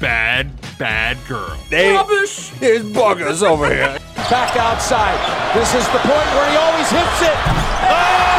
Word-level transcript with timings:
Bad, 0.00 0.50
bad 0.78 1.18
girl. 1.28 1.54
Rubbish! 1.70 2.48
There's 2.58 2.82
buggers 2.82 3.42
over 3.46 3.66
here. 3.66 3.98
Back 4.30 4.56
outside. 4.56 5.18
This 5.54 5.74
is 5.74 5.86
the 5.88 5.98
point 5.98 6.28
where 6.32 6.50
he 6.50 6.56
always 6.56 6.88
hits 6.88 7.20
it. 7.20 7.36
Oh! 7.84 8.30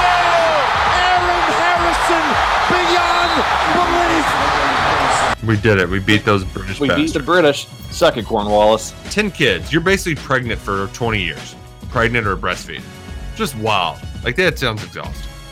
Aaron 0.97 1.45
Harrison 1.61 2.25
beyond 2.73 3.45
belief. 3.77 5.47
We 5.47 5.61
did 5.61 5.77
it. 5.77 5.87
We 5.87 5.99
beat 5.99 6.25
those 6.25 6.43
British 6.45 6.79
We 6.79 6.89
beat 6.95 7.13
the 7.13 7.19
British. 7.19 7.67
Suck 7.91 8.17
it, 8.17 8.25
Cornwallis. 8.25 8.95
10 9.11 9.29
kids. 9.29 9.71
You're 9.71 9.81
basically 9.81 10.15
pregnant 10.15 10.59
for 10.59 10.87
20 10.87 11.21
years. 11.21 11.55
Pregnant 11.89 12.25
or 12.25 12.35
breastfeeding. 12.37 12.81
Just 13.35 13.55
wild. 13.57 13.99
Like, 14.23 14.35
that 14.37 14.57
sounds 14.57 14.83
exhausting. 14.83 15.30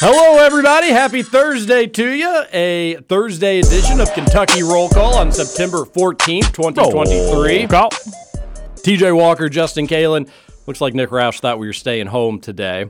Hello, 0.00 0.38
everybody. 0.44 0.88
Happy 0.90 1.22
Thursday 1.22 1.86
to 1.88 2.08
you. 2.10 2.44
A 2.52 2.96
Thursday 3.08 3.58
edition 3.58 4.00
of 4.00 4.12
Kentucky 4.12 4.62
Roll 4.62 4.88
Call 4.88 5.16
on 5.16 5.32
September 5.32 5.78
14th, 5.78 6.52
2023. 6.52 7.66
Call. 7.66 7.90
TJ 8.76 9.16
Walker, 9.16 9.48
Justin 9.48 9.88
Kalen. 9.88 10.30
Looks 10.66 10.80
like 10.80 10.94
Nick 10.94 11.10
Roush 11.10 11.40
thought 11.40 11.58
we 11.58 11.66
were 11.66 11.72
staying 11.72 12.06
home 12.06 12.40
today. 12.40 12.88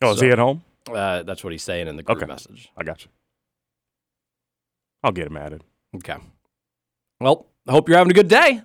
Oh, 0.00 0.12
is 0.12 0.20
he 0.20 0.30
at 0.30 0.38
home? 0.38 0.62
Uh, 0.90 1.22
that's 1.24 1.44
what 1.44 1.52
he's 1.52 1.62
saying 1.62 1.88
in 1.88 1.96
the 1.96 2.02
group 2.02 2.18
Okay. 2.18 2.26
message. 2.26 2.70
I 2.76 2.84
got 2.84 3.04
you. 3.04 3.10
I'll 5.02 5.12
get 5.12 5.26
him 5.26 5.36
added. 5.36 5.62
Okay. 5.96 6.16
Well, 7.20 7.46
I 7.68 7.72
hope 7.72 7.88
you're 7.88 7.98
having 7.98 8.10
a 8.12 8.14
good 8.14 8.28
day. 8.28 8.62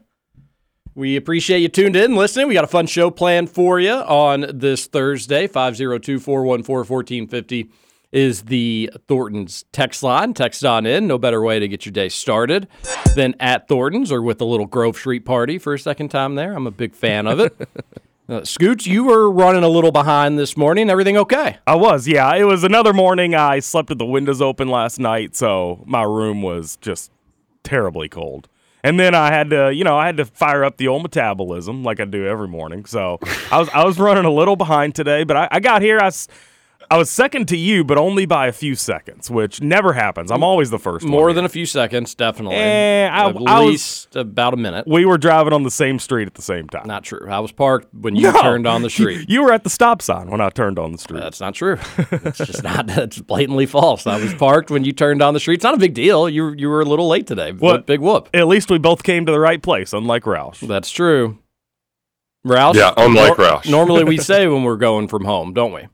We 0.93 1.15
appreciate 1.15 1.59
you 1.59 1.69
tuned 1.69 1.95
in, 1.95 2.03
and 2.03 2.15
listening. 2.15 2.49
We 2.49 2.53
got 2.53 2.65
a 2.65 2.67
fun 2.67 2.85
show 2.85 3.09
planned 3.11 3.49
for 3.49 3.79
you 3.79 3.93
on 3.93 4.45
this 4.53 4.87
Thursday. 4.87 5.47
502 5.47 6.19
414 6.19 6.85
1450 6.85 7.69
is 8.11 8.43
the 8.43 8.91
Thornton's 9.07 9.63
text 9.71 10.03
line. 10.03 10.33
Text 10.33 10.65
on 10.65 10.85
in. 10.85 11.07
No 11.07 11.17
better 11.17 11.41
way 11.41 11.59
to 11.59 11.67
get 11.69 11.85
your 11.85 11.93
day 11.93 12.09
started 12.09 12.67
than 13.15 13.35
at 13.39 13.69
Thornton's 13.69 14.11
or 14.11 14.21
with 14.21 14.39
the 14.39 14.45
little 14.45 14.65
Grove 14.65 14.97
Street 14.97 15.23
party 15.23 15.57
for 15.57 15.73
a 15.73 15.79
second 15.79 16.09
time 16.09 16.35
there. 16.35 16.53
I'm 16.53 16.67
a 16.67 16.71
big 16.71 16.93
fan 16.93 17.25
of 17.25 17.39
it. 17.39 17.69
uh, 18.29 18.43
Scoots, 18.43 18.85
you 18.85 19.05
were 19.05 19.31
running 19.31 19.63
a 19.63 19.69
little 19.69 19.93
behind 19.93 20.37
this 20.37 20.57
morning. 20.57 20.89
Everything 20.89 21.15
okay? 21.15 21.59
I 21.65 21.75
was, 21.75 22.05
yeah. 22.05 22.35
It 22.35 22.43
was 22.43 22.65
another 22.65 22.91
morning. 22.91 23.33
I 23.33 23.59
slept 23.59 23.87
with 23.87 23.97
the 23.97 24.05
windows 24.05 24.41
open 24.41 24.67
last 24.67 24.99
night, 24.99 25.37
so 25.37 25.81
my 25.85 26.03
room 26.03 26.41
was 26.41 26.75
just 26.81 27.11
terribly 27.63 28.09
cold. 28.09 28.49
And 28.83 28.99
then 28.99 29.13
I 29.13 29.31
had 29.31 29.49
to, 29.51 29.73
you 29.73 29.83
know, 29.83 29.97
I 29.97 30.05
had 30.05 30.17
to 30.17 30.25
fire 30.25 30.63
up 30.63 30.77
the 30.77 30.87
old 30.87 31.03
metabolism 31.03 31.83
like 31.83 31.99
I 31.99 32.05
do 32.05 32.25
every 32.25 32.47
morning. 32.47 32.85
So 32.85 33.19
I 33.51 33.59
was, 33.59 33.69
I 33.69 33.83
was 33.83 33.99
running 33.99 34.25
a 34.25 34.31
little 34.31 34.55
behind 34.55 34.95
today, 34.95 35.23
but 35.23 35.37
I, 35.37 35.47
I 35.51 35.59
got 35.59 35.81
here. 35.81 35.99
I, 35.99 36.11
I 36.91 36.97
was 36.97 37.09
second 37.09 37.47
to 37.47 37.57
you, 37.57 37.85
but 37.85 37.97
only 37.97 38.25
by 38.25 38.47
a 38.47 38.51
few 38.51 38.75
seconds, 38.75 39.31
which 39.31 39.61
never 39.61 39.93
happens. 39.93 40.29
I'm 40.29 40.43
always 40.43 40.69
the 40.71 40.77
first. 40.77 41.05
More 41.05 41.27
one 41.27 41.35
than 41.35 41.45
a 41.45 41.49
few 41.49 41.65
seconds, 41.65 42.13
definitely. 42.13 42.57
Eh, 42.57 43.07
I- 43.07 43.29
At 43.29 43.35
I 43.47 43.59
was- 43.61 43.69
least 43.71 44.15
about 44.17 44.53
a 44.53 44.57
minute. 44.57 44.85
We 44.85 45.05
were 45.05 45.17
driving 45.17 45.53
on 45.53 45.63
the 45.63 45.71
same 45.71 45.99
street 45.99 46.27
at 46.27 46.33
the 46.33 46.41
same 46.41 46.67
time. 46.67 46.83
Not 46.85 47.05
true. 47.05 47.29
I 47.29 47.39
was 47.39 47.53
parked 47.53 47.87
when 47.93 48.17
you 48.17 48.31
No. 48.31 48.41
turned 48.41 48.67
on 48.67 48.81
the 48.81 48.89
street. 48.97 49.29
You 49.29 49.41
were 49.43 49.53
at 49.53 49.63
the 49.63 49.69
stop 49.69 50.01
sign 50.01 50.29
when 50.29 50.41
I 50.41 50.49
turned 50.49 50.77
on 50.77 50.91
the 50.91 50.97
street. 50.97 51.21
That's 51.21 51.39
not 51.39 51.53
true. 51.53 51.77
It's 52.11 52.39
just 52.39 52.61
not. 52.63 52.87
That's 52.87 53.19
blatantly 53.19 53.67
false. 53.67 54.05
I 54.05 54.17
was 54.21 54.33
parked 54.33 54.69
when 54.69 54.83
you 54.83 54.91
turned 54.91 55.21
on 55.21 55.33
the 55.33 55.39
street. 55.39 55.55
It's 55.55 55.63
not 55.63 55.73
a 55.73 55.77
big 55.79 55.93
deal. 55.93 56.27
You 56.27 56.53
you 56.57 56.67
were 56.69 56.81
a 56.81 56.85
little 56.85 57.07
late 57.07 57.25
today. 57.25 57.51
What? 57.53 57.59
But 57.77 57.85
big 57.85 58.01
whoop. 58.01 58.27
At 58.33 58.47
least 58.49 58.69
we 58.69 58.77
both 58.79 59.01
came 59.03 59.25
to 59.27 59.31
the 59.31 59.39
right 59.39 59.61
place, 59.63 59.93
unlike 59.93 60.23
Roush. 60.23 60.59
That's 60.67 60.91
true. 60.91 61.37
Roush. 62.45 62.73
Yeah, 62.75 62.93
unlike 62.97 63.33
Roush. 63.37 63.69
Normally 63.71 64.03
we 64.03 64.17
say 64.31 64.45
when 64.47 64.63
we're 64.63 64.75
going 64.75 65.07
from 65.07 65.23
home, 65.23 65.53
don't 65.53 65.71
we? 65.71 65.87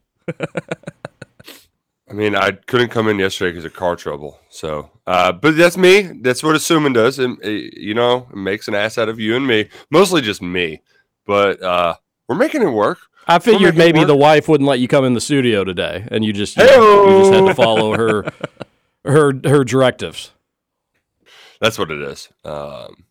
I 2.10 2.14
mean, 2.14 2.36
I 2.36 2.52
couldn't 2.52 2.90
come 2.90 3.10
in 3.10 3.20
yesterday 3.20 3.52
because 3.52 3.66
of 3.66 3.74
car 3.74 3.96
trouble. 3.98 4.40
So, 4.50 4.90
uh, 5.06 5.34
but 5.34 5.58
that's 5.58 5.76
me. 5.78 6.04
That's 6.22 6.42
what 6.42 6.56
assuming 6.56 6.94
does. 6.94 7.20
It, 7.20 7.32
it- 7.44 7.78
you 7.78 7.94
know, 7.94 8.28
it 8.32 8.38
makes 8.38 8.68
an 8.68 8.76
ass 8.76 8.98
out 8.98 9.10
of 9.10 9.20
you 9.20 9.36
and 9.36 9.46
me. 9.46 9.70
Mostly 9.90 10.22
just 10.22 10.42
me. 10.42 10.82
But 11.26 11.62
uh, 11.62 11.96
we're 12.30 12.36
making 12.36 12.62
it 12.62 12.70
work. 12.72 13.00
I 13.28 13.40
figured 13.40 13.76
maybe 13.76 14.00
the 14.06 14.16
wife 14.16 14.48
wouldn't 14.48 14.70
let 14.70 14.80
you 14.80 14.88
come 14.88 15.04
in 15.04 15.14
the 15.14 15.20
studio 15.20 15.66
today, 15.66 16.08
and 16.10 16.24
you 16.24 16.32
just 16.32 16.56
you, 16.56 16.64
you 16.64 17.20
just 17.20 17.34
had 17.34 17.46
to 17.46 17.54
follow 17.56 17.94
her 17.98 18.24
her 19.04 19.34
her 19.44 19.64
directives. 19.66 20.32
That's 21.60 21.78
what 21.78 21.92
it 21.92 22.02
is. 22.02 22.30
Um, 22.46 23.04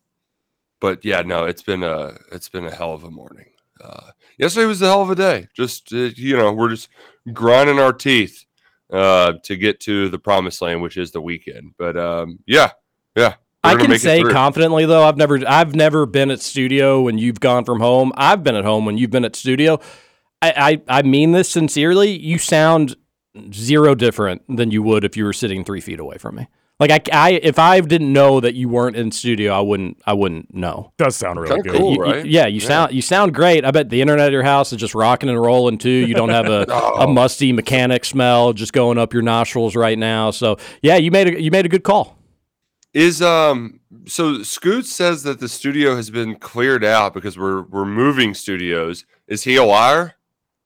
but 0.79 1.05
yeah, 1.05 1.21
no, 1.21 1.45
it's 1.45 1.61
been 1.61 1.83
a 1.83 2.17
it's 2.31 2.49
been 2.49 2.65
a 2.65 2.73
hell 2.73 2.93
of 2.93 3.03
a 3.03 3.11
morning. 3.11 3.45
Uh, 3.81 4.11
yesterday 4.37 4.65
was 4.65 4.81
a 4.81 4.85
hell 4.85 5.01
of 5.01 5.09
a 5.09 5.15
day. 5.15 5.47
Just 5.55 5.93
uh, 5.93 6.09
you 6.15 6.37
know, 6.37 6.51
we're 6.53 6.69
just 6.69 6.89
grinding 7.33 7.79
our 7.79 7.93
teeth 7.93 8.45
uh, 8.91 9.33
to 9.43 9.55
get 9.55 9.79
to 9.81 10.09
the 10.09 10.19
promised 10.19 10.61
land, 10.61 10.81
which 10.81 10.97
is 10.97 11.11
the 11.11 11.21
weekend. 11.21 11.73
But 11.77 11.97
um, 11.97 12.39
yeah, 12.45 12.71
yeah, 13.15 13.35
I 13.63 13.75
can 13.75 13.97
say 13.99 14.23
confidently 14.23 14.85
though, 14.85 15.03
I've 15.03 15.17
never 15.17 15.39
I've 15.47 15.75
never 15.75 16.05
been 16.05 16.31
at 16.31 16.39
studio 16.39 17.01
when 17.01 17.17
you've 17.17 17.39
gone 17.39 17.65
from 17.65 17.79
home. 17.79 18.11
I've 18.15 18.43
been 18.43 18.55
at 18.55 18.65
home 18.65 18.85
when 18.85 18.97
you've 18.97 19.11
been 19.11 19.25
at 19.25 19.35
studio. 19.35 19.79
I, 20.41 20.81
I, 20.89 20.99
I 20.99 21.01
mean 21.01 21.31
this 21.31 21.49
sincerely. 21.49 22.11
You 22.11 22.37
sound 22.37 22.95
zero 23.51 23.95
different 23.95 24.43
than 24.47 24.71
you 24.71 24.83
would 24.83 25.03
if 25.03 25.17
you 25.17 25.25
were 25.25 25.33
sitting 25.33 25.63
three 25.63 25.81
feet 25.81 25.99
away 25.99 26.17
from 26.17 26.35
me. 26.35 26.47
Like 26.79 26.91
I, 26.91 27.01
I 27.11 27.31
if 27.41 27.57
I 27.57 27.79
didn't 27.81 28.13
know 28.13 28.39
that 28.39 28.53
you 28.53 28.69
weren't 28.69 28.95
in 28.95 29.11
studio, 29.11 29.51
I 29.53 29.61
wouldn't 29.61 29.99
I 30.05 30.13
wouldn't 30.13 30.53
know. 30.53 30.93
Does 30.97 31.15
sound 31.15 31.39
really 31.39 31.55
Kinda 31.55 31.69
good. 31.71 31.79
cool. 31.79 31.93
You- 31.93 32.05
you- 32.05 32.11
right? 32.11 32.25
yeah, 32.25 32.45
you 32.45 32.59
sound 32.59 32.93
you 32.93 33.01
sound 33.01 33.33
great. 33.33 33.65
I 33.65 33.71
bet 33.71 33.89
the 33.89 33.99
internet 34.01 34.27
at 34.27 34.31
your 34.31 34.43
house 34.43 34.71
is 34.71 34.77
just 34.79 34.93
rocking 34.93 35.27
and 35.29 35.41
rolling 35.41 35.79
too. 35.79 35.89
You 35.89 36.13
don't 36.13 36.29
have 36.29 36.45
a, 36.45 36.65
Oh. 36.69 36.95
a 37.01 37.07
musty 37.07 37.51
mechanic 37.51 38.05
smell 38.05 38.53
just 38.53 38.73
going 38.73 38.99
up 38.99 39.11
your 39.11 39.23
nostrils 39.23 39.75
right 39.75 39.97
now. 39.97 40.29
So 40.29 40.57
yeah, 40.83 40.97
you 40.97 41.09
made 41.09 41.27
a 41.35 41.41
you 41.41 41.49
made 41.49 41.65
a 41.65 41.69
good 41.69 41.83
call. 41.83 42.15
Is 42.93 43.21
um 43.23 43.79
so 44.05 44.43
Scoot 44.43 44.85
says 44.85 45.23
that 45.23 45.39
the 45.39 45.49
studio 45.49 45.95
has 45.95 46.09
been 46.11 46.35
cleared 46.35 46.85
out 46.85 47.13
because 47.13 47.39
we're 47.39 47.63
we're 47.63 47.85
moving 47.85 48.33
studios. 48.35 49.03
Is 49.27 49.43
he 49.43 49.55
a 49.55 49.63
liar? 49.63 50.13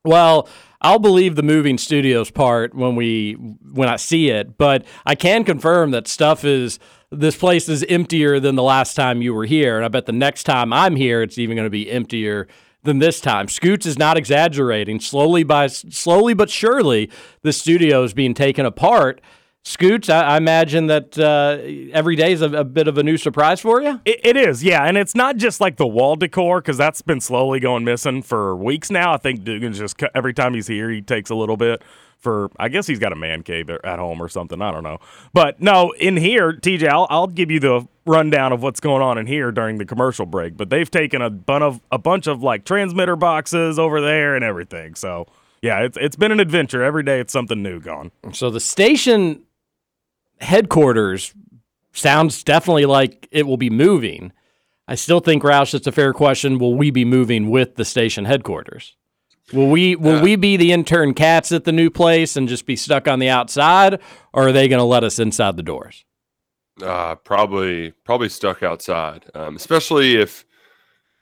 Well, 0.04 0.48
I'll 0.82 1.00
believe 1.00 1.36
the 1.36 1.44
moving 1.44 1.78
studios 1.78 2.32
part 2.32 2.74
when 2.74 2.96
we 2.96 3.34
when 3.34 3.88
I 3.88 3.98
see 3.98 4.30
it, 4.30 4.58
but 4.58 4.84
I 5.06 5.14
can 5.14 5.44
confirm 5.44 5.92
that 5.92 6.08
stuff 6.08 6.44
is 6.44 6.80
this 7.12 7.36
place 7.36 7.70
is 7.70 7.84
emptier 7.84 8.40
than 8.40 8.56
the 8.56 8.64
last 8.64 8.96
time 8.96 9.22
you 9.22 9.34
were 9.34 9.46
here, 9.46 9.76
and 9.76 9.86
I 9.86 9.90
bet 9.90 10.08
the 10.08 10.12
next 10.12 10.44
time 10.44 10.74
I'm 10.74 10.96
here, 10.96 11.22
it's 11.22 11.38
even 11.38 11.56
going 11.56 11.68
to 11.68 11.70
be 11.70 11.92
emptier 11.92 12.48
than 12.84 12.98
this 12.98 13.20
time. 13.22 13.48
Scoots 13.48 13.86
is 13.86 14.00
not 14.00 14.18
exaggerating. 14.18 15.00
Slowly 15.00 15.44
by 15.44 15.68
slowly 15.68 16.34
but 16.34 16.50
surely, 16.50 17.12
the 17.44 17.54
studio 17.54 18.04
is 18.04 18.14
being 18.14 18.34
taken 18.34 18.66
apart. 18.66 19.22
Scoots, 19.63 20.09
I, 20.09 20.23
I 20.23 20.37
imagine 20.37 20.87
that 20.87 21.19
uh, 21.19 21.59
every 21.93 22.16
day 22.16 22.31
is 22.31 22.41
a, 22.41 22.49
a 22.52 22.63
bit 22.63 22.87
of 22.87 22.97
a 22.97 23.03
new 23.03 23.16
surprise 23.16 23.59
for 23.59 23.79
you. 23.79 24.02
It, 24.05 24.19
it 24.23 24.37
is, 24.37 24.63
yeah, 24.63 24.85
and 24.85 24.97
it's 24.97 25.13
not 25.13 25.37
just 25.37 25.61
like 25.61 25.78
the 25.78 25.85
wall 25.85 26.16
decor 26.16 26.61
because 26.61 26.78
that's 26.78 27.03
been 27.03 27.22
slowly 27.22 27.59
going 27.59 27.84
missing 27.84 28.23
for 28.23 28.55
weeks 28.55 28.90
now. 28.90 29.13
I 29.13 29.17
think 29.17 29.43
Dugan's 29.43 29.78
just 29.78 30.02
every 30.16 30.34
time 30.34 30.55
he's 30.55 30.66
here, 30.66 30.90
he 30.90 31.02
takes 31.02 31.29
a 31.29 31.35
little 31.35 31.58
bit 31.58 31.84
for. 32.17 32.49
I 32.58 32.69
guess 32.69 32.87
he's 32.87 32.97
got 32.97 33.13
a 33.13 33.16
man 33.16 33.43
cave 33.43 33.69
at 33.69 33.99
home 33.99 34.19
or 34.19 34.29
something. 34.29 34.63
I 34.63 34.72
don't 34.72 34.84
know, 34.84 34.97
but 35.31 35.61
no, 35.61 35.91
in 35.91 36.17
here, 36.17 36.53
TJ, 36.53 36.87
I'll, 36.87 37.05
I'll 37.11 37.28
give 37.28 37.52
you 37.52 37.59
the 37.59 37.87
rundown 38.08 38.52
of 38.53 38.63
what's 38.63 38.79
going 38.79 39.03
on 39.03 39.19
in 39.19 39.28
here 39.28 39.52
during 39.52 39.78
the 39.78 39.85
commercial 39.85 40.25
break. 40.25 40.58
But 40.58 40.72
they've 40.72 40.90
taken 40.90 41.22
a 41.22 41.29
bunch 41.29 41.61
of 41.61 41.81
a 41.91 41.99
bunch 41.99 42.25
of 42.25 42.41
like 42.41 42.66
transmitter 42.66 43.16
boxes 43.16 43.78
over 43.78 44.02
there 44.02 44.35
and 44.35 44.43
everything. 44.43 44.96
So 44.96 45.28
yeah, 45.61 45.81
it's 45.81 45.99
it's 46.02 46.16
been 46.16 46.31
an 46.31 46.40
adventure. 46.40 46.81
Every 46.81 47.03
day 47.03 47.19
it's 47.19 47.31
something 47.31 47.61
new 47.61 47.79
going. 47.79 48.11
So 48.34 48.49
the 48.49 48.59
station 48.59 49.43
headquarters 50.41 51.34
sounds 51.93 52.43
definitely 52.43 52.85
like 52.85 53.28
it 53.32 53.47
will 53.47 53.58
be 53.58 53.70
moving. 53.70 54.32
I 54.88 54.96
still 54.96 55.20
think 55.20 55.43
Roush, 55.43 55.73
it's 55.73 55.88
a 55.88 55.91
fair 55.91 56.14
question. 56.14 56.59
Will 56.59 56.76
we 56.76 56.91
be 56.91 57.05
moving 57.05 57.49
with 57.49 57.76
the 57.76 57.85
station 57.85 58.26
headquarters? 58.26 58.96
Will 59.53 59.70
we 59.70 59.96
will 59.96 60.22
we 60.22 60.35
be 60.35 60.55
the 60.55 60.72
intern 60.72 61.14
cats 61.14 61.52
at 61.52 61.66
the 61.66 61.72
new 61.72 61.90
place 61.90 62.38
and 62.38 62.47
just 62.47 62.66
be 62.66 62.76
stuck 62.76 63.08
on 63.08 63.20
the 63.20 63.29
outside, 63.29 63.99
or 64.34 64.47
are 64.47 64.52
they 64.52 64.67
going 64.67 64.79
to 64.79 64.85
let 64.85 65.03
us 65.03 65.20
inside 65.20 65.58
the 65.58 65.64
doors? 65.64 66.05
Uh, 66.82 67.16
probably 67.16 67.91
probably 68.05 68.29
stuck 68.29 68.64
outside, 68.64 69.26
um, 69.35 69.55
especially 69.55 70.16
if 70.16 70.46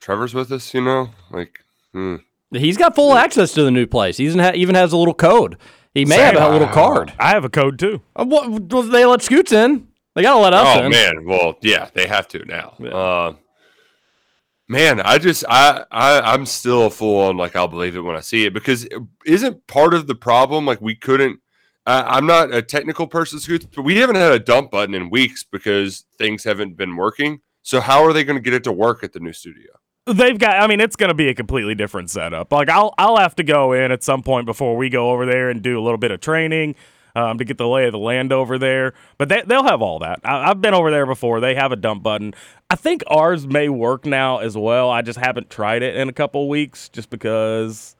Trevor's 0.00 0.32
with 0.32 0.52
us. 0.52 0.72
You 0.72 0.82
know, 0.82 1.10
like 1.30 1.60
hmm. 1.92 2.16
He's 2.52 2.76
got 2.76 2.94
full 2.94 3.14
access 3.14 3.52
to 3.54 3.62
the 3.62 3.70
new 3.70 3.86
place. 3.86 4.16
He 4.16 4.26
even, 4.26 4.40
ha- 4.40 4.52
even 4.54 4.74
has 4.74 4.92
a 4.92 4.96
little 4.96 5.14
code. 5.14 5.56
He 5.94 6.04
may 6.04 6.16
have 6.16 6.36
a 6.36 6.48
little 6.50 6.68
card. 6.68 7.12
I 7.18 7.30
have 7.30 7.44
a 7.44 7.48
code 7.48 7.78
too. 7.78 8.00
Uh, 8.14 8.24
what, 8.24 8.48
well, 8.48 8.82
they 8.82 9.04
let 9.04 9.22
Scoots 9.22 9.52
in. 9.52 9.88
They 10.14 10.22
got 10.22 10.34
to 10.34 10.40
let 10.40 10.52
us 10.54 10.76
Oh 10.78 10.84
in. 10.84 10.90
man, 10.90 11.24
well, 11.24 11.56
yeah, 11.62 11.88
they 11.94 12.06
have 12.06 12.28
to 12.28 12.44
now. 12.44 12.70
Uh, 12.84 13.32
man, 14.68 15.00
I 15.00 15.18
just 15.18 15.44
I, 15.48 15.84
I 15.90 16.20
I'm 16.20 16.46
still 16.46 16.90
full 16.90 17.28
on 17.28 17.36
like 17.36 17.56
I'll 17.56 17.68
believe 17.68 17.96
it 17.96 18.00
when 18.00 18.16
I 18.16 18.20
see 18.20 18.44
it 18.44 18.54
because 18.54 18.88
isn't 19.26 19.66
part 19.66 19.94
of 19.94 20.06
the 20.06 20.14
problem 20.14 20.66
like 20.66 20.80
we 20.80 20.94
couldn't. 20.94 21.40
I, 21.86 22.02
I'm 22.16 22.26
not 22.26 22.52
a 22.54 22.62
technical 22.62 23.06
person, 23.06 23.40
Scoots, 23.40 23.66
but 23.74 23.82
we 23.82 23.96
haven't 23.96 24.16
had 24.16 24.32
a 24.32 24.38
dump 24.38 24.70
button 24.70 24.94
in 24.94 25.10
weeks 25.10 25.44
because 25.44 26.04
things 26.18 26.44
haven't 26.44 26.76
been 26.76 26.96
working. 26.96 27.40
So 27.62 27.80
how 27.80 28.04
are 28.04 28.12
they 28.12 28.24
going 28.24 28.36
to 28.36 28.42
get 28.42 28.54
it 28.54 28.64
to 28.64 28.72
work 28.72 29.02
at 29.02 29.12
the 29.12 29.20
new 29.20 29.32
studio? 29.32 29.72
They've 30.14 30.38
got. 30.38 30.60
I 30.60 30.66
mean, 30.66 30.80
it's 30.80 30.96
going 30.96 31.08
to 31.08 31.14
be 31.14 31.28
a 31.28 31.34
completely 31.34 31.74
different 31.74 32.10
setup. 32.10 32.52
Like 32.52 32.68
I'll 32.68 32.94
I'll 32.98 33.16
have 33.18 33.34
to 33.36 33.42
go 33.42 33.72
in 33.72 33.92
at 33.92 34.02
some 34.02 34.22
point 34.22 34.46
before 34.46 34.76
we 34.76 34.88
go 34.88 35.10
over 35.10 35.26
there 35.26 35.50
and 35.50 35.62
do 35.62 35.78
a 35.78 35.82
little 35.82 35.98
bit 35.98 36.10
of 36.10 36.20
training 36.20 36.74
um, 37.16 37.38
to 37.38 37.44
get 37.44 37.58
the 37.58 37.66
lay 37.66 37.86
of 37.86 37.92
the 37.92 37.98
land 37.98 38.32
over 38.32 38.58
there. 38.58 38.94
But 39.18 39.28
they 39.28 39.42
they'll 39.42 39.64
have 39.64 39.82
all 39.82 39.98
that. 40.00 40.20
I, 40.24 40.50
I've 40.50 40.60
been 40.60 40.74
over 40.74 40.90
there 40.90 41.06
before. 41.06 41.40
They 41.40 41.54
have 41.54 41.72
a 41.72 41.76
dump 41.76 42.02
button. 42.02 42.34
I 42.68 42.76
think 42.76 43.02
ours 43.08 43.46
may 43.46 43.68
work 43.68 44.06
now 44.06 44.38
as 44.38 44.56
well. 44.56 44.90
I 44.90 45.02
just 45.02 45.18
haven't 45.18 45.50
tried 45.50 45.82
it 45.82 45.96
in 45.96 46.08
a 46.08 46.12
couple 46.12 46.48
weeks, 46.48 46.88
just 46.88 47.10
because. 47.10 47.96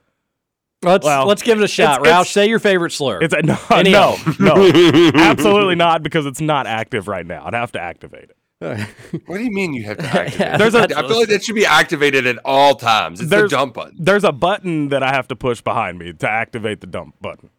Let's 0.82 1.04
Well, 1.04 1.26
let's 1.26 1.42
give 1.42 1.58
it 1.58 1.64
a 1.64 1.68
shot. 1.68 2.00
it's- 2.00 2.06
Roush, 2.06 2.20
it's- 2.20 2.30
say 2.30 2.48
your 2.48 2.58
favorite 2.58 2.92
slur. 2.92 3.20
It's 3.22 3.34
a, 3.34 3.42
no, 3.42 3.58
Any 3.70 3.90
no, 3.92 4.16
no, 4.38 4.54
absolutely 5.14 5.74
not 5.74 6.02
because 6.02 6.24
it's 6.24 6.40
not 6.40 6.66
active 6.66 7.06
right 7.06 7.26
now. 7.26 7.44
I'd 7.44 7.52
have 7.52 7.72
to 7.72 7.80
activate 7.80 8.30
it. 8.30 8.36
What 8.60 9.38
do 9.38 9.42
you 9.42 9.50
mean 9.50 9.72
you 9.72 9.84
have 9.84 9.96
to 9.98 10.04
activate? 10.20 10.58
There's 10.58 10.74
a- 10.74 10.82
I 10.96 11.06
feel 11.08 11.18
like 11.20 11.28
that 11.28 11.42
should 11.44 11.54
be 11.54 11.64
activated 11.66 12.26
at 12.26 12.38
all 12.44 12.74
times. 12.74 13.20
It's 13.20 13.30
There's 13.30 13.50
the 13.50 13.56
dump 13.56 13.74
button. 13.74 13.96
There's 13.98 14.24
a 14.24 14.32
button 14.32 14.88
that 14.90 15.02
I 15.02 15.12
have 15.12 15.28
to 15.28 15.36
push 15.36 15.60
behind 15.62 15.98
me 15.98 16.12
to 16.12 16.28
activate 16.30 16.80
the 16.82 16.86
dump 16.86 17.14
button. 17.20 17.50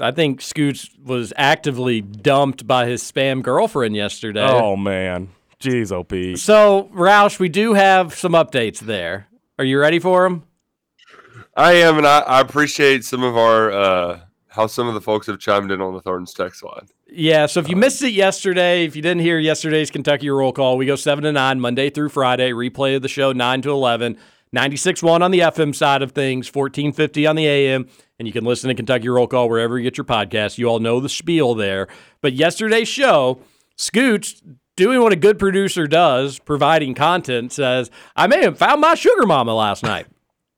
I 0.00 0.10
think 0.12 0.40
Scooch 0.40 0.88
was 1.04 1.32
actively 1.36 2.00
dumped 2.00 2.66
by 2.66 2.86
his 2.86 3.02
spam 3.02 3.42
girlfriend 3.42 3.96
yesterday. 3.96 4.46
Oh 4.48 4.76
man, 4.76 5.28
jeez, 5.60 5.90
op. 5.92 6.38
So, 6.38 6.88
Roush, 6.94 7.38
we 7.40 7.48
do 7.48 7.74
have 7.74 8.14
some 8.14 8.32
updates 8.32 8.78
there. 8.78 9.26
Are 9.58 9.64
you 9.64 9.78
ready 9.80 9.98
for 9.98 10.22
them? 10.24 10.44
I 11.56 11.72
am, 11.72 11.98
and 11.98 12.06
I, 12.06 12.20
I 12.20 12.40
appreciate 12.40 13.04
some 13.04 13.24
of 13.24 13.36
our 13.36 13.72
uh, 13.72 14.20
how 14.48 14.68
some 14.68 14.86
of 14.86 14.94
the 14.94 15.00
folks 15.00 15.26
have 15.26 15.40
chimed 15.40 15.72
in 15.72 15.80
on 15.80 15.94
the 15.94 16.00
Thornton's 16.00 16.32
text 16.32 16.62
line. 16.62 16.86
Yeah, 17.10 17.46
so 17.46 17.60
if 17.60 17.70
you 17.70 17.76
missed 17.76 18.02
it 18.02 18.12
yesterday, 18.12 18.84
if 18.84 18.94
you 18.94 19.00
didn't 19.00 19.22
hear 19.22 19.38
yesterday's 19.38 19.90
Kentucky 19.90 20.28
roll 20.28 20.52
call, 20.52 20.76
we 20.76 20.84
go 20.84 20.94
7 20.94 21.24
to 21.24 21.32
9 21.32 21.58
Monday 21.58 21.88
through 21.88 22.10
Friday, 22.10 22.50
replay 22.50 22.96
of 22.96 23.02
the 23.02 23.08
show 23.08 23.32
9 23.32 23.62
to 23.62 23.70
11, 23.70 24.18
96.1 24.54 25.22
on 25.22 25.30
the 25.30 25.38
FM 25.38 25.74
side 25.74 26.02
of 26.02 26.12
things, 26.12 26.48
1450 26.48 27.26
on 27.26 27.36
the 27.36 27.46
AM, 27.46 27.88
and 28.18 28.28
you 28.28 28.32
can 28.32 28.44
listen 28.44 28.68
to 28.68 28.74
Kentucky 28.74 29.08
roll 29.08 29.26
call 29.26 29.48
wherever 29.48 29.78
you 29.78 29.84
get 29.84 29.96
your 29.96 30.04
podcast. 30.04 30.58
You 30.58 30.66
all 30.66 30.80
know 30.80 31.00
the 31.00 31.08
spiel 31.08 31.54
there. 31.54 31.88
But 32.20 32.34
yesterday's 32.34 32.88
show, 32.88 33.40
Scooch 33.78 34.42
doing 34.76 35.00
what 35.00 35.12
a 35.12 35.16
good 35.16 35.38
producer 35.38 35.86
does, 35.86 36.38
providing 36.38 36.94
content, 36.94 37.52
says, 37.52 37.90
I 38.16 38.26
may 38.26 38.42
have 38.42 38.58
found 38.58 38.82
my 38.82 38.94
sugar 38.94 39.24
mama 39.24 39.54
last 39.54 39.82
night 39.82 40.06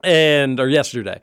and 0.02 0.58
or 0.58 0.68
yesterday. 0.68 1.20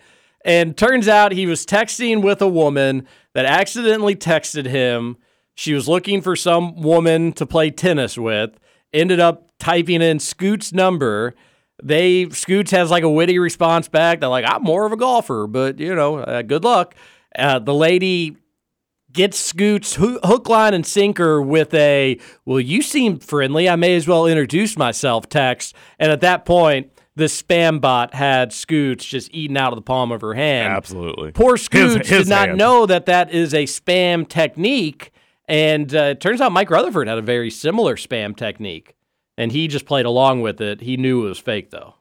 And 0.48 0.78
turns 0.78 1.10
out 1.10 1.34
he 1.34 1.46
was 1.46 1.66
texting 1.66 2.22
with 2.22 2.42
a 2.42 2.48
woman 2.48 3.06
that 3.34 3.46
accidentally 3.46 4.16
texted 4.16 4.66
him. 4.66 5.18
She 5.56 5.74
was 5.74 5.90
looking 5.90 6.22
for 6.22 6.38
some 6.38 6.82
woman 6.82 7.34
to 7.34 7.46
play 7.46 7.70
tennis 7.70 8.18
with. 8.18 8.58
Ended 8.94 9.20
up 9.20 9.52
typing 9.60 10.02
in 10.02 10.20
Scoot's 10.20 10.72
number. 10.72 11.36
They 11.84 12.30
Scoots 12.30 12.72
has 12.72 12.90
like 12.90 13.04
a 13.04 13.10
witty 13.10 13.38
response 13.40 13.90
back. 13.90 14.22
They're 14.22 14.30
like, 14.30 14.46
"I'm 14.48 14.64
more 14.64 14.86
of 14.86 14.94
a 14.94 14.98
golfer, 14.98 15.48
but 15.48 15.80
you 15.80 15.94
know, 15.94 16.20
uh, 16.20 16.42
good 16.42 16.64
luck." 16.64 16.96
Uh, 17.38 17.60
the 17.60 17.74
lady 17.74 18.38
gets 19.12 19.38
Scoots 19.38 19.96
hoo- 19.96 20.20
hook, 20.24 20.48
line, 20.48 20.74
and 20.74 20.86
sinker 20.86 21.42
with 21.42 21.74
a, 21.74 22.20
well, 22.46 22.60
you 22.60 22.82
seem 22.82 23.20
friendly. 23.20 23.68
I 23.68 23.76
may 23.76 23.96
as 23.96 24.08
well 24.08 24.28
introduce 24.28 24.78
myself 24.78 25.28
text. 25.28 25.76
And 26.00 26.12
at 26.12 26.22
that 26.22 26.46
point, 26.46 26.92
the 27.18 27.26
spam 27.26 27.82
bot 27.82 28.14
had 28.14 28.54
Scoots 28.54 29.04
just 29.04 29.34
eaten 29.34 29.58
out 29.58 29.74
of 29.74 29.78
the 29.78 29.82
palm 29.82 30.12
of 30.12 30.22
her 30.22 30.36
hand. 30.36 30.72
Absolutely. 30.72 31.32
Poor 31.32 31.58
Scoots 31.58 32.08
his 32.08 32.26
did 32.26 32.30
not 32.30 32.50
hand. 32.50 32.60
know 32.60 32.86
that 32.86 33.08
that 33.08 33.32
is 33.32 33.56
a 33.56 33.64
spam 33.64 34.28
technique. 34.28 35.12
And 35.48 35.94
uh, 35.96 36.04
it 36.12 36.22
turns 36.22 36.42
out 36.42 36.52
Mike 36.52 36.70
Rutherford 36.70 37.08
had 37.08 37.18
a 37.18 37.24
very 37.24 37.50
similar 37.50 37.96
spam 37.96 38.38
technique. 38.38 38.96
And 39.36 39.52
he 39.52 39.68
just 39.68 39.88
played 39.88 40.06
along 40.06 40.42
with 40.42 40.62
it. 40.62 40.82
He 40.82 40.96
knew 40.96 41.26
it 41.26 41.30
was 41.30 41.40
fake, 41.40 41.72
though. 41.72 41.96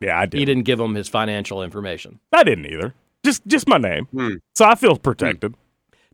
Yeah, 0.00 0.18
I 0.18 0.24
did. 0.24 0.38
He 0.38 0.44
didn't 0.46 0.64
give 0.64 0.80
him 0.80 0.94
his 0.94 1.08
financial 1.08 1.62
information. 1.62 2.20
I 2.32 2.42
didn't 2.42 2.66
either. 2.66 2.94
Just 3.22 3.46
just 3.46 3.68
my 3.68 3.78
name. 3.78 4.06
Hmm. 4.06 4.34
So 4.54 4.64
I 4.64 4.74
feel 4.76 4.96
protected. 4.96 5.54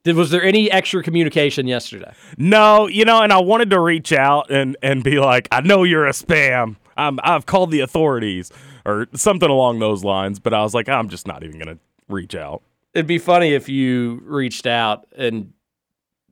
Did 0.02 0.17
was 0.17 0.31
there 0.31 0.43
any 0.43 0.70
extra 0.70 1.02
communication 1.02 1.67
yesterday? 1.67 2.12
No, 2.37 2.87
you 2.87 3.05
know, 3.05 3.23
and 3.23 3.32
I 3.32 3.41
wanted 3.41 3.70
to 3.70 3.81
reach 3.81 4.12
out 4.12 4.50
and 4.50 4.76
and 4.82 5.05
be 5.05 5.20
like, 5.20 5.47
I 5.52 5.61
know 5.61 5.85
you're 5.85 6.06
a 6.06 6.12
spam. 6.12 6.76
I'm 7.00 7.19
I've 7.23 7.47
called 7.47 7.70
the 7.70 7.81
authorities 7.81 8.50
or 8.85 9.06
something 9.14 9.49
along 9.50 9.79
those 9.79 10.05
lines, 10.05 10.38
but 10.38 10.55
I 10.55 10.62
was 10.62 10.75
like, 10.75 10.88
I'm 10.88 11.08
just 11.08 11.26
not 11.26 11.43
even 11.43 11.58
gonna 11.58 11.79
reach 12.08 12.35
out. 12.35 12.62
It'd 12.94 13.06
be 13.06 13.19
funny 13.19 13.55
if 13.55 13.69
you 13.69 14.20
reached 14.25 14.67
out 14.67 15.06
and 15.17 15.52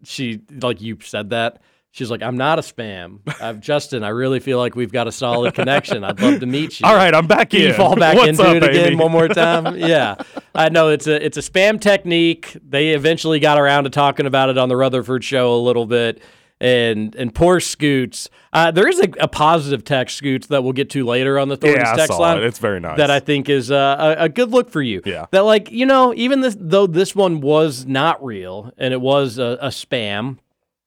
she 0.04 0.40
like 0.60 0.80
you 0.80 0.98
said 1.02 1.30
that. 1.30 1.60
She's 1.90 2.10
like, 2.10 2.22
I'm 2.22 2.36
not 2.36 2.58
a 2.58 2.62
spam. 2.62 3.20
I've 3.40 3.60
Justin, 3.60 4.04
I 4.04 4.08
really 4.10 4.40
feel 4.40 4.58
like 4.58 4.76
we've 4.76 4.92
got 4.92 5.08
a 5.08 5.12
solid 5.12 5.54
connection. 5.54 6.04
I'd 6.04 6.20
love 6.20 6.38
to 6.40 6.46
meet 6.46 6.78
you. 6.78 6.86
All 6.86 6.94
right, 6.94 7.12
I'm 7.14 7.26
back 7.26 7.50
Can 7.50 7.60
you 7.62 7.68
in. 7.68 7.74
fall 7.74 7.96
back 7.96 8.14
What's 8.16 8.28
into 8.38 8.44
up, 8.44 8.56
it 8.56 8.62
again 8.62 8.98
one 8.98 9.10
more 9.10 9.26
time? 9.44 9.74
yeah. 9.76 10.16
I 10.54 10.68
know 10.68 10.90
it's 10.90 11.06
a 11.06 11.24
it's 11.24 11.38
a 11.38 11.40
spam 11.40 11.80
technique. 11.80 12.56
They 12.62 12.90
eventually 12.90 13.40
got 13.40 13.58
around 13.58 13.84
to 13.84 13.90
talking 13.90 14.26
about 14.26 14.50
it 14.50 14.58
on 14.58 14.68
the 14.68 14.76
Rutherford 14.76 15.24
show 15.24 15.54
a 15.54 15.58
little 15.58 15.86
bit. 15.86 16.20
And 16.60 17.14
and 17.14 17.32
poor 17.32 17.60
Scoots. 17.60 18.28
Uh, 18.52 18.72
there 18.72 18.88
is 18.88 18.98
a, 18.98 19.08
a 19.20 19.28
positive 19.28 19.84
text, 19.84 20.16
Scoots, 20.16 20.48
that 20.48 20.64
we'll 20.64 20.72
get 20.72 20.90
to 20.90 21.04
later 21.04 21.38
on 21.38 21.48
the 21.48 21.56
Thornton's 21.56 21.88
Yeah, 21.88 21.94
text 21.94 22.18
line. 22.18 22.38
it. 22.38 22.42
It's 22.44 22.58
very 22.58 22.80
nice. 22.80 22.96
That 22.96 23.10
I 23.12 23.20
think 23.20 23.48
is 23.48 23.70
uh, 23.70 24.16
a, 24.18 24.24
a 24.24 24.28
good 24.28 24.50
look 24.50 24.68
for 24.68 24.82
you. 24.82 25.00
Yeah. 25.04 25.26
That 25.30 25.42
like 25.44 25.70
you 25.70 25.86
know 25.86 26.12
even 26.16 26.40
this 26.40 26.56
though 26.58 26.88
this 26.88 27.14
one 27.14 27.40
was 27.40 27.86
not 27.86 28.24
real 28.24 28.72
and 28.76 28.92
it 28.92 29.00
was 29.00 29.38
a, 29.38 29.56
a 29.60 29.68
spam. 29.68 30.38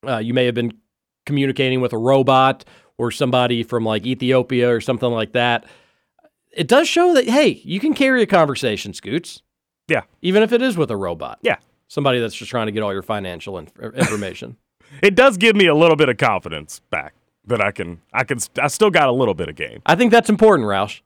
Uh, 0.06 0.18
you 0.18 0.34
may 0.34 0.46
have 0.46 0.56
been 0.56 0.74
communicating 1.26 1.80
with 1.80 1.94
a 1.94 1.98
robot 1.98 2.66
or 2.98 3.10
somebody 3.12 3.64
from 3.64 3.86
like 3.86 4.06
Ethiopia 4.06 4.70
or 4.74 4.82
something 4.82 5.10
like 5.10 5.32
that. 5.32 5.66
It 6.52 6.68
does 6.68 6.90
show 6.90 7.14
that 7.14 7.30
hey, 7.30 7.62
you 7.64 7.80
can 7.80 7.94
carry 7.94 8.22
a 8.22 8.28
conversation, 8.28 8.94
Scoots. 8.94 9.42
Yeah. 9.88 10.02
Even 10.22 10.44
if 10.44 10.52
it 10.52 10.62
is 10.62 10.76
with 10.76 10.92
a 10.92 10.98
robot. 10.98 11.40
Yeah. 11.44 11.58
Somebody 11.88 12.20
that's 12.20 12.36
just 12.36 12.52
trying 12.52 12.66
to 12.68 12.72
get 12.74 12.84
all 12.84 12.92
your 12.92 13.02
financial 13.04 13.58
inf- 13.58 13.72
information. 13.94 14.58
It 15.02 15.16
does 15.16 15.38
give 15.38 15.56
me 15.56 15.68
a 15.68 15.76
little 15.76 15.96
bit 15.96 16.10
of 16.10 16.18
confidence 16.18 16.82
back 16.90 17.14
that 17.46 17.62
I 17.62 17.72
can 17.72 18.02
I 18.14 18.24
can 18.24 18.40
I 18.62 18.68
still 18.68 18.90
got 18.92 19.08
a 19.10 19.12
little 19.12 19.34
bit 19.34 19.50
of 19.50 19.56
game. 19.56 19.82
I 19.86 19.96
think 19.96 20.12
that's 20.12 20.30
important, 20.30 20.68
Roush. 20.68 21.02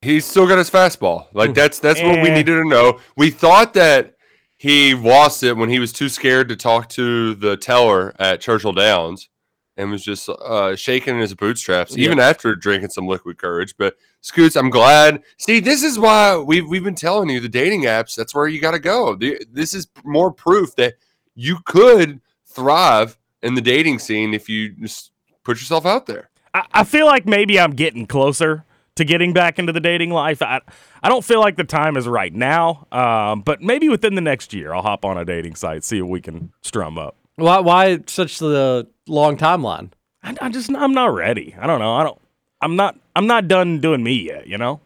He's 0.00 0.24
still 0.24 0.46
got 0.46 0.58
his 0.58 0.70
fastball. 0.70 1.26
Like 1.32 1.54
that's 1.54 1.80
that's 1.80 2.00
what 2.00 2.22
we 2.22 2.28
Eh. 2.30 2.34
needed 2.34 2.54
to 2.54 2.64
know. 2.68 3.00
We 3.16 3.30
thought 3.30 3.74
that 3.74 4.14
he 4.56 4.94
lost 4.94 5.42
it 5.42 5.56
when 5.56 5.68
he 5.70 5.78
was 5.78 5.92
too 5.92 6.08
scared 6.08 6.48
to 6.50 6.56
talk 6.56 6.88
to 6.90 7.34
the 7.34 7.56
teller 7.56 8.14
at 8.18 8.40
Churchill 8.40 8.72
Downs 8.72 9.28
and 9.76 9.90
was 9.90 10.04
just 10.04 10.28
uh, 10.28 10.74
shaking 10.76 11.18
his 11.20 11.34
bootstraps, 11.34 11.96
Yep. 11.96 12.04
even 12.04 12.18
after 12.20 12.54
drinking 12.56 12.90
some 12.90 13.06
liquid 13.06 13.38
courage. 13.38 13.74
But 13.78 13.96
Scoots, 14.20 14.56
I'm 14.56 14.70
glad. 14.70 15.22
See, 15.38 15.60
this 15.60 15.82
is 15.84 15.98
why 15.98 16.36
we've 16.36 16.68
we've 16.68 16.84
been 16.84 16.94
telling 16.94 17.28
you 17.28 17.40
the 17.40 17.48
dating 17.48 17.82
apps. 17.82 18.14
That's 18.14 18.34
where 18.34 18.46
you 18.48 18.60
got 18.60 18.72
to 18.72 18.80
go. 18.80 19.16
The- 19.16 19.44
This 19.50 19.74
is 19.74 19.88
more 20.04 20.32
proof 20.32 20.74
that 20.76 20.94
you 21.38 21.58
could 21.64 22.20
thrive 22.44 23.16
in 23.42 23.54
the 23.54 23.60
dating 23.60 24.00
scene 24.00 24.34
if 24.34 24.48
you 24.48 24.70
just 24.70 25.12
put 25.44 25.58
yourself 25.58 25.86
out 25.86 26.06
there. 26.06 26.28
I, 26.52 26.66
I 26.72 26.84
feel 26.84 27.06
like 27.06 27.26
maybe 27.26 27.60
I'm 27.60 27.70
getting 27.70 28.06
closer 28.06 28.64
to 28.96 29.04
getting 29.04 29.32
back 29.32 29.60
into 29.60 29.72
the 29.72 29.78
dating 29.80 30.10
life. 30.10 30.42
I 30.42 30.60
I 31.00 31.08
don't 31.08 31.24
feel 31.24 31.38
like 31.38 31.56
the 31.56 31.62
time 31.62 31.96
is 31.96 32.08
right 32.08 32.34
now, 32.34 32.88
um, 32.90 33.42
but 33.42 33.62
maybe 33.62 33.88
within 33.88 34.16
the 34.16 34.20
next 34.20 34.52
year 34.52 34.74
I'll 34.74 34.82
hop 34.82 35.04
on 35.04 35.16
a 35.16 35.24
dating 35.24 35.54
site 35.54 35.84
see 35.84 35.98
if 35.98 36.06
we 36.06 36.20
can 36.20 36.52
strum 36.62 36.98
up. 36.98 37.14
Why 37.36 37.60
why 37.60 38.00
such 38.06 38.40
the 38.40 38.88
long 39.06 39.36
timeline? 39.36 39.92
I, 40.24 40.36
I 40.40 40.48
just 40.48 40.74
I'm 40.74 40.92
not 40.92 41.14
ready. 41.14 41.54
I 41.58 41.68
don't 41.68 41.78
know. 41.78 41.94
I 41.94 42.02
don't. 42.02 42.20
I'm 42.60 42.74
not. 42.74 42.98
I'm 43.14 43.28
not 43.28 43.46
done 43.46 43.78
doing 43.78 44.02
me 44.02 44.14
yet. 44.14 44.48
You 44.48 44.58
know. 44.58 44.80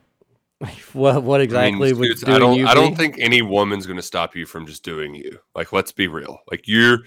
What 0.92 1.22
what 1.22 1.40
I 1.40 1.44
mean, 1.44 1.44
exactly 1.44 1.92
would 1.92 2.18
Scoots, 2.18 2.30
I 2.30 2.38
don't. 2.38 2.58
you 2.58 2.66
I 2.66 2.74
don't 2.74 2.90
be? 2.90 2.96
think 2.96 3.16
any 3.18 3.42
woman's 3.42 3.86
going 3.86 3.96
to 3.96 4.02
stop 4.02 4.36
you 4.36 4.44
from 4.44 4.66
just 4.66 4.84
doing 4.84 5.14
you. 5.14 5.38
Like, 5.54 5.72
let's 5.72 5.92
be 5.92 6.06
real. 6.06 6.38
Like, 6.50 6.68
you're 6.68 6.98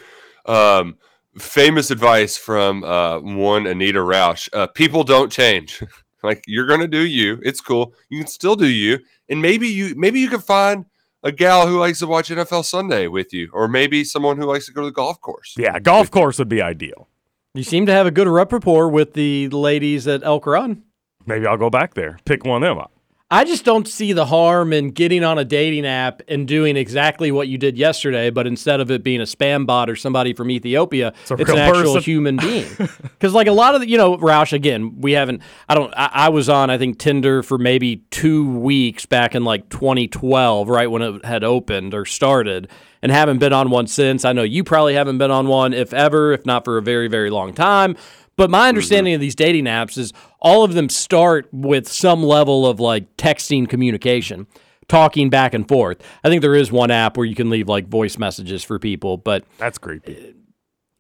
um, 0.46 0.98
famous 1.38 1.92
advice 1.92 2.36
from 2.36 2.84
uh, 2.84 3.20
one 3.20 3.68
Anita 3.68 4.00
Roush. 4.00 4.50
Uh, 4.54 4.68
people 4.68 5.04
don't 5.04 5.32
change. 5.32 5.84
like, 6.24 6.44
you're 6.48 6.66
going 6.66 6.80
to 6.80 6.88
do 6.88 7.06
you. 7.06 7.40
It's 7.44 7.62
cool. 7.62 7.94
You 8.10 8.20
can 8.20 8.28
still 8.28 8.56
do 8.56 8.68
you, 8.68 9.00
and 9.30 9.42
maybe 9.42 9.68
you 9.68 9.94
maybe 9.96 10.20
you 10.20 10.30
can 10.30 10.42
find 10.42 10.86
a 11.24 11.32
gal 11.32 11.68
who 11.68 11.80
likes 11.80 12.00
to 12.00 12.08
watch 12.08 12.30
NFL 12.30 12.66
Sunday 12.66 13.08
with 13.08 13.34
you, 13.34 13.50
or 13.54 13.68
maybe 13.68 14.04
someone 14.04 14.38
who 14.38 14.46
likes 14.46 14.66
to 14.66 14.72
go 14.72 14.82
to 14.82 14.88
the 14.88 14.94
golf 14.94 15.22
course. 15.22 15.56
Yeah, 15.58 15.80
golf 15.80 16.10
course 16.12 16.40
would 16.40 16.50
be 16.50 16.62
ideal. 16.62 17.08
You 17.54 17.64
seem 17.64 17.86
to 17.86 17.92
have 17.94 18.06
a 18.06 18.12
good 18.12 18.28
rapport 18.28 18.90
with 18.90 19.14
the 19.14 19.48
ladies 19.50 20.08
at 20.08 20.24
Elk 20.24 20.46
Run. 20.46 20.84
Maybe 21.26 21.48
I'll 21.48 21.58
go 21.58 21.70
back 21.70 21.94
there, 21.94 22.20
pick 22.26 22.44
one 22.46 22.62
of 22.64 22.68
them 22.68 22.78
up. 22.78 22.92
I 23.32 23.44
just 23.44 23.65
don't 23.65 23.88
see 23.88 24.13
the 24.13 24.27
harm 24.27 24.72
in 24.72 24.91
getting 24.91 25.24
on 25.24 25.39
a 25.39 25.44
dating 25.44 25.88
app 25.88 26.22
and 26.27 26.48
doing 26.48 26.77
exactly 26.77 27.32
what 27.32 27.48
you 27.48 27.58
did 27.58 27.75
yesterday, 27.75 28.29
but 28.29 28.46
instead 28.46 28.79
of 28.79 28.91
it 28.91 29.03
being 29.03 29.20
a 29.20 29.24
spam 29.24 29.65
bot 29.65 29.89
or 29.89 29.96
somebody 29.96 30.32
from 30.32 30.51
Ethiopia, 30.51 31.08
a 31.08 31.34
it's 31.34 31.50
an 31.50 31.58
actual 31.58 31.96
person. 31.96 32.03
human 32.03 32.38
being. 32.41 32.70
Because 32.77 33.34
like 33.34 33.48
a 33.48 33.51
lot 33.51 33.74
of 33.74 33.82
the, 33.82 33.89
you 33.89 33.98
know, 33.98 34.15
Roush, 34.17 34.53
again, 34.53 35.01
we 35.01 35.13
haven't. 35.13 35.41
I 35.67 35.74
don't. 35.74 35.91
I, 35.98 36.12
I 36.13 36.29
was 36.29 36.50
on 36.50 36.70
I 36.70 36.77
think 36.77 37.00
Tinder 37.00 37.41
for 37.41 37.58
maybe 37.58 38.03
two 38.12 38.60
weeks 38.60 39.08
back 39.08 39.34
in 39.34 39.44
like 39.44 39.70
2012, 39.70 40.70
right 40.70 40.91
when 40.91 41.01
it 41.01 41.25
had 41.25 41.44
opened 41.44 41.96
or 41.96 42.05
started, 42.05 42.70
and 43.01 43.12
haven't 43.12 43.39
been 43.39 43.53
on 43.53 43.72
one 43.72 43.88
since. 43.88 44.24
I 44.24 44.34
know 44.34 44.44
you 44.44 44.63
probably 44.63 44.94
haven't 44.94 45.17
been 45.17 45.32
on 45.32 45.48
one, 45.48 45.74
if 45.74 45.96
ever, 45.96 46.32
if 46.32 46.46
not 46.46 46.63
for 46.63 46.77
a 46.77 46.82
very 46.84 47.08
very 47.08 47.32
long 47.32 47.55
time. 47.55 47.98
But 48.38 48.50
my 48.50 48.60
mm-hmm. 48.60 48.70
understanding 48.70 49.13
of 49.13 49.22
these 49.22 49.36
dating 49.36 49.65
apps 49.65 49.98
is 49.98 50.13
all 50.39 50.63
of 50.63 50.74
them 50.74 50.89
start 50.89 51.48
with 51.51 51.88
some 51.88 52.24
level 52.24 52.65
of 52.68 52.80
like 52.80 53.15
texting 53.18 53.68
communication, 53.68 54.48
talking 54.88 55.30
back 55.30 55.54
and 55.54 55.68
forth. 55.68 56.01
I 56.24 56.30
think 56.30 56.42
there 56.42 56.56
is 56.56 56.72
one 56.72 56.92
app 56.92 57.18
where 57.18 57.25
you 57.25 57.36
can 57.36 57.50
leave 57.50 57.70
like 57.70 57.88
voice 57.88 58.18
messages 58.18 58.63
for 58.63 58.80
people, 58.80 59.18
but 59.18 59.46
That's 59.58 59.77
creepy. 59.77 60.18
Uh, 60.18 60.32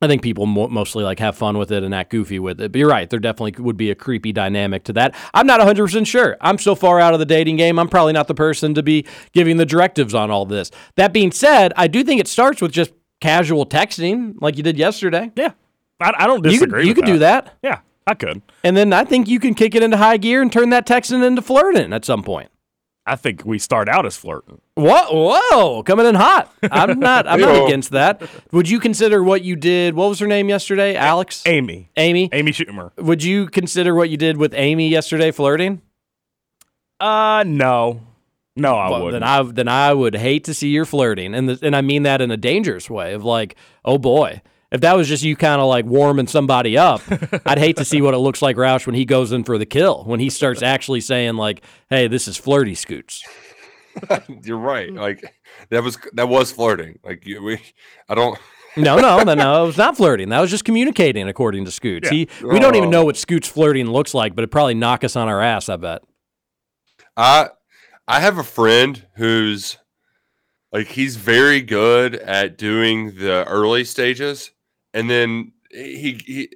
I 0.01 0.07
think 0.07 0.21
people 0.21 0.45
mo- 0.45 0.67
mostly 0.67 1.03
like 1.03 1.19
have 1.19 1.37
fun 1.37 1.57
with 1.57 1.71
it 1.71 1.81
and 1.83 1.95
act 1.95 2.11
goofy 2.11 2.37
with 2.37 2.59
it. 2.59 2.71
But 2.71 2.79
you're 2.79 2.89
right, 2.89 3.09
there 3.09 3.19
definitely 3.19 3.63
would 3.63 3.77
be 3.77 3.91
a 3.91 3.95
creepy 3.95 4.31
dynamic 4.31 4.83
to 4.85 4.93
that. 4.93 5.15
I'm 5.33 5.47
not 5.47 5.61
100% 5.61 6.05
sure. 6.05 6.37
I'm 6.41 6.57
so 6.57 6.75
far 6.75 6.99
out 6.99 7.13
of 7.13 7.19
the 7.19 7.25
dating 7.25 7.57
game, 7.57 7.79
I'm 7.79 7.87
probably 7.87 8.13
not 8.13 8.27
the 8.27 8.35
person 8.35 8.73
to 8.75 8.83
be 8.83 9.05
giving 9.31 9.57
the 9.57 9.65
directives 9.65 10.13
on 10.13 10.29
all 10.29 10.45
this. 10.45 10.69
That 10.95 11.13
being 11.13 11.31
said, 11.31 11.73
I 11.75 11.87
do 11.87 12.03
think 12.03 12.19
it 12.19 12.27
starts 12.27 12.61
with 12.61 12.71
just 12.71 12.91
casual 13.21 13.65
texting 13.65 14.35
like 14.41 14.57
you 14.57 14.63
did 14.63 14.77
yesterday. 14.77 15.31
Yeah, 15.35 15.53
I, 15.99 16.13
I 16.17 16.27
don't 16.27 16.37
You 16.45 16.59
could, 16.59 16.69
disagree. 16.69 16.83
you 16.83 16.87
with 16.89 16.97
could 16.97 17.05
do 17.05 17.19
that. 17.19 17.57
Yeah, 17.63 17.79
I 18.05 18.13
could. 18.15 18.41
And 18.63 18.75
then 18.75 18.91
I 18.93 19.03
think 19.05 19.27
you 19.27 19.39
can 19.39 19.53
kick 19.53 19.75
it 19.75 19.83
into 19.83 19.97
high 19.97 20.17
gear 20.17 20.41
and 20.41 20.51
turn 20.51 20.69
that 20.71 20.85
texting 20.87 21.25
into 21.25 21.41
flirting 21.41 21.93
at 21.93 22.03
some 22.05 22.23
point. 22.23 22.49
I 23.07 23.15
think 23.15 23.45
we 23.45 23.59
start 23.59 23.87
out 23.87 24.05
as 24.07 24.17
flirting. 24.17 24.61
Whoa, 24.73 25.05
whoa, 25.51 25.83
coming 25.83 26.07
in 26.07 26.15
hot. 26.15 26.51
I'm 26.63 26.99
not 26.99 27.27
I'm 27.27 27.39
not 27.39 27.65
against 27.67 27.91
that. 27.91 28.27
Would 28.51 28.67
you 28.67 28.79
consider 28.79 29.23
what 29.23 29.43
you 29.43 29.55
did? 29.55 29.93
What 29.93 30.09
was 30.09 30.17
her 30.19 30.25
name 30.27 30.49
yesterday? 30.49 30.95
Alex? 30.95 31.43
Amy, 31.45 31.91
Amy? 31.97 32.29
Amy 32.33 32.51
Schumer. 32.51 32.91
Would 32.97 33.23
you 33.23 33.45
consider 33.45 33.93
what 33.93 34.09
you 34.09 34.17
did 34.17 34.37
with 34.37 34.55
Amy 34.55 34.89
yesterday 34.89 35.29
flirting? 35.29 35.83
Uh, 36.99 37.43
no, 37.45 38.01
no, 38.55 38.75
I 38.75 38.89
Well, 38.89 39.03
wouldn't. 39.05 39.21
then 39.21 39.23
I 39.29 39.43
then 39.43 39.67
I 39.67 39.93
would 39.93 40.15
hate 40.15 40.45
to 40.45 40.53
see 40.53 40.69
your 40.69 40.85
flirting, 40.85 41.35
and 41.35 41.49
the, 41.49 41.59
and 41.61 41.75
I 41.75 41.81
mean 41.81 42.03
that 42.03 42.21
in 42.21 42.31
a 42.31 42.37
dangerous 42.37 42.89
way 42.89 43.13
of 43.13 43.23
like, 43.23 43.55
oh 43.83 43.97
boy, 43.97 44.41
if 44.71 44.81
that 44.81 44.95
was 44.97 45.07
just 45.07 45.23
you 45.23 45.35
kind 45.35 45.61
of 45.61 45.67
like 45.67 45.85
warming 45.85 46.27
somebody 46.27 46.77
up, 46.77 47.01
I'd 47.45 47.59
hate 47.59 47.77
to 47.77 47.85
see 47.85 48.01
what 48.01 48.13
it 48.13 48.17
looks 48.19 48.41
like 48.41 48.55
Roush 48.57 48.85
when 48.85 48.95
he 48.95 49.05
goes 49.05 49.31
in 49.31 49.43
for 49.43 49.57
the 49.57 49.65
kill, 49.65 50.03
when 50.05 50.19
he 50.19 50.29
starts 50.29 50.61
actually 50.61 51.01
saying 51.01 51.35
like, 51.35 51.63
hey, 51.89 52.07
this 52.07 52.27
is 52.27 52.37
flirty 52.37 52.75
scoots. 52.75 53.23
You're 54.43 54.57
right. 54.57 54.91
Like 54.93 55.23
that 55.69 55.83
was 55.83 55.97
that 56.13 56.27
was 56.27 56.51
flirting. 56.51 56.99
Like 57.03 57.25
you, 57.25 57.41
we, 57.41 57.61
I 58.09 58.15
don't. 58.15 58.37
No, 58.77 58.97
no, 58.99 59.23
no, 59.23 59.33
no. 59.35 59.63
It 59.63 59.67
was 59.67 59.77
not 59.77 59.95
flirting. 59.95 60.27
That 60.27 60.41
was 60.41 60.51
just 60.51 60.65
communicating, 60.65 61.29
according 61.29 61.63
to 61.63 61.71
Scoots. 61.71 62.09
He, 62.09 62.27
we 62.43 62.59
don't 62.59 62.75
even 62.75 62.89
Oh. 62.89 62.91
know 62.91 63.05
what 63.05 63.15
Scoots 63.15 63.47
flirting 63.47 63.89
looks 63.89 64.13
like, 64.13 64.35
but 64.35 64.43
it 64.43 64.49
probably 64.49 64.73
knock 64.73 65.05
us 65.05 65.15
on 65.15 65.29
our 65.29 65.39
ass. 65.41 65.69
I 65.69 65.77
bet. 65.77 66.01
I 67.15 67.51
I 68.05 68.19
have 68.19 68.37
a 68.37 68.43
friend 68.43 69.05
who's 69.15 69.77
like 70.73 70.87
he's 70.87 71.15
very 71.15 71.61
good 71.61 72.15
at 72.15 72.57
doing 72.57 73.15
the 73.15 73.45
early 73.47 73.85
stages, 73.85 74.51
and 74.95 75.09
then 75.09 75.51
he 75.69 76.19
he 76.25 76.49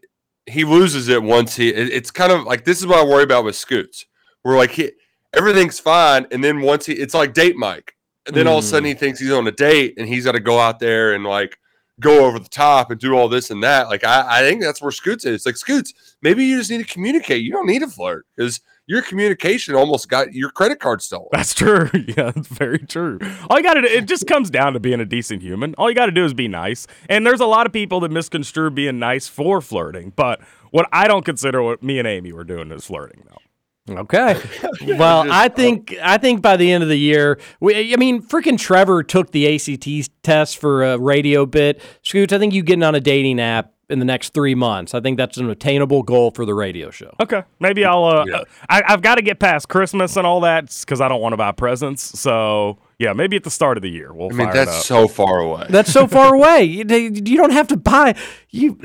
he 0.48 0.66
loses 0.66 1.10
it 1.10 1.22
once 1.22 1.56
he. 1.56 1.70
it- 1.70 1.94
It's 1.94 2.10
kind 2.10 2.32
of 2.32 2.46
like 2.46 2.66
this 2.66 2.80
is 2.80 2.88
what 2.88 2.98
I 2.98 3.04
worry 3.04 3.24
about 3.24 3.44
with 3.44 3.56
Scoots, 3.56 4.08
where 4.42 4.58
like 4.58 4.72
he 4.72 4.92
everything's 5.34 5.80
fine, 5.80 6.26
and 6.32 6.44
then 6.44 6.62
once 6.62 6.88
he 6.88 6.94
it's 6.94 7.14
like 7.14 7.34
date 7.36 7.56
Mike, 7.56 7.96
and 8.26 8.36
then 8.36 8.48
all 8.48 8.58
of 8.58 8.64
a 8.64 8.68
sudden 8.68 8.86
he 8.86 8.96
mm. 8.96 9.00
thinks 9.00 9.20
he's 9.20 9.32
on 9.32 9.46
a 9.46 9.52
date, 9.52 9.94
and 9.98 10.08
he's 10.08 10.26
got 10.26 10.32
to 10.32 10.40
go 10.40 10.58
out 10.58 10.80
there 10.80 11.14
and 11.14 11.24
like 11.24 11.60
go 12.00 12.26
over 12.26 12.40
the 12.40 12.50
top 12.50 12.90
and 12.92 13.00
do 13.00 13.14
all 13.14 13.28
this 13.28 13.52
and 13.52 13.62
that. 13.62 13.90
Like 13.90 14.04
I, 14.04 14.40
I 14.40 14.42
think 14.42 14.62
that's 14.62 14.82
where 14.82 14.92
Scoots 14.92 15.26
is. 15.26 15.46
Like 15.46 15.58
Scoots, 15.58 15.94
maybe 16.22 16.46
you 16.46 16.58
just 16.58 16.72
need 16.72 16.86
to 16.86 16.94
communicate. 16.94 17.44
You 17.44 17.52
don't 17.52 17.68
need 17.68 17.80
to 17.80 17.88
flirt 17.88 18.26
because 18.36 18.62
your 18.90 19.04
communication 19.04 19.76
almost 19.76 20.10
got 20.10 20.34
your 20.34 20.50
credit 20.50 20.80
card 20.80 21.04
stolen. 21.04 21.30
That's 21.32 21.54
true. 21.54 21.90
Yeah, 22.10 22.32
that's 22.32 22.48
very 22.48 22.80
true. 22.80 23.20
All 23.50 23.58
you 23.58 23.64
got 23.64 23.76
to 23.76 23.82
do, 23.82 23.88
it 23.88 24.08
just 24.08 24.26
comes 24.26 24.50
down 24.50 24.74
to 24.74 24.80
being 24.80 25.00
a 25.00 25.06
decent 25.06 25.44
human. 25.44 25.76
All 25.78 25.88
you 25.90 25.96
got 25.96 26.08
to 26.08 26.12
do 26.12 26.26
is 26.26 26.34
be 26.34 26.48
nice. 26.48 26.88
And 27.08 27.26
there's 27.26 27.40
a 27.40 27.46
lot 27.46 27.68
of 27.68 27.72
people 27.72 28.00
that 28.00 28.10
misconstrue 28.10 28.72
being 28.72 28.98
nice 28.98 29.28
for 29.28 29.62
flirting. 29.62 30.12
But 30.16 30.42
what 30.72 30.90
I 30.92 31.08
don't 31.08 31.24
consider 31.24 31.62
what 31.62 31.84
me 31.84 32.00
and 32.00 32.08
Amy 32.08 32.34
were 32.34 32.44
doing 32.44 32.72
is 32.72 32.86
flirting, 32.86 33.26
though. 33.30 34.00
Okay. 34.02 34.42
Well, 34.98 35.32
I 35.32 35.50
think 35.50 35.96
I 36.02 36.18
think 36.18 36.42
by 36.42 36.58
the 36.58 36.72
end 36.72 36.82
of 36.82 36.90
the 36.90 36.98
year, 36.98 37.40
we, 37.60 37.94
I 37.94 37.98
mean, 37.98 38.24
freaking 38.24 38.58
Trevor 38.58 39.04
took 39.04 39.32
the 39.32 39.54
ACT 39.54 40.10
test 40.24 40.58
for 40.58 40.84
a 40.84 40.98
radio 40.98 41.46
bit. 41.46 41.82
Scoots, 42.02 42.34
I 42.34 42.40
think 42.40 42.54
you 42.54 42.64
getting 42.64 42.84
on 42.84 42.96
a 42.96 43.00
dating 43.00 43.40
app 43.40 43.74
in 43.90 44.00
the 44.00 44.06
next 44.06 44.34
three 44.34 44.56
months. 44.56 44.94
I 44.94 45.00
think 45.02 45.18
that's 45.18 45.38
an 45.38 45.50
attainable 45.50 46.04
goal 46.04 46.32
for 46.32 46.46
the 46.46 46.54
radio 46.54 46.92
show. 46.92 47.14
Okay, 47.22 47.44
maybe 47.60 47.84
I'll. 47.86 48.04
Uh, 48.06 48.26
Yeah. 48.28 48.44
I, 48.70 48.84
I've 48.88 49.02
got 49.02 49.16
to 49.16 49.22
get 49.22 49.40
past 49.40 49.68
Christmas 49.70 50.16
and 50.16 50.26
all 50.28 50.42
that 50.42 50.76
because 50.82 51.02
I 51.02 51.08
don't 51.08 51.22
want 51.22 51.34
to 51.34 51.38
buy 51.38 51.52
presents. 51.52 52.20
So 52.20 52.78
yeah, 53.00 53.14
maybe 53.14 53.36
at 53.36 53.44
the 53.44 53.50
start 53.50 53.78
of 53.78 53.82
the 53.84 53.90
year 53.90 54.14
we'll 54.14 54.28
I 54.28 54.36
mean, 54.36 54.48
fire 54.48 54.56
it 54.56 54.60
up. 54.60 54.66
that's 54.68 54.86
so 54.86 55.08
far 55.08 55.40
away. 55.40 55.66
That's 55.70 55.92
so 55.92 56.06
far 56.08 56.34
away. 56.36 56.64
You, 56.64 56.84
you 56.88 57.38
don't 57.38 57.52
have 57.54 57.68
to 57.70 57.78
buy 57.78 58.16
you. 58.50 58.78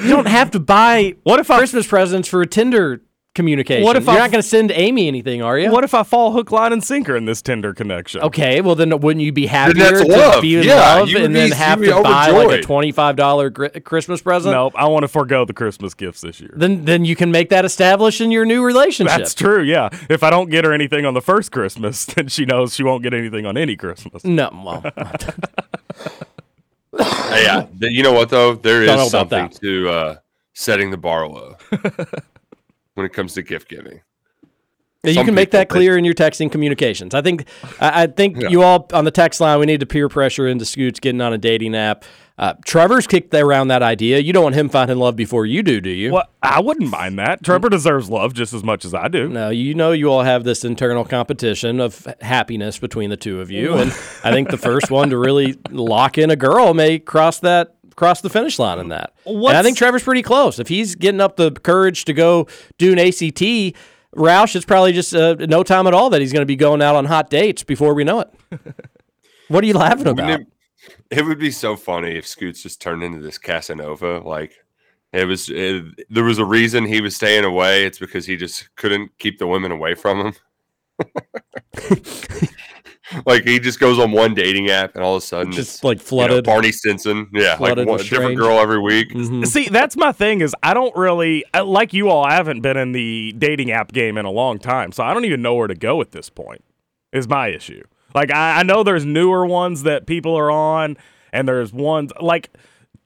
You 0.00 0.10
don't 0.10 0.28
have 0.28 0.50
to 0.52 0.60
buy 0.60 1.14
What 1.22 1.40
if 1.40 1.50
I- 1.50 1.58
Christmas 1.58 1.86
presents 1.86 2.28
for 2.28 2.42
a 2.42 2.46
Tinder 2.46 3.02
communication? 3.36 3.84
What 3.84 3.94
if 3.94 4.04
you're 4.06 4.16
I- 4.16 4.18
not 4.18 4.32
going 4.32 4.42
to 4.42 4.48
send 4.48 4.72
Amy 4.72 5.06
anything, 5.06 5.42
are 5.42 5.56
you? 5.56 5.70
What 5.70 5.84
if 5.84 5.94
I 5.94 6.02
fall 6.02 6.32
hook, 6.32 6.50
line, 6.50 6.72
and 6.72 6.82
sinker 6.82 7.14
in 7.16 7.24
this 7.26 7.40
Tinder 7.40 7.72
connection? 7.72 8.22
Okay, 8.22 8.60
well 8.60 8.74
then 8.74 8.98
wouldn't 8.98 9.24
you 9.24 9.30
be 9.30 9.46
happier 9.46 9.74
that's 9.84 10.00
to 10.00 10.06
love. 10.08 10.42
be 10.42 10.56
in 10.56 10.64
Yeah, 10.64 10.74
love 10.74 11.08
you 11.08 11.14
would 11.16 11.24
and 11.26 11.36
then 11.36 11.50
be- 11.50 11.54
have 11.54 11.78
you'd 11.78 11.86
be 11.90 11.92
to 11.92 12.02
buy 12.02 12.26
like 12.30 12.32
a 12.32 12.36
overjoyed. 12.46 12.62
twenty-five 12.64 13.14
dollar 13.14 13.50
gr- 13.50 13.66
Christmas 13.84 14.20
present? 14.20 14.52
Nope, 14.54 14.72
I 14.76 14.88
want 14.88 15.04
to 15.04 15.08
forego 15.08 15.44
the 15.44 15.52
Christmas 15.54 15.94
gifts 15.94 16.22
this 16.22 16.40
year. 16.40 16.50
Then 16.56 16.84
then 16.84 17.04
you 17.04 17.14
can 17.14 17.30
make 17.30 17.50
that 17.50 17.64
established 17.64 18.20
in 18.20 18.32
your 18.32 18.44
new 18.44 18.64
relationship. 18.64 19.16
That's 19.16 19.34
true, 19.34 19.62
yeah. 19.62 19.90
If 20.10 20.22
I 20.24 20.30
don't 20.30 20.50
get 20.50 20.64
her 20.64 20.72
anything 20.72 21.06
on 21.06 21.14
the 21.14 21.22
first 21.22 21.52
Christmas, 21.52 22.04
then 22.14 22.28
she 22.28 22.44
knows 22.44 22.74
she 22.74 22.82
won't 22.82 23.02
get 23.02 23.14
anything 23.14 23.46
on 23.46 23.56
any 23.56 23.76
Christmas. 23.76 24.24
No, 24.24 24.50
well, 24.52 24.82
Hey, 26.98 27.42
yeah, 27.44 27.66
th- 27.78 27.92
you 27.92 28.02
know 28.02 28.12
what 28.12 28.30
though? 28.30 28.54
There 28.54 28.86
Don't 28.86 28.96
know 28.96 29.02
is 29.04 29.12
about 29.12 29.28
something 29.30 29.48
that. 29.50 29.60
to 29.60 29.88
uh, 29.90 30.16
setting 30.54 30.90
the 30.90 30.96
bar 30.96 31.28
low 31.28 31.56
when 32.96 33.06
it 33.06 33.12
comes 33.12 33.34
to 33.34 33.42
gift 33.42 33.68
giving. 33.68 34.00
you 35.04 35.12
Some 35.12 35.26
can 35.26 35.34
make 35.34 35.52
that 35.52 35.68
but- 35.68 35.74
clear 35.74 35.96
in 35.96 36.04
your 36.04 36.14
texting 36.14 36.50
communications. 36.50 37.14
I 37.14 37.22
think 37.22 37.46
I, 37.80 38.02
I 38.02 38.06
think 38.08 38.40
Yeah. 38.42 38.48
you 38.48 38.62
all 38.62 38.88
on 38.92 39.04
the 39.04 39.10
text 39.12 39.40
line. 39.40 39.60
We 39.60 39.66
need 39.66 39.80
to 39.80 39.86
peer 39.86 40.08
pressure 40.08 40.48
into 40.48 40.64
Scoots 40.64 40.98
getting 40.98 41.20
on 41.20 41.32
a 41.32 41.38
dating 41.38 41.76
app. 41.76 42.04
Uh, 42.38 42.52
Trevor's 42.66 43.06
kicked 43.06 43.32
around 43.32 43.68
that 43.68 43.82
idea. 43.82 44.18
You 44.18 44.32
don't 44.34 44.42
want 44.42 44.54
him 44.56 44.68
finding 44.68 44.98
love 44.98 45.16
before 45.16 45.46
you 45.46 45.62
do, 45.62 45.80
do 45.80 45.88
you? 45.88 46.12
Well, 46.12 46.28
I 46.42 46.60
wouldn't 46.60 46.90
mind 46.90 47.18
that. 47.18 47.42
Trevor 47.42 47.70
deserves 47.70 48.10
love 48.10 48.34
just 48.34 48.52
as 48.52 48.62
much 48.62 48.84
as 48.84 48.92
I 48.92 49.08
do. 49.08 49.28
No, 49.30 49.48
you 49.48 49.72
know 49.72 49.92
you 49.92 50.10
all 50.12 50.22
have 50.22 50.44
this 50.44 50.62
internal 50.62 51.06
competition 51.06 51.80
of 51.80 52.06
happiness 52.20 52.78
between 52.78 53.08
the 53.08 53.16
two 53.16 53.40
of 53.40 53.50
you, 53.50 53.74
and 53.74 53.90
I 54.22 54.32
think 54.32 54.50
the 54.50 54.58
first 54.58 54.90
one 54.90 55.08
to 55.10 55.18
really 55.18 55.56
lock 55.70 56.18
in 56.18 56.30
a 56.30 56.36
girl 56.36 56.74
may 56.74 56.98
cross 56.98 57.38
that 57.38 57.75
cross 57.96 58.20
the 58.20 58.30
finish 58.30 58.58
line 58.58 58.78
in 58.78 58.88
that. 58.88 59.14
And 59.24 59.46
I 59.46 59.62
think 59.62 59.76
Trevor's 59.76 60.02
pretty 60.02 60.22
close. 60.22 60.58
If 60.58 60.68
he's 60.68 60.94
getting 60.94 61.20
up 61.20 61.36
the 61.36 61.50
courage 61.50 62.04
to 62.04 62.12
go 62.12 62.46
do 62.78 62.92
an 62.92 62.98
ACT, 62.98 63.74
Roush, 64.14 64.54
it's 64.54 64.64
probably 64.64 64.92
just 64.92 65.14
uh, 65.14 65.34
no 65.40 65.62
time 65.62 65.86
at 65.86 65.94
all 65.94 66.10
that 66.10 66.20
he's 66.20 66.32
going 66.32 66.42
to 66.42 66.46
be 66.46 66.56
going 66.56 66.82
out 66.82 66.94
on 66.94 67.06
hot 67.06 67.30
dates 67.30 67.62
before 67.64 67.94
we 67.94 68.04
know 68.04 68.20
it. 68.20 68.32
what 69.48 69.64
are 69.64 69.66
you 69.66 69.74
laughing 69.74 70.04
Wouldn't 70.04 70.20
about? 70.20 70.40
It, 70.40 70.46
it 71.10 71.24
would 71.24 71.38
be 71.38 71.50
so 71.50 71.76
funny 71.76 72.16
if 72.16 72.26
Scoots 72.26 72.62
just 72.62 72.80
turned 72.80 73.02
into 73.02 73.20
this 73.20 73.38
Casanova. 73.38 74.20
Like 74.20 74.52
it 75.12 75.24
was, 75.24 75.50
it, 75.50 75.84
there 76.10 76.24
was 76.24 76.38
a 76.38 76.44
reason 76.44 76.86
he 76.86 77.00
was 77.00 77.16
staying 77.16 77.44
away. 77.44 77.84
It's 77.84 77.98
because 77.98 78.26
he 78.26 78.36
just 78.36 78.74
couldn't 78.76 79.18
keep 79.18 79.38
the 79.38 79.46
women 79.46 79.72
away 79.72 79.94
from 79.94 80.20
him. 80.20 80.34
like 83.24 83.44
he 83.44 83.58
just 83.58 83.78
goes 83.80 83.98
on 83.98 84.10
one 84.12 84.34
dating 84.34 84.68
app 84.70 84.94
and 84.94 85.04
all 85.04 85.16
of 85.16 85.22
a 85.22 85.26
sudden 85.26 85.52
Just 85.52 85.76
it's, 85.76 85.84
like 85.84 85.98
you 85.98 86.02
know, 86.02 86.06
flooded. 86.08 86.44
Barney 86.44 86.72
Stinson, 86.72 87.28
yeah, 87.32 87.56
Flooded 87.56 87.78
like 87.78 87.86
one, 87.86 87.98
with 87.98 88.08
different 88.08 88.36
girl 88.36 88.58
every 88.58 88.80
week. 88.80 89.12
Mhm. 89.12 89.46
See, 89.46 89.68
that's 89.68 89.96
my 89.96 90.12
thing 90.12 90.40
is 90.40 90.54
I 90.62 90.74
don't 90.74 90.94
really 90.96 91.44
I- 91.54 91.60
like 91.60 91.92
you 91.92 92.08
all. 92.08 92.24
I 92.24 92.34
haven't 92.34 92.60
been 92.62 92.76
in 92.76 92.92
the 92.92 93.32
dating 93.38 93.70
app 93.70 93.92
game 93.92 94.18
in 94.18 94.24
a 94.24 94.30
long 94.30 94.58
time, 94.58 94.92
so 94.92 95.04
I 95.04 95.14
don't 95.14 95.24
even 95.24 95.42
know 95.42 95.54
where 95.54 95.68
to 95.68 95.74
go 95.74 96.00
at 96.00 96.12
this 96.12 96.30
point. 96.30 96.64
Is 97.12 97.28
my 97.28 97.48
issue. 97.48 97.82
Like 98.14 98.30
I, 98.32 98.60
I 98.60 98.62
know 98.62 98.82
there's 98.82 99.04
newer 99.04 99.46
ones 99.46 99.84
that 99.84 100.06
people 100.06 100.36
are 100.36 100.50
on, 100.50 100.96
and 101.32 101.46
there's 101.48 101.72
ones 101.72 102.12
like 102.20 102.50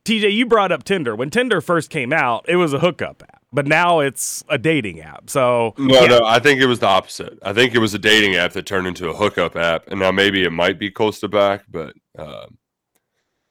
TJ. 0.05 0.33
You 0.35 0.47
brought 0.47 0.73
up 0.73 0.85
Tinder. 0.85 1.15
When 1.15 1.31
Tinder 1.31 1.61
first 1.61 1.91
came 1.91 2.13
out, 2.13 2.45
it 2.49 2.57
was 2.57 2.73
a 2.73 2.79
hookup 2.79 3.23
app, 3.23 3.43
but 3.53 3.67
now 3.67 4.01
it's 4.01 4.43
a 4.49 4.57
dating 4.59 5.01
app. 5.01 5.29
So 5.31 5.75
No, 5.79 6.01
yeah, 6.03 6.07
no, 6.07 6.21
I 6.25 6.39
think 6.39 6.61
it 6.61 6.67
was 6.67 6.79
the 6.79 6.87
opposite. 6.87 7.39
I 7.43 7.53
think 7.53 7.75
it 7.75 7.79
was 7.79 7.93
a 7.95 7.99
dating 7.99 8.35
app 8.37 8.53
that 8.53 8.67
turned 8.67 8.87
into 8.87 9.09
a 9.11 9.15
hookup 9.15 9.57
app, 9.57 9.89
and 9.89 10.01
now 10.01 10.11
maybe 10.11 10.43
it 10.45 10.51
might 10.53 10.79
be 10.79 10.91
close 10.91 11.21
to 11.21 11.29
back, 11.29 11.65
but 11.71 11.95
um, 12.19 12.57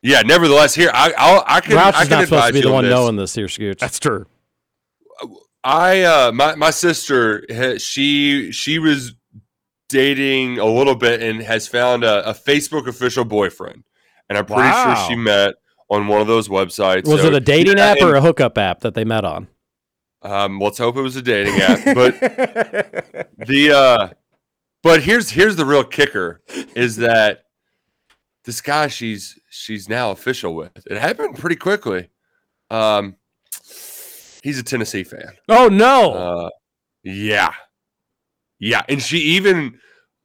yeah. 0.01 0.21
Nevertheless, 0.21 0.73
here 0.75 0.89
I 0.93 1.13
I'll, 1.17 1.43
I 1.45 1.59
can 1.61 1.73
Roush 1.77 1.93
I 1.93 2.05
can 2.05 2.09
not 2.19 2.23
supposed 2.27 2.47
to 2.47 2.53
be 2.53 2.61
the 2.61 2.71
one 2.71 2.83
this. 2.85 2.93
knowing 2.93 3.15
this 3.15 3.35
here, 3.35 3.47
Scooch. 3.47 3.77
that's 3.79 3.99
true. 3.99 4.25
I 5.63 6.01
uh 6.03 6.31
my 6.31 6.55
my 6.55 6.69
sister 6.71 7.77
she 7.79 8.51
she 8.51 8.79
was 8.79 9.13
dating 9.89 10.57
a 10.59 10.65
little 10.65 10.95
bit 10.95 11.21
and 11.21 11.41
has 11.41 11.67
found 11.67 12.03
a, 12.03 12.29
a 12.29 12.33
Facebook 12.33 12.87
official 12.87 13.25
boyfriend, 13.25 13.83
and 14.29 14.37
I'm 14.37 14.45
pretty 14.45 14.61
Wow. 14.69 14.95
sure 14.95 15.09
she 15.09 15.15
met 15.15 15.55
on 15.89 16.07
one 16.07 16.21
of 16.21 16.27
those 16.27 16.47
websites. 16.47 17.07
Was 17.07 17.21
So, 17.21 17.27
it 17.27 17.33
a 17.33 17.39
dating 17.39 17.77
yeah, 17.77 17.87
app 17.87 18.01
or 18.01 18.15
a 18.15 18.21
hookup 18.21 18.57
app 18.57 18.81
that 18.81 18.93
they 18.93 19.03
met 19.03 19.25
on? 19.25 19.47
Um, 20.21 20.59
let's 20.59 20.77
hope 20.77 20.97
it 20.97 21.01
was 21.01 21.15
a 21.15 21.21
dating 21.21 21.55
app, 21.61 21.95
but 21.95 22.19
the 23.47 23.71
uh, 23.73 24.09
but 24.83 25.01
here's 25.01 25.29
here's 25.29 25.55
the 25.55 25.65
real 25.65 25.83
kicker 25.83 26.41
is 26.75 26.97
that 26.97 27.45
this 28.43 28.61
guy 28.61 28.87
she's 28.87 29.39
she's 29.49 29.87
now 29.87 30.11
official 30.11 30.55
with. 30.55 30.71
It 30.89 30.97
happened 30.97 31.37
pretty 31.37 31.55
quickly. 31.55 32.09
Um, 32.69 33.15
he's 34.43 34.59
a 34.59 34.63
Tennessee 34.63 35.03
fan. 35.03 35.31
Oh 35.47 35.69
no! 35.69 36.13
Uh, 36.13 36.49
yeah, 37.03 37.53
yeah, 38.59 38.81
and 38.89 39.01
she 39.01 39.19
even 39.19 39.79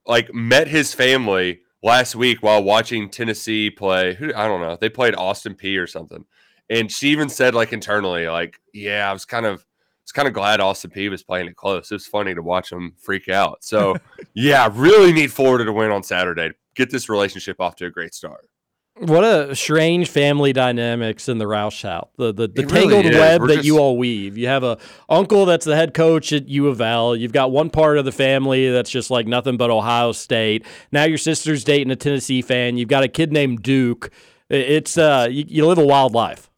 like 0.06 0.34
met 0.34 0.66
his 0.66 0.92
family 0.92 1.60
last 1.84 2.16
week 2.16 2.42
while 2.42 2.64
watching 2.64 3.08
Tennessee 3.08 3.70
play. 3.70 4.14
Who 4.14 4.32
I 4.34 4.48
don't 4.48 4.60
know. 4.60 4.76
They 4.80 4.88
played 4.88 5.14
Austin 5.14 5.54
Peay 5.54 5.80
or 5.80 5.86
something, 5.86 6.24
and 6.68 6.90
she 6.90 7.10
even 7.10 7.28
said 7.28 7.54
like 7.54 7.72
internally, 7.72 8.26
like, 8.26 8.58
"Yeah, 8.72 9.08
I 9.08 9.12
was 9.12 9.24
kind 9.24 9.46
of." 9.46 9.60
I 9.60 10.04
was 10.04 10.12
kind 10.12 10.28
of 10.28 10.34
glad 10.34 10.60
Austin 10.60 10.90
Peay 10.90 11.08
was 11.08 11.22
playing 11.22 11.46
it 11.46 11.56
close. 11.56 11.90
It 11.90 11.94
was 11.94 12.06
funny 12.06 12.34
to 12.34 12.42
watch 12.42 12.70
him 12.70 12.92
freak 13.00 13.30
out. 13.30 13.64
So, 13.64 13.96
yeah, 14.34 14.68
really 14.70 15.14
need 15.14 15.32
Florida 15.32 15.64
to 15.64 15.72
win 15.72 15.90
on 15.90 16.02
Saturday. 16.02 16.50
Get 16.76 16.90
this 16.90 17.08
relationship 17.08 17.58
off 17.58 17.74
to 17.76 17.86
a 17.86 17.90
great 17.90 18.12
start. 18.12 18.50
What 18.96 19.24
a 19.24 19.56
strange 19.56 20.08
family 20.08 20.52
dynamics 20.52 21.28
in 21.28 21.38
the 21.38 21.46
Roush 21.46 21.82
house. 21.82 22.08
The 22.16 22.32
the, 22.32 22.46
the 22.46 22.62
It 22.62 22.70
really 22.70 22.94
tangled 22.94 23.12
web 23.14 23.40
We're 23.40 23.48
that 23.48 23.64
you 23.64 23.78
all 23.78 23.98
weave. 23.98 24.38
You 24.38 24.46
have 24.46 24.62
a 24.62 24.78
uncle 25.08 25.46
that's 25.46 25.64
the 25.64 25.74
head 25.74 25.94
coach 25.94 26.32
at 26.32 26.48
U 26.48 26.68
of 26.68 26.80
L. 26.80 27.16
You've 27.16 27.32
got 27.32 27.50
one 27.50 27.70
part 27.70 27.98
of 27.98 28.04
the 28.04 28.12
family 28.12 28.70
that's 28.70 28.90
just 28.90 29.10
like 29.10 29.26
nothing 29.26 29.56
but 29.56 29.68
Ohio 29.68 30.12
State. 30.12 30.64
Now 30.92 31.04
your 31.04 31.18
sister's 31.18 31.64
dating 31.64 31.90
a 31.90 31.96
Tennessee 31.96 32.40
fan. 32.40 32.76
You've 32.76 32.88
got 32.88 33.02
a 33.02 33.08
kid 33.08 33.32
named 33.32 33.62
Duke. 33.64 34.10
It's 34.48 34.96
uh 34.96 35.26
you, 35.28 35.44
you 35.48 35.66
live 35.66 35.78
a 35.78 35.86
wild 35.86 36.12
life. 36.14 36.48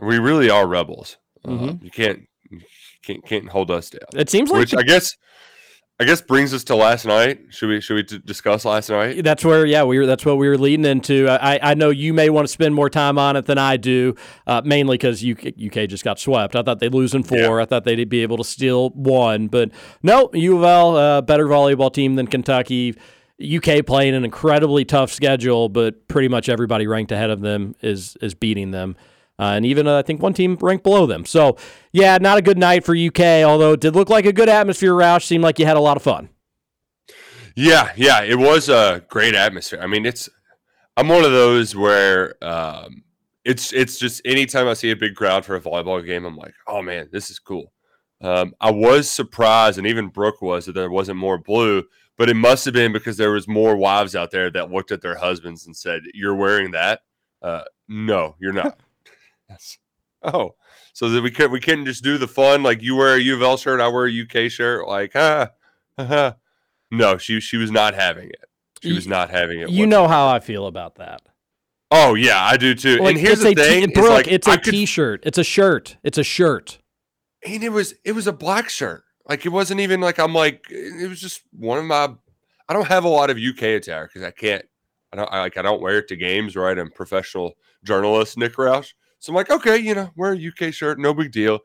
We 0.00 0.18
really 0.18 0.48
are 0.48 0.66
rebels. 0.66 1.18
Uh, 1.44 1.50
Mhm. 1.50 1.84
you 1.84 1.90
can't 1.90 2.26
you 2.50 2.60
can't 3.04 3.26
can't 3.26 3.48
hold 3.50 3.70
us 3.70 3.90
down. 3.90 4.08
It 4.16 4.30
seems 4.30 4.48
like 4.50 4.60
Which 4.60 4.74
I 4.74 4.82
guess 4.82 5.14
I 6.00 6.04
guess 6.04 6.20
brings 6.20 6.54
us 6.54 6.62
to 6.64 6.76
last 6.76 7.06
night. 7.06 7.40
Should 7.48 7.68
we 7.70 7.80
should 7.80 7.94
we 7.94 8.02
d- 8.04 8.20
discuss 8.24 8.64
last 8.64 8.88
night? 8.88 9.24
That's 9.24 9.44
where, 9.44 9.66
yeah, 9.66 9.82
we 9.82 9.98
were. 9.98 10.06
That's 10.06 10.24
what 10.24 10.38
we 10.38 10.48
were 10.48 10.56
leading 10.56 10.84
into. 10.84 11.28
I, 11.28 11.58
I 11.60 11.74
know 11.74 11.90
you 11.90 12.14
may 12.14 12.30
want 12.30 12.46
to 12.46 12.52
spend 12.52 12.72
more 12.72 12.88
time 12.88 13.18
on 13.18 13.34
it 13.34 13.46
than 13.46 13.58
I 13.58 13.76
do, 13.76 14.14
uh, 14.46 14.62
mainly 14.64 14.96
because 14.96 15.24
UK, 15.24 15.54
UK 15.58 15.88
just 15.88 16.04
got 16.04 16.20
swept. 16.20 16.54
I 16.54 16.62
thought 16.62 16.78
they'd 16.78 16.94
lose 16.94 17.14
in 17.14 17.24
four. 17.24 17.38
Yeah. 17.38 17.62
I 17.62 17.64
thought 17.64 17.82
they'd 17.84 18.08
be 18.08 18.22
able 18.22 18.36
to 18.36 18.44
steal 18.44 18.90
one, 18.90 19.48
but 19.48 19.70
no, 20.04 20.30
U 20.34 20.58
of 20.58 20.62
L, 20.62 20.96
uh, 20.96 21.20
better 21.20 21.46
volleyball 21.46 21.92
team 21.92 22.14
than 22.14 22.28
Kentucky. 22.28 22.96
UK 23.40 23.84
playing 23.84 24.14
an 24.14 24.24
incredibly 24.24 24.84
tough 24.84 25.12
schedule, 25.12 25.68
but 25.68 26.06
pretty 26.06 26.28
much 26.28 26.48
everybody 26.48 26.86
ranked 26.86 27.10
ahead 27.10 27.30
of 27.30 27.40
them 27.40 27.74
is 27.82 28.16
is 28.20 28.34
beating 28.34 28.70
them. 28.70 28.96
Uh, 29.38 29.52
and 29.54 29.64
even 29.64 29.86
uh, 29.86 29.98
I 29.98 30.02
think 30.02 30.20
one 30.20 30.34
team 30.34 30.56
ranked 30.60 30.82
below 30.82 31.06
them. 31.06 31.24
So, 31.24 31.56
yeah, 31.92 32.18
not 32.18 32.38
a 32.38 32.42
good 32.42 32.58
night 32.58 32.84
for 32.84 32.96
UK, 32.96 33.44
although 33.44 33.72
it 33.72 33.80
did 33.80 33.94
look 33.94 34.08
like 34.08 34.26
a 34.26 34.32
good 34.32 34.48
atmosphere. 34.48 34.92
Roush 34.92 35.24
seemed 35.24 35.44
like 35.44 35.58
you 35.58 35.66
had 35.66 35.76
a 35.76 35.80
lot 35.80 35.96
of 35.96 36.02
fun. 36.02 36.30
Yeah, 37.54 37.92
yeah, 37.96 38.22
it 38.22 38.38
was 38.38 38.68
a 38.68 39.04
great 39.08 39.34
atmosphere. 39.34 39.80
I 39.82 39.86
mean, 39.86 40.06
it's 40.06 40.28
I'm 40.96 41.08
one 41.08 41.24
of 41.24 41.30
those 41.30 41.76
where 41.76 42.34
um, 42.42 43.04
it's 43.44 43.72
it's 43.72 43.98
just 43.98 44.20
anytime 44.24 44.66
I 44.66 44.74
see 44.74 44.90
a 44.90 44.96
big 44.96 45.14
crowd 45.14 45.44
for 45.44 45.54
a 45.54 45.60
volleyball 45.60 46.04
game, 46.04 46.24
I'm 46.24 46.36
like, 46.36 46.54
oh 46.66 46.82
man, 46.82 47.08
this 47.12 47.30
is 47.30 47.38
cool. 47.38 47.72
Um, 48.20 48.54
I 48.60 48.72
was 48.72 49.08
surprised, 49.08 49.78
and 49.78 49.86
even 49.86 50.08
Brooke 50.08 50.42
was 50.42 50.66
that 50.66 50.72
there 50.72 50.90
wasn't 50.90 51.18
more 51.18 51.38
blue, 51.38 51.84
but 52.16 52.28
it 52.28 52.34
must 52.34 52.64
have 52.64 52.74
been 52.74 52.92
because 52.92 53.16
there 53.16 53.30
was 53.30 53.46
more 53.46 53.76
wives 53.76 54.16
out 54.16 54.32
there 54.32 54.50
that 54.50 54.72
looked 54.72 54.90
at 54.90 55.02
their 55.02 55.16
husbands 55.16 55.66
and 55.66 55.76
said, 55.76 56.02
"You're 56.14 56.34
wearing 56.34 56.72
that? 56.72 57.00
Uh, 57.40 57.62
no, 57.88 58.34
you're 58.40 58.52
not." 58.52 58.78
Yes. 59.48 59.78
Oh, 60.22 60.54
so 60.92 61.08
that 61.10 61.22
we 61.22 61.30
can 61.30 61.50
we 61.52 61.60
couldn't 61.60 61.84
just 61.86 62.02
do 62.02 62.18
the 62.18 62.26
fun 62.26 62.62
like 62.62 62.82
you 62.82 62.96
wear 62.96 63.14
a 63.14 63.20
U 63.20 63.36
of 63.36 63.42
L 63.42 63.56
shirt, 63.56 63.80
I 63.80 63.88
wear 63.88 64.06
a 64.08 64.22
UK 64.22 64.50
shirt, 64.50 64.86
like 64.88 65.12
ah, 65.14 65.50
ah. 65.96 66.34
No, 66.90 67.18
she 67.18 67.38
she 67.40 67.56
was 67.56 67.70
not 67.70 67.94
having 67.94 68.28
it. 68.30 68.44
She 68.82 68.92
was 68.92 69.06
not 69.06 69.30
having 69.30 69.60
it. 69.60 69.70
You 69.70 69.86
know 69.86 70.08
how 70.08 70.26
I 70.28 70.40
feel 70.40 70.66
about 70.66 70.96
that. 70.96 71.22
Oh 71.90 72.14
yeah, 72.14 72.44
I 72.44 72.56
do 72.56 72.74
too. 72.74 72.98
Like, 72.98 73.10
and 73.16 73.18
here's 73.18 73.40
the 73.40 73.48
a 73.50 73.54
t- 73.54 73.62
thing, 73.62 73.82
is, 73.84 73.94
Brooke, 73.94 74.10
like, 74.10 74.28
it's 74.28 74.46
a 74.48 74.58
could- 74.58 74.88
shirt 74.88 75.22
It's 75.24 75.38
a 75.38 75.44
shirt. 75.44 75.96
It's 76.02 76.18
a 76.18 76.24
shirt. 76.24 76.78
and 77.46 77.62
it 77.62 77.70
was 77.70 77.94
it 78.04 78.12
was 78.12 78.26
a 78.26 78.32
black 78.32 78.68
shirt. 78.68 79.04
Like 79.28 79.46
it 79.46 79.50
wasn't 79.50 79.80
even 79.80 80.00
like 80.00 80.18
I'm 80.18 80.34
like 80.34 80.64
it 80.70 81.08
was 81.08 81.20
just 81.20 81.42
one 81.52 81.78
of 81.78 81.84
my. 81.84 82.12
I 82.68 82.72
don't 82.74 82.88
have 82.88 83.04
a 83.04 83.08
lot 83.08 83.30
of 83.30 83.38
UK 83.38 83.62
attire 83.62 84.06
because 84.06 84.22
I 84.22 84.30
can't. 84.30 84.64
I 85.12 85.16
don't 85.16 85.32
I, 85.32 85.40
like 85.40 85.56
I 85.56 85.62
don't 85.62 85.80
wear 85.80 85.98
it 85.98 86.08
to 86.08 86.16
games. 86.16 86.56
Right, 86.56 86.76
I'm 86.78 86.90
professional 86.90 87.54
journalist, 87.84 88.36
Nick 88.36 88.54
Roush. 88.54 88.92
So 89.20 89.32
I'm 89.32 89.36
like, 89.36 89.50
okay, 89.50 89.76
you 89.76 89.94
know, 89.94 90.10
wear 90.16 90.32
a 90.32 90.36
UK 90.38 90.72
shirt, 90.72 90.98
no 90.98 91.12
big 91.14 91.32
deal. 91.32 91.60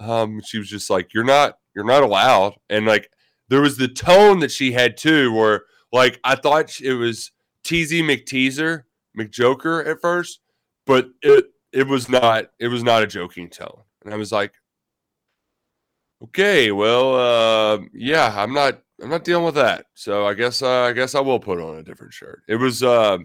Um, 0.00 0.40
she 0.44 0.58
was 0.58 0.68
just 0.68 0.90
like, 0.90 1.14
you're 1.14 1.24
not, 1.24 1.58
you're 1.74 1.84
not 1.84 2.02
allowed, 2.02 2.54
and 2.70 2.86
like 2.86 3.10
there 3.48 3.60
was 3.60 3.76
the 3.76 3.88
tone 3.88 4.40
that 4.40 4.50
she 4.50 4.72
had 4.72 4.96
too, 4.96 5.32
where 5.32 5.62
like 5.92 6.20
I 6.24 6.34
thought 6.36 6.80
it 6.80 6.94
was 6.94 7.30
teasy 7.64 8.02
McTeaser, 8.02 8.84
McJoker 9.18 9.86
at 9.86 10.00
first, 10.00 10.40
but 10.86 11.08
it 11.22 11.46
it 11.72 11.86
was 11.88 12.08
not, 12.08 12.46
it 12.60 12.68
was 12.68 12.82
not 12.84 13.02
a 13.02 13.06
joking 13.06 13.48
tone, 13.50 13.82
and 14.04 14.12
I 14.14 14.16
was 14.16 14.32
like, 14.32 14.52
okay, 16.22 16.72
well, 16.72 17.14
uh, 17.16 17.78
yeah, 17.92 18.32
I'm 18.36 18.52
not, 18.52 18.80
I'm 19.02 19.10
not 19.10 19.24
dealing 19.24 19.44
with 19.44 19.54
that. 19.56 19.86
So 19.94 20.26
I 20.26 20.34
guess, 20.34 20.62
uh, 20.62 20.82
I 20.84 20.92
guess 20.92 21.14
I 21.14 21.20
will 21.20 21.40
put 21.40 21.60
on 21.60 21.76
a 21.78 21.82
different 21.82 22.12
shirt. 22.12 22.42
It 22.48 22.56
was, 22.56 22.82
uh, 22.82 23.18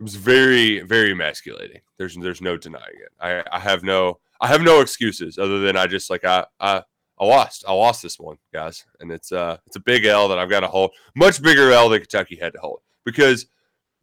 it 0.00 0.02
was 0.02 0.16
very, 0.16 0.80
very 0.80 1.12
emasculating. 1.12 1.80
There's, 1.98 2.16
there's 2.16 2.40
no 2.40 2.56
denying 2.56 2.96
it. 2.96 3.12
I, 3.20 3.44
I 3.52 3.60
have 3.60 3.82
no, 3.82 4.18
I 4.40 4.46
have 4.48 4.62
no 4.62 4.80
excuses 4.80 5.36
other 5.36 5.60
than 5.60 5.76
I 5.76 5.86
just 5.86 6.08
like 6.08 6.24
I, 6.24 6.46
I, 6.58 6.82
I 7.18 7.24
lost, 7.26 7.64
I 7.68 7.72
lost 7.74 8.02
this 8.02 8.18
one, 8.18 8.38
guys, 8.52 8.86
and 9.00 9.12
it's, 9.12 9.30
uh, 9.30 9.58
it's 9.66 9.76
a 9.76 9.80
big 9.80 10.06
L 10.06 10.26
that 10.28 10.38
I've 10.38 10.48
got 10.48 10.60
to 10.60 10.68
hold, 10.68 10.92
much 11.14 11.42
bigger 11.42 11.70
L 11.70 11.90
than 11.90 12.00
Kentucky 12.00 12.36
had 12.40 12.54
to 12.54 12.58
hold 12.60 12.80
because 13.04 13.44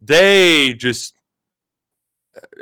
they 0.00 0.72
just, 0.74 1.14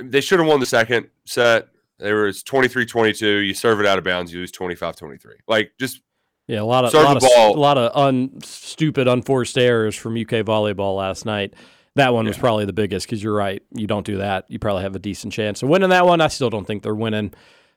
they 0.03 0.23
should 0.23 0.39
have 0.39 0.49
won 0.49 0.59
the 0.59 0.65
second 0.65 1.09
set. 1.27 1.69
They 1.99 2.13
were 2.15 2.29
it's 2.29 2.43
23-22. 2.43 3.47
You 3.47 3.53
serve 3.53 3.81
it 3.81 3.87
out 3.87 3.99
of 3.99 4.05
bounds, 4.05 4.33
you 4.33 4.41
lose 4.41 4.53
25-23. 4.53 5.19
Like 5.47 5.73
just 5.79 6.01
Yeah, 6.47 6.61
a 6.61 6.65
lot 6.65 6.87
of 6.87 6.91
Serve 6.91 7.05
lot 7.05 7.21
the 7.21 7.27
of 7.27 7.33
ball. 7.35 7.57
a 7.57 7.61
lot 7.61 7.77
of 7.77 7.93
un, 7.95 8.41
stupid 8.43 9.09
unforced 9.09 9.59
errors 9.59 9.95
from 9.95 10.15
UK 10.15 10.45
volleyball 10.45 10.97
last 10.97 11.27
night. 11.27 11.53
That 11.97 12.15
one 12.15 12.27
was 12.27 12.39
probably 12.39 12.65
the 12.65 12.73
biggest 12.73 13.07
because 13.07 13.23
you're 13.23 13.35
right. 13.35 13.63
You 13.75 13.87
don't 13.87 14.07
do 14.07 14.19
that, 14.19 14.45
you 14.49 14.59
probably 14.59 14.83
have 14.85 14.95
a 14.95 14.99
decent 15.01 15.33
chance 15.33 15.63
of 15.63 15.69
winning 15.69 15.91
that 15.91 16.07
one. 16.07 16.21
I 16.21 16.29
still 16.29 16.49
don't 16.51 16.65
think 16.67 16.83
they're 16.83 16.95
winning 16.95 17.33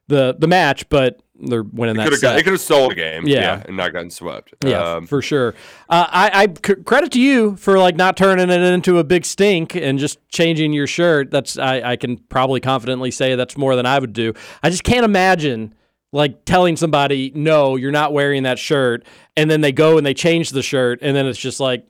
the 0.07 0.35
the 0.37 0.47
match, 0.47 0.87
but 0.89 1.21
they're 1.41 1.63
winning 1.63 1.95
they 1.95 2.09
that. 2.09 2.21
got, 2.21 2.33
they 2.35 2.43
could 2.43 2.51
have 2.53 2.61
stolen 2.61 2.91
a 2.91 2.95
game, 2.95 3.25
Yeah. 3.27 3.39
yeah. 3.39 3.63
and 3.65 3.77
not 3.77 3.93
gotten 3.93 4.09
swept. 4.09 4.53
Yeah, 4.65 4.95
Um, 4.95 5.07
for 5.07 5.21
sure. 5.21 5.53
Uh, 5.89 6.05
I, 6.09 6.43
I 6.43 6.47
c- 6.47 6.83
credit 6.83 7.11
to 7.13 7.21
you 7.21 7.55
for 7.55 7.79
like 7.79 7.95
not 7.95 8.17
turning 8.17 8.49
it 8.49 8.59
into 8.61 8.97
a 8.97 9.03
big 9.05 9.23
stink 9.23 9.73
and 9.75 9.97
just 9.99 10.19
changing 10.29 10.73
your 10.73 10.87
shirt. 10.87 11.31
That's 11.31 11.57
I, 11.57 11.91
I 11.91 11.95
can 11.95 12.17
probably 12.17 12.59
confidently 12.59 13.11
say 13.11 13.35
that's 13.35 13.55
more 13.57 13.75
than 13.77 13.85
I 13.85 13.99
would 13.99 14.11
do. 14.13 14.33
I 14.63 14.69
just 14.69 14.83
can't 14.83 15.05
imagine 15.05 15.73
like 16.11 16.43
telling 16.43 16.75
somebody 16.75 17.31
no, 17.35 17.77
you're 17.77 17.91
not 17.91 18.11
wearing 18.11 18.43
that 18.43 18.59
shirt, 18.59 19.05
and 19.37 19.49
then 19.49 19.61
they 19.61 19.71
go 19.71 19.97
and 19.97 20.05
they 20.05 20.13
change 20.15 20.49
the 20.49 20.63
shirt, 20.63 20.99
and 21.01 21.15
then 21.15 21.25
it's 21.25 21.39
just 21.39 21.59
like. 21.61 21.85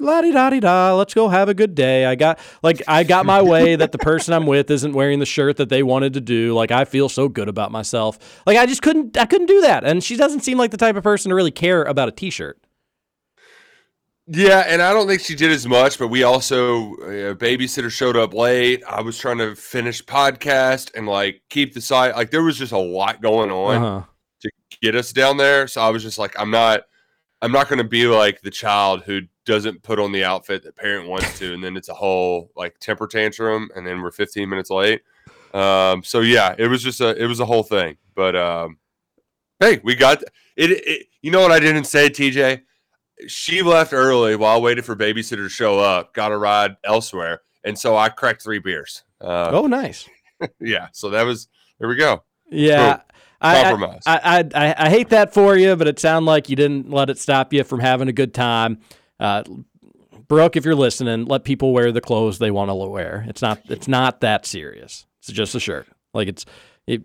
La 0.00 0.20
di 0.20 0.32
da 0.32 0.50
di 0.50 0.58
da. 0.58 0.92
Let's 0.94 1.14
go 1.14 1.28
have 1.28 1.48
a 1.48 1.54
good 1.54 1.74
day. 1.76 2.04
I 2.04 2.16
got 2.16 2.40
like 2.64 2.82
I 2.88 3.04
got 3.04 3.26
my 3.26 3.40
way 3.40 3.76
that 3.76 3.92
the 3.92 3.98
person 3.98 4.34
I'm 4.34 4.44
with 4.46 4.68
isn't 4.70 4.92
wearing 4.92 5.20
the 5.20 5.26
shirt 5.26 5.56
that 5.58 5.68
they 5.68 5.84
wanted 5.84 6.14
to 6.14 6.20
do. 6.20 6.52
Like 6.52 6.72
I 6.72 6.84
feel 6.84 7.08
so 7.08 7.28
good 7.28 7.48
about 7.48 7.70
myself. 7.70 8.42
Like 8.44 8.58
I 8.58 8.66
just 8.66 8.82
couldn't 8.82 9.16
I 9.16 9.24
couldn't 9.24 9.46
do 9.46 9.60
that. 9.60 9.84
And 9.84 10.02
she 10.02 10.16
doesn't 10.16 10.40
seem 10.40 10.58
like 10.58 10.72
the 10.72 10.76
type 10.76 10.96
of 10.96 11.04
person 11.04 11.28
to 11.28 11.34
really 11.36 11.52
care 11.52 11.84
about 11.84 12.08
a 12.08 12.12
t-shirt. 12.12 12.58
Yeah, 14.26 14.64
and 14.66 14.80
I 14.80 14.92
don't 14.94 15.06
think 15.06 15.20
she 15.20 15.34
did 15.34 15.52
as 15.52 15.66
much, 15.66 15.98
but 15.98 16.08
we 16.08 16.22
also 16.22 16.94
uh, 16.94 17.34
babysitter 17.34 17.90
showed 17.90 18.16
up 18.16 18.32
late. 18.32 18.82
I 18.88 19.02
was 19.02 19.18
trying 19.18 19.36
to 19.38 19.54
finish 19.54 20.02
podcast 20.02 20.90
and 20.96 21.06
like 21.06 21.42
keep 21.50 21.74
the 21.74 21.82
site. 21.82 22.16
Like 22.16 22.30
there 22.30 22.42
was 22.42 22.56
just 22.58 22.72
a 22.72 22.78
lot 22.78 23.20
going 23.20 23.50
on 23.50 23.76
Uh-huh. 23.76 24.02
to 24.40 24.50
get 24.80 24.96
us 24.96 25.12
down 25.12 25.36
there. 25.36 25.68
So 25.68 25.82
I 25.82 25.90
was 25.90 26.02
just 26.02 26.18
like, 26.18 26.34
I'm 26.40 26.50
not, 26.50 26.84
I'm 27.42 27.52
not 27.52 27.68
going 27.68 27.82
to 27.82 27.88
be 27.88 28.06
like 28.06 28.40
the 28.40 28.50
child 28.50 29.02
who 29.04 29.20
doesn't 29.44 29.82
put 29.82 29.98
on 29.98 30.12
the 30.12 30.24
outfit 30.24 30.62
that 30.64 30.76
parent 30.76 31.08
wants 31.08 31.38
to, 31.38 31.54
and 31.54 31.62
then 31.62 31.76
it's 31.76 31.88
a 31.88 31.94
whole 31.94 32.50
like 32.56 32.78
temper 32.78 33.06
tantrum, 33.06 33.70
and 33.74 33.86
then 33.86 34.02
we're 34.02 34.10
15 34.10 34.48
minutes 34.48 34.70
late. 34.70 35.02
Um, 35.52 36.02
so 36.02 36.20
yeah, 36.20 36.54
it 36.58 36.68
was 36.68 36.82
just 36.82 37.00
a, 37.00 37.20
it 37.22 37.26
was 37.26 37.40
a 37.40 37.46
whole 37.46 37.62
thing. 37.62 37.96
But 38.14 38.36
um, 38.36 38.78
hey, 39.60 39.80
we 39.84 39.94
got 39.94 40.22
it, 40.56 40.70
it. 40.70 41.06
You 41.22 41.30
know 41.30 41.40
what 41.40 41.52
I 41.52 41.60
didn't 41.60 41.84
say, 41.84 42.10
TJ? 42.10 42.62
she 43.26 43.62
left 43.62 43.92
early 43.92 44.36
while 44.36 44.56
I 44.56 44.60
waited 44.60 44.84
for 44.84 44.96
babysitter 44.96 45.44
to 45.44 45.48
show 45.48 45.78
up, 45.78 46.14
got 46.14 46.32
a 46.32 46.36
ride 46.36 46.76
elsewhere. 46.84 47.42
And 47.64 47.78
so 47.78 47.96
I 47.96 48.08
cracked 48.08 48.42
three 48.42 48.58
beers. 48.58 49.04
Uh, 49.20 49.50
oh, 49.52 49.66
nice. 49.66 50.08
yeah. 50.60 50.88
So 50.92 51.10
that 51.10 51.24
was, 51.24 51.48
there 51.78 51.88
we 51.88 51.96
go. 51.96 52.22
Yeah. 52.50 52.96
Boom. 52.96 53.04
I, 53.40 53.62
Compromise. 53.62 54.02
I, 54.06 54.20
I, 54.54 54.68
I, 54.68 54.74
I 54.86 54.90
hate 54.90 55.10
that 55.10 55.34
for 55.34 55.56
you, 55.56 55.76
but 55.76 55.86
it 55.86 55.98
sounded 55.98 56.26
like 56.26 56.48
you 56.48 56.56
didn't 56.56 56.90
let 56.90 57.10
it 57.10 57.18
stop 57.18 57.52
you 57.52 57.62
from 57.62 57.80
having 57.80 58.08
a 58.08 58.12
good 58.12 58.32
time. 58.32 58.80
Uh, 59.20 59.42
Brooke, 60.28 60.56
if 60.56 60.64
you're 60.64 60.74
listening, 60.74 61.26
let 61.26 61.44
people 61.44 61.72
wear 61.72 61.92
the 61.92 62.00
clothes 62.00 62.38
they 62.38 62.50
want 62.50 62.70
to 62.70 62.74
wear. 62.74 63.24
It's 63.28 63.42
not 63.42 63.60
it's 63.68 63.88
not 63.88 64.20
that 64.20 64.46
serious. 64.46 65.06
It's 65.20 65.32
just 65.32 65.54
a 65.54 65.60
shirt. 65.60 65.86
Like 66.12 66.28
it's 66.28 66.44
it, 66.86 67.02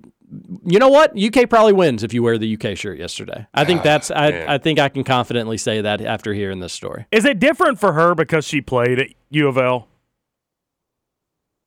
you 0.65 0.79
know 0.79 0.89
what? 0.89 1.17
UK 1.17 1.49
probably 1.49 1.73
wins 1.73 2.03
if 2.03 2.13
you 2.13 2.21
wear 2.21 2.37
the 2.37 2.57
UK 2.57 2.77
shirt 2.77 2.99
yesterday. 2.99 3.47
I 3.53 3.65
think 3.65 3.81
Ah, 3.81 3.83
that's 3.83 4.11
I, 4.11 4.31
man. 4.31 4.49
I 4.49 4.57
think 4.57 4.79
I 4.79 4.89
can 4.89 5.03
confidently 5.03 5.57
say 5.57 5.81
that 5.81 6.01
after 6.01 6.33
hearing 6.33 6.59
this 6.59 6.73
story. 6.73 7.05
Is 7.11 7.25
it 7.25 7.39
different 7.39 7.79
for 7.79 7.93
her 7.93 8.13
because 8.15 8.45
she 8.45 8.61
played 8.61 8.99
at 8.99 9.07
U 9.31 9.47
of 9.47 9.57
L? 9.57 9.87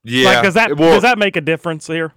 Yeah. 0.05 0.27
Like, 0.31 0.43
does 0.45 0.55
that 0.55 0.77
well, 0.77 0.95
does 0.95 1.03
that 1.03 1.19
make 1.19 1.37
a 1.37 1.41
difference 1.41 1.87
here? 1.87 2.13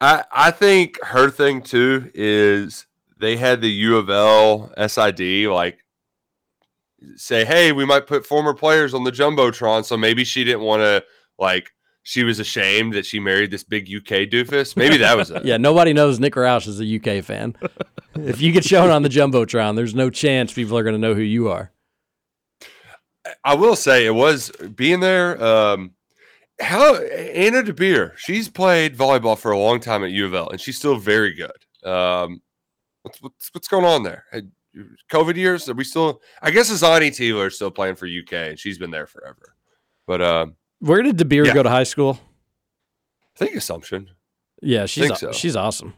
I, 0.00 0.24
I 0.32 0.50
think 0.50 1.02
her 1.02 1.30
thing 1.30 1.62
too 1.62 2.10
is 2.14 2.86
they 3.18 3.36
had 3.36 3.60
the 3.60 3.70
U 3.70 3.96
of 3.96 4.08
L 4.08 4.72
SID 4.88 5.46
like 5.48 5.78
say, 7.16 7.44
hey, 7.44 7.72
we 7.72 7.84
might 7.84 8.06
put 8.06 8.26
former 8.26 8.54
players 8.54 8.94
on 8.94 9.04
the 9.04 9.12
jumbotron. 9.12 9.84
So 9.84 9.96
maybe 9.96 10.24
she 10.24 10.44
didn't 10.44 10.62
want 10.62 10.80
to 10.82 11.04
like 11.38 11.70
she 12.02 12.24
was 12.24 12.38
ashamed 12.38 12.94
that 12.94 13.06
she 13.06 13.20
married 13.20 13.50
this 13.50 13.64
big 13.64 13.84
UK 13.84 14.28
doofus. 14.28 14.76
Maybe 14.76 14.96
that 14.98 15.16
was 15.16 15.30
it. 15.30 15.44
Yeah, 15.44 15.56
nobody 15.56 15.92
knows 15.92 16.18
Nick 16.18 16.34
Roush 16.34 16.66
is 16.66 16.80
a 16.80 16.96
UK 16.96 17.24
fan. 17.24 17.56
if 18.14 18.40
you 18.40 18.52
get 18.52 18.64
shown 18.64 18.90
on 18.90 19.02
the 19.02 19.08
jumbotron, 19.08 19.76
there's 19.76 19.94
no 19.94 20.10
chance 20.10 20.52
people 20.52 20.76
are 20.76 20.82
going 20.82 20.94
to 20.94 21.00
know 21.00 21.14
who 21.14 21.22
you 21.22 21.48
are. 21.48 21.72
I 23.44 23.54
will 23.54 23.76
say 23.76 24.06
it 24.06 24.14
was 24.14 24.50
being 24.74 25.00
there. 25.00 25.42
Um, 25.42 25.92
how 26.60 26.96
Anna 26.96 27.62
De 27.62 27.72
Beer, 27.72 28.14
she's 28.16 28.48
played 28.48 28.96
volleyball 28.96 29.38
for 29.38 29.50
a 29.50 29.58
long 29.58 29.80
time 29.80 30.04
at 30.04 30.10
U 30.10 30.26
of 30.26 30.34
L, 30.34 30.48
and 30.50 30.60
she's 30.60 30.76
still 30.76 30.96
very 30.96 31.34
good. 31.34 31.88
Um, 31.88 32.42
what's, 33.02 33.22
what's 33.22 33.50
what's 33.52 33.68
going 33.68 33.84
on 33.84 34.02
there? 34.02 34.24
COVID 35.10 35.36
years? 35.36 35.68
Are 35.68 35.74
we 35.74 35.84
still? 35.84 36.20
I 36.42 36.50
guess 36.50 36.70
Azhani 36.70 37.08
Tealer 37.10 37.48
is 37.48 37.56
still 37.56 37.70
playing 37.70 37.96
for 37.96 38.06
UK, 38.06 38.32
and 38.32 38.58
she's 38.58 38.78
been 38.78 38.90
there 38.90 39.06
forever. 39.06 39.54
But 40.06 40.22
um, 40.22 40.56
Where 40.80 41.02
did 41.02 41.16
De 41.16 41.24
Beer 41.24 41.44
Yeah. 41.46 41.54
go 41.54 41.62
to 41.62 41.70
high 41.70 41.84
school? 41.84 42.18
I 43.36 43.38
think 43.44 43.56
Assumption. 43.56 44.10
Yeah, 44.62 44.86
she's 44.86 45.06
Think 45.06 45.18
so. 45.18 45.32
she's 45.32 45.56
awesome. 45.56 45.94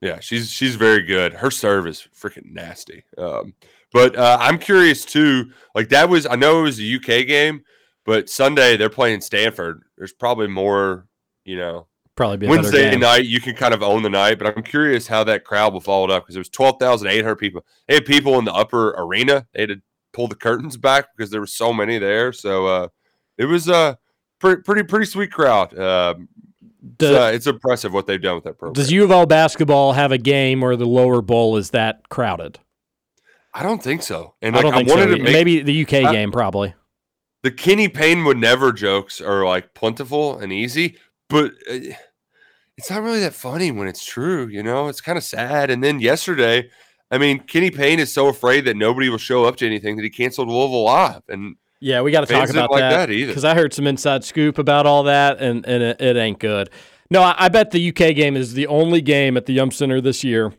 Yeah, 0.00 0.20
she's 0.20 0.50
she's 0.50 0.76
very 0.76 1.02
good. 1.02 1.32
Her 1.32 1.50
serve 1.50 1.86
is 1.86 2.06
freaking 2.14 2.52
nasty. 2.52 3.04
Um, 3.16 3.54
but 3.92 4.14
uh, 4.16 4.36
I'm 4.40 4.58
curious 4.58 5.04
too. 5.04 5.50
Like 5.74 5.88
that 5.88 6.08
was 6.08 6.26
I 6.26 6.36
know 6.36 6.60
it 6.60 6.62
was 6.62 6.78
a 6.80 6.94
UK 6.96 7.26
game, 7.26 7.62
but 8.04 8.28
Sunday 8.28 8.76
they're 8.76 8.90
playing 8.90 9.22
Stanford. 9.22 9.82
There's 9.96 10.12
probably 10.12 10.46
more, 10.46 11.06
you 11.44 11.56
know, 11.56 11.86
Probably 12.18 12.36
be 12.38 12.48
Wednesday 12.48 12.96
night 12.96 13.26
you 13.26 13.40
can 13.40 13.54
kind 13.54 13.72
of 13.72 13.80
own 13.80 14.02
the 14.02 14.10
night. 14.10 14.38
But 14.40 14.56
I'm 14.56 14.64
curious 14.64 15.06
how 15.06 15.22
that 15.24 15.44
crowd 15.44 15.72
will 15.72 15.80
follow 15.80 16.04
it 16.06 16.10
up 16.10 16.24
because 16.24 16.34
there 16.34 16.40
was 16.40 16.48
12,800 16.48 17.36
people. 17.36 17.64
They 17.86 17.94
had 17.94 18.04
people 18.06 18.38
in 18.40 18.44
the 18.44 18.52
upper 18.52 18.90
arena. 18.98 19.46
They 19.54 19.60
had 19.62 19.68
to 19.68 19.82
pull 20.12 20.26
the 20.26 20.34
curtains 20.34 20.76
back 20.76 21.06
because 21.16 21.30
there 21.30 21.38
were 21.40 21.46
so 21.46 21.72
many 21.72 21.96
there. 21.98 22.32
So 22.32 22.66
uh, 22.66 22.88
it 23.38 23.44
was 23.44 23.68
a 23.68 23.96
pretty 24.40 24.62
pretty 24.62 24.82
pretty 24.82 25.06
sweet 25.06 25.30
crowd. 25.30 25.70
Does- 25.70 26.16
it's, 27.00 27.02
uh, 27.18 27.30
it's 27.34 27.46
impressive 27.46 27.92
what 27.92 28.06
they've 28.08 28.20
done 28.20 28.34
with 28.34 28.44
that 28.44 28.58
program. 28.58 28.72
Does 28.72 28.90
U 28.90 29.04
of 29.04 29.10
L 29.12 29.24
basketball 29.26 29.92
have 29.92 30.10
a 30.10 30.18
game 30.18 30.60
where 30.60 30.74
the 30.76 30.86
lower 30.86 31.22
bowl 31.22 31.56
is 31.56 31.70
that 31.70 32.08
crowded? 32.08 32.58
I 33.54 33.62
don't 33.62 33.82
think 33.82 34.02
so. 34.02 34.34
And 34.42 34.56
I 34.56 34.62
don't 34.62 34.72
think 34.74 34.88
wanted 34.88 35.10
so. 35.10 35.16
to 35.18 35.22
make 35.22 35.32
Maybe 35.32 35.60
the 35.62 35.82
UK 35.82 35.92
I- 36.08 36.12
game, 36.12 36.32
probably. 36.32 36.74
the 37.44 37.50
Kenny 37.52 37.88
Payne 37.88 38.24
would 38.24 38.38
never 38.38 38.72
jokes 38.72 39.20
are 39.20 39.44
like 39.44 39.74
plentiful 39.74 40.38
and 40.38 40.52
easy, 40.52 40.96
but 41.28 41.52
uh, 41.70 41.78
it's 42.78 42.88
not 42.90 43.02
really 43.02 43.20
that 43.20 43.34
funny 43.34 43.72
when 43.72 43.88
it's 43.88 44.04
true. 44.04 44.46
You 44.46 44.62
know, 44.62 44.86
it's 44.86 45.00
kind 45.00 45.18
of 45.18 45.24
sad. 45.24 45.68
And 45.68 45.82
then 45.82 45.98
yesterday, 45.98 46.70
I 47.10 47.18
mean, 47.18 47.40
Kenny 47.40 47.72
Payne 47.72 47.98
is 47.98 48.14
so 48.14 48.28
afraid 48.28 48.64
that 48.66 48.76
nobody 48.76 49.08
will 49.08 49.18
show 49.18 49.44
up 49.44 49.56
to 49.56 49.66
anything 49.66 49.96
that 49.96 50.04
he 50.04 50.10
canceled 50.10 50.48
Louisville 50.48 50.84
Live. 50.84 51.22
And 51.28 51.56
Yeah, 51.80 52.02
we 52.02 52.12
got 52.12 52.26
to 52.26 52.32
talk 52.32 52.48
about 52.48 52.70
like 52.70 52.80
that 52.80 53.08
because 53.08 53.44
I 53.44 53.54
heard 53.56 53.74
some 53.74 53.88
inside 53.88 54.22
scoop 54.22 54.58
about 54.58 54.86
all 54.86 55.02
that, 55.02 55.40
and 55.40 55.66
and 55.66 55.82
it, 55.82 56.00
it 56.00 56.16
ain't 56.16 56.38
good. 56.38 56.70
No, 57.10 57.22
I, 57.22 57.34
I 57.36 57.48
bet 57.48 57.72
the 57.72 57.88
UK 57.88 58.14
game 58.14 58.36
is 58.36 58.54
the 58.54 58.68
only 58.68 59.00
game 59.00 59.36
at 59.36 59.46
the 59.46 59.54
Yum 59.54 59.72
Center 59.72 60.00
this 60.00 60.22
year 60.22 60.54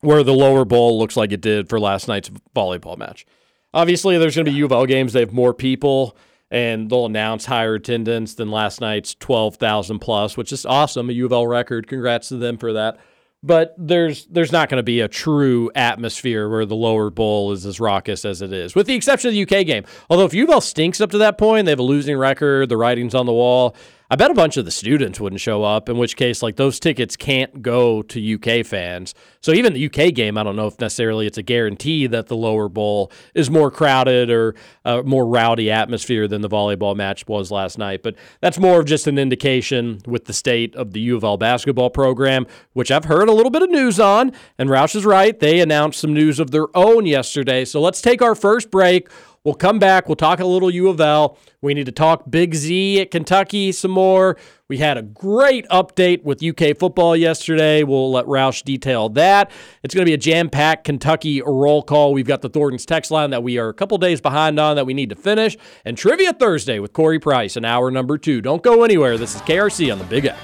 where 0.00 0.22
the 0.22 0.32
lower 0.32 0.64
bowl 0.64 1.00
looks 1.00 1.16
like 1.16 1.32
it 1.32 1.40
did 1.40 1.68
for 1.68 1.80
last 1.80 2.06
night's 2.06 2.30
volleyball 2.54 2.96
match. 2.96 3.26
Obviously, 3.74 4.16
there's 4.18 4.36
going 4.36 4.44
to 4.44 4.52
be 4.52 4.56
U 4.58 4.66
of 4.66 4.72
L 4.72 4.86
games; 4.86 5.14
they 5.14 5.20
have 5.20 5.32
more 5.32 5.52
people, 5.52 6.16
and 6.50 6.90
they'll 6.90 7.06
announce 7.06 7.46
higher 7.46 7.74
attendance 7.74 8.34
than 8.34 8.50
last 8.50 8.80
night's 8.80 9.14
twelve 9.14 9.56
thousand 9.56 9.98
plus, 9.98 10.36
which 10.36 10.52
is 10.52 10.64
awesome. 10.64 11.10
A 11.10 11.12
U 11.12 11.26
of 11.26 11.32
L 11.32 11.46
record. 11.46 11.86
Congrats 11.86 12.28
to 12.28 12.36
them 12.36 12.56
for 12.56 12.72
that. 12.72 12.98
But 13.42 13.74
there's 13.78 14.26
there's 14.26 14.50
not 14.50 14.68
going 14.68 14.78
to 14.78 14.84
be 14.84 15.00
a 15.00 15.08
true 15.08 15.70
atmosphere 15.74 16.48
where 16.48 16.66
the 16.66 16.74
lower 16.74 17.08
bowl 17.08 17.52
is 17.52 17.64
as 17.66 17.78
raucous 17.78 18.24
as 18.24 18.42
it 18.42 18.52
is, 18.52 18.74
with 18.74 18.86
the 18.86 18.94
exception 18.94 19.28
of 19.28 19.34
the 19.34 19.42
UK 19.42 19.64
game. 19.64 19.84
Although 20.10 20.24
if 20.24 20.34
U 20.34 20.44
of 20.44 20.50
L 20.50 20.60
stinks 20.60 21.00
up 21.00 21.10
to 21.12 21.18
that 21.18 21.38
point, 21.38 21.66
they 21.66 21.70
have 21.70 21.78
a 21.78 21.84
losing 21.84 22.16
record, 22.16 22.68
the 22.68 22.76
writing's 22.76 23.14
on 23.14 23.26
the 23.26 23.32
wall. 23.32 23.76
I 24.10 24.16
bet 24.16 24.30
a 24.30 24.34
bunch 24.34 24.56
of 24.56 24.64
the 24.64 24.70
students 24.70 25.20
wouldn't 25.20 25.40
show 25.40 25.62
up, 25.62 25.90
in 25.90 25.98
which 25.98 26.16
case, 26.16 26.42
like 26.42 26.56
those 26.56 26.80
tickets 26.80 27.14
can't 27.14 27.60
go 27.60 28.00
to 28.00 28.34
UK 28.34 28.64
fans. 28.64 29.14
So 29.42 29.52
even 29.52 29.74
the 29.74 29.84
UK 29.84 30.14
game, 30.14 30.38
I 30.38 30.42
don't 30.42 30.56
know 30.56 30.66
if 30.66 30.80
necessarily 30.80 31.26
it's 31.26 31.36
a 31.36 31.42
guarantee 31.42 32.06
that 32.06 32.28
the 32.28 32.36
lower 32.36 32.70
bowl 32.70 33.12
is 33.34 33.50
more 33.50 33.70
crowded 33.70 34.30
or 34.30 34.54
a 34.86 35.02
more 35.02 35.26
rowdy 35.26 35.70
atmosphere 35.70 36.26
than 36.26 36.40
the 36.40 36.48
volleyball 36.48 36.96
match 36.96 37.28
was 37.28 37.50
last 37.50 37.76
night. 37.76 38.02
But 38.02 38.14
that's 38.40 38.58
more 38.58 38.80
of 38.80 38.86
just 38.86 39.06
an 39.06 39.18
indication 39.18 40.00
with 40.06 40.24
the 40.24 40.32
state 40.32 40.74
of 40.74 40.94
the 40.94 41.00
U 41.00 41.16
of 41.18 41.22
L 41.22 41.36
basketball 41.36 41.90
program, 41.90 42.46
which 42.72 42.90
I've 42.90 43.04
heard 43.04 43.28
a 43.28 43.32
little 43.32 43.50
bit 43.50 43.60
of 43.60 43.68
news 43.68 44.00
on. 44.00 44.32
And 44.56 44.70
Roush 44.70 44.96
is 44.96 45.04
right; 45.04 45.38
they 45.38 45.60
announced 45.60 46.00
some 46.00 46.14
news 46.14 46.40
of 46.40 46.50
their 46.50 46.74
own 46.74 47.04
yesterday. 47.04 47.66
So 47.66 47.78
let's 47.82 48.00
take 48.00 48.22
our 48.22 48.34
first 48.34 48.70
break. 48.70 49.10
We'll 49.44 49.54
come 49.54 49.78
back. 49.78 50.08
We'll 50.08 50.16
talk 50.16 50.40
a 50.40 50.44
little 50.44 50.70
U 50.70 50.88
of 50.88 51.00
L. 51.00 51.38
We 51.60 51.74
need 51.74 51.86
to 51.86 51.92
talk 51.92 52.30
Big 52.30 52.54
Z 52.54 53.00
at 53.00 53.10
Kentucky 53.10 53.72
some 53.72 53.90
more. 53.90 54.36
We 54.68 54.78
had 54.78 54.98
a 54.98 55.02
great 55.02 55.66
update 55.68 56.22
with 56.24 56.42
UK 56.42 56.76
football 56.76 57.16
yesterday. 57.16 57.82
We'll 57.82 58.12
let 58.12 58.26
Roush 58.26 58.62
detail 58.62 59.08
that. 59.10 59.50
It's 59.82 59.94
going 59.94 60.04
to 60.04 60.08
be 60.08 60.14
a 60.14 60.18
jam 60.18 60.50
packed 60.50 60.84
Kentucky 60.84 61.40
roll 61.40 61.82
call. 61.82 62.12
We've 62.12 62.26
got 62.26 62.42
the 62.42 62.50
Thornton's 62.50 62.84
text 62.84 63.10
line 63.10 63.30
that 63.30 63.42
we 63.42 63.58
are 63.58 63.68
a 63.68 63.74
couple 63.74 63.96
days 63.98 64.20
behind 64.20 64.60
on 64.60 64.76
that 64.76 64.84
we 64.84 64.94
need 64.94 65.08
to 65.08 65.16
finish. 65.16 65.56
And 65.84 65.96
Trivia 65.96 66.34
Thursday 66.34 66.78
with 66.78 66.92
Corey 66.92 67.18
Price 67.18 67.56
in 67.56 67.64
hour 67.64 67.90
number 67.90 68.18
two. 68.18 68.40
Don't 68.42 68.62
go 68.62 68.84
anywhere. 68.84 69.16
This 69.16 69.34
is 69.34 69.40
KRC 69.42 69.90
on 69.90 69.98
the 69.98 70.04
Big 70.04 70.26
X. 70.26 70.38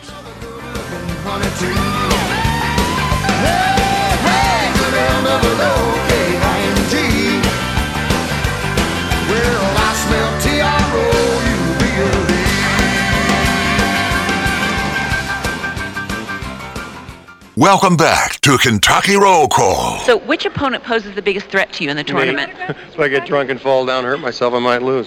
Welcome 17.56 17.96
back 17.96 18.40
to 18.40 18.58
Kentucky 18.58 19.14
Roll 19.14 19.46
Call. 19.46 20.00
So, 20.00 20.18
which 20.18 20.44
opponent 20.44 20.82
poses 20.82 21.14
the 21.14 21.22
biggest 21.22 21.46
threat 21.46 21.72
to 21.74 21.84
you 21.84 21.90
in 21.90 21.96
the 21.96 22.02
tournament? 22.02 22.50
If 22.68 22.98
I 22.98 23.06
get 23.06 23.28
drunk 23.28 23.48
and 23.48 23.60
fall 23.60 23.86
down, 23.86 24.02
hurt 24.02 24.18
myself, 24.18 24.54
I 24.54 24.58
might 24.58 24.82
lose. 24.82 25.06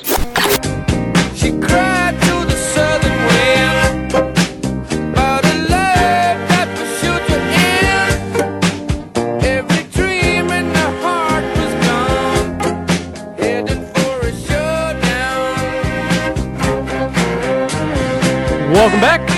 She 1.36 1.52
cried 1.60 2.18
to 2.22 2.46
the 2.46 2.56
southern 2.74 3.18
wind 3.28 4.14
about 4.14 5.44
a 5.44 5.56
love 5.68 6.40
that 6.48 6.70
will 6.78 6.88
shoot 7.02 7.28
you 7.28 7.40
in. 9.26 9.44
Every 9.44 9.84
dream 9.92 10.50
in 10.50 10.72
the 10.72 10.90
heart 11.04 11.44
was 11.58 11.74
gone, 11.86 12.60
headed 13.38 13.82
for 13.94 14.26
a 14.26 14.32
showdown. 14.32 15.52
Welcome 18.72 19.02
back. 19.02 19.37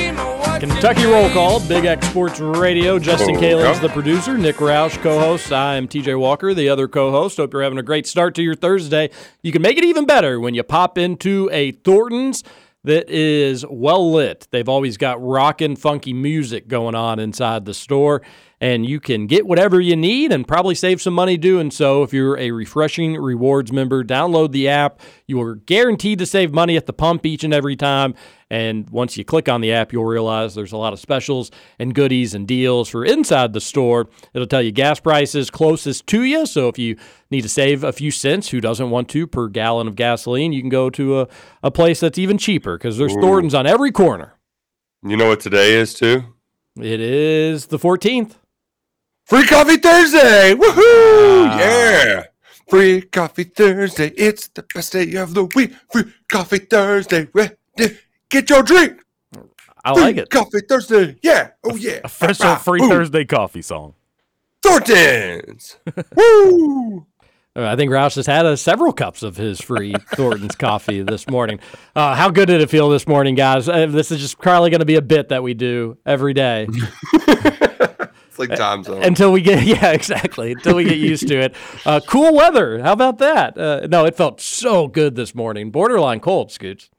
Kentucky 0.79 1.07
Roll 1.07 1.29
Call, 1.31 1.59
Big 1.67 1.83
X 1.83 2.07
Sports 2.07 2.39
Radio. 2.39 2.97
Justin 2.99 3.35
Oh, 3.35 3.39
Kalin's 3.41 3.81
the 3.81 3.89
producer. 3.89 4.37
Nick 4.37 4.55
Roush, 4.55 4.97
co-host. 5.03 5.51
I 5.51 5.75
am 5.75 5.89
TJ 5.89 6.17
Walker, 6.17 6.53
the 6.53 6.69
other 6.69 6.87
co-host. 6.87 7.35
Hope 7.35 7.51
you're 7.51 7.63
having 7.63 7.79
a 7.79 7.83
great 7.83 8.07
start 8.07 8.33
to 8.35 8.41
your 8.41 8.55
Thursday. 8.55 9.09
You 9.43 9.51
can 9.51 9.61
make 9.61 9.77
it 9.77 9.83
even 9.83 10.05
better 10.05 10.39
when 10.39 10.53
you 10.55 10.63
pop 10.63 10.97
into 10.97 11.49
a 11.51 11.73
Thornton's 11.73 12.45
that 12.85 13.09
is 13.09 13.65
well 13.69 14.09
lit. 14.09 14.47
They've 14.51 14.69
always 14.69 14.95
got 14.95 15.21
rockin' 15.21 15.75
funky 15.75 16.13
music 16.13 16.69
going 16.69 16.95
on 16.95 17.19
inside 17.19 17.65
the 17.65 17.73
store, 17.73 18.21
and 18.61 18.85
you 18.85 18.99
can 18.99 19.27
get 19.27 19.47
whatever 19.47 19.79
you 19.79 19.95
need 19.95 20.31
and 20.31 20.47
probably 20.47 20.75
save 20.75 21.01
some 21.01 21.13
money 21.13 21.37
doing 21.37 21.71
so 21.71 22.03
if 22.03 22.13
you're 22.13 22.37
a 22.37 22.51
refreshing 22.51 23.15
rewards 23.15 23.71
member. 23.71 24.03
Download 24.03 24.51
the 24.51 24.67
app. 24.67 24.99
You 25.27 25.41
are 25.41 25.55
guaranteed 25.55 26.19
to 26.19 26.25
save 26.25 26.53
money 26.53 26.75
at 26.75 26.85
the 26.85 26.93
pump 26.93 27.25
each 27.25 27.43
and 27.43 27.53
every 27.53 27.75
time. 27.75 28.15
And 28.51 28.89
once 28.89 29.15
you 29.15 29.23
click 29.23 29.47
on 29.47 29.61
the 29.61 29.71
app, 29.71 29.93
you'll 29.93 30.05
realize 30.05 30.55
there's 30.55 30.71
a 30.71 30.77
lot 30.77 30.91
of 30.91 30.99
specials 30.99 31.51
and 31.77 31.93
goodies 31.93 32.33
and 32.33 32.47
deals 32.47 32.89
for 32.89 33.05
inside 33.05 33.53
the 33.53 33.61
store. 33.61 34.09
It'll 34.33 34.47
tell 34.47 34.61
you 34.61 34.71
gas 34.71 34.99
prices 34.99 35.49
closest 35.51 36.07
to 36.07 36.23
you. 36.23 36.45
So 36.45 36.67
if 36.67 36.79
you 36.79 36.97
need 37.29 37.41
to 37.41 37.49
save 37.49 37.83
a 37.83 37.93
few 37.93 38.11
cents, 38.11 38.49
who 38.49 38.59
doesn't 38.59 38.89
want 38.89 39.07
to 39.09 39.27
per 39.27 39.47
gallon 39.47 39.87
of 39.87 39.95
gasoline, 39.95 40.51
you 40.51 40.61
can 40.61 40.69
go 40.69 40.89
to 40.89 41.21
a, 41.21 41.27
a 41.61 41.69
place 41.71 41.99
that's 41.99 42.17
even 42.17 42.37
cheaper 42.37 42.77
because 42.77 42.97
there's 42.97 43.15
Ooh. 43.15 43.21
Thorntons 43.21 43.53
on 43.53 43.67
every 43.67 43.91
corner. 43.91 44.33
You 45.03 45.15
know 45.15 45.27
what 45.29 45.39
today 45.39 45.75
is 45.75 45.93
too? 45.93 46.23
It 46.75 46.99
is 46.99 47.67
the 47.67 47.77
14th. 47.77 48.35
Free 49.29 49.45
Coffee 49.45 49.77
Thursday! 49.77 50.55
Woohoo! 50.55 51.45
Yeah! 51.59 52.23
Free 52.67 53.01
Coffee 53.03 53.43
Thursday. 53.43 54.07
It's 54.17 54.47
the 54.47 54.65
best 54.73 54.91
day 54.93 55.13
of 55.17 55.35
the 55.35 55.45
week. 55.55 55.71
Free 55.91 56.05
Coffee 56.31 56.57
Thursday. 56.57 57.27
Ready? 57.31 57.53
Get 58.29 58.49
your 58.49 58.63
drink. 58.63 59.03
I 59.85 59.93
Free 59.93 60.01
like 60.01 60.17
it. 60.17 60.29
Coffee 60.31 60.61
Thursday. 60.67 61.15
Yeah. 61.21 61.51
Oh 61.63 61.75
yeah. 61.75 61.99
A 62.03 62.05
Official 62.05 62.45
Rah, 62.47 62.57
free 62.57 62.81
ooh. 62.81 62.89
Thursday 62.89 63.23
coffee 63.23 63.61
song. 63.61 63.93
Thorntons. 64.63 65.77
Woo! 66.15 67.05
I 67.55 67.75
think 67.75 67.91
Roush 67.91 68.15
has 68.15 68.25
had 68.25 68.47
uh, 68.47 68.55
several 68.55 68.93
cups 68.93 69.21
of 69.21 69.37
his 69.37 69.61
free 69.61 69.93
Thornton's 70.15 70.55
coffee 70.55 71.03
this 71.03 71.27
morning. 71.29 71.59
Uh, 71.95 72.15
how 72.15 72.29
good 72.31 72.47
did 72.47 72.61
it 72.61 72.69
feel 72.71 72.89
this 72.89 73.07
morning, 73.07 73.35
guys? 73.35 73.69
Uh, 73.69 73.85
this 73.85 74.11
is 74.11 74.19
just 74.19 74.39
probably 74.39 74.71
going 74.71 74.79
to 74.79 74.85
be 74.85 74.95
a 74.95 75.01
bit 75.03 75.29
that 75.29 75.43
we 75.43 75.53
do 75.53 75.97
every 76.05 76.33
day 76.33 76.67
It's 76.69 77.88
like 78.39 78.55
time 78.55 78.83
zone. 78.83 79.03
until 79.03 79.31
we 79.31 79.41
get, 79.41 79.63
yeah, 79.65 79.91
exactly, 79.91 80.53
until 80.53 80.75
we 80.75 80.83
get 80.85 80.97
used 80.97 81.27
to 81.27 81.39
it. 81.39 81.55
Uh, 81.85 81.99
cool 82.07 82.35
weather. 82.35 82.79
How 82.81 82.93
about 82.93 83.17
that? 83.19 83.57
Uh, 83.57 83.87
no, 83.87 84.05
it 84.05 84.15
felt 84.15 84.41
so 84.41 84.87
good 84.87 85.15
this 85.15 85.35
morning. 85.35 85.71
Borderline 85.71 86.19
cold, 86.19 86.51
Scoots. 86.51 86.89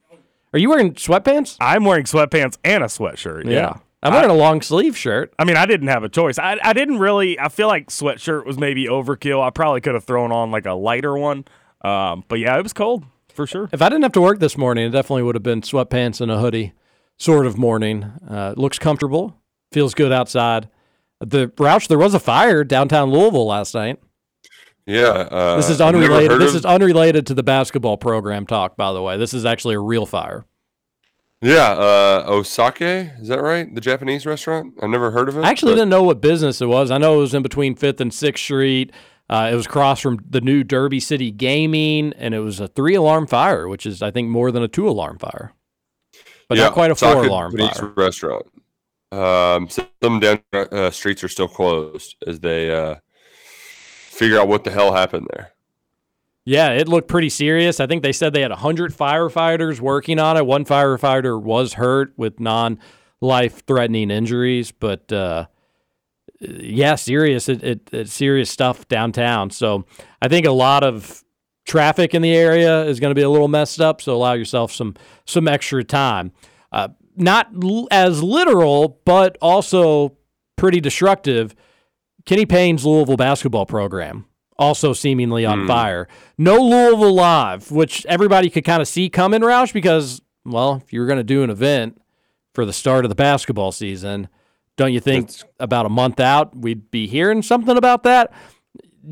Are 0.52 0.58
you 0.58 0.68
wearing 0.68 0.94
sweatpants? 0.94 1.56
I'm 1.60 1.84
wearing 1.84 2.04
sweatpants 2.04 2.58
and 2.64 2.82
a 2.82 2.88
sweatshirt. 2.88 3.44
Yeah. 3.50 3.74
I'm 4.02 4.14
wearing 4.14 4.30
a 4.30 4.34
long 4.34 4.62
sleeve 4.62 4.96
shirt. 4.96 5.32
I 5.38 5.44
mean, 5.44 5.56
I 5.56 5.66
didn't 5.66 5.88
have 5.88 6.04
a 6.04 6.08
choice. 6.08 6.38
I, 6.38 6.58
I 6.62 6.72
didn't 6.72 6.98
really. 6.98 7.38
I 7.38 7.48
feel 7.50 7.68
like 7.68 7.88
sweatshirt 7.88 8.46
was 8.46 8.56
maybe 8.58 8.86
overkill. 8.86 9.42
I 9.46 9.50
probably 9.50 9.82
could 9.82 9.94
have 9.94 10.04
thrown 10.04 10.32
on 10.32 10.50
like 10.50 10.64
a 10.64 10.72
lighter 10.72 11.16
one. 11.16 11.44
Um, 11.82 12.24
but 12.28 12.38
yeah, 12.38 12.56
it 12.58 12.62
was 12.62 12.72
cold 12.72 13.04
for 13.34 13.46
sure. 13.46 13.68
If 13.72 13.82
I 13.82 13.88
didn't 13.90 14.02
have 14.02 14.12
to 14.12 14.20
work 14.20 14.38
this 14.38 14.56
morning, 14.56 14.86
it 14.86 14.90
definitely 14.90 15.24
would 15.24 15.34
have 15.34 15.42
been 15.42 15.60
sweatpants 15.60 16.20
and 16.20 16.30
a 16.30 16.38
hoodie 16.38 16.72
sort 17.18 17.46
of 17.46 17.58
morning. 17.58 18.04
Uh, 18.28 18.54
looks 18.56 18.78
comfortable, 18.78 19.36
feels 19.70 19.92
good 19.94 20.12
outside. 20.12 20.68
The 21.20 21.48
Roush, 21.48 21.88
there 21.88 21.98
was 21.98 22.14
a 22.14 22.20
fire 22.20 22.64
downtown 22.64 23.10
Louisville 23.10 23.46
last 23.46 23.74
night. 23.74 23.98
yeah. 24.86 25.08
Uh, 25.08 25.56
This 25.56 25.68
is 25.70 25.80
unrelated. 25.80 26.40
This 26.40 26.50
of- 26.50 26.56
is 26.56 26.64
unrelated 26.64 27.26
to 27.26 27.34
the 27.34 27.42
basketball 27.42 27.96
program 27.98 28.46
talk, 28.46 28.76
by 28.76 28.92
the 28.92 29.02
way. 29.02 29.16
This 29.18 29.34
is 29.34 29.44
actually 29.44 29.74
a 29.74 29.80
real 29.80 30.06
fire. 30.06 30.46
Yeah. 31.42 31.70
Uh, 31.72 32.30
Osake. 32.30 33.20
Is 33.20 33.28
that 33.28 33.42
right? 33.42 33.72
The 33.74 33.80
Japanese 33.80 34.24
restaurant. 34.26 34.74
I've 34.82 34.90
never 34.90 35.10
heard 35.10 35.28
of 35.28 35.36
it. 35.36 35.44
I 35.44 35.50
actually 35.50 35.72
but- 35.72 35.76
didn't 35.76 35.90
know 35.90 36.02
what 36.02 36.20
business 36.20 36.60
it 36.60 36.66
was. 36.66 36.90
I 36.90 36.98
know 36.98 37.14
it 37.16 37.20
was 37.20 37.34
in 37.34 37.42
between 37.42 37.74
Fifth 37.74 38.00
and 38.00 38.12
Sixth 38.12 38.42
Street. 38.42 38.92
Uh, 39.28 39.48
it 39.52 39.54
was 39.54 39.66
across 39.66 40.00
from 40.00 40.18
the 40.28 40.40
new 40.40 40.64
Derby 40.64 40.98
City 40.98 41.30
Gaming, 41.30 42.12
and 42.14 42.34
it 42.34 42.40
was 42.40 42.58
a 42.58 42.66
three-alarm 42.66 43.28
fire, 43.28 43.68
which 43.68 43.86
is, 43.86 44.02
I 44.02 44.10
think, 44.10 44.28
more 44.28 44.50
than 44.50 44.62
a 44.64 44.68
two-alarm 44.68 45.18
fire, 45.20 45.52
but 46.48 46.58
yeah, 46.58 46.64
not 46.64 46.72
quite 46.72 46.90
a 46.90 46.96
four-alarm 46.96 47.56
fire. 47.56 47.92
restaurant. 47.96 48.46
Um, 49.12 49.68
some 49.68 50.20
down 50.20 50.40
uh, 50.52 50.90
streets 50.90 51.24
are 51.24 51.28
still 51.28 51.48
closed 51.48 52.16
as 52.26 52.40
they 52.40 52.70
uh, 52.70 52.96
figure 53.42 54.38
out 54.38 54.48
what 54.48 54.64
the 54.64 54.70
hell 54.70 54.92
happened 54.92 55.26
there. 55.32 55.52
Yeah, 56.44 56.70
it 56.70 56.88
looked 56.88 57.08
pretty 57.08 57.28
serious. 57.28 57.80
I 57.80 57.86
think 57.86 58.02
they 58.02 58.12
said 58.12 58.32
they 58.32 58.40
had 58.40 58.50
100 58.50 58.92
firefighters 58.92 59.80
working 59.80 60.18
on 60.18 60.36
it. 60.36 60.46
One 60.46 60.64
firefighter 60.64 61.40
was 61.40 61.74
hurt 61.74 62.12
with 62.16 62.40
non 62.40 62.78
life 63.20 63.64
threatening 63.66 64.10
injuries, 64.10 64.72
but 64.72 65.12
uh, 65.12 65.46
yeah, 66.40 66.94
serious. 66.94 67.48
It, 67.48 67.92
it, 67.92 68.08
serious 68.08 68.50
stuff 68.50 68.88
downtown. 68.88 69.50
So 69.50 69.84
I 70.22 70.28
think 70.28 70.46
a 70.46 70.52
lot 70.52 70.82
of 70.82 71.22
traffic 71.66 72.14
in 72.14 72.22
the 72.22 72.34
area 72.34 72.84
is 72.84 72.98
going 72.98 73.10
to 73.10 73.14
be 73.14 73.22
a 73.22 73.30
little 73.30 73.48
messed 73.48 73.80
up. 73.80 74.00
So 74.00 74.14
allow 74.14 74.32
yourself 74.32 74.72
some 74.72 74.96
some 75.26 75.46
extra 75.46 75.84
time. 75.84 76.32
Uh, 76.72 76.88
not 77.16 77.48
l- 77.62 77.88
as 77.90 78.22
literal, 78.22 79.00
but 79.04 79.36
also 79.40 80.16
pretty 80.56 80.80
destructive. 80.80 81.54
Kenny 82.26 82.46
Payne's 82.46 82.84
Louisville 82.84 83.16
basketball 83.16 83.66
program 83.66 84.26
also 84.58 84.92
seemingly 84.92 85.46
on 85.46 85.60
Hmm. 85.62 85.66
fire. 85.66 86.08
No 86.36 86.58
Louisville 86.58 87.14
live, 87.14 87.70
which 87.70 88.04
everybody 88.06 88.50
could 88.50 88.64
kind 88.64 88.82
of 88.82 88.88
see 88.88 89.08
coming, 89.08 89.40
Roush, 89.40 89.72
because 89.72 90.20
well, 90.44 90.82
if 90.84 90.92
you 90.92 91.00
were 91.00 91.06
going 91.06 91.18
to 91.18 91.24
do 91.24 91.42
an 91.42 91.50
event 91.50 92.00
for 92.54 92.64
the 92.64 92.72
start 92.72 93.04
of 93.04 93.08
the 93.10 93.14
basketball 93.14 93.72
season, 93.72 94.28
don't 94.76 94.92
you 94.92 95.00
think 95.00 95.30
about 95.58 95.84
a 95.86 95.90
month 95.90 96.18
out 96.20 96.56
we'd 96.56 96.90
be 96.90 97.06
hearing 97.06 97.42
something 97.42 97.76
about 97.76 98.02
that? 98.04 98.32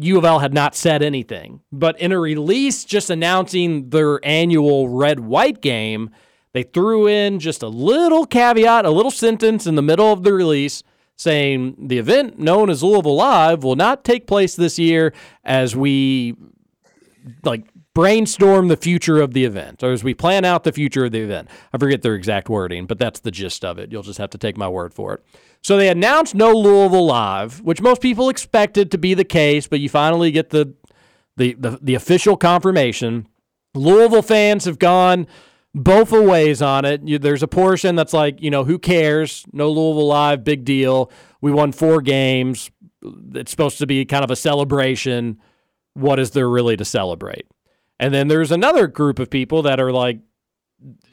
U 0.01 0.19
of 0.19 0.25
L 0.25 0.39
had 0.39 0.53
not 0.55 0.75
said 0.75 1.03
anything, 1.03 1.61
but 1.73 1.99
in 2.01 2.13
a 2.13 2.19
release 2.19 2.85
just 2.85 3.09
announcing 3.11 3.89
their 3.91 4.21
annual 4.25 4.89
red 4.89 5.21
white 5.21 5.61
game, 5.63 6.11
they 6.59 6.65
threw 6.65 7.07
in 7.07 7.39
just 7.39 7.63
a 7.63 7.69
little 7.69 8.27
caveat, 8.27 8.85
a 8.85 8.91
little 8.91 9.13
sentence 9.13 9.65
in 9.65 9.77
the 9.77 9.83
middle 9.83 10.13
of 10.13 10.25
the 10.25 10.33
release 10.33 10.83
saying 11.15 11.77
the 11.79 11.99
event 11.99 12.41
known 12.41 12.69
as 12.69 12.83
Louisville 12.83 13.15
Live 13.15 13.63
will 13.63 13.77
not 13.77 14.03
take 14.03 14.27
place 14.27 14.57
this 14.57 14.77
year 14.77 15.13
as 15.45 15.77
we 15.77 16.35
like 17.45 17.63
brainstorm 17.95 18.67
the 18.67 18.77
future 18.77 19.21
of 19.21 19.35
the 19.35 19.45
event 19.45 19.85
or 19.85 19.93
as 19.93 20.03
we 20.03 20.15
plan 20.15 20.45
out 20.45 20.65
the 20.65 20.73
future 20.73 21.05
of 21.05 21.13
the 21.13 21.21
event. 21.21 21.49
I 21.73 21.79
forget 21.79 22.03
their 22.03 22.17
exact 22.17 22.49
wording, 22.49 22.87
but 22.87 22.99
that's 22.99 23.21
the 23.21 23.31
gist 23.31 23.65
of 23.65 23.79
it. 23.79 23.93
You'll 23.93 24.03
just 24.03 24.19
have 24.19 24.31
to 24.31 24.39
take 24.39 24.57
my 24.57 24.69
word 24.69 24.93
for 24.93 25.15
it. 25.15 25.25
So 25.63 25.77
they 25.77 25.89
announced 25.89 26.35
no 26.35 26.53
Louisville 26.53 27.07
Live, 27.07 27.61
which 27.61 27.81
most 27.81 28.03
people 28.03 28.29
expected 28.29 28.91
to 28.91 28.99
be 28.99 29.15
the 29.15 29.25
case, 29.25 29.69
but 29.69 29.79
you 29.79 29.89
finally 29.89 30.33
get 30.33 30.51
the 30.51 30.75
the 31.37 31.55
the, 31.55 31.79
the 31.81 31.95
official 31.95 32.37
confirmation. 32.37 33.29
Louisville 33.75 34.23
fans 34.23 34.65
have 34.65 34.81
gone 34.81 35.29
both 35.75 36.13
ways 36.13 36.63
on 36.63 36.85
it. 36.85 37.03
You, 37.03 37.19
there's 37.19 37.43
a 37.43 37.49
portion 37.49 37.95
that's 37.95 38.13
like, 38.13 38.41
you 38.41 38.51
know, 38.51 38.65
who 38.65 38.79
cares? 38.79 39.45
No 39.53 39.71
Louisville 39.71 40.07
Live, 40.07 40.45
big 40.45 40.65
deal. 40.65 41.11
We 41.41 41.53
won 41.53 41.73
four 41.73 42.01
games. 42.01 42.71
It's 43.35 43.51
supposed 43.51 43.79
to 43.79 43.87
be 43.87 44.05
kind 44.05 44.25
of 44.25 44.31
a 44.31 44.37
celebration. 44.37 45.39
What 45.95 46.19
is 46.19 46.33
there 46.33 46.49
really 46.49 46.77
to 46.77 46.85
celebrate? 46.85 47.47
And 48.01 48.15
then 48.15 48.29
there's 48.29 48.53
another 48.53 48.87
group 48.87 49.19
of 49.19 49.31
people 49.31 49.63
that 49.63 49.81
are 49.81 49.93
like, 49.93 50.21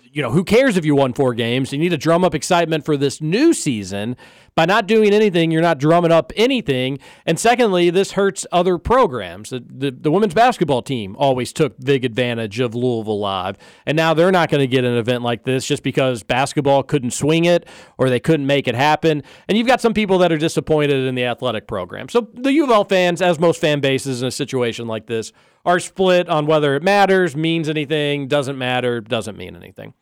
you 0.04 0.22
know, 0.22 0.32
who 0.32 0.46
cares 0.46 0.78
if 0.78 0.86
you 0.86 0.96
won 0.96 1.13
four 1.13 1.34
games? 1.34 1.74
You 1.74 1.78
need 1.78 1.89
to 1.89 1.98
drum 1.98 2.24
up 2.24 2.34
excitement 2.34 2.86
for 2.86 2.96
this 2.96 3.20
new 3.20 3.54
season. 3.54 4.15
By 4.56 4.65
not 4.65 4.88
doing 4.88 5.13
anything, 5.13 5.52
you're 5.52 5.62
not 5.62 5.80
drumming 5.80 6.13
up 6.13 6.32
anything. 6.38 7.00
And 7.26 7.38
secondly, 7.38 7.89
this 7.89 8.13
hurts 8.13 8.48
other 8.54 8.78
programs. 8.78 9.50
The, 9.50 9.62
the, 9.68 9.91
the 9.91 10.10
women's 10.10 10.34
basketball 10.34 10.82
team 10.82 11.13
always 11.20 11.52
took 11.52 11.78
big 11.78 12.06
advantage 12.06 12.62
of 12.62 12.74
Louisville 12.74 13.20
Live. 13.20 13.58
And 13.86 13.98
now 13.98 14.13
they're 14.13 14.32
not 14.32 14.50
going 14.50 14.62
to 14.62 14.68
get 14.68 14.86
an 14.86 14.96
event 14.96 15.24
like 15.24 15.44
this 15.44 15.65
just 15.65 15.84
because 15.84 16.24
basketball 16.24 16.84
couldn't 16.84 17.12
swing 17.12 17.44
it 17.44 17.68
or 17.98 18.10
they 18.10 18.22
couldn't 18.22 18.48
make 18.48 18.70
it 18.70 18.76
happen. 18.76 19.24
And 19.50 19.58
you've 19.58 19.68
got 19.68 19.82
some 19.82 19.94
people 19.94 20.20
that 20.20 20.32
are 20.32 20.38
disappointed 20.38 21.06
in 21.06 21.15
the 21.15 21.26
athletic 21.26 21.68
program. 21.68 22.08
So 22.08 22.30
the 22.34 22.54
U 22.54 22.63
of 22.63 22.70
L 22.70 22.86
fans, 22.86 23.22
as 23.22 23.38
most 23.38 23.60
fan 23.60 23.82
bases 23.82 24.22
in 24.22 24.30
a 24.30 24.32
situation 24.32 24.88
like 24.88 25.06
this, 25.08 25.34
are 25.65 25.82
split 25.82 26.30
on 26.30 26.46
whether 26.46 26.76
it 26.76 26.84
matters, 26.84 27.36
means 27.36 27.68
anything, 27.68 28.30
doesn't 28.30 28.58
matter, 28.58 29.02
doesn't 29.02 29.38
mean 29.38 29.56
anything 29.56 29.94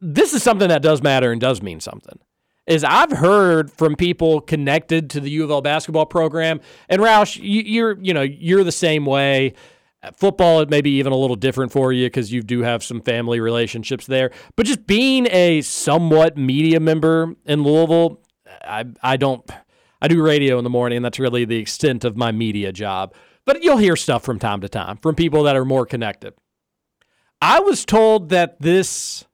this 0.00 0.34
is 0.34 0.42
something 0.42 0.68
that 0.68 0.82
does 0.82 1.02
matter 1.02 1.32
and 1.32 1.40
does 1.40 1.62
mean 1.62 1.80
something. 1.80 2.18
Is 2.66 2.82
I've 2.82 3.12
heard 3.12 3.70
from 3.70 3.94
people 3.94 4.40
connected 4.40 5.10
to 5.10 5.20
the 5.20 5.30
U 5.30 5.44
of 5.44 5.50
L 5.50 5.62
basketball 5.62 6.06
program, 6.06 6.60
and 6.88 7.00
Roush, 7.00 7.36
you, 7.36 7.62
you're 7.62 7.98
you 8.00 8.12
know 8.12 8.22
you're 8.22 8.64
the 8.64 8.72
same 8.72 9.06
way. 9.06 9.54
Football, 10.14 10.60
it 10.60 10.70
may 10.70 10.80
be 10.80 10.98
even 10.98 11.12
a 11.12 11.16
little 11.16 11.36
different 11.36 11.72
for 11.72 11.92
you 11.92 12.06
because 12.06 12.32
you 12.32 12.42
do 12.42 12.62
have 12.62 12.82
some 12.84 13.00
family 13.00 13.40
relationships 13.40 14.06
there. 14.06 14.30
But 14.56 14.66
just 14.66 14.86
being 14.86 15.26
a 15.30 15.62
somewhat 15.62 16.36
media 16.36 16.78
member 16.80 17.34
in 17.44 17.62
Louisville, 17.62 18.20
I 18.64 18.84
I 19.02 19.16
don't 19.16 19.48
I 20.02 20.08
do 20.08 20.22
radio 20.22 20.58
in 20.58 20.64
the 20.64 20.70
morning, 20.70 21.02
that's 21.02 21.18
really 21.18 21.44
the 21.44 21.58
extent 21.58 22.04
of 22.04 22.16
my 22.16 22.32
media 22.32 22.72
job. 22.72 23.14
But 23.44 23.62
you'll 23.62 23.78
hear 23.78 23.96
stuff 23.96 24.24
from 24.24 24.38
time 24.38 24.60
to 24.60 24.68
time 24.68 24.96
from 24.98 25.14
people 25.14 25.44
that 25.44 25.56
are 25.56 25.64
more 25.64 25.86
connected. 25.86 26.34
I 27.40 27.60
was 27.60 27.84
told 27.84 28.30
that 28.30 28.60
this 28.60 29.25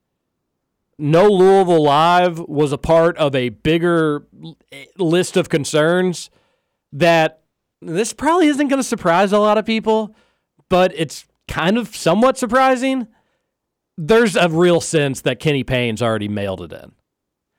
no 0.98 1.28
Louisville 1.28 1.82
Live 1.82 2.38
was 2.38 2.72
a 2.72 2.78
part 2.78 3.16
of 3.16 3.34
a 3.34 3.50
bigger 3.50 4.26
list 4.98 5.36
of 5.36 5.48
concerns 5.48 6.30
that 6.92 7.42
this 7.80 8.12
probably 8.12 8.48
isn't 8.48 8.68
going 8.68 8.78
to 8.80 8.84
surprise 8.84 9.32
a 9.32 9.38
lot 9.38 9.58
of 9.58 9.66
people, 9.66 10.14
but 10.68 10.92
it's 10.94 11.26
kind 11.48 11.76
of 11.76 11.94
somewhat 11.96 12.38
surprising. 12.38 13.08
There's 13.98 14.36
a 14.36 14.48
real 14.48 14.80
sense 14.80 15.20
that 15.22 15.40
Kenny 15.40 15.64
Payne's 15.64 16.02
already 16.02 16.28
mailed 16.28 16.62
it 16.62 16.72
in. 16.72 16.92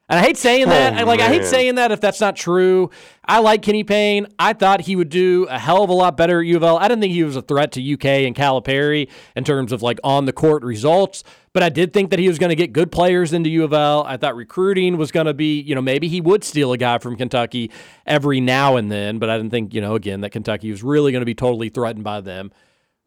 And 0.09 0.19
I 0.19 0.21
hate 0.21 0.37
saying 0.37 0.67
that. 0.67 1.01
Oh, 1.01 1.05
like 1.05 1.21
I 1.21 1.29
hate 1.29 1.45
saying 1.45 1.75
that 1.75 1.91
if 1.91 2.01
that's 2.01 2.19
not 2.19 2.35
true. 2.35 2.89
I 3.25 3.39
like 3.39 3.61
Kenny 3.61 3.85
Payne. 3.85 4.27
I 4.37 4.51
thought 4.51 4.81
he 4.81 4.97
would 4.97 5.07
do 5.07 5.47
a 5.49 5.57
hell 5.57 5.81
of 5.81 5.89
a 5.89 5.93
lot 5.93 6.17
better 6.17 6.41
at 6.41 6.45
U 6.45 6.57
of 6.57 6.63
L. 6.63 6.77
I 6.77 6.89
didn't 6.89 6.99
think 6.99 7.13
he 7.13 7.23
was 7.23 7.37
a 7.37 7.41
threat 7.41 7.71
to 7.73 7.93
UK 7.93 8.05
and 8.05 8.35
Calipari 8.35 9.09
in 9.35 9.45
terms 9.45 9.71
of 9.71 9.81
like 9.81 9.99
on 10.03 10.25
the 10.25 10.33
court 10.33 10.61
results, 10.61 11.23
but 11.53 11.63
I 11.63 11.69
did 11.69 11.93
think 11.93 12.09
that 12.09 12.19
he 12.19 12.27
was 12.27 12.37
going 12.37 12.49
to 12.49 12.55
get 12.55 12.73
good 12.73 12.91
players 12.91 13.31
into 13.31 13.49
U 13.49 13.63
of 13.63 13.71
L. 13.71 14.03
I 14.05 14.17
thought 14.17 14.35
recruiting 14.35 14.97
was 14.97 15.11
going 15.11 15.25
to 15.25 15.33
be, 15.33 15.61
you 15.61 15.73
know, 15.73 15.81
maybe 15.81 16.09
he 16.09 16.19
would 16.19 16.43
steal 16.43 16.73
a 16.73 16.77
guy 16.77 16.97
from 16.97 17.15
Kentucky 17.15 17.71
every 18.05 18.41
now 18.41 18.75
and 18.75 18.91
then, 18.91 19.19
but 19.19 19.29
I 19.29 19.37
didn't 19.37 19.51
think, 19.51 19.73
you 19.73 19.79
know, 19.79 19.95
again 19.95 20.19
that 20.21 20.31
Kentucky 20.31 20.69
was 20.69 20.83
really 20.83 21.13
going 21.13 21.21
to 21.21 21.25
be 21.25 21.35
totally 21.35 21.69
threatened 21.69 22.03
by 22.03 22.19
them. 22.19 22.51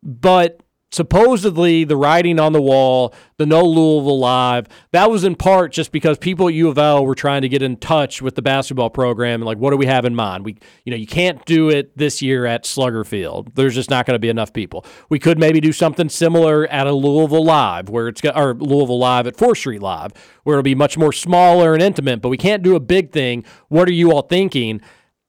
But 0.03 0.63
supposedly 0.93 1.85
the 1.85 1.97
writing 1.97 2.39
on 2.39 2.53
the 2.53 2.63
wall, 2.63 3.13
the 3.39 3.47
no 3.47 3.65
Louisville 3.65 4.19
live, 4.19 4.67
that 4.93 5.11
was 5.11 5.25
in 5.25 5.35
part 5.35 5.73
just 5.73 5.93
because 5.93 6.17
people 6.17 6.49
at 6.49 6.55
U 6.55 6.69
of 6.69 6.79
L 6.79 7.05
were 7.05 7.15
trying 7.15 7.43
to 7.43 7.49
get 7.49 7.63
in 7.63 7.77
touch 7.77 8.23
with 8.23 8.35
the 8.35 8.43
basketball 8.43 8.91
program 8.91 9.41
and 9.41 9.45
like, 9.45 9.59
what 9.59 9.71
do 9.71 9.77
we 9.77 9.87
have 9.87 10.05
in 10.05 10.15
mind? 10.15 10.45
We, 10.45 10.57
you 10.85 10.91
know, 10.91 10.97
you 10.97 11.07
can't 11.07 11.45
do 11.45 11.69
it 11.71 11.97
this 11.97 12.23
year 12.23 12.47
at 12.47 12.65
Slugger 12.65 13.05
Field. 13.05 13.53
There's 13.55 13.75
just 13.75 13.91
not 13.91 14.07
going 14.07 14.15
to 14.15 14.21
be 14.21 14.29
enough 14.29 14.53
people. 14.53 14.85
We 15.09 15.19
could 15.19 15.39
maybe 15.39 15.61
do 15.61 15.73
something 15.73 16.09
similar 16.09 16.67
at 16.69 16.87
a 16.87 16.93
Louisville 16.93 17.45
live 17.45 17.89
where 17.89 18.09
it's 18.09 18.21
got, 18.21 18.37
or 18.37 18.55
Louisville 18.55 18.99
live 18.99 19.27
at 19.27 19.37
Fourth 19.37 19.59
Street 19.59 19.83
live 19.83 20.13
where 20.45 20.55
it'll 20.55 20.63
be 20.63 20.75
much 20.75 20.97
more 20.97 21.13
smaller 21.13 21.75
and 21.75 21.83
intimate, 21.83 22.23
but 22.23 22.29
we 22.29 22.37
can't 22.37 22.63
do 22.63 22.77
a 22.77 22.81
big 22.81 23.11
thing. 23.11 23.45
What 23.69 23.89
are 23.89 23.93
you 23.93 24.13
all 24.13 24.23
thinking? 24.23 24.81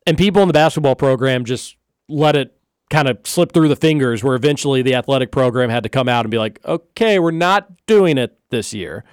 And 0.06 0.18
people 0.18 0.42
in 0.44 0.48
the 0.48 0.54
basketball 0.54 0.96
program 0.96 1.44
just 1.44 1.76
let 2.08 2.36
it 2.36 2.57
kind 2.90 3.08
of 3.08 3.20
slip 3.26 3.52
through 3.52 3.68
the 3.68 3.76
fingers 3.76 4.24
where 4.24 4.36
eventually 4.36 4.82
the 4.82 4.96
athletic 4.96 5.32
program 5.32 5.70
had 5.70 5.84
to 5.84 5.90
come 5.90 6.08
out 6.08 6.26
and 6.26 6.32
be 6.32 6.38
like, 6.38 6.60
okay, 6.66 7.20
we're 7.20 7.32
not 7.32 7.70
doing 7.86 8.18
it 8.18 8.38
this 8.50 8.74
year. 8.74 9.04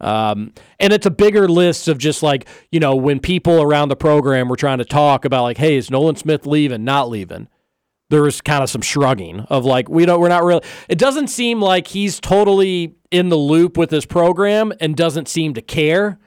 Um, 0.00 0.52
and 0.78 0.92
it's 0.92 1.06
a 1.06 1.10
bigger 1.10 1.48
list 1.48 1.88
of 1.88 1.96
just 1.98 2.22
like, 2.22 2.46
you 2.70 2.80
know, 2.80 2.94
when 2.94 3.20
people 3.20 3.62
around 3.62 3.88
the 3.88 3.96
program 3.96 4.48
were 4.48 4.56
trying 4.56 4.78
to 4.78 4.84
talk 4.84 5.24
about 5.24 5.44
like, 5.44 5.56
hey, 5.56 5.76
is 5.76 5.90
Nolan 5.90 6.16
Smith 6.16 6.46
leaving, 6.46 6.84
not 6.84 7.08
leaving? 7.08 7.48
There 8.10 8.22
was 8.22 8.42
kind 8.42 8.62
of 8.62 8.68
some 8.68 8.82
shrugging 8.82 9.40
of 9.40 9.64
like, 9.64 9.88
we 9.88 10.04
don't, 10.04 10.20
we're 10.20 10.28
not 10.28 10.44
really, 10.44 10.62
it 10.88 10.98
doesn't 10.98 11.28
seem 11.28 11.62
like 11.62 11.86
he's 11.86 12.20
totally 12.20 12.94
in 13.10 13.30
the 13.30 13.36
loop 13.36 13.78
with 13.78 13.88
this 13.88 14.04
program 14.04 14.72
and 14.80 14.94
doesn't 14.94 15.28
seem 15.28 15.54
to 15.54 15.62
care 15.62 16.18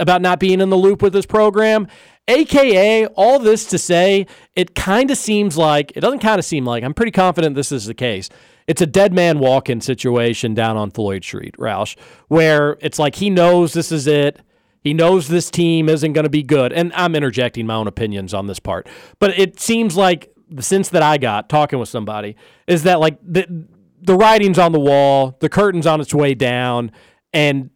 about 0.00 0.22
not 0.22 0.40
being 0.40 0.60
in 0.60 0.70
the 0.70 0.76
loop 0.76 1.02
with 1.02 1.12
this 1.12 1.26
program. 1.26 1.86
AKA, 2.28 3.06
all 3.06 3.38
this 3.38 3.66
to 3.66 3.78
say, 3.78 4.26
it 4.54 4.74
kind 4.74 5.10
of 5.10 5.18
seems 5.18 5.56
like, 5.56 5.92
it 5.96 6.00
doesn't 6.00 6.20
kind 6.20 6.38
of 6.38 6.44
seem 6.44 6.64
like, 6.64 6.84
I'm 6.84 6.94
pretty 6.94 7.12
confident 7.12 7.56
this 7.56 7.72
is 7.72 7.86
the 7.86 7.94
case. 7.94 8.28
It's 8.66 8.80
a 8.80 8.86
dead 8.86 9.12
man 9.12 9.40
walking 9.40 9.80
situation 9.80 10.54
down 10.54 10.76
on 10.76 10.90
Floyd 10.92 11.24
Street, 11.24 11.56
Roush, 11.58 11.96
where 12.28 12.76
it's 12.80 12.98
like 12.98 13.16
he 13.16 13.30
knows 13.30 13.72
this 13.72 13.90
is 13.90 14.06
it. 14.06 14.40
He 14.80 14.94
knows 14.94 15.28
this 15.28 15.50
team 15.50 15.88
isn't 15.88 16.12
going 16.12 16.24
to 16.24 16.30
be 16.30 16.42
good. 16.42 16.72
And 16.72 16.92
I'm 16.94 17.14
interjecting 17.14 17.66
my 17.66 17.74
own 17.74 17.86
opinions 17.86 18.32
on 18.32 18.46
this 18.46 18.60
part. 18.60 18.88
But 19.18 19.36
it 19.38 19.60
seems 19.60 19.96
like 19.96 20.32
the 20.48 20.62
sense 20.62 20.88
that 20.90 21.02
I 21.02 21.18
got 21.18 21.48
talking 21.48 21.78
with 21.78 21.88
somebody 21.88 22.36
is 22.66 22.84
that 22.84 23.00
like 23.00 23.18
the 23.22 23.66
the 24.02 24.14
writing's 24.14 24.58
on 24.58 24.72
the 24.72 24.80
wall, 24.80 25.36
the 25.40 25.48
curtain's 25.48 25.86
on 25.86 26.00
its 26.00 26.14
way 26.14 26.34
down, 26.34 26.90
and 27.32 27.70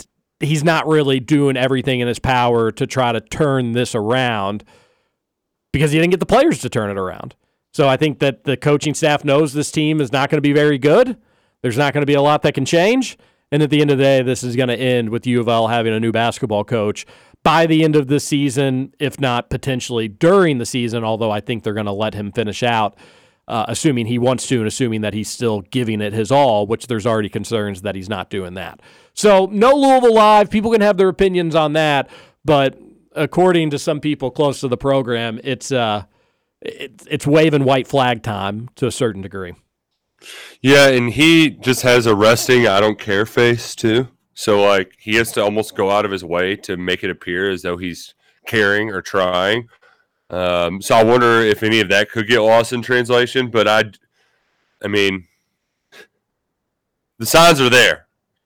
he's 0.44 0.64
not 0.64 0.86
really 0.86 1.20
doing 1.20 1.56
everything 1.56 2.00
in 2.00 2.08
his 2.08 2.18
power 2.18 2.70
to 2.72 2.86
try 2.86 3.12
to 3.12 3.20
turn 3.20 3.72
this 3.72 3.94
around 3.94 4.64
because 5.72 5.92
he 5.92 5.98
didn't 5.98 6.12
get 6.12 6.20
the 6.20 6.26
players 6.26 6.60
to 6.60 6.68
turn 6.68 6.90
it 6.90 6.98
around. 6.98 7.34
So 7.72 7.88
I 7.88 7.96
think 7.96 8.20
that 8.20 8.44
the 8.44 8.56
coaching 8.56 8.94
staff 8.94 9.24
knows 9.24 9.52
this 9.52 9.72
team 9.72 10.00
is 10.00 10.12
not 10.12 10.30
going 10.30 10.38
to 10.38 10.42
be 10.42 10.52
very 10.52 10.78
good. 10.78 11.16
There's 11.62 11.76
not 11.76 11.92
going 11.92 12.02
to 12.02 12.06
be 12.06 12.14
a 12.14 12.22
lot 12.22 12.42
that 12.42 12.54
can 12.54 12.64
change. 12.64 13.18
And 13.50 13.62
at 13.62 13.70
the 13.70 13.80
end 13.80 13.90
of 13.90 13.98
the 13.98 14.04
day, 14.04 14.22
this 14.22 14.42
is 14.42 14.56
going 14.56 14.68
to 14.68 14.76
end 14.76 15.10
with 15.10 15.26
U 15.26 15.40
of 15.40 15.48
L 15.48 15.68
having 15.68 15.92
a 15.92 16.00
new 16.00 16.12
basketball 16.12 16.64
coach 16.64 17.04
by 17.42 17.66
the 17.66 17.84
end 17.84 17.94
of 17.94 18.06
the 18.08 18.18
season, 18.20 18.94
if 18.98 19.20
not 19.20 19.50
potentially 19.50 20.08
during 20.08 20.58
the 20.58 20.66
season, 20.66 21.04
although 21.04 21.30
I 21.30 21.40
think 21.40 21.62
they're 21.62 21.74
going 21.74 21.86
to 21.86 21.92
let 21.92 22.14
him 22.14 22.32
finish 22.32 22.62
out, 22.62 22.96
uh, 23.46 23.66
assuming 23.68 24.06
he 24.06 24.18
wants 24.18 24.46
to 24.48 24.58
and 24.58 24.66
assuming 24.66 25.02
that 25.02 25.12
he's 25.14 25.28
still 25.28 25.60
giving 25.60 26.00
it 26.00 26.12
his 26.12 26.32
all, 26.32 26.66
which 26.66 26.86
there's 26.86 27.06
already 27.06 27.28
concerns 27.28 27.82
that 27.82 27.94
he's 27.94 28.08
not 28.08 28.30
doing 28.30 28.54
that. 28.54 28.80
So, 29.14 29.46
no 29.46 29.72
Louisville 29.74 30.14
Live. 30.14 30.50
People 30.50 30.72
can 30.72 30.80
have 30.80 30.96
their 30.96 31.08
opinions 31.08 31.54
on 31.54 31.72
that, 31.74 32.10
but 32.44 32.78
according 33.14 33.70
to 33.70 33.78
some 33.78 34.00
people 34.00 34.30
close 34.30 34.60
to 34.60 34.68
the 34.68 34.76
program, 34.76 35.40
it's 35.44 35.70
uh, 35.72 36.04
it's 36.60 37.06
it's 37.08 37.26
waving 37.26 37.64
white 37.64 37.86
flag 37.86 38.22
time 38.22 38.68
to 38.76 38.86
a 38.86 38.92
certain 38.92 39.22
degree. 39.22 39.54
Yeah, 40.60 40.88
and 40.88 41.10
he 41.12 41.50
just 41.50 41.82
has 41.82 42.06
a 42.06 42.14
resting 42.14 42.66
I 42.66 42.80
don't 42.80 42.98
care 42.98 43.26
face 43.26 43.74
too. 43.74 44.08
So 44.34 44.62
like 44.62 44.92
he 44.98 45.14
has 45.16 45.30
to 45.32 45.42
almost 45.42 45.76
go 45.76 45.90
out 45.90 46.04
of 46.04 46.10
his 46.10 46.24
way 46.24 46.56
to 46.56 46.76
make 46.76 47.04
it 47.04 47.10
appear 47.10 47.50
as 47.50 47.62
though 47.62 47.76
he's 47.76 48.14
caring 48.46 48.90
or 48.90 49.00
trying. 49.00 49.68
Um, 50.30 50.82
so 50.82 50.96
I 50.96 51.04
wonder 51.04 51.40
if 51.40 51.62
any 51.62 51.80
of 51.80 51.88
that 51.90 52.10
could 52.10 52.26
get 52.26 52.40
lost 52.40 52.72
in 52.72 52.82
translation. 52.82 53.50
But 53.50 53.68
I, 53.68 53.84
I 54.82 54.88
mean, 54.88 55.28
the 57.18 57.26
signs 57.26 57.60
are 57.60 57.70
there 57.70 58.03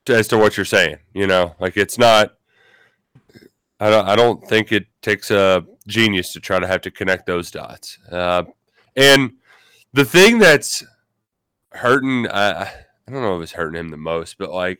as 0.09 0.27
to 0.29 0.37
what 0.37 0.57
you're 0.57 0.65
saying. 0.65 0.97
You 1.13 1.27
know, 1.27 1.55
like 1.59 1.77
it's 1.77 1.97
not. 1.97 2.35
I 3.79 3.89
don't. 3.89 4.07
I 4.07 4.15
don't 4.15 4.45
think 4.47 4.71
it 4.71 4.87
takes 5.01 5.31
a 5.31 5.65
genius 5.87 6.33
to 6.33 6.39
try 6.39 6.59
to 6.59 6.67
have 6.67 6.81
to 6.81 6.91
connect 6.91 7.25
those 7.25 7.51
dots. 7.51 7.97
Uh, 8.11 8.43
and 8.95 9.33
the 9.93 10.05
thing 10.05 10.39
that's 10.39 10.83
hurting, 11.71 12.27
I, 12.27 12.63
I 12.63 12.71
don't 13.11 13.21
know 13.21 13.37
if 13.37 13.43
it's 13.43 13.53
hurting 13.53 13.79
him 13.79 13.89
the 13.89 13.97
most, 13.97 14.37
but 14.37 14.51
like 14.51 14.79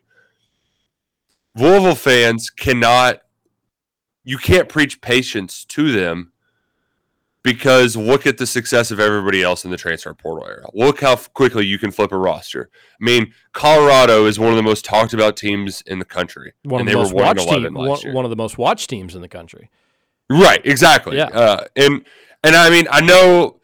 Louisville 1.56 1.96
fans 1.96 2.50
cannot. 2.50 3.22
You 4.24 4.38
can't 4.38 4.70
preach 4.70 5.02
patience 5.02 5.66
to 5.66 5.92
them 5.92 6.34
because 7.44 7.96
look 7.96 8.28
at 8.28 8.38
the 8.38 8.46
success 8.46 8.92
of 8.92 9.00
everybody 9.00 9.42
else 9.42 9.64
in 9.64 9.72
the 9.72 9.78
transfer 9.78 10.14
portal 10.14 10.48
era. 10.48 10.66
Look 10.74 11.02
how 11.02 11.16
quickly 11.16 11.66
you 11.66 11.78
can 11.78 11.92
flip 11.92 12.12
a 12.12 12.18
roster. 12.18 12.70
I 12.74 13.04
mean, 13.04 13.34
Colorado 13.54 14.26
is 14.26 14.38
one 14.40 14.50
of 14.50 14.56
the 14.58 14.64
most 14.64 14.84
talked 14.84 15.14
about 15.14 15.38
teams 15.38 15.82
in 15.86 16.00
the 16.00 16.06
country, 16.06 16.54
One 16.64 16.82
and 16.82 16.90
of 16.90 16.92
they 16.92 16.94
the 16.94 16.98
were 16.98 17.04
most 17.04 17.14
one 17.14 17.26
watched 17.26 17.50
team, 17.50 17.74
one, 17.74 18.14
one 18.14 18.26
of 18.26 18.30
the 18.30 18.36
most 18.36 18.58
watched 18.58 18.90
teams 18.90 19.16
in 19.16 19.22
the 19.22 19.30
country. 19.30 19.70
Right, 20.30 20.62
exactly. 20.66 21.18
Yeah. 21.18 21.28
Uh, 21.28 21.66
and 21.76 22.06
and 22.44 22.56
I 22.56 22.70
mean, 22.70 22.88
I 22.92 23.02
know 23.02 23.60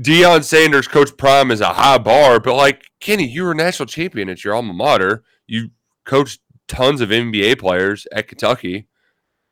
Deion 0.00 0.44
Sanders, 0.44 0.88
Coach 0.88 1.16
Prime, 1.16 1.50
is 1.50 1.60
a 1.60 1.68
high 1.68 1.98
bar, 1.98 2.40
but 2.40 2.54
like 2.54 2.84
Kenny, 3.00 3.26
you 3.26 3.44
were 3.44 3.52
a 3.52 3.56
national 3.56 3.86
champion 3.86 4.28
at 4.28 4.44
your 4.44 4.54
alma 4.54 4.72
mater. 4.72 5.22
You 5.46 5.70
coached 6.04 6.40
tons 6.68 7.00
of 7.00 7.10
NBA 7.10 7.58
players 7.58 8.06
at 8.12 8.28
Kentucky. 8.28 8.86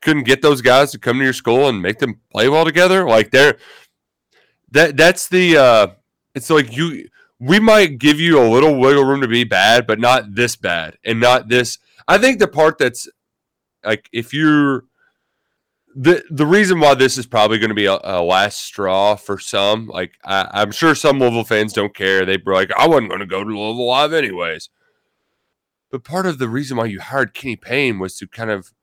Couldn't 0.01 0.23
get 0.23 0.41
those 0.41 0.61
guys 0.61 0.91
to 0.91 0.99
come 0.99 1.17
to 1.17 1.23
your 1.23 1.33
school 1.33 1.67
and 1.67 1.81
make 1.81 1.99
them 1.99 2.21
play 2.31 2.49
well 2.49 2.65
together. 2.65 3.07
Like 3.07 3.31
they're 3.31 3.57
that 4.71 4.97
that's 4.97 5.27
the 5.27 5.57
uh 5.57 5.87
it's 6.35 6.49
like 6.49 6.75
you 6.75 7.07
we 7.39 7.59
might 7.59 7.99
give 7.99 8.19
you 8.19 8.39
a 8.39 8.47
little 8.49 8.79
wiggle 8.79 9.05
room 9.05 9.21
to 9.21 9.27
be 9.27 9.43
bad, 9.43 9.87
but 9.87 9.99
not 9.99 10.35
this 10.35 10.55
bad 10.55 10.97
and 11.03 11.19
not 11.19 11.49
this. 11.49 11.77
I 12.07 12.17
think 12.17 12.39
the 12.39 12.47
part 12.47 12.77
that's 12.77 13.07
like 13.83 14.09
if 14.11 14.33
you're 14.33 14.85
the 15.95 16.23
the 16.29 16.45
reason 16.45 16.79
why 16.79 16.93
this 16.93 17.17
is 17.17 17.25
probably 17.25 17.57
going 17.57 17.69
to 17.69 17.75
be 17.75 17.87
a, 17.87 17.97
a 18.03 18.21
last 18.21 18.59
straw 18.59 19.15
for 19.15 19.39
some, 19.39 19.87
like 19.87 20.13
I, 20.23 20.47
I'm 20.51 20.71
sure 20.71 20.93
some 20.93 21.19
Louisville 21.19 21.43
fans 21.43 21.73
don't 21.73 21.95
care. 21.95 22.25
They 22.25 22.37
were 22.37 22.53
like, 22.53 22.71
I 22.77 22.87
wasn't 22.87 23.09
going 23.09 23.21
to 23.21 23.25
go 23.25 23.43
to 23.43 23.49
Louisville 23.49 23.87
Live 23.87 24.13
anyways. 24.13 24.69
But 25.89 26.03
part 26.03 26.25
of 26.25 26.37
the 26.37 26.49
reason 26.49 26.77
why 26.77 26.85
you 26.85 26.99
hired 26.99 27.33
Kenny 27.33 27.55
Payne 27.55 27.97
was 27.97 28.17
to 28.17 28.27
kind 28.27 28.51
of 28.51 28.73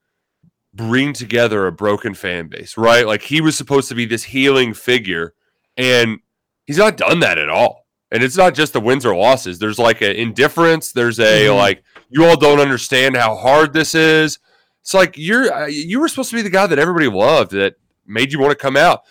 bring 0.75 1.13
together 1.13 1.65
a 1.67 1.71
broken 1.71 2.13
fan 2.13 2.47
base, 2.47 2.77
right? 2.77 3.07
Like 3.07 3.21
he 3.21 3.41
was 3.41 3.55
supposed 3.57 3.87
to 3.89 3.95
be 3.95 4.05
this 4.05 4.23
healing 4.23 4.73
figure, 4.73 5.33
and 5.77 6.19
he's 6.65 6.77
not 6.77 6.97
done 6.97 7.19
that 7.21 7.37
at 7.37 7.49
all. 7.49 7.85
And 8.11 8.21
it's 8.23 8.37
not 8.37 8.53
just 8.53 8.73
the 8.73 8.79
wins 8.81 9.05
or 9.05 9.15
losses. 9.15 9.57
There's 9.59 9.79
like 9.79 10.01
an 10.01 10.15
indifference. 10.15 10.91
There's 10.91 11.19
a 11.19 11.45
Mhm. 11.47 11.57
like 11.57 11.83
you 12.09 12.25
all 12.25 12.37
don't 12.37 12.59
understand 12.59 13.15
how 13.17 13.35
hard 13.35 13.73
this 13.73 13.95
is. 13.95 14.37
It's 14.81 14.93
like 14.93 15.15
you're 15.17 15.51
uh, 15.51 15.65
you 15.67 15.99
were 15.99 16.07
supposed 16.07 16.29
to 16.29 16.35
be 16.35 16.41
the 16.41 16.49
guy 16.49 16.67
that 16.67 16.79
everybody 16.79 17.07
loved 17.07 17.51
that 17.51 17.75
made 18.05 18.31
you 18.31 18.39
want 18.39 18.51
to 18.51 18.55
come 18.55 18.77
out, 18.77 19.01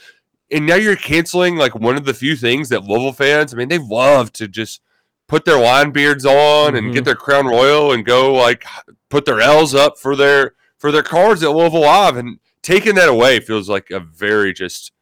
and 0.50 0.66
now 0.66 0.76
you're 0.76 0.94
canceling 0.96 1.56
like 1.56 1.74
one 1.74 1.96
of 1.96 2.04
the 2.04 2.14
few 2.14 2.36
things 2.36 2.68
that 2.68 2.84
Louisville 2.84 3.12
fans. 3.12 3.52
I 3.52 3.56
mean, 3.56 3.68
they 3.68 3.78
love 3.78 4.32
to 4.34 4.46
just 4.46 4.80
put 5.26 5.44
their 5.46 5.58
line 5.58 5.90
beards 5.90 6.24
on 6.26 6.76
and 6.76 6.88
Mhm. 6.90 6.92
get 6.94 7.04
their 7.06 7.14
crown 7.16 7.46
royal 7.46 7.90
and 7.92 8.04
go 8.04 8.32
like 8.34 8.64
put 9.08 9.24
their 9.24 9.40
L's 9.40 9.74
up 9.74 9.98
for 9.98 10.14
their 10.14 10.52
for 10.84 10.92
their 10.92 11.02
cards 11.02 11.42
at 11.42 11.48
Louisville 11.48 11.80
Live, 11.80 12.18
and 12.18 12.38
taking 12.60 12.94
that 12.96 13.08
away 13.08 13.40
feels 13.40 13.70
like 13.70 13.90
a 13.90 14.00
very 14.00 14.52
just 14.52 14.92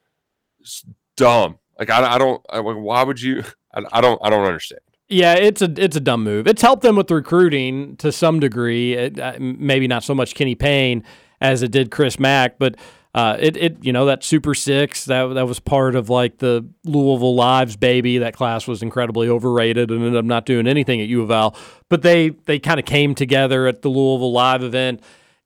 dumb. 1.16 1.58
Like 1.76 1.90
I, 1.90 2.14
I 2.14 2.18
don't. 2.18 2.40
I, 2.48 2.60
why 2.60 3.02
would 3.02 3.20
you? 3.20 3.42
I, 3.74 3.82
I 3.94 4.00
don't. 4.00 4.20
I 4.22 4.30
don't 4.30 4.44
understand. 4.44 4.80
Yeah, 5.08 5.34
it's 5.34 5.60
a 5.60 5.74
it's 5.76 5.96
a 5.96 6.00
dumb 6.00 6.22
move. 6.22 6.46
It's 6.46 6.62
helped 6.62 6.84
them 6.84 6.94
with 6.94 7.10
recruiting 7.10 7.96
to 7.96 8.12
some 8.12 8.38
degree. 8.38 8.92
It, 8.92 9.18
uh, 9.18 9.34
maybe 9.40 9.88
not 9.88 10.04
so 10.04 10.14
much 10.14 10.36
Kenny 10.36 10.54
Payne 10.54 11.02
as 11.40 11.64
it 11.64 11.72
did 11.72 11.90
Chris 11.90 12.16
Mack, 12.20 12.60
but 12.60 12.76
uh, 13.16 13.36
it 13.40 13.56
it 13.56 13.84
you 13.84 13.92
know 13.92 14.06
that 14.06 14.22
Super 14.22 14.54
Six 14.54 15.06
that 15.06 15.34
that 15.34 15.48
was 15.48 15.58
part 15.58 15.96
of 15.96 16.08
like 16.08 16.38
the 16.38 16.64
Louisville 16.84 17.34
Lives 17.34 17.74
baby. 17.74 18.18
That 18.18 18.34
class 18.34 18.68
was 18.68 18.84
incredibly 18.84 19.28
overrated 19.28 19.90
and 19.90 19.98
ended 19.98 20.16
up 20.16 20.24
not 20.26 20.46
doing 20.46 20.68
anything 20.68 21.00
at 21.00 21.08
U 21.08 21.22
of 21.22 21.32
L. 21.32 21.56
But 21.88 22.02
they 22.02 22.28
they 22.28 22.60
kind 22.60 22.78
of 22.78 22.86
came 22.86 23.16
together 23.16 23.66
at 23.66 23.82
the 23.82 23.88
Louisville 23.88 24.32
Live 24.32 24.62
event. 24.62 25.02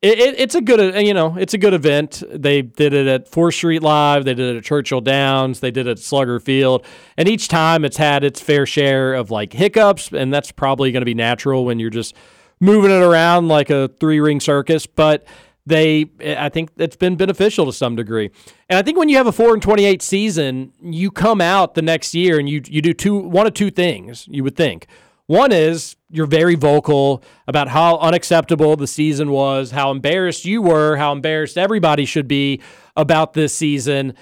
It, 0.06 0.20
it, 0.20 0.38
it's 0.38 0.54
a 0.54 0.60
good, 0.60 0.94
uh, 0.94 0.98
you 1.00 1.12
know, 1.12 1.36
it's 1.36 1.52
a 1.52 1.58
good 1.58 1.74
event. 1.74 2.22
They 2.30 2.62
did 2.62 2.92
it 2.92 3.08
at 3.08 3.26
Fourth 3.26 3.56
Street 3.56 3.82
Live. 3.82 4.24
They 4.24 4.34
did 4.34 4.54
it 4.54 4.58
at 4.58 4.62
Churchill 4.62 5.00
Downs. 5.00 5.58
They 5.58 5.72
did 5.72 5.88
it 5.88 5.90
at 5.90 5.98
Slugger 5.98 6.38
Field. 6.38 6.86
And 7.16 7.28
each 7.28 7.48
time, 7.48 7.84
it's 7.84 7.96
had 7.96 8.22
its 8.22 8.40
fair 8.40 8.66
share 8.66 9.14
of 9.14 9.32
like 9.32 9.52
hiccups, 9.52 10.12
and 10.12 10.32
that's 10.32 10.52
probably 10.52 10.92
going 10.92 11.00
to 11.00 11.06
be 11.06 11.14
natural 11.14 11.64
when 11.64 11.80
you're 11.80 11.90
just 11.90 12.14
moving 12.60 12.92
it 12.92 13.02
around 13.02 13.48
like 13.48 13.68
a 13.68 13.88
three 13.98 14.20
ring 14.20 14.38
circus. 14.38 14.86
But 14.86 15.26
they, 15.66 16.06
I 16.24 16.50
think 16.50 16.70
it's 16.76 16.94
been 16.94 17.16
beneficial 17.16 17.66
to 17.66 17.72
some 17.72 17.96
degree. 17.96 18.30
And 18.68 18.78
I 18.78 18.82
think 18.82 18.96
when 18.96 19.08
you 19.08 19.16
have 19.16 19.26
a 19.26 19.32
four 19.32 19.54
and 19.54 19.60
twenty 19.60 19.86
eight 19.86 20.02
season, 20.02 20.72
you 20.80 21.10
come 21.10 21.40
out 21.40 21.74
the 21.74 21.82
next 21.82 22.14
year 22.14 22.38
and 22.38 22.48
you 22.48 22.62
you 22.64 22.80
do 22.80 22.94
two 22.94 23.16
one 23.16 23.48
of 23.48 23.54
two 23.54 23.72
things. 23.72 24.28
You 24.30 24.44
would 24.44 24.54
think. 24.54 24.86
One 25.26 25.50
is 25.50 25.96
you're 26.08 26.26
very 26.26 26.54
vocal 26.54 27.22
about 27.48 27.68
how 27.68 27.98
unacceptable 27.98 28.76
the 28.76 28.86
season 28.86 29.30
was, 29.30 29.72
how 29.72 29.90
embarrassed 29.90 30.44
you 30.44 30.62
were, 30.62 30.96
how 30.96 31.10
embarrassed 31.12 31.58
everybody 31.58 32.04
should 32.04 32.28
be 32.28 32.60
about 32.96 33.32
this 33.32 33.52
season, 33.52 34.14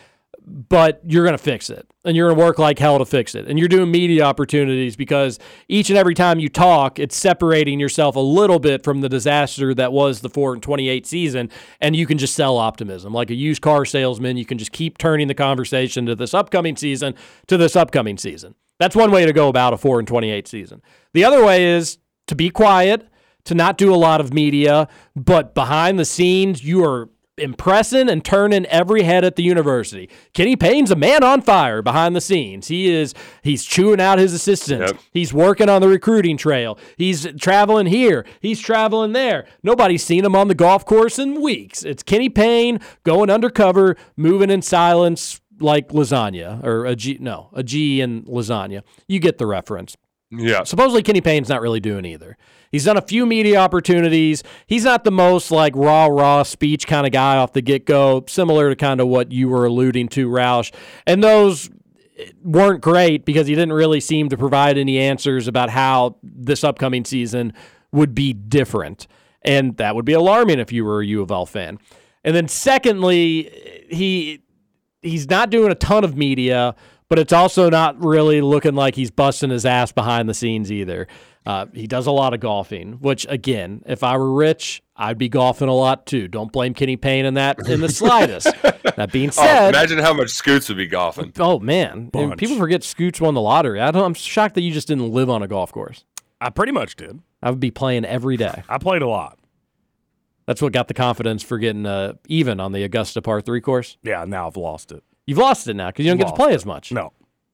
but 0.47 1.01
you're 1.05 1.25
going 1.25 1.37
to 1.37 1.43
fix 1.43 1.69
it 1.69 1.87
and 2.07 2.17
you're 2.17 2.29
going 2.29 2.39
to 2.39 2.45
work 2.45 2.59
like 2.59 2.79
hell 2.79 2.99
to 2.99 3.05
fix 3.05 3.35
it. 3.35 3.47
And 3.47 3.59
you're 3.59 3.69
doing 3.69 3.91
media 3.91 4.25
opportunities 4.25 4.97
because 4.97 5.39
each 5.69 5.91
and 5.91 5.99
every 5.99 6.15
time 6.15 6.39
you 6.39 6.49
talk, 6.49 6.99
it's 6.99 7.17
separating 7.17 7.81
yourself 7.81 8.17
a 8.17 8.21
little 8.21 8.59
bit 8.59 8.83
from 8.83 9.03
the 9.03 9.09
disaster 9.11 9.75
that 9.75 9.93
was 9.93 10.23
the 10.23 10.31
4 10.31 10.55
and 10.55 10.63
28 10.63 11.07
season 11.07 11.51
and 11.83 11.95
you 11.95 12.07
can 12.07 12.17
just 12.17 12.35
sell 12.35 12.57
optimism. 12.57 13.13
Like 13.13 13.29
a 13.29 13.35
used 13.35 13.61
car 13.61 13.85
salesman, 13.85 14.39
you 14.39 14.47
can 14.47 14.57
just 14.57 14.73
keep 14.73 14.97
turning 14.97 15.29
the 15.29 15.35
conversation 15.35 16.07
to 16.07 16.15
this 16.15 16.33
upcoming 16.33 16.77
season 16.77 17.15
to 17.47 17.59
this 17.59 17.77
upcoming 17.77 18.17
season. 18.17 18.55
That's 18.79 18.97
one 18.97 19.11
way 19.11 19.25
to 19.27 19.33
go 19.33 19.49
about 19.49 19.73
a 19.73 19.77
4 19.77 19.99
and 20.01 20.09
28 20.09 20.49
season. 20.49 20.83
The 21.13 21.25
other 21.25 21.45
way 21.45 21.65
is 21.65 21.99
to 22.27 22.35
be 22.35 22.51
quiet, 22.51 23.09
to 23.45 23.55
not 23.55 23.79
do 23.79 23.95
a 23.95 23.97
lot 23.97 24.21
of 24.21 24.33
media, 24.33 24.89
but 25.15 25.55
behind 25.55 25.99
the 25.99 26.05
scenes, 26.05 26.65
you 26.65 26.85
are 26.85 27.09
impressing 27.37 28.09
and 28.09 28.25
turning 28.25 28.65
every 28.67 29.03
head 29.03 29.25
at 29.25 29.37
the 29.37 29.43
university. 29.43 30.09
Kenny 30.33 30.57
Payne's 30.57 30.91
a 30.91 30.97
man 30.97 31.25
on 31.25 31.41
fire 31.41 31.83
behind 31.83 32.15
the 32.15 32.21
scenes. 32.21 32.69
He 32.69 32.93
is 32.93 33.15
he's 33.43 33.65
chewing 33.65 34.01
out 34.01 34.19
his 34.19 34.33
assistants. 34.33 34.93
Yep. 34.93 35.01
He's 35.13 35.33
working 35.33 35.69
on 35.69 35.83
the 35.83 35.89
recruiting 35.89 36.37
trail. 36.37 36.79
He's 36.97 37.27
traveling 37.35 37.87
here. 37.87 38.25
He's 38.41 38.61
traveling 38.61 39.13
there. 39.13 39.47
Nobody's 39.63 40.05
seen 40.05 40.25
him 40.25 40.37
on 40.37 40.49
the 40.49 40.55
golf 40.55 40.85
course 40.85 41.19
in 41.19 41.41
weeks. 41.43 41.85
It's 41.85 42.03
Kenny 42.03 42.29
Payne 42.29 42.81
going 43.03 43.31
undercover, 43.31 43.97
moving 44.17 44.51
in 44.51 44.63
silence 44.63 45.41
like 45.61 45.89
lasagna 45.89 46.63
or 46.65 46.85
a 46.87 46.97
G 46.97 47.19
no, 47.21 47.51
a 47.53 47.63
G 47.63 48.01
in 48.01 48.25
lasagna. 48.25 48.83
You 49.09 49.21
get 49.21 49.39
the 49.39 49.47
reference. 49.47 49.97
Yeah. 50.31 50.65
Supposedly 50.65 51.03
Kenny 51.03 51.21
Payne's 51.21 51.49
not 51.49 51.61
really 51.61 51.81
doing 51.81 52.05
either. 52.05 52.37
He's 52.71 52.85
done 52.85 52.97
a 52.97 53.03
few 53.03 53.25
media 53.25 53.59
opportunities. 53.59 54.43
He's 54.67 54.85
not 54.85 55.05
the 55.05 55.13
most 55.13 55.51
like 55.51 55.77
raw, 55.77 56.07
raw 56.07 56.43
speech 56.43 56.87
kind 56.87 57.07
of 57.07 57.13
guy 57.13 57.37
off 57.37 57.53
the 57.53 57.63
get 57.63 57.87
go, 57.87 58.25
similar 58.27 58.71
to 58.71 58.77
kind 58.77 59.01
of 59.01 59.07
what 59.07 59.31
you 59.31 59.49
were 59.49 59.67
alluding 59.67 60.09
to, 60.09 60.29
Roush. 60.29 60.75
And 61.07 61.23
those 61.23 61.71
eh, 62.19 62.31
weren't 62.43 62.81
great 62.81 63.25
because 63.25 63.47
he 63.47 63.55
didn't 63.55 63.75
really 63.75 64.01
seem 64.01 64.29
to 64.31 64.37
provide 64.37 64.77
any 64.77 64.99
answers 64.99 65.47
about 65.47 65.71
how 65.71 66.17
this 66.23 66.65
upcoming 66.65 67.05
season 67.05 67.53
would 67.93 68.15
be 68.15 68.33
different. 68.33 69.07
And 69.43 69.77
that 69.77 69.95
would 69.95 70.05
be 70.05 70.15
alarming 70.15 70.59
if 70.59 70.73
you 70.73 70.85
were 70.85 71.01
a 71.01 71.07
U 71.07 71.23
of 71.23 71.31
L 71.31 71.47
fan. 71.47 71.79
And 72.25 72.35
then 72.35 72.49
secondly, 72.49 73.51
eh, 73.51 73.95
he 73.95 74.44
he's 75.05 75.29
not 75.31 75.51
doing 75.51 75.71
a 75.71 75.75
ton 75.77 76.03
of 76.05 76.17
media, 76.17 76.75
but 77.09 77.19
it's 77.19 77.33
also 77.33 77.71
not 77.71 78.03
really 78.03 78.41
looking 78.41 78.75
like 78.75 78.95
he's 78.97 79.11
busting 79.11 79.51
his 79.51 79.65
ass 79.67 79.93
behind 79.93 80.29
the 80.29 80.35
scenes 80.35 80.73
either. 80.73 81.07
Uh, 81.47 81.67
he 81.75 81.87
does 81.87 82.07
a 82.07 82.11
lot 82.11 82.33
of 82.33 82.41
golfing, 82.41 82.95
which 82.95 83.27
again, 83.29 83.83
if 83.87 84.03
I 84.03 84.17
were 84.17 84.33
rich, 84.33 84.83
I'd 84.97 85.19
be 85.19 85.29
golfing 85.29 85.69
a 85.69 85.75
lot 85.75 86.07
too. 86.07 86.27
Don't 86.27 86.51
blame 86.51 86.73
Kenny 86.73 86.97
Payne 86.97 87.27
in 87.27 87.35
that 87.35 87.69
in 87.69 87.83
the 87.83 87.89
slightest. 87.91 88.47
that 88.97 89.13
being 89.13 89.29
Oh, 89.29 89.33
said, 89.33 89.69
imagine 89.69 89.99
how 89.99 90.15
much 90.15 90.31
Scoots 90.31 90.69
would 90.71 90.79
be 90.79 90.87
golfing. 90.87 91.33
oh 91.39 91.59
man, 91.59 92.07
Bunch. 92.09 92.39
people 92.39 92.57
forget 92.57 92.83
Scoots 92.83 93.21
won 93.21 93.35
the 93.35 93.43
lottery. 93.43 93.79
I 93.81 93.91
don't, 93.91 94.03
I'm 94.05 94.15
shocked 94.15 94.55
that 94.55 94.63
you 94.63 94.73
just 94.73 94.89
didn't 94.89 95.11
live 95.13 95.29
on 95.29 95.43
a 95.43 95.49
golf 95.49 95.71
course. 95.71 96.05
I 96.41 96.49
pretty 96.49 96.73
much 96.73 96.97
did. 96.97 97.21
I 97.43 97.51
would 97.51 97.61
be 97.61 97.71
playing 97.71 98.07
every 98.07 98.39
day. 98.39 98.63
I 98.69 98.79
played 98.79 99.03
a 99.03 99.09
lot. 99.09 99.39
That's 100.47 100.61
what 100.61 100.73
got 100.73 100.89
the 100.89 100.95
confidence 100.95 101.43
for 101.43 101.59
getting 101.59 101.87
uh, 101.87 102.15
even 102.29 102.61
on 102.61 102.73
the 102.73 102.83
Augusta 102.85 103.23
Par 103.23 103.41
Three 103.41 103.61
course. 103.61 103.97
Yeah, 104.03 104.25
now 104.27 104.47
I've 104.47 104.57
lost 104.57 104.93
it. 104.93 105.03
You've 105.27 105.39
lost 105.39 105.69
it 105.69 105.75
now 105.75 105.89
because 105.89 106.05
you 106.05 106.11
don't 106.11 106.19
get 106.19 106.29
to 106.29 106.35
play 106.35 106.53
it. 106.53 106.57
as 106.57 106.67
much. 106.67 106.93
No, 106.93 107.13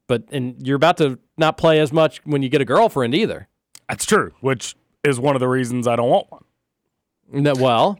but 0.09 0.24
and 0.32 0.57
you're 0.66 0.76
about 0.76 0.97
to 0.99 1.18
not 1.38 1.57
play 1.57 1.78
as 1.80 1.93
much 1.93 2.20
when 2.24 2.43
you 2.43 2.49
get 2.49 2.61
a 2.61 2.64
girlfriend 2.64 3.14
either. 3.14 3.49
that's 3.88 4.05
true, 4.05 4.32
which 4.41 4.74
is 5.05 5.20
one 5.20 5.36
of 5.36 5.41
the 5.41 5.49
reasons 5.49 5.86
I 5.86 5.97
don't 5.97 6.11
want 6.11 6.30
one. 6.30 6.45
No, 7.32 7.55
well, 7.57 7.99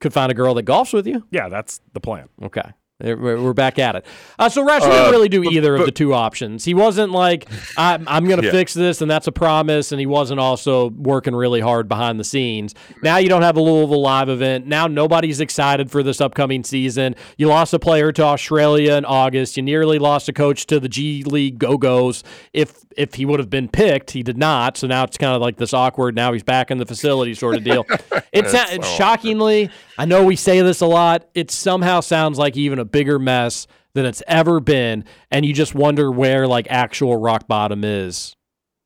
could 0.00 0.12
find 0.14 0.32
a 0.32 0.34
girl 0.34 0.54
that 0.54 0.64
golfs 0.64 0.94
with 0.94 1.06
you. 1.06 1.26
Yeah, 1.30 1.48
that's 1.50 1.80
the 1.92 2.00
plan. 2.00 2.28
Okay. 2.42 2.72
We're 3.02 3.42
we're 3.42 3.52
back 3.52 3.78
at 3.78 3.96
it. 3.96 4.06
Uh, 4.38 4.48
so 4.48 4.64
Roush 4.64 4.80
Uh, 4.80 4.88
didn't 4.90 5.10
really 5.10 5.28
do 5.28 5.42
but- 5.44 5.52
either 5.52 5.74
of 5.76 5.84
the 5.86 5.90
two 5.92 6.14
options. 6.14 6.64
He 6.64 6.72
wasn't 6.74 7.12
like, 7.12 7.46
I'm, 7.76 8.04
I'm 8.08 8.24
going 8.26 8.40
to 8.40 8.46
Yeah. 8.46 8.52
fix 8.52 8.74
this, 8.74 9.00
and 9.02 9.10
that's 9.10 9.26
a 9.26 9.32
promise. 9.32 9.92
And 9.92 10.00
he 10.00 10.06
wasn't 10.06 10.40
also 10.40 10.90
working 10.90 11.34
really 11.34 11.60
hard 11.60 11.88
behind 11.88 12.20
the 12.20 12.24
scenes. 12.24 12.74
Now 13.02 13.16
you 13.18 13.28
don't 13.28 13.42
have 13.42 13.56
a 13.56 13.60
Louisville 13.60 14.00
live 14.02 14.28
event. 14.28 14.66
Now 14.66 14.86
nobody's 14.86 15.40
excited 15.40 15.90
for 15.90 16.02
this 16.02 16.20
upcoming 16.20 16.64
season. 16.64 17.16
You 17.36 17.48
lost 17.48 17.74
a 17.74 17.78
player 17.78 18.12
to 18.12 18.22
Australia 18.22 18.94
in 18.94 19.04
August. 19.04 19.56
You 19.56 19.62
nearly 19.62 19.98
lost 19.98 20.28
a 20.28 20.32
coach 20.32 20.66
to 20.66 20.78
the 20.78 20.88
G 20.88 21.24
League 21.24 21.58
Go 21.58 21.76
Go's. 21.76 22.22
If 22.52 22.84
if 22.96 23.14
he 23.14 23.24
would 23.24 23.40
have 23.40 23.48
been 23.48 23.68
picked, 23.68 24.10
he 24.10 24.22
did 24.22 24.36
not. 24.36 24.76
So 24.76 24.86
now 24.86 25.04
it's 25.04 25.16
kind 25.16 25.34
of 25.34 25.40
like 25.40 25.56
this 25.56 25.72
awkward. 25.72 26.14
Now 26.14 26.32
he's 26.34 26.42
back 26.42 26.70
in 26.70 26.76
the 26.78 26.84
facility 26.86 27.34
sort 27.34 27.56
of 27.56 27.64
deal. 27.64 27.84
It's, 28.34 28.54
it's 28.54 28.88
so 28.88 28.96
shockingly. 28.96 29.68
I 29.98 30.06
know 30.06 30.24
we 30.24 30.36
say 30.36 30.62
this 30.62 30.80
a 30.80 30.86
lot. 30.86 31.28
It 31.34 31.50
somehow 31.50 32.00
sounds 32.00 32.38
like 32.38 32.56
even 32.56 32.78
a 32.78 32.84
bigger 32.92 33.18
mess 33.18 33.66
than 33.94 34.06
it's 34.06 34.22
ever 34.26 34.60
been, 34.60 35.04
and 35.30 35.44
you 35.44 35.52
just 35.52 35.74
wonder 35.74 36.10
where 36.10 36.46
like 36.46 36.66
actual 36.70 37.16
rock 37.16 37.48
bottom 37.48 37.84
is 37.84 38.36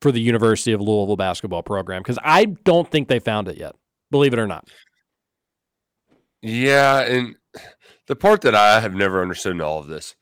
for 0.00 0.12
the 0.12 0.20
University 0.20 0.72
of 0.72 0.80
Louisville 0.80 1.16
basketball 1.16 1.62
program 1.62 2.02
because 2.02 2.18
I 2.22 2.44
don't 2.44 2.90
think 2.90 3.08
they 3.08 3.18
found 3.18 3.48
it 3.48 3.56
yet. 3.56 3.74
Believe 4.10 4.32
it 4.32 4.38
or 4.38 4.46
not. 4.46 4.68
Yeah, 6.42 7.00
and 7.00 7.36
the 8.06 8.16
part 8.16 8.42
that 8.42 8.54
I 8.54 8.80
have 8.80 8.94
never 8.94 9.22
understood 9.22 9.52
in 9.52 9.60
all 9.60 9.80
of 9.80 9.88
this, 9.88 10.14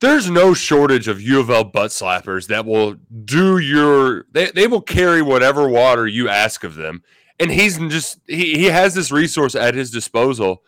there's 0.00 0.30
no 0.30 0.54
shortage 0.54 1.08
of 1.08 1.20
U 1.20 1.40
of 1.40 1.50
L 1.50 1.64
butt 1.64 1.90
slappers 1.90 2.46
that 2.48 2.66
will 2.66 2.96
do 3.24 3.58
your 3.58 4.24
they, 4.32 4.50
they 4.50 4.66
will 4.66 4.80
carry 4.80 5.22
whatever 5.22 5.68
water 5.68 6.06
you 6.06 6.28
ask 6.28 6.64
of 6.64 6.74
them. 6.74 7.02
And 7.38 7.50
he's 7.50 7.78
just 7.78 8.20
he, 8.26 8.58
he 8.58 8.64
has 8.66 8.94
this 8.94 9.10
resource 9.12 9.54
at 9.54 9.74
his 9.74 9.90
disposal. 9.90 10.62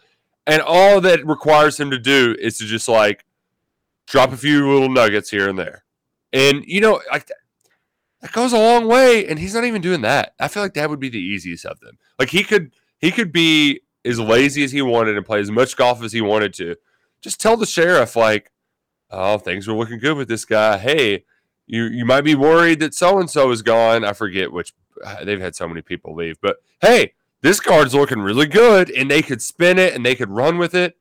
And 0.47 0.61
all 0.62 1.01
that 1.03 1.24
requires 1.26 1.78
him 1.78 1.90
to 1.90 1.99
do 1.99 2.34
is 2.38 2.59
to 2.59 2.64
just 2.64 2.88
like 2.88 3.24
drop 4.07 4.32
a 4.32 4.36
few 4.36 4.70
little 4.72 4.88
nuggets 4.88 5.30
here 5.30 5.49
and 5.49 5.59
there. 5.59 5.84
And 6.32 6.64
you 6.66 6.80
know, 6.80 7.01
like 7.11 7.26
that, 7.26 8.32
goes 8.32 8.53
a 8.53 8.59
long 8.59 8.88
way. 8.88 9.26
And 9.26 9.38
he's 9.38 9.55
not 9.55 9.64
even 9.64 9.82
doing 9.82 10.01
that. 10.03 10.34
I 10.40 10.49
feel 10.49 10.62
like 10.62 10.74
that 10.74 10.90
would 10.90 11.01
be 11.01 11.09
the 11.09 11.18
easiest 11.20 11.64
of 11.64 11.80
them. 11.80 11.99
Like 12.18 12.30
he 12.30 12.43
could 12.45 12.72
he 12.99 13.11
could 13.11 13.32
be 13.32 13.80
as 14.05 14.18
lazy 14.18 14.64
as 14.64 14.72
he 14.72 14.82
wanted 14.82 15.16
and 15.16 15.24
play 15.26 15.40
as 15.40 15.51
much 15.51 15.76
golf 15.76 16.03
as 16.03 16.12
he 16.12 16.20
wanted 16.20 16.53
to. 16.55 16.76
Just 17.20 17.40
tell 17.40 17.57
the 17.57 17.66
sheriff, 17.66 18.16
like, 18.16 18.51
oh, 19.11 19.38
things 19.38 19.68
are 19.68 19.74
looking 19.74 20.01
good 20.01 20.16
with 20.16 20.26
this 20.26 20.45
guy. 20.45 20.78
Hey, 20.78 21.24
you 21.66 21.84
you 21.84 22.05
might 22.05 22.22
be 22.22 22.34
worried 22.34 22.80
that 22.80 22.95
so 22.95 23.18
and 23.20 23.30
so 23.30 23.51
is 23.53 23.62
gone. 23.62 24.05
I 24.05 24.12
forget 24.12 24.51
which. 24.53 24.72
uh, 25.05 25.24
They've 25.24 25.40
had 25.40 25.55
so 25.55 25.68
many 25.68 25.82
people 25.82 26.14
leave, 26.16 26.40
but 26.40 26.57
hey, 26.80 27.14
this 27.43 27.61
card's 27.61 27.95
looking 27.95 28.20
really 28.20 28.47
good, 28.47 28.90
and 28.90 29.11
they 29.11 29.22
could 29.22 29.43
spin 29.43 29.78
it 29.78 29.95
and 29.95 30.07
they 30.07 30.14
could 30.14 30.30
run 30.30 30.59
with 30.59 30.74
it. 30.74 30.97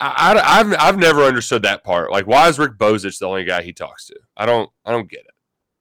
I, 0.00 0.40
I, 0.44 0.58
have 0.58 0.74
I've 0.78 0.98
never 0.98 1.22
understood 1.22 1.62
that 1.62 1.82
part. 1.82 2.12
Like, 2.12 2.26
why 2.26 2.48
is 2.48 2.58
Rick 2.58 2.78
Bozich 2.78 3.18
the 3.18 3.26
only 3.26 3.44
guy 3.44 3.62
he 3.62 3.72
talks 3.72 4.06
to? 4.06 4.14
I 4.36 4.46
don't 4.46 4.70
I 4.84 4.92
don't 4.92 5.10
get 5.10 5.20
it. 5.20 5.34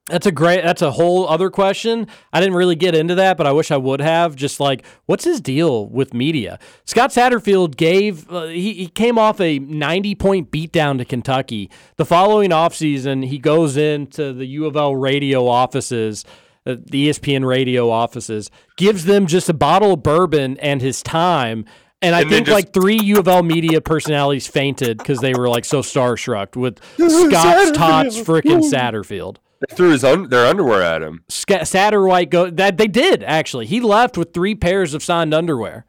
That's 0.08 0.26
a 0.26 0.32
great. 0.32 0.64
That's 0.64 0.82
a 0.82 0.92
whole 0.92 1.28
other 1.28 1.50
question. 1.50 2.08
I 2.32 2.40
didn't 2.40 2.56
really 2.56 2.78
get 2.78 2.96
into 2.96 3.16
that, 3.16 3.36
but 3.36 3.46
I 3.46 3.52
wish 3.52 3.72
I 3.72 3.78
would 3.78 4.00
have. 4.00 4.38
Just 4.38 4.60
like, 4.60 4.86
what's 5.06 5.26
his 5.26 5.42
deal 5.42 5.88
with 5.88 6.14
media? 6.14 6.60
Scott 6.86 7.10
Satterfield 7.12 7.76
gave. 7.76 8.32
Uh, 8.32 8.46
he 8.46 8.74
he 8.74 8.88
came 8.88 9.20
off 9.20 9.42
a 9.42 9.60
ninety 9.60 10.16
point 10.16 10.50
beatdown 10.50 10.98
to 11.00 11.06
Kentucky. 11.06 11.70
The 11.98 12.06
following 12.06 12.52
offseason, 12.52 13.26
he 13.28 13.38
goes 13.38 13.76
into 13.76 14.32
the 14.32 14.46
U 14.46 14.66
of 14.66 14.78
L 14.78 14.96
radio 14.96 15.46
offices. 15.46 16.24
Uh, 16.68 16.76
the 16.92 17.10
ESPN 17.10 17.46
radio 17.48 17.90
offices 17.90 18.52
gives 18.76 19.06
them 19.06 19.26
just 19.26 19.48
a 19.50 19.54
bottle 19.54 19.94
of 19.94 20.04
bourbon 20.04 20.58
and 20.60 20.82
his 20.82 21.02
time, 21.02 21.66
and 22.02 22.14
I 22.14 22.22
And 22.22 22.30
think 22.30 22.46
just- 22.48 22.54
like 22.56 22.74
three 22.74 23.00
U 23.02 23.18
of 23.18 23.28
L 23.28 23.42
media 23.42 23.82
personalities 23.82 24.46
fainted 24.48 24.98
because 24.98 25.20
they 25.20 25.34
were 25.34 25.48
like 25.50 25.66
so 25.66 25.80
starstruck 25.82 26.56
with 26.56 26.80
Scott's 26.96 27.72
Tots 27.72 28.18
freaking 28.20 28.62
Satterfield. 28.70 29.38
They 29.68 29.76
threw 29.76 29.90
his 29.90 30.04
un- 30.04 30.30
their 30.30 30.46
underwear 30.46 30.84
at 30.84 31.02
him. 31.02 31.24
Sca- 31.30 31.66
Satterwhite 31.66 32.30
go 32.30 32.52
that 32.52 32.78
they 32.78 32.86
did 32.88 33.24
actually. 33.24 33.66
He 33.66 33.80
left 33.82 34.16
with 34.16 34.32
three 34.32 34.54
pairs 34.54 34.94
of 34.94 35.02
signed 35.02 35.34
underwear. 35.34 35.87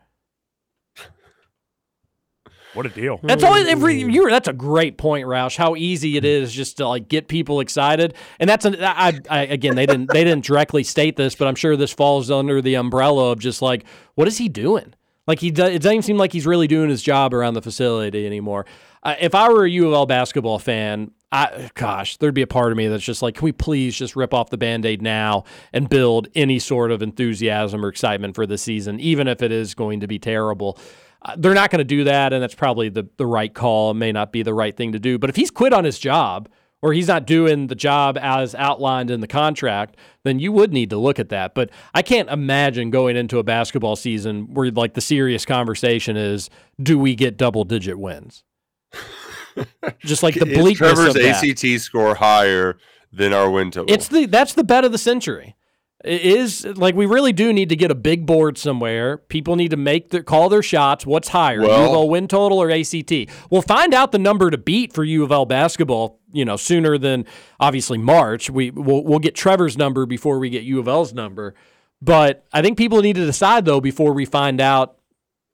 What 2.78 2.86
a 2.86 2.90
deal. 2.90 3.18
That's 3.24 3.42
always 3.42 3.66
every 3.66 3.98
you 4.00 4.30
That's 4.30 4.46
a 4.46 4.52
great 4.52 4.98
point, 4.98 5.26
Roush. 5.26 5.56
How 5.56 5.74
easy 5.74 6.16
it 6.16 6.24
is 6.24 6.52
just 6.52 6.76
to 6.76 6.86
like 6.86 7.08
get 7.08 7.26
people 7.26 7.58
excited, 7.58 8.14
and 8.38 8.48
that's 8.48 8.64
an, 8.64 8.76
I, 8.80 9.18
I 9.28 9.40
again 9.46 9.74
they 9.74 9.84
didn't 9.84 10.12
they 10.12 10.22
didn't 10.22 10.44
directly 10.44 10.84
state 10.84 11.16
this, 11.16 11.34
but 11.34 11.48
I'm 11.48 11.56
sure 11.56 11.76
this 11.76 11.90
falls 11.90 12.30
under 12.30 12.62
the 12.62 12.74
umbrella 12.74 13.32
of 13.32 13.40
just 13.40 13.62
like 13.62 13.84
what 14.14 14.28
is 14.28 14.38
he 14.38 14.48
doing? 14.48 14.94
Like 15.26 15.40
he 15.40 15.50
does, 15.50 15.70
it 15.70 15.82
doesn't 15.82 15.92
even 15.92 16.02
seem 16.02 16.18
like 16.18 16.32
he's 16.32 16.46
really 16.46 16.68
doing 16.68 16.88
his 16.88 17.02
job 17.02 17.34
around 17.34 17.54
the 17.54 17.62
facility 17.62 18.24
anymore. 18.24 18.64
Uh, 19.02 19.16
if 19.18 19.34
I 19.34 19.48
were 19.48 19.64
a 19.64 19.70
U 19.70 19.88
of 19.88 19.94
L 19.94 20.06
basketball 20.06 20.60
fan, 20.60 21.10
I 21.32 21.70
gosh, 21.74 22.16
there'd 22.18 22.32
be 22.32 22.42
a 22.42 22.46
part 22.46 22.70
of 22.70 22.78
me 22.78 22.86
that's 22.86 23.02
just 23.02 23.22
like, 23.22 23.34
can 23.34 23.44
we 23.44 23.50
please 23.50 23.96
just 23.96 24.14
rip 24.14 24.32
off 24.32 24.50
the 24.50 24.56
band-aid 24.56 25.02
now 25.02 25.42
and 25.72 25.88
build 25.88 26.28
any 26.36 26.60
sort 26.60 26.92
of 26.92 27.02
enthusiasm 27.02 27.84
or 27.84 27.88
excitement 27.88 28.36
for 28.36 28.46
the 28.46 28.56
season, 28.56 29.00
even 29.00 29.26
if 29.26 29.42
it 29.42 29.50
is 29.50 29.74
going 29.74 29.98
to 29.98 30.06
be 30.06 30.20
terrible. 30.20 30.78
Uh, 31.22 31.34
they're 31.36 31.54
not 31.54 31.70
going 31.70 31.78
to 31.78 31.84
do 31.84 32.04
that, 32.04 32.32
and 32.32 32.42
that's 32.42 32.54
probably 32.54 32.88
the 32.88 33.08
the 33.16 33.26
right 33.26 33.52
call. 33.52 33.90
It 33.90 33.94
may 33.94 34.12
not 34.12 34.32
be 34.32 34.42
the 34.42 34.54
right 34.54 34.76
thing 34.76 34.92
to 34.92 34.98
do, 34.98 35.18
but 35.18 35.30
if 35.30 35.36
he's 35.36 35.50
quit 35.50 35.72
on 35.72 35.84
his 35.84 35.98
job 35.98 36.48
or 36.80 36.92
he's 36.92 37.08
not 37.08 37.26
doing 37.26 37.66
the 37.66 37.74
job 37.74 38.16
as 38.20 38.54
outlined 38.54 39.10
in 39.10 39.20
the 39.20 39.26
contract, 39.26 39.96
then 40.22 40.38
you 40.38 40.52
would 40.52 40.72
need 40.72 40.90
to 40.90 40.96
look 40.96 41.18
at 41.18 41.28
that. 41.30 41.54
But 41.54 41.70
I 41.92 42.02
can't 42.02 42.28
imagine 42.30 42.90
going 42.90 43.16
into 43.16 43.38
a 43.38 43.42
basketball 43.42 43.96
season 43.96 44.54
where 44.54 44.70
like 44.70 44.94
the 44.94 45.00
serious 45.00 45.44
conversation 45.44 46.16
is, 46.16 46.50
do 46.80 46.98
we 46.98 47.16
get 47.16 47.36
double 47.36 47.64
digit 47.64 47.98
wins? 47.98 48.44
Just 49.98 50.22
like 50.22 50.34
the 50.34 50.46
Is 50.46 50.58
bleakness 50.58 50.92
Trevor's 50.94 51.16
of 51.16 51.22
that. 51.22 51.44
ACT 51.44 51.80
score 51.80 52.14
higher 52.14 52.78
than 53.12 53.32
our 53.32 53.50
win 53.50 53.72
total. 53.72 53.92
It's 53.92 54.06
the 54.08 54.26
that's 54.26 54.54
the 54.54 54.62
bet 54.64 54.84
of 54.84 54.92
the 54.92 54.98
century. 54.98 55.56
It 56.04 56.22
is 56.22 56.64
like 56.64 56.94
we 56.94 57.06
really 57.06 57.32
do 57.32 57.52
need 57.52 57.70
to 57.70 57.76
get 57.76 57.90
a 57.90 57.94
big 57.94 58.24
board 58.24 58.56
somewhere. 58.56 59.18
People 59.18 59.56
need 59.56 59.72
to 59.72 59.76
make 59.76 60.10
their 60.10 60.22
call 60.22 60.48
their 60.48 60.62
shots. 60.62 61.04
What's 61.04 61.28
higher, 61.28 61.60
U 61.60 61.68
of 61.68 61.70
L 61.70 62.08
win 62.08 62.28
total 62.28 62.62
or 62.62 62.70
ACT? 62.70 63.12
We'll 63.50 63.62
find 63.62 63.92
out 63.92 64.12
the 64.12 64.18
number 64.18 64.48
to 64.50 64.58
beat 64.58 64.92
for 64.92 65.02
U 65.02 65.24
of 65.24 65.32
L 65.32 65.44
basketball. 65.44 66.20
You 66.30 66.44
know, 66.44 66.56
sooner 66.56 66.98
than 66.98 67.24
obviously 67.58 67.98
March. 67.98 68.48
We 68.48 68.70
we'll, 68.70 69.02
we'll 69.02 69.18
get 69.18 69.34
Trevor's 69.34 69.76
number 69.76 70.06
before 70.06 70.38
we 70.38 70.50
get 70.50 70.62
U 70.62 70.78
of 70.78 70.86
L's 70.86 71.12
number. 71.12 71.54
But 72.00 72.44
I 72.52 72.62
think 72.62 72.78
people 72.78 73.00
need 73.00 73.16
to 73.16 73.26
decide 73.26 73.64
though 73.64 73.80
before 73.80 74.12
we 74.12 74.24
find 74.24 74.60
out 74.60 74.98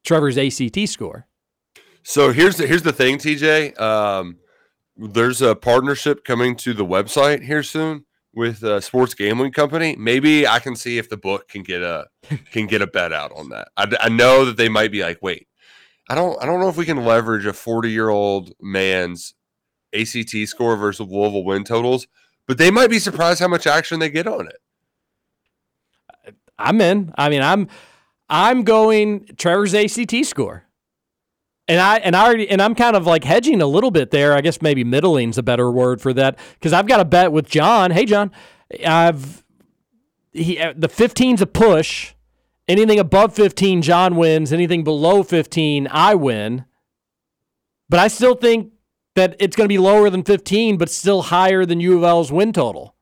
Trevor's 0.04 0.36
ACT 0.36 0.86
score. 0.90 1.26
So 2.02 2.32
here's 2.32 2.58
the 2.58 2.66
here's 2.66 2.82
the 2.82 2.92
thing, 2.92 3.16
TJ. 3.16 3.80
Um, 3.80 4.36
there's 4.94 5.40
a 5.40 5.54
partnership 5.54 6.22
coming 6.22 6.54
to 6.56 6.74
the 6.74 6.84
website 6.84 7.44
here 7.44 7.62
soon 7.62 8.04
with 8.36 8.62
a 8.62 8.80
sports 8.80 9.14
gambling 9.14 9.52
company. 9.52 9.96
Maybe 9.96 10.46
I 10.46 10.58
can 10.58 10.76
see 10.76 10.98
if 10.98 11.08
the 11.08 11.16
book 11.16 11.48
can 11.48 11.62
get 11.62 11.82
a 11.82 12.06
can 12.50 12.66
get 12.66 12.82
a 12.82 12.86
bet 12.86 13.12
out 13.12 13.32
on 13.36 13.50
that. 13.50 13.68
I, 13.76 13.90
I 14.00 14.08
know 14.08 14.44
that 14.44 14.56
they 14.56 14.68
might 14.68 14.92
be 14.92 15.02
like, 15.02 15.18
wait, 15.22 15.48
I 16.08 16.14
don't 16.14 16.40
I 16.42 16.46
don't 16.46 16.60
know 16.60 16.68
if 16.68 16.76
we 16.76 16.84
can 16.84 17.04
leverage 17.04 17.46
a 17.46 17.52
40 17.52 17.90
year 17.90 18.08
old 18.08 18.52
man's 18.60 19.34
ACT 19.94 20.34
score 20.46 20.76
versus 20.76 21.06
Louisville 21.08 21.44
win 21.44 21.64
totals, 21.64 22.06
but 22.46 22.58
they 22.58 22.70
might 22.70 22.90
be 22.90 22.98
surprised 22.98 23.40
how 23.40 23.48
much 23.48 23.66
action 23.66 24.00
they 24.00 24.10
get 24.10 24.26
on 24.26 24.48
it. 24.48 26.34
I'm 26.58 26.80
in. 26.80 27.12
I 27.16 27.28
mean, 27.28 27.42
I'm 27.42 27.68
I'm 28.28 28.62
going 28.62 29.26
Trevor's 29.36 29.74
ACT 29.74 30.24
score. 30.24 30.63
And 31.66 31.80
I 31.80 31.96
and 31.98 32.14
I 32.14 32.26
already 32.26 32.48
and 32.48 32.60
I'm 32.60 32.74
kind 32.74 32.94
of 32.94 33.06
like 33.06 33.24
hedging 33.24 33.62
a 33.62 33.66
little 33.66 33.90
bit 33.90 34.10
there. 34.10 34.34
I 34.34 34.40
guess 34.40 34.60
maybe 34.60 34.84
middling's 34.84 35.38
a 35.38 35.42
better 35.42 35.70
word 35.70 36.00
for 36.00 36.12
that 36.12 36.38
because 36.54 36.72
I've 36.72 36.86
got 36.86 37.00
a 37.00 37.04
bet 37.04 37.32
with 37.32 37.48
John. 37.48 37.90
Hey 37.90 38.04
John, 38.04 38.30
I've 38.86 39.44
he 40.32 40.58
uh, 40.58 40.74
the 40.76 40.88
15's 40.88 41.40
a 41.40 41.46
push. 41.46 42.12
Anything 42.66 42.98
above 42.98 43.34
15, 43.34 43.82
John 43.82 44.16
wins. 44.16 44.50
Anything 44.52 44.84
below 44.84 45.22
15, 45.22 45.86
I 45.90 46.14
win. 46.14 46.64
But 47.90 48.00
I 48.00 48.08
still 48.08 48.34
think 48.34 48.72
that 49.14 49.36
it's 49.38 49.54
going 49.54 49.66
to 49.66 49.72
be 49.72 49.78
lower 49.78 50.10
than 50.10 50.22
15, 50.22 50.76
but 50.78 50.88
still 50.88 51.22
higher 51.22 51.64
than 51.66 51.80
U 51.80 51.98
of 51.98 52.04
L's 52.04 52.32
win 52.32 52.52
total. 52.52 52.94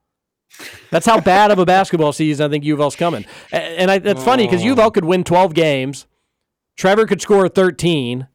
That's 0.91 1.07
how 1.07 1.21
bad 1.21 1.51
of 1.51 1.59
a 1.59 1.65
basketball 1.65 2.13
season 2.13 2.47
I 2.47 2.51
think 2.51 2.65
U 2.65 2.75
of 2.75 2.81
L's 2.81 2.97
coming. 2.97 3.25
And 3.51 3.91
I, 3.91 3.99
that's 3.99 4.23
funny 4.23 4.47
because 4.47 4.63
U 4.63 4.73
of 4.73 4.79
L 4.79 4.91
could 4.91 5.05
win 5.05 5.25
12 5.25 5.55
games. 5.55 6.07
Trevor 6.77 7.07
could 7.07 7.23
score 7.23 7.49
13, 7.49 8.27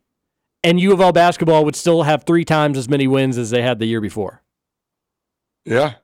and 0.63 0.79
U 0.79 0.93
of 0.93 1.01
L 1.01 1.11
basketball 1.11 1.65
would 1.65 1.75
still 1.75 2.03
have 2.03 2.23
three 2.23 2.45
times 2.45 2.77
as 2.77 2.89
many 2.89 3.07
wins 3.07 3.37
as 3.37 3.49
they 3.49 3.61
had 3.61 3.79
the 3.79 3.85
year 3.85 4.01
before. 4.01 4.43
Yeah, 5.65 5.95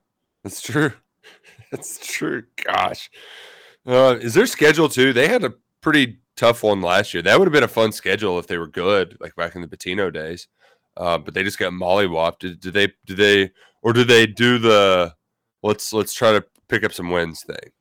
that's 0.44 0.62
true. 0.62 0.94
That's 1.72 1.98
true. 2.06 2.44
Gosh. 2.64 3.10
Uh, 3.84 4.18
is 4.22 4.36
their 4.36 4.46
schedule 4.46 4.88
too? 4.88 5.12
They 5.12 5.28
had 5.28 5.44
a 5.44 5.56
pretty 5.82 6.20
tough 6.36 6.62
one 6.62 6.82
last 6.82 7.16
year. 7.16 7.24
That 7.24 7.40
would 7.40 7.48
have 7.48 7.54
been 7.54 7.64
a 7.64 7.68
fun 7.68 7.92
schedule 7.92 8.38
if 8.38 8.46
they 8.46 8.60
were 8.60 8.68
good, 8.68 9.18
like 9.20 9.36
back 9.36 9.56
in 9.56 9.62
the 9.62 9.68
Pitino 9.68 10.14
days. 10.14 10.48
Uh, 10.96 11.18
but 11.18 11.34
they 11.34 11.42
just 11.42 11.58
got 11.58 11.74
mollywopped. 11.74 12.40
Did, 12.40 12.60
did 12.60 12.74
they? 12.76 12.94
Did 13.08 13.18
they? 13.18 13.52
Or 13.82 13.92
did 13.92 14.08
they 14.08 14.28
do 14.28 14.60
the? 14.60 15.16
Let's 15.64 15.92
let's 15.94 16.14
try 16.14 16.34
to 16.34 16.46
pick 16.68 16.84
up 16.84 16.94
some 16.94 17.10
wins 17.10 17.44
thing. 17.44 17.72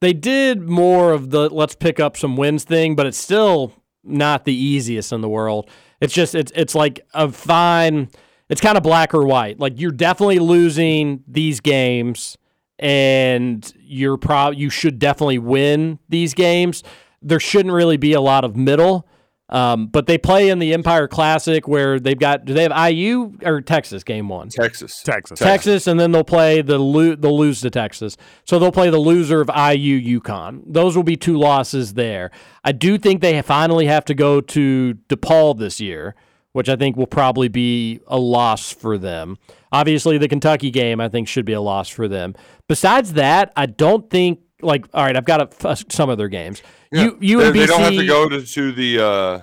They 0.00 0.12
did 0.12 0.68
more 0.68 1.12
of 1.12 1.30
the 1.30 1.48
let's 1.48 1.74
pick 1.74 1.98
up 1.98 2.16
some 2.16 2.36
wins 2.36 2.62
thing, 2.62 2.94
but 2.94 3.06
it's 3.06 3.18
still 3.18 3.72
not 4.02 4.44
the 4.44 4.54
easiest 4.54 5.12
in 5.12 5.20
the 5.20 5.28
world. 5.28 5.68
It's 6.00 6.14
just 6.14 6.34
it's 6.34 6.52
it's 6.54 6.74
like 6.74 7.00
a 7.14 7.30
fine 7.30 8.08
it's 8.48 8.60
kind 8.60 8.76
of 8.76 8.82
black 8.82 9.14
or 9.14 9.24
white. 9.24 9.60
Like 9.60 9.80
you're 9.80 9.92
definitely 9.92 10.40
losing 10.40 11.22
these 11.28 11.60
games 11.60 12.36
and 12.78 13.72
you're 13.78 14.16
prob 14.16 14.54
you 14.54 14.70
should 14.70 14.98
definitely 14.98 15.38
win 15.38 15.98
these 16.08 16.34
games. 16.34 16.82
There 17.22 17.40
shouldn't 17.40 17.74
really 17.74 17.96
be 17.96 18.12
a 18.12 18.20
lot 18.20 18.44
of 18.44 18.56
middle. 18.56 19.06
Um, 19.50 19.88
but 19.88 20.06
they 20.06 20.16
play 20.16 20.48
in 20.48 20.60
the 20.60 20.72
Empire 20.72 21.08
Classic 21.08 21.66
where 21.66 21.98
they've 21.98 22.18
got 22.18 22.44
do 22.44 22.54
they 22.54 22.62
have 22.62 22.90
IU 22.92 23.36
or 23.44 23.60
Texas 23.60 24.04
game 24.04 24.28
one? 24.28 24.48
Texas. 24.48 25.02
Texas. 25.02 25.38
Texas, 25.38 25.86
and 25.88 25.98
then 25.98 26.12
they'll 26.12 26.22
play 26.22 26.62
the 26.62 26.78
lo- 26.78 27.16
they'll 27.16 27.36
lose 27.36 27.60
to 27.62 27.70
Texas. 27.70 28.16
So 28.44 28.58
they'll 28.60 28.70
play 28.70 28.90
the 28.90 28.98
loser 28.98 29.40
of 29.40 29.48
IU 29.48 30.20
UConn. 30.20 30.62
Those 30.66 30.96
will 30.96 31.02
be 31.02 31.16
two 31.16 31.36
losses 31.36 31.94
there. 31.94 32.30
I 32.64 32.72
do 32.72 32.96
think 32.96 33.20
they 33.20 33.40
finally 33.42 33.86
have 33.86 34.04
to 34.06 34.14
go 34.14 34.40
to 34.40 34.94
DePaul 35.08 35.58
this 35.58 35.80
year, 35.80 36.14
which 36.52 36.68
I 36.68 36.76
think 36.76 36.96
will 36.96 37.08
probably 37.08 37.48
be 37.48 37.98
a 38.06 38.18
loss 38.18 38.72
for 38.72 38.98
them. 38.98 39.36
Obviously, 39.72 40.16
the 40.16 40.28
Kentucky 40.28 40.70
game 40.70 41.00
I 41.00 41.08
think 41.08 41.26
should 41.26 41.44
be 41.44 41.54
a 41.54 41.60
loss 41.60 41.88
for 41.88 42.06
them. 42.06 42.36
Besides 42.68 43.14
that, 43.14 43.52
I 43.56 43.66
don't 43.66 44.08
think 44.10 44.40
like 44.62 44.86
all 44.94 45.02
right. 45.04 45.16
I've 45.16 45.24
got 45.24 45.40
a, 45.40 45.68
f- 45.70 45.84
some 45.90 46.08
of 46.08 46.18
their 46.18 46.28
games. 46.28 46.62
Yeah. 46.92 47.10
You 47.20 47.40
they, 47.40 47.50
UMBC, 47.50 47.52
they 47.52 47.66
don't 47.66 47.80
have 47.80 47.92
to 47.92 48.06
go 48.06 48.28
to, 48.28 48.44
to 48.44 48.72
the 48.72 49.00
uh, 49.00 49.40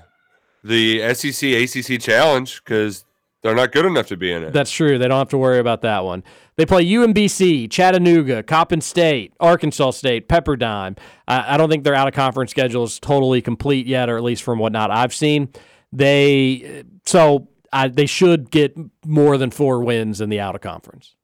the 0.64 1.14
SEC 1.14 1.50
ACC 1.52 2.02
challenge 2.02 2.64
because 2.64 3.06
they're 3.41 3.56
not 3.56 3.72
good 3.72 3.86
enough 3.86 4.08
to 4.08 4.18
be 4.18 4.32
in 4.32 4.43
it. 4.43 4.52
That's 4.52 4.72
true. 4.72 4.98
They 4.98 5.08
don't 5.08 5.20
have 5.20 5.30
to 5.30 5.38
worry 5.38 5.60
about 5.60 5.82
that 5.82 6.04
one. 6.04 6.24
They 6.58 6.66
play 6.66 6.86
UMBC, 6.86 7.70
Chattanooga, 7.70 8.43
Coppin 8.43 8.82
State, 8.82 9.34
Arkansas 9.39 9.91
State, 9.91 10.28
Pepperdine. 10.28 10.98
I, 11.28 11.54
I 11.54 11.58
don't 11.58 11.70
think 11.70 11.84
their 11.84 11.93
out 11.93 12.08
of 12.08 12.14
conference 12.14 12.52
schedule 12.52 12.84
is 12.84 13.00
totally 13.00 13.41
complete 13.41 13.86
yet, 13.86 14.10
or 14.10 14.18
at 14.18 14.24
least 14.24 14.43
from 14.43 14.60
what 14.60 14.72
not 14.72 14.91
I've 14.91 15.14
seen. 15.14 15.50
They 15.93 16.84
so 17.06 17.48
I, 17.72 17.88
they 17.88 18.08
should 18.08 18.52
get 18.52 18.76
more 19.06 19.38
than 19.38 19.52
four 19.52 19.84
wins 19.84 20.20
in 20.20 20.30
the 20.30 20.39
out 20.39 20.56
of 20.56 20.62
conference. 20.62 21.16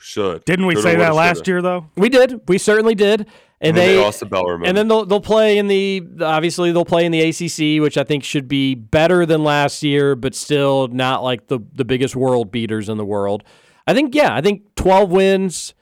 Should 0.00 0.44
Didn't 0.44 0.66
we 0.66 0.74
Coulda, 0.74 0.90
say 0.90 0.96
that 0.96 1.14
last 1.14 1.38
shoulda. 1.38 1.50
year 1.50 1.62
though? 1.62 1.86
We 1.96 2.08
did. 2.08 2.40
We 2.48 2.58
certainly 2.58 2.94
did. 2.94 3.26
And, 3.62 3.70
And 3.70 3.76
then 3.76 3.88
they, 3.88 3.94
they 3.96 4.02
lost 4.02 4.20
to 4.20 4.26
Bellarmine. 4.26 4.68
And 4.68 4.76
then 4.76 4.88
they'll 4.88 5.04
they'll 5.04 5.20
play 5.20 5.58
in 5.58 5.68
the 5.68 6.02
obviously 6.20 6.72
they'll 6.72 6.84
play 6.84 7.04
in 7.04 7.12
the 7.12 7.20
ACC, 7.20 7.82
which 7.82 7.98
I 7.98 8.04
think 8.04 8.24
should 8.24 8.48
be 8.48 8.74
better 8.74 9.26
than 9.26 9.44
last 9.44 9.82
year, 9.82 10.16
but 10.16 10.34
still 10.34 10.88
not 10.88 11.22
like 11.22 11.48
the 11.48 11.60
the 11.74 11.84
biggest 11.84 12.16
world 12.16 12.50
beaters 12.50 12.88
in 12.88 12.96
the 12.96 13.04
world. 13.04 13.44
I 13.86 13.92
think 13.92 14.14
yeah, 14.14 14.34
I 14.34 14.40
think 14.40 14.74
12 14.76 15.10
wins 15.10 15.74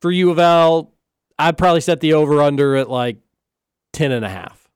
for 0.00 0.10
U 0.10 0.30
of 0.30 0.38
L. 0.38 0.94
I'd 1.38 1.58
probably 1.58 1.80
set 1.80 2.00
the 2.00 2.14
over 2.14 2.42
under 2.42 2.76
at 2.76 2.88
like 2.88 3.18
10 3.92 4.12
and 4.12 4.24
a 4.24 4.28
half. 4.28 4.68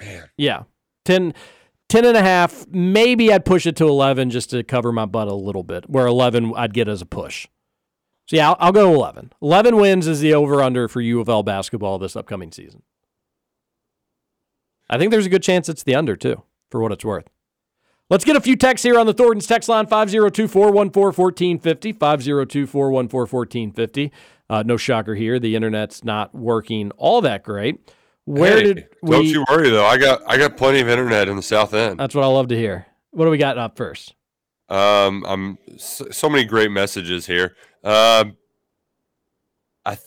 Man. 0.00 0.28
Yeah. 0.36 0.62
10 1.04 1.34
10 1.88 2.04
and 2.04 2.16
a 2.16 2.22
half, 2.22 2.66
maybe 2.68 3.32
I'd 3.32 3.44
push 3.44 3.66
it 3.66 3.74
to 3.76 3.88
11 3.88 4.30
just 4.30 4.50
to 4.50 4.62
cover 4.62 4.92
my 4.92 5.06
butt 5.06 5.26
a 5.26 5.34
little 5.34 5.64
bit, 5.64 5.90
where 5.90 6.06
11 6.06 6.52
I'd 6.56 6.72
get 6.72 6.88
as 6.88 7.02
a 7.02 7.06
push. 7.06 7.48
So 8.30 8.36
yeah, 8.36 8.50
I'll, 8.50 8.56
I'll 8.60 8.72
go 8.72 8.94
11. 8.94 9.32
11 9.42 9.74
wins 9.74 10.06
is 10.06 10.20
the 10.20 10.34
over 10.34 10.62
under 10.62 10.86
for 10.86 11.00
U 11.00 11.20
of 11.20 11.28
L 11.28 11.42
basketball 11.42 11.98
this 11.98 12.14
upcoming 12.14 12.52
season. 12.52 12.84
I 14.88 14.98
think 14.98 15.10
there's 15.10 15.26
a 15.26 15.30
good 15.30 15.42
chance 15.42 15.68
it's 15.68 15.82
the 15.82 15.96
under 15.96 16.14
too, 16.14 16.44
for 16.70 16.80
what 16.80 16.92
it's 16.92 17.04
worth. 17.04 17.28
Let's 18.08 18.24
get 18.24 18.36
a 18.36 18.40
few 18.40 18.54
texts 18.54 18.84
here 18.84 19.00
on 19.00 19.06
the 19.06 19.12
Thornton's 19.12 19.48
text 19.48 19.68
line 19.68 19.88
502 19.88 20.46
414 20.46 21.58
1450. 21.58 21.92
502 21.92 22.66
414 22.68 23.72
1450. 23.74 24.12
Uh, 24.48 24.62
no 24.64 24.76
shocker 24.76 25.16
here. 25.16 25.40
The 25.40 25.56
internet's 25.56 26.04
not 26.04 26.32
working 26.32 26.92
all 26.92 27.20
that 27.22 27.42
great. 27.42 27.80
Where 28.26 28.58
Hey, 28.58 28.62
did 28.62 28.88
we. 29.02 29.10
Don't 29.10 29.26
you 29.26 29.44
worry 29.50 29.70
though. 29.70 29.86
I 29.86 29.98
got 29.98 30.22
I 30.24 30.36
got 30.36 30.56
plenty 30.56 30.78
of 30.78 30.88
internet 30.88 31.28
in 31.28 31.34
the 31.34 31.42
South 31.42 31.74
End. 31.74 31.98
That's 31.98 32.14
what 32.14 32.22
I 32.22 32.28
love 32.28 32.46
to 32.48 32.56
hear. 32.56 32.86
What 33.10 33.24
do 33.24 33.32
we 33.32 33.38
got 33.38 33.58
up 33.58 33.76
first? 33.76 34.14
Um, 34.68 35.24
I'm 35.26 35.58
so, 35.76 36.06
so 36.12 36.28
many 36.28 36.44
great 36.44 36.70
messages 36.70 37.26
here. 37.26 37.56
Um, 37.82 38.36
I 39.84 39.94
th- 39.94 40.00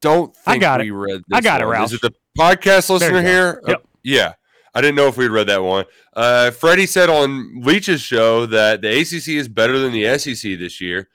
don't 0.00 0.34
think 0.34 0.56
I 0.56 0.58
got 0.58 0.80
we 0.80 0.90
it. 0.90 0.92
read. 0.92 1.22
I 1.32 1.40
got 1.40 1.60
it, 1.60 1.64
one. 1.64 1.72
Ralph. 1.74 1.86
Is 1.92 1.94
it 1.94 2.02
the 2.02 2.12
podcast 2.38 2.88
listener 2.90 3.22
here? 3.22 3.62
Yep. 3.66 3.78
Uh, 3.78 3.86
yeah, 4.02 4.32
I 4.74 4.80
didn't 4.80 4.96
know 4.96 5.08
if 5.08 5.16
we'd 5.16 5.28
read 5.28 5.48
that 5.48 5.62
one. 5.62 5.84
Uh, 6.14 6.50
Freddie 6.50 6.86
said 6.86 7.10
on 7.10 7.60
Leach's 7.62 8.00
show 8.00 8.46
that 8.46 8.80
the 8.82 8.88
ACC 9.00 9.28
is 9.28 9.48
better 9.48 9.78
than 9.78 9.92
the 9.92 10.16
SEC 10.18 10.58
this 10.58 10.80
year. 10.80 11.08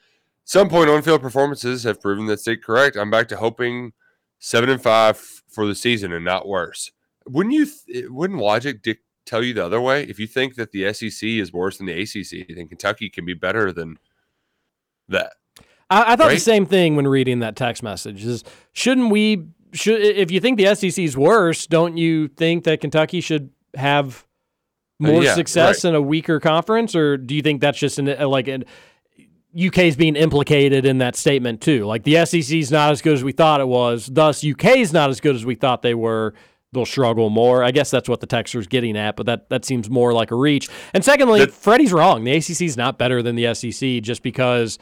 Some 0.43 0.69
point 0.69 0.89
on-field 0.89 1.21
performances 1.21 1.83
have 1.83 1.99
proven 2.01 2.27
that 2.27 2.39
state 2.39 2.63
correct. 2.63 2.95
I'm 2.95 3.09
back 3.09 3.27
to 3.29 3.37
hoping 3.37 3.93
seven 4.37 4.69
and 4.69 4.81
five 4.81 5.17
for 5.17 5.65
the 5.65 5.73
season 5.73 6.13
and 6.13 6.23
not 6.23 6.47
worse. 6.47 6.91
Wouldn't 7.27 7.55
you? 7.55 7.65
Th- 7.65 8.05
wouldn't 8.09 8.39
logic 8.39 8.83
dic- 8.83 9.01
tell 9.25 9.43
you 9.43 9.55
the 9.55 9.65
other 9.65 9.81
way? 9.81 10.03
If 10.03 10.19
you 10.19 10.27
think 10.27 10.53
that 10.55 10.71
the 10.71 10.93
SEC 10.93 11.27
is 11.27 11.51
worse 11.51 11.77
than 11.77 11.87
the 11.87 11.99
ACC, 11.99 12.55
then 12.55 12.67
Kentucky 12.67 13.09
can 13.09 13.25
be 13.25 13.33
better 13.33 13.71
than 13.71 13.97
that. 15.09 15.33
I, 15.89 16.13
I 16.13 16.15
thought 16.15 16.31
the 16.31 16.39
same 16.39 16.65
thing 16.65 16.95
when 16.95 17.07
reading 17.07 17.39
that 17.39 17.55
text 17.55 17.83
message. 17.83 18.25
Is 18.25 18.43
shouldn't 18.73 19.11
we? 19.11 19.47
Should 19.73 20.01
if 20.01 20.31
you 20.31 20.39
think 20.39 20.57
the 20.57 20.73
SEC 20.73 21.03
is 21.03 21.17
worse, 21.17 21.67
don't 21.67 21.97
you 21.97 22.27
think 22.29 22.63
that 22.63 22.81
Kentucky 22.81 23.21
should 23.21 23.49
have 23.75 24.25
Uh, 25.03 25.11
more 25.11 25.23
yeah, 25.23 25.35
success 25.35 25.83
in 25.83 25.93
a 25.95 26.01
weaker 26.01 26.39
conference, 26.39 26.95
or 26.95 27.17
do 27.17 27.35
you 27.35 27.41
think 27.41 27.61
that's 27.61 27.77
just 27.77 27.99
an 27.99 28.07
uh, 28.09 28.27
like 28.27 28.47
an 28.47 28.63
is 29.53 29.95
being 29.95 30.15
implicated 30.15 30.85
in 30.85 30.99
that 30.99 31.15
statement 31.15 31.61
too? 31.61 31.85
Like 31.85 32.03
the 32.03 32.25
SEC 32.25 32.55
is 32.55 32.71
not 32.71 32.91
as 32.91 33.01
good 33.01 33.13
as 33.13 33.23
we 33.23 33.31
thought 33.31 33.59
it 33.61 33.67
was, 33.67 34.07
thus 34.07 34.45
UK 34.45 34.77
is 34.77 34.93
not 34.93 35.09
as 35.09 35.19
good 35.19 35.35
as 35.35 35.45
we 35.45 35.55
thought 35.55 35.81
they 35.81 35.93
were. 35.95 36.33
They'll 36.71 36.85
struggle 36.85 37.29
more. 37.29 37.63
I 37.63 37.71
guess 37.71 37.89
that's 37.89 38.09
what 38.09 38.19
the 38.19 38.27
texter's 38.27 38.67
getting 38.67 38.97
at, 38.97 39.15
but 39.15 39.25
that 39.27 39.49
that 39.49 39.63
seems 39.65 39.89
more 39.89 40.11
like 40.13 40.31
a 40.31 40.35
reach. 40.35 40.67
And 40.93 41.05
secondly, 41.05 41.45
Freddie's 41.47 41.93
wrong. 41.93 42.23
The 42.25 42.31
ACC 42.35 42.61
is 42.61 42.75
not 42.75 42.97
better 42.97 43.21
than 43.21 43.35
the 43.35 43.53
SEC 43.53 44.01
just 44.01 44.23
because 44.23 44.77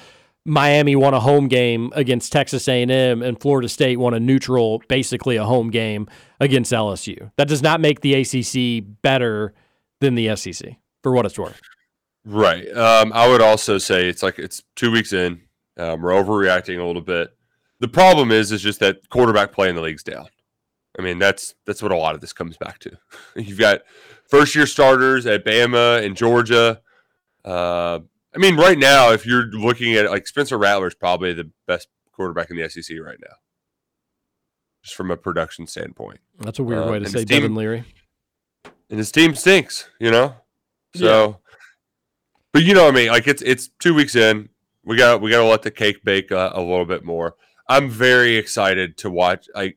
Miami 0.46 0.96
won 0.96 1.14
a 1.14 1.20
home 1.20 1.48
game 1.48 1.92
against 1.96 2.32
Texas 2.32 2.68
A&M 2.68 3.22
and 3.22 3.40
Florida 3.40 3.70
State 3.70 3.98
won 3.98 4.14
a 4.14 4.20
neutral, 4.20 4.84
basically 4.90 5.38
a 5.38 5.46
home 5.46 5.70
game 5.70 6.08
against 6.40 6.72
LSU. 6.72 7.32
That 7.38 7.48
does 7.48 7.62
not 7.62 7.80
make 7.80 8.02
the 8.02 8.14
ACC 8.16 8.84
better 9.02 9.54
than 10.02 10.16
the 10.16 10.36
SEC 10.36 10.76
for 11.02 11.14
what 11.14 11.26
it's 11.26 11.40
worth. 11.40 11.62
Right. 12.26 12.70
Um, 12.76 13.14
I 13.14 13.28
would 13.28 13.42
also 13.42 13.78
say 13.78 14.08
it's 14.08 14.24
like 14.24 14.40
it's 14.40 14.62
two 14.76 14.92
weeks 14.92 15.14
in. 15.14 15.42
Um, 15.78 16.02
we're 16.02 16.12
overreacting 16.12 16.80
a 16.80 16.84
little 16.84 17.02
bit. 17.02 17.36
The 17.80 17.88
problem 17.88 18.32
is, 18.32 18.52
is 18.52 18.62
just 18.62 18.80
that 18.80 19.10
quarterback 19.10 19.52
play 19.52 19.70
in 19.70 19.76
the 19.76 19.82
league's 19.82 20.04
down. 20.04 20.28
I 20.98 21.02
mean, 21.02 21.20
that's 21.20 21.56
that's 21.66 21.82
what 21.82 21.92
a 21.92 21.98
lot 21.98 22.16
of 22.16 22.22
this 22.22 22.34
comes 22.34 22.58
back 22.58 22.80
to. 22.80 22.98
You've 23.36 23.60
got 23.60 23.82
first 24.30 24.56
year 24.56 24.66
starters 24.66 25.26
at 25.26 25.44
Bama 25.44 26.04
and 26.04 26.16
Georgia. 26.16 26.82
Uh, 27.44 28.00
I 28.36 28.40
mean, 28.40 28.56
right 28.58 28.78
now, 28.78 29.12
if 29.12 29.26
you're 29.26 29.46
looking 29.46 29.94
at 29.96 30.06
it, 30.06 30.12
like 30.12 30.26
Spencer 30.28 30.58
Rattler's 30.58 30.96
probably 30.96 31.34
the 31.34 31.52
best 31.68 31.88
quarterback 32.12 32.50
in 32.50 32.58
the 32.58 32.68
SEC 32.70 32.98
right 33.00 33.18
now, 33.22 33.36
just 34.84 34.96
from 34.96 35.12
a 35.12 35.18
production 35.18 35.68
standpoint. 35.68 36.20
That's 36.40 36.60
a 36.60 36.64
weird 36.64 36.88
Uh, 36.88 36.92
way 36.92 37.00
to 37.00 37.10
say 37.10 37.20
team- 37.20 37.42
Devin 37.42 37.56
Leary. 37.56 37.84
and 38.90 38.98
his 39.00 39.12
team 39.12 39.36
stinks, 39.36 39.88
you 40.00 40.12
know. 40.12 40.36
So, 40.96 41.40
but 42.52 42.64
you 42.64 42.74
know, 42.74 42.86
what 42.86 42.94
I 42.94 42.98
mean, 42.98 43.10
like 43.10 43.28
it's 43.28 43.42
it's 43.42 43.70
two 43.80 43.94
weeks 43.94 44.16
in. 44.16 44.50
We 44.84 44.98
got 44.98 45.22
we 45.22 45.32
got 45.32 45.40
to 45.40 45.46
let 45.48 45.62
the 45.64 45.72
cake 45.72 46.04
bake 46.04 46.32
uh, 46.32 46.52
a 46.54 46.62
little 46.62 46.86
bit 46.86 47.04
more. 47.04 47.36
I'm 47.70 47.90
very 47.90 48.36
excited 48.36 48.98
to 48.98 49.10
watch. 49.10 49.48
I 49.56 49.76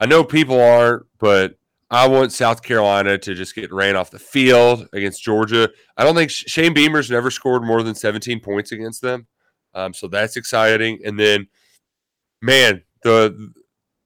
I 0.00 0.06
know 0.06 0.22
people 0.22 0.60
aren't, 0.60 1.06
but 1.18 1.58
I 1.90 2.08
want 2.08 2.32
South 2.32 2.62
Carolina 2.62 3.18
to 3.18 3.34
just 3.34 3.54
get 3.54 3.72
ran 3.72 3.96
off 3.96 4.10
the 4.10 4.18
field 4.18 4.88
against 4.92 5.22
Georgia. 5.22 5.68
I 5.96 6.04
don't 6.04 6.14
think 6.14 6.30
Shane 6.30 6.74
Beamer's 6.74 7.10
never 7.10 7.30
scored 7.30 7.62
more 7.62 7.82
than 7.82 7.94
17 7.94 8.40
points 8.40 8.72
against 8.72 9.02
them, 9.02 9.26
um, 9.74 9.94
so 9.94 10.08
that's 10.08 10.36
exciting. 10.36 11.00
And 11.04 11.18
then, 11.18 11.48
man, 12.42 12.82
the 13.02 13.52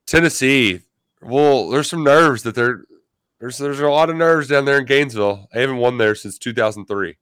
Tennessee. 0.07 0.81
Well, 1.21 1.71
there's 1.71 1.91
some 1.91 2.05
nerves 2.05 2.43
that 2.45 2.55
they're 2.55 2.85
there's 3.41 3.59
there's 3.59 3.81
a 3.81 3.89
lot 3.89 4.11
of 4.11 4.17
nerves 4.17 4.49
down 4.49 4.65
there 4.65 4.79
in 4.79 4.85
Gainesville. 4.85 5.49
I 5.55 5.61
haven't 5.61 5.77
won 5.77 5.99
there 5.99 6.15
since 6.15 6.39
2003. 6.39 7.17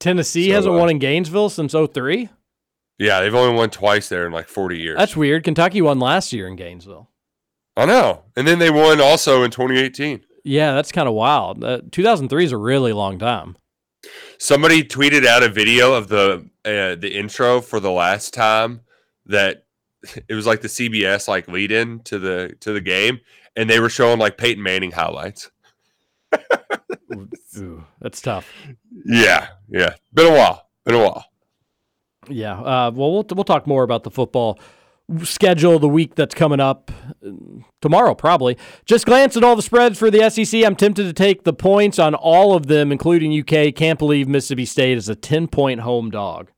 Tennessee 0.00 0.48
So, 0.48 0.54
hasn't 0.54 0.74
uh, 0.74 0.78
won 0.78 0.90
in 0.90 0.98
Gainesville 0.98 1.48
since 1.50 1.72
03? 1.72 2.28
Yeah, 2.98 3.20
they've 3.20 3.34
only 3.34 3.54
won 3.54 3.70
twice 3.70 4.08
there 4.08 4.26
in 4.26 4.32
like 4.32 4.48
40 4.48 4.78
years. 4.78 4.96
That's 4.96 5.16
weird. 5.16 5.44
Kentucky 5.44 5.82
won 5.82 5.98
last 5.98 6.32
year 6.32 6.48
in 6.48 6.56
Gainesville. 6.56 7.10
I 7.76 7.84
know. 7.84 8.22
And 8.36 8.46
then 8.46 8.58
they 8.58 8.70
won 8.70 9.00
also 9.00 9.42
in 9.42 9.50
2018. 9.50 10.24
Yeah, 10.44 10.74
that's 10.74 10.92
kind 10.92 11.08
of 11.08 11.14
wild. 11.14 11.62
Uh, 11.62 11.80
2003 11.90 12.44
is 12.44 12.52
a 12.52 12.56
really 12.56 12.92
long 12.92 13.18
time. 13.18 13.56
Somebody 14.38 14.84
tweeted 14.84 15.26
out 15.26 15.42
a 15.42 15.48
video 15.48 15.92
of 15.94 16.08
the 16.08 16.48
uh, 16.64 16.94
the 16.94 17.12
intro 17.12 17.60
for 17.60 17.80
the 17.80 17.90
last 17.90 18.32
time 18.32 18.82
that 19.26 19.66
it 20.28 20.34
was 20.34 20.46
like 20.46 20.60
the 20.60 20.68
CBS 20.68 21.26
like 21.26 21.48
lead 21.48 21.72
in 21.72 22.00
to 22.00 22.18
the 22.18 22.54
to 22.60 22.72
the 22.72 22.80
game, 22.80 23.20
and 23.56 23.68
they 23.68 23.80
were 23.80 23.88
showing 23.88 24.18
like 24.18 24.38
Peyton 24.38 24.62
Manning 24.62 24.92
highlights. 24.92 25.50
Ooh, 27.58 27.84
that's 28.00 28.20
tough. 28.20 28.52
Yeah, 29.04 29.48
yeah, 29.68 29.94
been 30.12 30.32
a 30.32 30.36
while, 30.36 30.68
been 30.84 30.94
a 30.94 31.02
while. 31.02 31.24
Yeah. 32.28 32.58
Uh, 32.58 32.90
well, 32.94 33.12
we'll 33.12 33.26
we'll 33.34 33.44
talk 33.44 33.66
more 33.66 33.82
about 33.82 34.04
the 34.04 34.10
football 34.10 34.60
schedule 35.22 35.78
the 35.78 35.88
week 35.88 36.14
that's 36.14 36.34
coming 36.34 36.60
up 36.60 36.90
tomorrow, 37.80 38.14
probably. 38.14 38.56
Just 38.84 39.06
glance 39.06 39.36
at 39.36 39.44
all 39.44 39.54
the 39.56 39.62
spreads 39.62 39.98
for 39.98 40.10
the 40.10 40.28
SEC. 40.30 40.64
I'm 40.64 40.76
tempted 40.76 41.04
to 41.04 41.12
take 41.12 41.44
the 41.44 41.52
points 41.52 41.98
on 41.98 42.14
all 42.14 42.54
of 42.54 42.66
them, 42.66 42.90
including 42.90 43.32
UK. 43.38 43.74
Can't 43.74 43.98
believe 43.98 44.28
Mississippi 44.28 44.64
State 44.64 44.98
is 44.98 45.08
a 45.08 45.14
10 45.14 45.48
point 45.48 45.80
home 45.80 46.10
dog. 46.10 46.50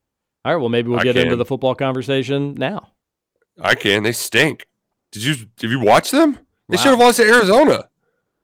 All 0.45 0.53
right. 0.53 0.59
Well, 0.59 0.69
maybe 0.69 0.89
we'll 0.89 0.99
I 0.99 1.03
get 1.03 1.17
into 1.17 1.35
the 1.35 1.45
football 1.45 1.75
conversation 1.75 2.55
now. 2.55 2.91
I 3.61 3.75
can. 3.75 4.03
They 4.03 4.13
stink. 4.13 4.65
Did 5.11 5.23
you 5.23 5.35
did 5.57 5.69
you 5.71 5.79
watch 5.79 6.11
them? 6.11 6.39
They 6.69 6.77
Wow. 6.77 6.83
should 6.83 6.89
have 6.91 6.99
lost 6.99 7.17
to 7.17 7.23
Arizona. 7.27 7.89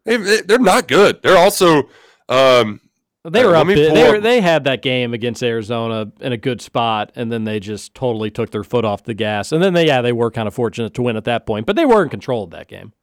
They, 0.03 0.17
they 0.17 0.41
they're 0.41 0.59
not 0.59 0.87
good. 0.87 1.21
They're 1.23 1.37
also 1.37 1.83
um 2.27 2.81
They 3.29 3.43
were 3.43 3.55
up. 3.55 3.67
They, 3.67 4.11
were, 4.11 4.19
they 4.19 4.39
had 4.39 4.65
that 4.65 4.81
game 4.81 5.13
against 5.13 5.41
Arizona 5.41 6.11
in 6.19 6.31
a 6.31 6.37
good 6.37 6.61
spot, 6.61 7.11
and 7.15 7.31
then 7.31 7.43
they 7.43 7.59
just 7.59 7.95
totally 7.95 8.29
took 8.29 8.51
their 8.51 8.63
foot 8.63 8.85
off 8.85 9.03
the 9.03 9.15
gas. 9.15 9.51
And 9.51 9.63
then 9.63 9.73
they, 9.73 9.87
yeah, 9.87 10.01
they 10.01 10.11
were 10.11 10.29
kind 10.29 10.47
of 10.47 10.53
fortunate 10.53 10.93
to 10.93 11.01
win 11.01 11.17
at 11.17 11.23
that 11.23 11.45
point, 11.45 11.65
but 11.65 11.75
they 11.75 11.85
were 11.85 12.03
in 12.03 12.09
control 12.09 12.43
of 12.43 12.51
that 12.51 12.67
game. 12.67 12.93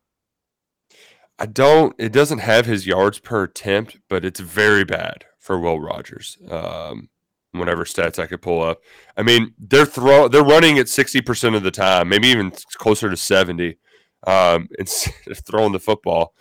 I 1.39 1.47
don't. 1.47 1.95
It 1.99 2.13
doesn't 2.13 2.39
have 2.39 2.67
his 2.67 2.87
yards 2.87 3.19
per 3.19 3.45
attempt, 3.45 3.99
but 4.09 4.25
it's 4.25 4.39
very 4.39 4.85
bad 4.85 5.25
for 5.41 5.59
Will 5.59 5.81
Rogers. 5.81 6.39
Um, 6.49 7.09
whatever 7.51 7.85
stats 7.85 8.19
I 8.19 8.27
could 8.27 8.43
pull 8.43 8.63
up. 8.63 8.81
I 9.17 9.23
mean, 9.23 9.55
they're 9.59 9.87
throw 9.87 10.29
they're 10.29 10.45
running 10.45 10.79
at 10.79 10.89
sixty 10.89 11.21
percent 11.21 11.57
of 11.57 11.65
the 11.65 11.71
time, 11.73 12.09
maybe 12.09 12.29
even 12.29 12.53
closer 12.75 13.11
to 13.11 13.17
seventy. 13.17 13.79
Um, 14.25 14.69
instead 14.79 15.15
of 15.27 15.39
throwing 15.41 15.73
the 15.73 15.81
football, 15.81 16.35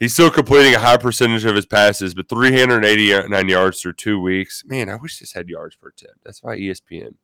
he's 0.00 0.14
still 0.14 0.30
completing 0.30 0.74
a 0.74 0.80
high 0.80 0.96
percentage 0.96 1.44
of 1.44 1.54
his 1.54 1.66
passes, 1.66 2.14
but 2.14 2.28
three 2.28 2.58
hundred 2.58 2.84
eighty 2.84 3.12
nine 3.28 3.48
yards 3.48 3.80
through 3.80 3.92
two 3.92 4.20
weeks. 4.20 4.64
Man, 4.66 4.88
I 4.88 4.96
wish 4.96 5.20
this 5.20 5.32
had 5.32 5.48
yards 5.48 5.76
per 5.76 5.88
attempt. 5.90 6.24
That's 6.24 6.42
why 6.42 6.56
ESPN 6.56 7.14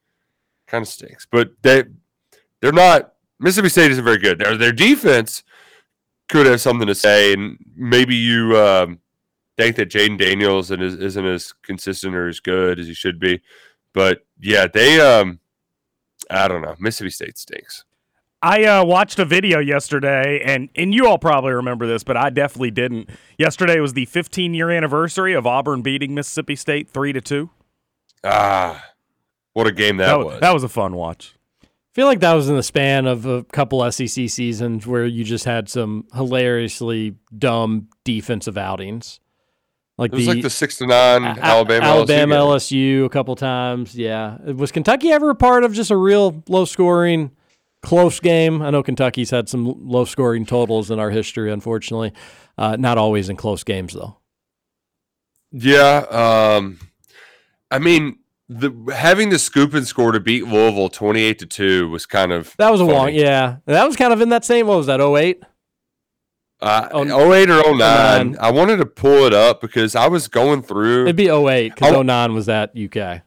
kind 0.68 0.82
of 0.82 0.88
stinks. 0.88 1.26
But 1.28 1.50
they 1.62 1.84
they're 2.60 2.72
not. 2.72 3.14
Mississippi 3.40 3.68
State 3.68 3.90
isn't 3.90 4.04
very 4.04 4.18
good. 4.18 4.38
Their 4.38 4.56
their 4.56 4.72
defense 4.72 5.42
could 6.28 6.46
have 6.46 6.60
something 6.60 6.86
to 6.86 6.94
say, 6.94 7.32
and 7.32 7.58
maybe 7.74 8.14
you 8.14 8.56
um, 8.56 9.00
think 9.56 9.76
that 9.76 9.90
Jayden 9.90 10.18
Daniels 10.18 10.70
isn't 10.70 11.26
as 11.26 11.52
consistent 11.62 12.14
or 12.14 12.28
as 12.28 12.40
good 12.40 12.78
as 12.78 12.86
he 12.86 12.94
should 12.94 13.18
be. 13.18 13.40
But 13.92 14.26
yeah, 14.38 14.66
they 14.66 15.00
um, 15.00 15.40
I 16.30 16.48
don't 16.48 16.62
know. 16.62 16.76
Mississippi 16.78 17.10
State 17.10 17.38
stinks. 17.38 17.84
I 18.42 18.64
uh, 18.64 18.84
watched 18.84 19.18
a 19.18 19.24
video 19.24 19.58
yesterday, 19.58 20.40
and 20.44 20.68
and 20.76 20.94
you 20.94 21.06
all 21.06 21.18
probably 21.18 21.52
remember 21.52 21.86
this, 21.86 22.04
but 22.04 22.16
I 22.16 22.30
definitely 22.30 22.70
didn't. 22.70 23.08
Yesterday 23.38 23.80
was 23.80 23.94
the 23.94 24.04
15 24.04 24.54
year 24.54 24.70
anniversary 24.70 25.32
of 25.34 25.46
Auburn 25.46 25.82
beating 25.82 26.14
Mississippi 26.14 26.54
State 26.56 26.90
three 26.90 27.12
to 27.12 27.20
two. 27.20 27.50
Ah, 28.24 28.84
what 29.54 29.66
a 29.66 29.72
game 29.72 29.96
that, 29.98 30.06
That, 30.06 30.18
was. 30.18 30.26
was 30.26 30.40
that 30.40 30.54
was 30.54 30.64
a 30.64 30.68
fun 30.68 30.94
watch. 30.94 31.34
I 31.64 31.66
feel 31.94 32.06
like 32.06 32.20
that 32.20 32.34
was 32.34 32.48
in 32.50 32.56
the 32.56 32.62
span 32.62 33.06
of 33.06 33.24
a 33.24 33.42
couple 33.44 33.90
SEC 33.90 34.28
seasons 34.28 34.86
where 34.86 35.06
you 35.06 35.24
just 35.24 35.46
had 35.46 35.68
some 35.70 36.06
hilariously 36.14 37.16
dumb 37.36 37.88
defensive 38.04 38.58
outings. 38.58 39.18
Like 39.96 40.12
it 40.12 40.16
was 40.16 40.26
the 40.26 40.34
like 40.34 40.42
the 40.42 40.50
six 40.50 40.76
to 40.76 40.86
nine 40.86 41.24
A- 41.24 41.38
Alabama 41.40 41.86
Alabama 41.86 42.34
LSU. 42.34 43.00
LSU 43.00 43.04
a 43.06 43.08
couple 43.08 43.34
times. 43.34 43.94
Yeah, 43.96 44.36
was 44.52 44.70
Kentucky 44.72 45.10
ever 45.10 45.30
a 45.30 45.34
part 45.34 45.64
of 45.64 45.72
just 45.72 45.90
a 45.90 45.96
real 45.96 46.42
low 46.50 46.66
scoring, 46.66 47.30
close 47.82 48.20
game? 48.20 48.62
I 48.62 48.70
know 48.70 48.82
Kentucky's 48.82 49.30
had 49.30 49.48
some 49.48 49.88
low 49.88 50.04
scoring 50.04 50.46
totals 50.46 50.90
in 50.90 50.98
our 50.98 51.10
history, 51.10 51.52
unfortunately. 51.52 52.12
Uh, 52.58 52.76
not 52.76 52.98
always 52.98 53.28
in 53.28 53.36
close 53.36 53.64
games 53.64 53.92
though. 53.92 54.16
Yeah, 55.52 56.04
um, 56.10 56.78
I 57.70 57.78
mean, 57.78 58.18
the 58.48 58.70
having 58.94 59.30
the 59.30 59.38
scoop 59.38 59.74
and 59.74 59.86
score 59.86 60.12
to 60.12 60.20
beat 60.20 60.46
Louisville 60.46 60.88
twenty 60.88 61.20
eight 61.22 61.38
to 61.40 61.46
two 61.46 61.88
was 61.88 62.06
kind 62.06 62.32
of 62.32 62.54
That 62.58 62.70
was 62.70 62.80
a 62.80 62.84
long, 62.84 63.12
yeah. 63.12 63.56
That 63.66 63.84
was 63.86 63.96
kind 63.96 64.12
of 64.12 64.20
in 64.20 64.28
that 64.30 64.44
same. 64.44 64.66
What 64.66 64.76
was 64.78 64.86
that? 64.86 65.00
08? 65.00 65.42
Uh, 66.60 66.88
Oh, 66.90 67.32
08 67.32 67.50
or 67.50 67.62
09. 67.62 67.78
09. 67.78 68.36
I 68.40 68.50
wanted 68.50 68.78
to 68.78 68.86
pull 68.86 69.24
it 69.26 69.34
up 69.34 69.60
because 69.60 69.94
I 69.94 70.08
was 70.08 70.26
going 70.28 70.62
through. 70.62 71.02
It'd 71.04 71.16
be 71.16 71.28
08 71.28 71.74
because 71.74 71.92
09 72.04 72.32
was 72.32 72.48
at 72.48 72.72
UK. 72.76 73.22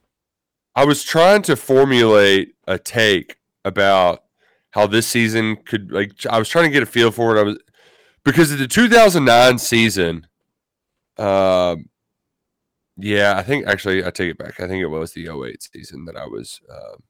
I 0.76 0.86
was 0.86 1.04
trying 1.04 1.42
to 1.44 1.56
formulate 1.56 2.56
a 2.68 2.80
take 2.80 3.38
about 3.66 4.24
how 4.72 4.88
this 4.88 5.08
season 5.08 5.58
could 5.58 5.92
like 5.92 6.12
I 6.30 6.40
was 6.40 6.50
trying 6.50 6.66
to 6.66 6.72
get 6.72 6.84
a 6.84 6.88
feel 6.88 7.12
for 7.12 7.36
it. 7.36 7.40
I 7.40 7.44
was 7.44 7.58
because 8.24 8.52
of 8.52 8.60
the 8.60 8.68
2009 8.68 9.58
season. 9.58 10.28
Um, 11.18 11.90
yeah, 12.98 13.36
I 13.38 13.44
think 13.44 13.68
actually 13.68 14.06
I 14.06 14.12
take 14.12 14.32
it 14.32 14.38
back. 14.38 14.60
I 14.60 14.68
think 14.68 14.82
it 14.82 14.88
was 14.88 15.14
the 15.14 15.30
08 15.30 15.64
season 15.64 16.06
that 16.06 16.18
I 16.18 16.26
was 16.26 16.60
um 16.70 17.04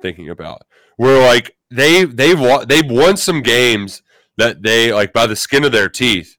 thinking 0.00 0.28
about. 0.28 0.62
Where 0.96 1.24
like 1.26 1.56
they 1.70 2.04
they 2.04 2.34
won 2.34 2.66
they've 2.68 2.88
won 2.88 3.16
some 3.16 3.42
games 3.42 4.02
that 4.36 4.62
they 4.62 4.92
like 4.92 5.12
by 5.12 5.26
the 5.26 5.36
skin 5.36 5.64
of 5.64 5.72
their 5.72 5.88
teeth, 5.88 6.36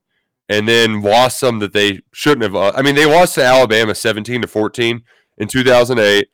and 0.48 0.68
then 0.68 1.02
lost 1.02 1.38
some 1.38 1.58
that 1.60 1.72
they 1.72 2.00
shouldn't 2.12 2.42
have. 2.42 2.74
I 2.76 2.82
mean, 2.82 2.94
they 2.94 3.06
lost 3.06 3.34
to 3.36 3.44
Alabama 3.44 3.94
17 3.94 4.42
to 4.42 4.48
14 4.48 5.02
in 5.38 5.48
2008. 5.48 6.28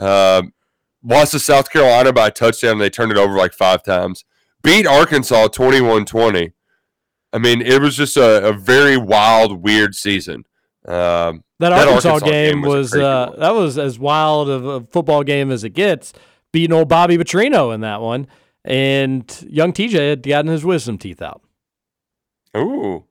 Um, 0.00 0.52
lost 1.04 1.32
to 1.32 1.38
South 1.38 1.70
Carolina 1.70 2.12
by 2.12 2.28
a 2.28 2.30
touchdown. 2.30 2.72
And 2.72 2.80
they 2.80 2.90
turned 2.90 3.12
it 3.12 3.18
over 3.18 3.34
like 3.36 3.52
five 3.52 3.82
times. 3.82 4.24
Beat 4.62 4.86
Arkansas 4.86 5.48
21 5.48 6.06
20. 6.06 6.52
I 7.32 7.38
mean, 7.38 7.60
it 7.60 7.80
was 7.80 7.96
just 7.96 8.16
a, 8.16 8.48
a 8.48 8.52
very 8.52 8.96
wild, 8.96 9.62
weird 9.62 9.94
season. 9.94 10.44
Um, 10.86 11.44
That 11.58 11.72
Arkansas, 11.72 12.08
Arkansas 12.08 12.30
game 12.30 12.64
a 12.64 12.68
was 12.68 12.90
crazy 12.92 13.04
uh, 13.04 13.30
that 13.38 13.54
was 13.54 13.78
as 13.78 13.98
wild 13.98 14.48
of 14.48 14.66
a 14.66 14.80
football 14.82 15.22
game 15.24 15.50
as 15.50 15.64
it 15.64 15.70
gets. 15.70 16.12
Beating 16.52 16.72
old 16.74 16.88
Bobby 16.88 17.18
Petrino 17.18 17.74
in 17.74 17.80
that 17.80 18.00
one, 18.00 18.28
and 18.64 19.44
young 19.48 19.72
TJ 19.72 20.10
had 20.10 20.22
gotten 20.22 20.50
his 20.50 20.64
wisdom 20.64 20.98
teeth 20.98 21.20
out. 21.20 21.42
Ooh. 22.56 23.04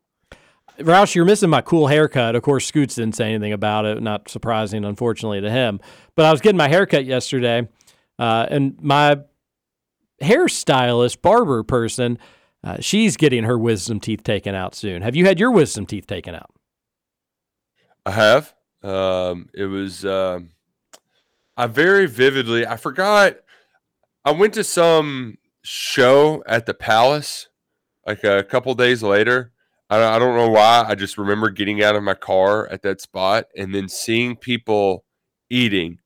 Roush, 0.80 1.14
you're 1.14 1.26
missing 1.26 1.50
my 1.50 1.62
cool 1.62 1.88
haircut. 1.88 2.36
Of 2.36 2.42
course, 2.42 2.66
Scoots 2.66 2.96
didn't 2.96 3.16
say 3.16 3.34
anything 3.34 3.54
about 3.54 3.86
it. 3.86 4.02
Not 4.02 4.30
surprising, 4.30 4.86
unfortunately, 4.86 5.42
to 5.42 5.52
him. 5.52 5.80
But 6.16 6.26
I 6.26 6.32
was 6.32 6.42
getting 6.42 6.58
my 6.58 6.70
haircut 6.70 7.06
yesterday, 7.06 7.68
uh, 8.24 8.48
and 8.50 8.82
my 8.82 9.18
hairstylist, 10.22 11.22
barber 11.22 11.62
person, 11.62 12.18
uh, 12.64 12.78
she's 12.80 13.18
getting 13.18 13.44
her 13.44 13.60
wisdom 13.60 14.00
teeth 14.00 14.24
taken 14.24 14.56
out 14.56 14.76
soon. 14.76 15.02
Have 15.02 15.14
you 15.14 15.26
had 15.26 15.42
your 15.42 15.52
wisdom 15.52 15.86
teeth 15.86 16.08
taken 16.08 16.34
out? 16.34 16.50
I 18.06 18.12
have. 18.12 18.54
Um, 18.82 19.50
it 19.54 19.66
was. 19.66 20.06
Um, 20.06 20.52
I 21.58 21.68
very 21.68 22.06
vividly. 22.06 22.66
I 22.66 22.78
forgot. 22.78 23.36
I 24.24 24.32
went 24.32 24.54
to 24.54 24.64
some 24.64 25.38
show 25.62 26.46
at 26.48 26.66
the 26.66 26.74
Palace, 26.74 27.50
like 28.08 28.24
a 28.24 28.42
couple 28.42 28.74
days 28.74 29.04
later. 29.04 29.52
I, 29.90 30.02
I 30.02 30.18
don't 30.18 30.38
know 30.38 30.50
why. 30.50 30.86
I 30.88 30.96
just 30.96 31.18
remember 31.18 31.50
getting 31.50 31.84
out 31.84 31.98
of 31.98 32.04
my 32.04 32.14
car 32.14 32.68
at 32.68 32.84
that 32.84 33.02
spot 33.02 33.48
and 33.58 33.76
then 33.76 33.90
seeing 33.90 34.38
people 34.38 35.04
eating 35.50 36.00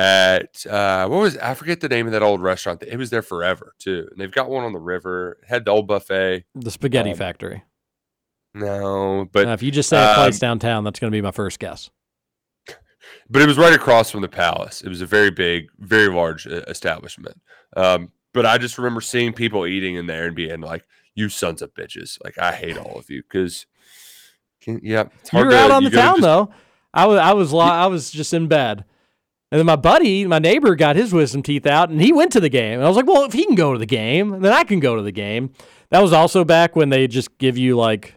at 0.00 0.66
uh, 0.66 1.06
what 1.08 1.20
was 1.20 1.36
I 1.36 1.54
forget 1.54 1.80
the 1.80 1.88
name 1.88 2.06
of 2.06 2.12
that 2.12 2.22
old 2.22 2.40
restaurant. 2.40 2.82
It 2.82 2.96
was 2.96 3.10
there 3.10 3.22
forever 3.22 3.74
too, 3.78 4.08
and 4.10 4.20
they've 4.20 4.32
got 4.32 4.48
one 4.48 4.64
on 4.64 4.72
the 4.72 4.78
river. 4.78 5.38
It 5.42 5.48
had 5.48 5.64
the 5.64 5.70
old 5.72 5.86
buffet. 5.86 6.44
The 6.54 6.70
Spaghetti 6.70 7.10
Um, 7.10 7.16
Factory. 7.16 7.62
No, 8.54 9.28
but 9.32 9.46
Uh, 9.46 9.50
if 9.52 9.62
you 9.62 9.70
just 9.70 9.88
say 9.88 9.98
a 9.98 10.14
place 10.14 10.36
um, 10.36 10.38
downtown, 10.40 10.84
that's 10.84 10.98
going 10.98 11.10
to 11.12 11.16
be 11.16 11.22
my 11.22 11.30
first 11.30 11.58
guess. 11.60 11.90
but 13.28 13.42
it 13.42 13.46
was 13.46 13.58
right 13.58 13.72
across 13.74 14.10
from 14.10 14.22
the 14.22 14.28
palace. 14.28 14.80
It 14.82 14.88
was 14.88 15.00
a 15.00 15.06
very 15.06 15.30
big, 15.30 15.68
very 15.78 16.12
large 16.12 16.46
uh, 16.46 16.62
establishment. 16.66 17.40
Um, 17.76 18.10
but 18.32 18.46
I 18.46 18.58
just 18.58 18.78
remember 18.78 19.00
seeing 19.00 19.32
people 19.32 19.66
eating 19.66 19.94
in 19.96 20.06
there 20.06 20.26
and 20.26 20.34
being 20.34 20.60
like, 20.60 20.84
"You 21.14 21.28
sons 21.28 21.62
of 21.62 21.74
bitches!" 21.74 22.18
Like 22.24 22.38
I 22.38 22.52
hate 22.52 22.76
all 22.78 22.98
of 22.98 23.08
you 23.10 23.22
because, 23.22 23.66
yeah, 24.66 25.04
it's 25.20 25.32
You 25.32 25.38
hard 25.38 25.46
were 25.46 25.50
to- 25.52 25.58
out 25.58 25.70
on 25.70 25.82
you 25.82 25.90
the 25.90 25.96
town 25.96 26.16
just- 26.16 26.22
though. 26.22 26.50
I 26.92 27.06
was 27.06 27.18
I 27.20 27.32
was 27.34 27.52
li- 27.52 27.60
I 27.60 27.86
was 27.86 28.10
just 28.10 28.34
in 28.34 28.48
bed, 28.48 28.84
and 29.50 29.58
then 29.58 29.66
my 29.66 29.76
buddy, 29.76 30.26
my 30.26 30.38
neighbor, 30.38 30.74
got 30.76 30.96
his 30.96 31.12
wisdom 31.12 31.42
teeth 31.42 31.66
out, 31.66 31.90
and 31.90 32.00
he 32.00 32.12
went 32.12 32.32
to 32.32 32.40
the 32.40 32.48
game. 32.48 32.74
And 32.74 32.84
I 32.84 32.88
was 32.88 32.96
like, 32.96 33.06
well, 33.06 33.24
if 33.24 33.32
he 33.32 33.44
can 33.46 33.54
go 33.54 33.72
to 33.72 33.78
the 33.78 33.86
game, 33.86 34.40
then 34.40 34.52
I 34.52 34.64
can 34.64 34.80
go 34.80 34.96
to 34.96 35.02
the 35.02 35.12
game. 35.12 35.52
That 35.90 36.02
was 36.02 36.12
also 36.12 36.44
back 36.44 36.76
when 36.76 36.88
they 36.90 37.06
just 37.08 37.36
give 37.38 37.58
you 37.58 37.76
like, 37.76 38.14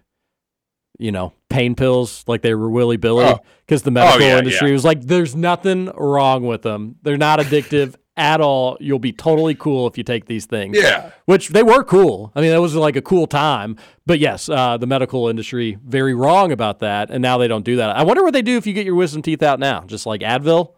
you 0.99 1.11
know, 1.11 1.33
pain 1.49 1.73
pills 1.75 2.23
like 2.27 2.41
they 2.43 2.53
were 2.53 2.69
Willy 2.69 2.97
Billy, 2.97 3.25
Oh. 3.25 3.39
because 3.65 3.81
the 3.81 3.91
medical 3.91 4.21
yeah, 4.21 4.37
industry 4.37 4.67
yeah. 4.69 4.73
was 4.73 4.85
like, 4.85 5.01
there's 5.01 5.35
nothing 5.35 5.87
wrong 5.95 6.45
with 6.45 6.61
them. 6.61 6.95
They're 7.01 7.17
not 7.17 7.39
addictive 7.39 7.95
at 8.15 8.41
all. 8.41 8.77
You'll 8.79 8.99
be 8.99 9.11
totally 9.11 9.55
cool 9.55 9.87
if 9.87 9.97
you 9.97 10.03
take 10.03 10.25
these 10.25 10.45
things. 10.45 10.77
Yeah. 10.79 11.09
Which 11.25 11.49
they 11.49 11.63
were 11.63 11.83
cool. 11.83 12.31
I 12.35 12.41
mean, 12.41 12.51
that 12.51 12.61
was 12.61 12.75
like 12.75 12.95
a 12.95 13.01
cool 13.01 13.25
time. 13.25 13.75
But 14.05 14.19
yes, 14.19 14.49
uh, 14.49 14.77
the 14.77 14.85
medical 14.85 15.27
industry 15.29 15.79
very 15.83 16.13
wrong 16.13 16.51
about 16.51 16.79
that, 16.81 17.09
and 17.09 17.23
now 17.23 17.39
they 17.39 17.47
don't 17.47 17.65
do 17.65 17.77
that. 17.77 17.95
I 17.95 18.03
wonder 18.03 18.23
what 18.23 18.33
they 18.33 18.43
do 18.43 18.55
if 18.57 18.67
you 18.67 18.73
get 18.73 18.85
your 18.85 18.95
wisdom 18.95 19.23
teeth 19.23 19.41
out 19.41 19.59
now, 19.59 19.81
just 19.87 20.05
like 20.05 20.21
Advil, 20.21 20.73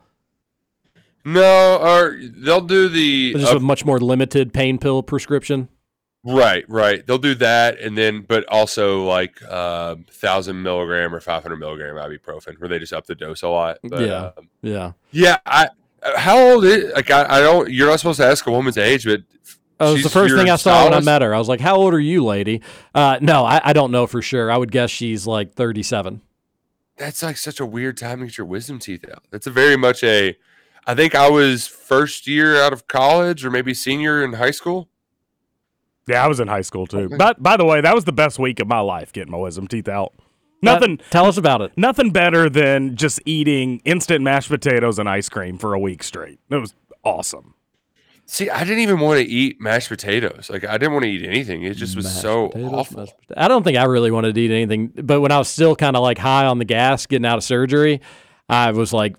No, 1.26 1.78
or 1.78 2.20
they'll 2.22 2.62
do 2.62 2.88
the 2.88 3.34
just 3.34 3.52
uh, 3.52 3.58
a 3.58 3.60
much 3.60 3.84
more 3.84 4.00
limited 4.00 4.54
pain 4.54 4.78
pill 4.78 5.02
prescription. 5.02 5.70
right, 6.24 6.64
right. 6.70 7.06
They'll 7.06 7.18
do 7.18 7.34
that, 7.36 7.80
and 7.80 7.98
then 7.98 8.22
but 8.28 8.46
also 8.48 9.04
like 9.04 9.42
uh, 9.50 9.96
thousand 10.12 10.62
milligram 10.62 11.16
or 11.16 11.20
five 11.20 11.42
hundred 11.42 11.58
milligram 11.58 11.96
ibuprofen, 11.96 12.60
where 12.60 12.70
they 12.70 12.78
just 12.78 12.94
up 12.94 13.08
the 13.08 13.16
dose 13.16 13.42
a 13.42 13.50
lot. 13.50 13.80
But, 13.84 14.02
yeah, 14.02 14.32
um, 14.38 14.50
yeah. 14.62 14.92
yeah. 15.12 15.38
I 15.48 15.70
uh, 16.04 16.20
how 16.20 16.38
old 16.38 16.66
is 16.66 16.94
like 16.94 17.10
I, 17.10 17.38
I 17.38 17.40
don't. 17.42 17.72
You're 17.72 17.90
not 17.90 18.00
supposed 18.00 18.20
to 18.20 18.26
ask 18.26 18.46
a 18.46 18.52
woman's 18.52 18.78
age, 18.78 19.04
but 19.06 19.24
That 19.80 19.92
was 19.92 20.04
the 20.04 20.10
first 20.10 20.36
thing 20.36 20.50
I 20.52 20.58
saw 20.58 20.84
when 20.84 20.94
I 20.94 21.02
met 21.02 21.24
her. 21.24 21.34
I 21.34 21.40
was 21.40 21.50
like, 21.50 21.60
"How 21.60 21.76
old 21.76 21.94
are 21.96 22.00
you, 22.00 22.24
lady?" 22.24 22.62
Uh, 22.94 23.18
no, 23.20 23.44
I, 23.46 23.62
I 23.64 23.74
don't 23.74 23.90
know 23.92 24.06
for 24.06 24.22
sure. 24.22 24.52
I 24.52 24.58
would 24.58 24.72
guess 24.72 24.92
she's 24.92 25.26
like 25.26 25.56
thirty-seven. 25.56 26.22
that's 26.98 27.24
like 27.24 27.38
such 27.38 27.60
a 27.60 27.66
weird 27.66 27.98
time 27.98 28.20
to 28.20 28.26
get 28.28 28.38
your 28.38 28.46
wisdom 28.46 28.78
teeth 28.78 29.04
out. 29.12 29.24
That's 29.32 29.48
a 29.48 29.52
very 29.52 29.76
much 29.76 30.04
a. 30.04 30.38
I 30.88 30.94
think 30.96 31.16
I 31.16 31.30
was 31.30 31.68
first 31.68 32.28
year 32.28 32.62
out 32.62 32.74
of 32.74 32.88
college 32.88 33.44
or 33.44 33.50
maybe 33.52 33.74
senior 33.74 34.24
in 34.24 34.34
high 34.34 34.52
school. 34.52 34.90
Yeah, 36.08 36.24
I 36.24 36.28
was 36.28 36.40
in 36.40 36.48
high 36.48 36.62
school 36.62 36.86
too. 36.86 37.00
Okay. 37.00 37.16
But 37.18 37.42
by 37.42 37.58
the 37.58 37.66
way, 37.66 37.82
that 37.82 37.96
was 37.96 38.06
the 38.06 38.12
best 38.12 38.38
week 38.38 38.60
of 38.60 38.68
my 38.68 38.80
life 38.80 39.12
getting 39.12 39.32
my 39.32 39.38
wisdom 39.40 39.68
teeth 39.68 39.88
out. 39.88 40.14
Uh, 40.18 40.22
Nothing. 40.62 41.00
tell 41.10 41.26
us 41.26 41.38
about 41.38 41.62
it. 41.62 41.72
Nothing 41.76 42.12
better 42.12 42.50
than 42.50 42.96
just 42.96 43.20
eating 43.26 43.82
instant 43.86 44.24
mashed 44.24 44.50
potatoes 44.50 45.00
and 45.00 45.10
ice 45.10 45.30
cream 45.30 45.58
for 45.58 45.74
a 45.74 45.80
week 45.80 46.04
straight. 46.04 46.40
It 46.50 46.56
was 46.58 46.74
awesome. 47.04 47.56
See, 48.28 48.50
I 48.50 48.64
didn't 48.64 48.80
even 48.80 49.00
want 49.00 49.20
to 49.20 49.26
eat 49.26 49.62
mashed 49.62 49.90
potatoes. 49.90 50.50
Like 50.50 50.66
I 50.66 50.78
didn't 50.80 50.94
want 50.94 51.04
to 51.04 51.10
eat 51.10 51.24
anything. 51.24 51.64
It 51.64 51.76
just 51.76 51.96
was 51.96 52.06
Mashed 52.06 52.22
so 52.22 52.50
potatoes, 52.50 52.74
awful. 52.74 53.08
I 53.38 53.48
don't 53.48 53.64
think 53.64 53.78
I 53.78 53.84
really 53.84 54.10
wanted 54.10 54.34
to 54.34 54.42
eat 54.42 54.50
anything, 54.52 54.88
but 54.96 55.22
when 55.22 55.32
I 55.32 55.38
was 55.38 55.48
still 55.48 55.76
kind 55.76 55.96
of 55.96 56.02
like 56.02 56.18
high 56.18 56.46
on 56.46 56.58
the 56.58 56.66
gas, 56.66 57.06
getting 57.06 57.26
out 57.26 57.38
of 57.38 57.44
surgery, 57.44 58.02
I 58.50 58.72
was 58.72 58.92
like, 58.94 59.16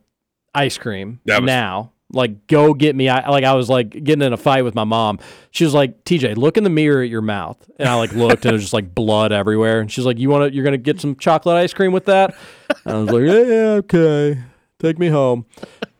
ice 0.56 0.78
cream 0.78 1.20
was- 1.26 1.40
now. 1.42 1.92
Like, 2.12 2.46
go 2.46 2.72
get 2.72 2.94
me. 2.94 3.08
I 3.08 3.28
like 3.28 3.42
I 3.42 3.54
was 3.54 3.68
like 3.68 3.90
getting 3.90 4.22
in 4.22 4.32
a 4.32 4.36
fight 4.36 4.62
with 4.62 4.76
my 4.76 4.84
mom. 4.84 5.18
She 5.50 5.64
was 5.64 5.74
like, 5.74 6.04
TJ, 6.04 6.36
look 6.36 6.56
in 6.56 6.62
the 6.62 6.70
mirror 6.70 7.02
at 7.02 7.10
your 7.10 7.20
mouth, 7.20 7.58
and 7.80 7.88
I 7.88 7.96
like 7.96 8.12
looked, 8.12 8.44
and 8.44 8.50
it 8.50 8.52
was 8.52 8.62
just 8.62 8.72
like 8.72 8.94
blood 8.94 9.32
everywhere. 9.32 9.80
And 9.80 9.90
she's 9.90 10.06
like, 10.06 10.16
you 10.16 10.30
want 10.30 10.48
to? 10.48 10.54
You're 10.54 10.64
gonna 10.64 10.78
get 10.78 11.00
some 11.00 11.16
chocolate 11.16 11.56
ice 11.56 11.74
cream 11.74 11.90
with 11.90 12.04
that? 12.04 12.36
And 12.84 12.94
I 12.94 12.98
was 13.00 13.10
like, 13.10 13.22
yeah, 13.24 13.42
yeah, 13.42 13.70
okay, 13.82 14.40
take 14.78 15.00
me 15.00 15.08
home. 15.08 15.46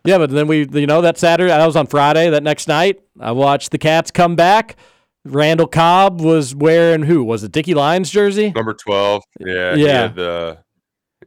Yeah, 0.05 0.19
but 0.19 0.31
then 0.31 0.47
we, 0.47 0.69
you 0.69 0.87
know, 0.87 1.01
that 1.01 1.19
Saturday, 1.19 1.49
that 1.49 1.67
was 1.67 1.75
on 1.75 1.89
Friday. 1.89 2.31
That 2.31 2.45
next 2.45 2.69
night, 2.69 3.01
I 3.19 3.33
watched 3.33 3.73
the 3.73 3.79
Cats 3.79 4.13
come 4.13 4.37
back. 4.37 4.77
Randall 5.25 5.67
Cobb 5.67 6.21
was 6.21 6.55
wearing 6.55 7.03
who 7.03 7.25
was 7.25 7.43
it? 7.43 7.51
Dicky 7.51 7.75
Lyons 7.75 8.11
jersey. 8.11 8.53
Number 8.53 8.75
twelve. 8.75 9.25
Yeah. 9.41 9.75
Yeah. 9.75 10.07
the 10.07 10.59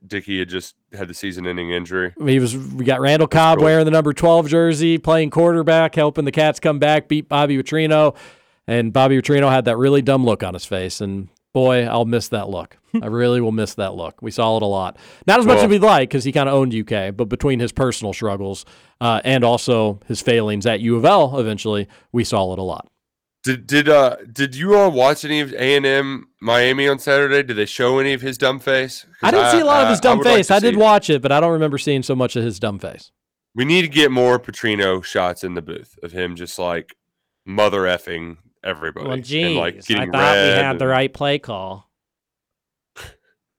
Dicky 0.10 0.40
had 0.40 0.50
just 0.50 0.76
had 0.94 1.08
the 1.08 1.14
season-ending 1.14 1.70
injury. 1.70 2.14
He 2.26 2.40
was. 2.40 2.58
We 2.58 2.84
got 2.84 3.00
Randall 3.00 3.28
Cobb 3.28 3.62
wearing 3.62 3.86
the 3.86 3.92
number 3.92 4.12
twelve 4.14 4.48
jersey, 4.48 4.98
playing 4.98 5.30
quarterback, 5.30 5.96
helping 5.96 6.26
the 6.26 6.32
Cats 6.32 6.60
come 6.60 6.80
back, 6.80 7.08
beat 7.08 7.30
Bobby 7.30 7.58
Petrino, 7.62 8.16
and 8.68 8.92
Bobby 8.92 9.22
Petrino 9.22 9.50
had 9.50 9.66
that 9.66 9.78
really 9.78 10.02
dumb 10.02 10.26
look 10.26 10.44
on 10.44 10.54
his 10.54 10.66
face. 10.66 11.00
And 11.00 11.30
boy, 11.54 11.84
I'll 11.86 12.06
miss 12.06 12.28
that 12.30 12.50
look. 12.50 12.78
I 13.02 13.06
really 13.06 13.40
will 13.40 13.52
miss 13.52 13.76
that 13.76 13.94
look. 13.94 14.20
We 14.22 14.32
saw 14.32 14.58
it 14.58 14.64
a 14.64 14.66
lot. 14.66 14.98
Not 15.28 15.40
as 15.40 15.46
much 15.46 15.58
Well- 15.58 15.66
as 15.66 15.70
we'd 15.70 15.82
like 15.84 16.10
because 16.10 16.24
he 16.24 16.32
kind 16.32 16.50
of 16.50 16.56
owned 16.56 16.74
UK, 16.74 17.16
but 17.16 17.26
between 17.30 17.60
his 17.60 17.72
personal 17.72 18.14
struggles 18.14 18.66
uh, 19.00 19.22
and 19.24 19.44
also 19.44 20.00
his 20.08 20.22
failings 20.22 20.66
at 20.66 20.80
U 20.80 20.96
of 20.96 21.06
L, 21.06 21.40
eventually 21.40 21.88
we 22.12 22.24
saw 22.24 22.52
it 22.54 22.58
a 22.60 22.64
lot. 22.64 22.88
Did 23.44 23.68
did 23.68 23.88
uh 23.88 24.18
did 24.32 24.56
you 24.56 24.76
all 24.76 24.92
watch 24.92 25.24
any 25.24 25.40
of 25.40 25.54
A 25.54 25.76
and 25.76 25.86
M 25.86 26.28
Miami 26.42 26.88
on 26.90 27.00
Saturday? 27.00 27.42
Did 27.42 27.56
they 27.56 27.66
show 27.66 28.00
any 28.00 28.14
of 28.14 28.22
his 28.22 28.38
dumb 28.38 28.60
face? 28.60 29.06
I 29.24 29.32
didn't 29.32 29.52
see 29.52 29.60
a 29.60 29.66
lot 29.66 29.84
of 29.84 29.90
his 29.90 30.00
dumb 30.02 30.18
would 30.18 30.28
like 30.28 30.36
face. 30.38 30.48
to 30.48 30.56
I 30.56 30.60
did 30.60 30.74
see- 30.74 30.80
watch 30.80 31.10
it, 31.10 31.22
but 31.22 31.32
I 31.32 31.40
don't 31.40 31.54
remember 31.54 31.78
seeing 31.78 32.04
so 32.04 32.16
much 32.16 32.36
of 32.36 32.44
his 32.44 32.60
dumb 32.60 32.80
face. 32.80 33.12
We 33.56 33.64
need 33.66 33.82
to 33.84 33.88
get 33.88 34.12
more 34.12 34.40
Petrino 34.40 35.04
shots 35.04 35.44
in 35.44 35.54
the 35.54 35.62
booth 35.62 35.98
of 36.04 36.12
him 36.12 36.36
just 36.36 36.60
like 36.60 36.96
mother 37.46 37.82
effing 37.82 38.38
everybody. 38.64 39.06
Well, 39.06 39.16
and, 39.16 39.24
geez, 39.24 39.56
like 39.58 39.76
I 39.76 39.80
getting 39.80 40.12
thought 40.12 40.36
we 40.36 40.42
red 40.42 40.64
had 40.64 40.80
the 40.80 40.88
right 40.88 41.14
play 41.14 41.40
call. 41.40 41.90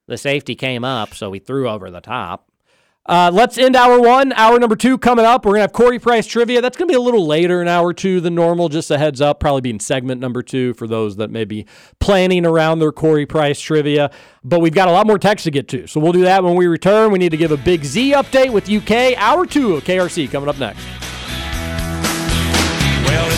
The 0.07 0.17
safety 0.17 0.55
came 0.55 0.83
up, 0.83 1.13
so 1.13 1.29
we 1.29 1.39
threw 1.39 1.69
over 1.69 1.89
the 1.89 2.01
top. 2.01 2.50
Uh, 3.07 3.31
let's 3.33 3.57
end 3.57 3.75
hour 3.75 3.99
one. 3.99 4.31
Hour 4.33 4.59
number 4.59 4.75
two 4.75 4.97
coming 4.97 5.25
up. 5.25 5.43
We're 5.43 5.53
going 5.53 5.59
to 5.59 5.63
have 5.63 5.73
Corey 5.73 5.97
Price 5.97 6.27
trivia. 6.27 6.61
That's 6.61 6.77
going 6.77 6.87
to 6.87 6.91
be 6.91 6.95
a 6.95 7.01
little 7.01 7.25
later 7.25 7.61
in 7.61 7.67
hour 7.67 7.93
two 7.93 8.21
than 8.21 8.35
normal. 8.35 8.69
Just 8.69 8.91
a 8.91 8.97
heads 8.97 9.21
up, 9.21 9.39
probably 9.39 9.61
being 9.61 9.79
segment 9.79 10.21
number 10.21 10.43
two 10.43 10.75
for 10.75 10.87
those 10.87 11.15
that 11.15 11.31
may 11.31 11.43
be 11.43 11.65
planning 11.99 12.45
around 12.45 12.79
their 12.79 12.91
Corey 12.91 13.25
Price 13.25 13.59
trivia. 13.59 14.11
But 14.43 14.59
we've 14.59 14.73
got 14.73 14.87
a 14.87 14.91
lot 14.91 15.07
more 15.07 15.17
text 15.17 15.45
to 15.45 15.51
get 15.51 15.67
to. 15.69 15.87
So 15.87 15.99
we'll 15.99 16.13
do 16.13 16.21
that 16.21 16.43
when 16.43 16.55
we 16.55 16.67
return. 16.67 17.11
We 17.11 17.17
need 17.17 17.31
to 17.31 17.37
give 17.37 17.51
a 17.51 17.57
big 17.57 17.85
Z 17.85 18.13
update 18.13 18.53
with 18.53 18.69
UK. 18.69 19.17
Hour 19.17 19.47
two 19.47 19.75
of 19.75 19.83
KRC 19.83 20.31
coming 20.31 20.47
up 20.47 20.59
next. 20.59 20.85
Well, 23.03 23.31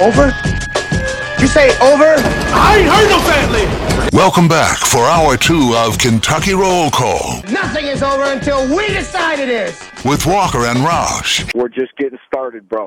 Over? 0.00 0.32
You 1.38 1.46
say 1.46 1.68
over? 1.78 2.14
I 2.16 2.78
ain't 2.78 2.88
heard 2.88 3.10
no 3.10 3.20
family. 3.20 3.66
Welcome 4.16 4.48
back 4.48 4.78
for 4.78 5.00
hour 5.00 5.36
two 5.36 5.74
of 5.76 5.98
Kentucky 5.98 6.54
Roll 6.54 6.90
Call 6.90 7.42
Nothing 7.50 7.84
is 7.86 8.02
over 8.02 8.24
until 8.24 8.66
we 8.74 8.88
decide 8.88 9.38
it 9.38 9.50
is. 9.50 9.78
with 10.04 10.24
Walker 10.26 10.64
and 10.64 10.78
Roush. 10.78 11.54
We're 11.54 11.68
just 11.68 11.94
getting 11.96 12.18
started, 12.26 12.66
bro. 12.68 12.86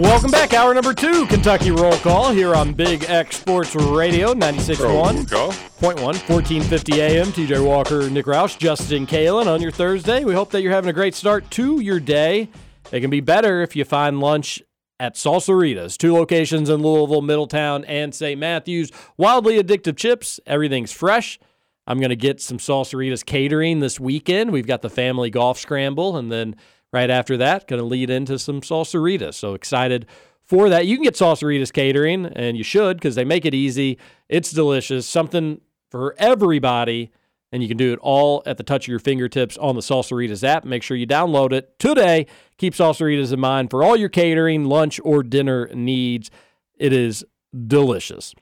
Welcome 0.00 0.30
back. 0.30 0.52
Hour 0.52 0.74
number 0.74 0.92
two, 0.92 1.24
Kentucky 1.24 1.70
Roll 1.70 1.96
Call 1.96 2.30
here 2.30 2.54
on 2.54 2.74
Big 2.74 3.04
X 3.04 3.38
Sports 3.38 3.74
Radio, 3.74 4.34
96.1. 4.34 5.30
Go. 5.30 5.48
Point 5.78 5.96
one, 6.02 6.16
1450 6.16 7.00
AM. 7.00 7.28
TJ 7.28 7.64
Walker, 7.64 8.10
Nick 8.10 8.26
Roush, 8.26 8.58
Justin 8.58 9.06
Kalen 9.06 9.46
on 9.46 9.62
your 9.62 9.70
Thursday. 9.70 10.22
We 10.22 10.34
hope 10.34 10.50
that 10.50 10.60
you're 10.60 10.72
having 10.72 10.90
a 10.90 10.92
great 10.92 11.14
start 11.14 11.50
to 11.52 11.80
your 11.80 11.98
day. 11.98 12.50
It 12.92 13.00
can 13.00 13.08
be 13.08 13.22
better 13.22 13.62
if 13.62 13.74
you 13.74 13.86
find 13.86 14.20
lunch 14.20 14.62
at 15.00 15.14
Salsaritas. 15.14 15.96
Two 15.96 16.12
locations 16.12 16.68
in 16.68 16.82
Louisville, 16.82 17.22
Middletown, 17.22 17.82
and 17.86 18.14
St. 18.14 18.38
Matthews. 18.38 18.92
Wildly 19.16 19.62
addictive 19.62 19.96
chips. 19.96 20.38
Everything's 20.46 20.92
fresh. 20.92 21.38
I'm 21.86 22.00
going 22.00 22.10
to 22.10 22.16
get 22.16 22.42
some 22.42 22.58
Salsaritas 22.58 23.24
catering 23.24 23.80
this 23.80 23.98
weekend. 23.98 24.50
We've 24.50 24.66
got 24.66 24.82
the 24.82 24.90
family 24.90 25.30
golf 25.30 25.58
scramble, 25.58 26.18
and 26.18 26.30
then 26.30 26.54
right 26.96 27.10
after 27.10 27.36
that, 27.36 27.68
going 27.68 27.78
to 27.78 27.84
lead 27.84 28.08
into 28.08 28.38
some 28.38 28.62
Salsaritas. 28.62 29.34
So 29.34 29.52
excited 29.52 30.06
for 30.44 30.70
that. 30.70 30.86
You 30.86 30.96
can 30.96 31.04
get 31.04 31.14
Salsaritas 31.14 31.70
catering, 31.72 32.24
and 32.24 32.56
you 32.56 32.64
should 32.64 32.96
because 32.96 33.14
they 33.14 33.24
make 33.24 33.44
it 33.44 33.52
easy. 33.52 33.98
It's 34.30 34.50
delicious. 34.50 35.06
Something 35.06 35.60
for 35.90 36.14
everybody, 36.18 37.12
and 37.52 37.62
you 37.62 37.68
can 37.68 37.76
do 37.76 37.92
it 37.92 37.98
all 38.00 38.42
at 38.46 38.56
the 38.56 38.62
touch 38.62 38.86
of 38.86 38.88
your 38.88 38.98
fingertips 38.98 39.58
on 39.58 39.74
the 39.74 39.82
Salsaritas 39.82 40.42
app. 40.42 40.64
Make 40.64 40.82
sure 40.82 40.96
you 40.96 41.06
download 41.06 41.52
it 41.52 41.78
today. 41.78 42.26
Keep 42.56 42.72
Salsaritas 42.72 43.30
in 43.30 43.40
mind 43.40 43.70
for 43.70 43.84
all 43.84 43.96
your 43.96 44.08
catering, 44.08 44.64
lunch, 44.64 44.98
or 45.04 45.22
dinner 45.22 45.68
needs. 45.74 46.30
It 46.78 46.94
is 46.94 47.26
delicious. 47.66 48.34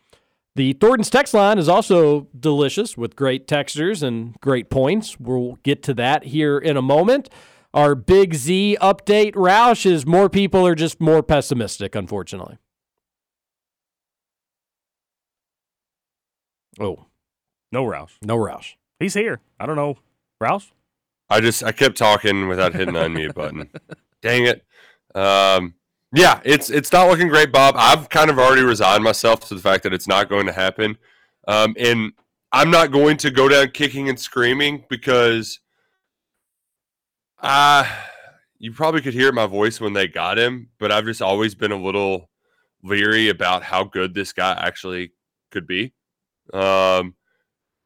The 0.57 0.75
Thornton's 0.75 1.11
text 1.11 1.35
line 1.35 1.59
is 1.59 1.69
also 1.69 2.29
delicious 2.39 2.97
with 2.97 3.17
great 3.17 3.49
textures 3.49 4.05
and 4.05 4.41
great 4.41 4.71
points. 4.71 5.19
We'll 5.19 5.59
get 5.65 5.83
to 5.85 5.95
that 5.95 6.27
here 6.27 6.59
in 6.59 6.77
a 6.77 6.83
moment. 6.83 7.29
Our 7.75 7.95
Big 7.97 8.35
Z 8.35 8.79
update, 8.81 9.33
Roush, 9.35 9.85
is 9.85 10.07
more 10.07 10.31
people 10.31 10.64
are 10.66 10.75
just 10.77 11.01
more 11.01 11.22
pessimistic, 11.22 11.95
unfortunately. 11.95 12.57
Oh, 16.81 17.07
No 17.72 17.85
Roush. 17.85 18.12
no 18.22 18.37
Roush. 18.37 18.75
He's 18.99 19.14
here. 19.14 19.41
I 19.61 19.66
don't 19.66 19.77
know. 19.77 19.99
Roush? 20.43 20.70
I 21.29 21.41
just 21.41 21.62
I 21.64 21.72
kept 21.72 21.97
talking 21.97 22.49
without 22.49 22.75
hitting 22.75 22.95
the 22.95 23.01
unmute 23.01 23.35
button. 23.35 23.68
Dang 24.22 24.45
it. 24.47 24.64
Um, 25.14 25.75
yeah, 26.12 26.41
it's 26.45 26.70
it's 26.70 26.93
not 26.93 27.09
looking 27.09 27.29
great, 27.29 27.51
Bob. 27.53 27.75
I've 27.77 28.09
kind 28.09 28.31
of 28.31 28.39
already 28.39 28.62
resigned 28.62 29.03
myself 29.03 29.41
to 29.49 29.55
the 29.55 29.61
fact 29.61 29.83
that 29.85 29.93
it's 29.93 30.07
not 30.07 30.29
going 30.29 30.47
to 30.47 30.53
happen, 30.53 30.97
um, 31.49 31.75
and 31.79 32.12
I'm 32.53 32.70
not 32.70 32.93
going 32.93 33.16
to 33.18 33.31
go 33.33 33.49
down 33.49 33.70
kicking 33.70 34.09
and 34.09 34.18
screaming 34.20 34.85
because, 34.89 35.59
uh, 37.45 37.86
you 38.59 38.72
probably 38.72 39.03
could 39.03 39.12
hear 39.12 39.30
my 39.32 39.47
voice 39.47 39.78
when 39.78 39.92
they 39.92 40.09
got 40.09 40.38
him, 40.38 40.70
but 40.80 40.90
I've 40.90 41.05
just 41.05 41.20
always 41.20 41.55
been 41.55 41.72
a 41.72 41.80
little 41.80 42.30
leery 42.82 43.28
about 43.28 43.62
how 43.62 43.84
good 43.84 44.14
this 44.14 44.32
guy 44.32 44.53
actually 44.53 45.12
could 45.51 45.66
be. 45.66 45.92
Um, 46.55 47.16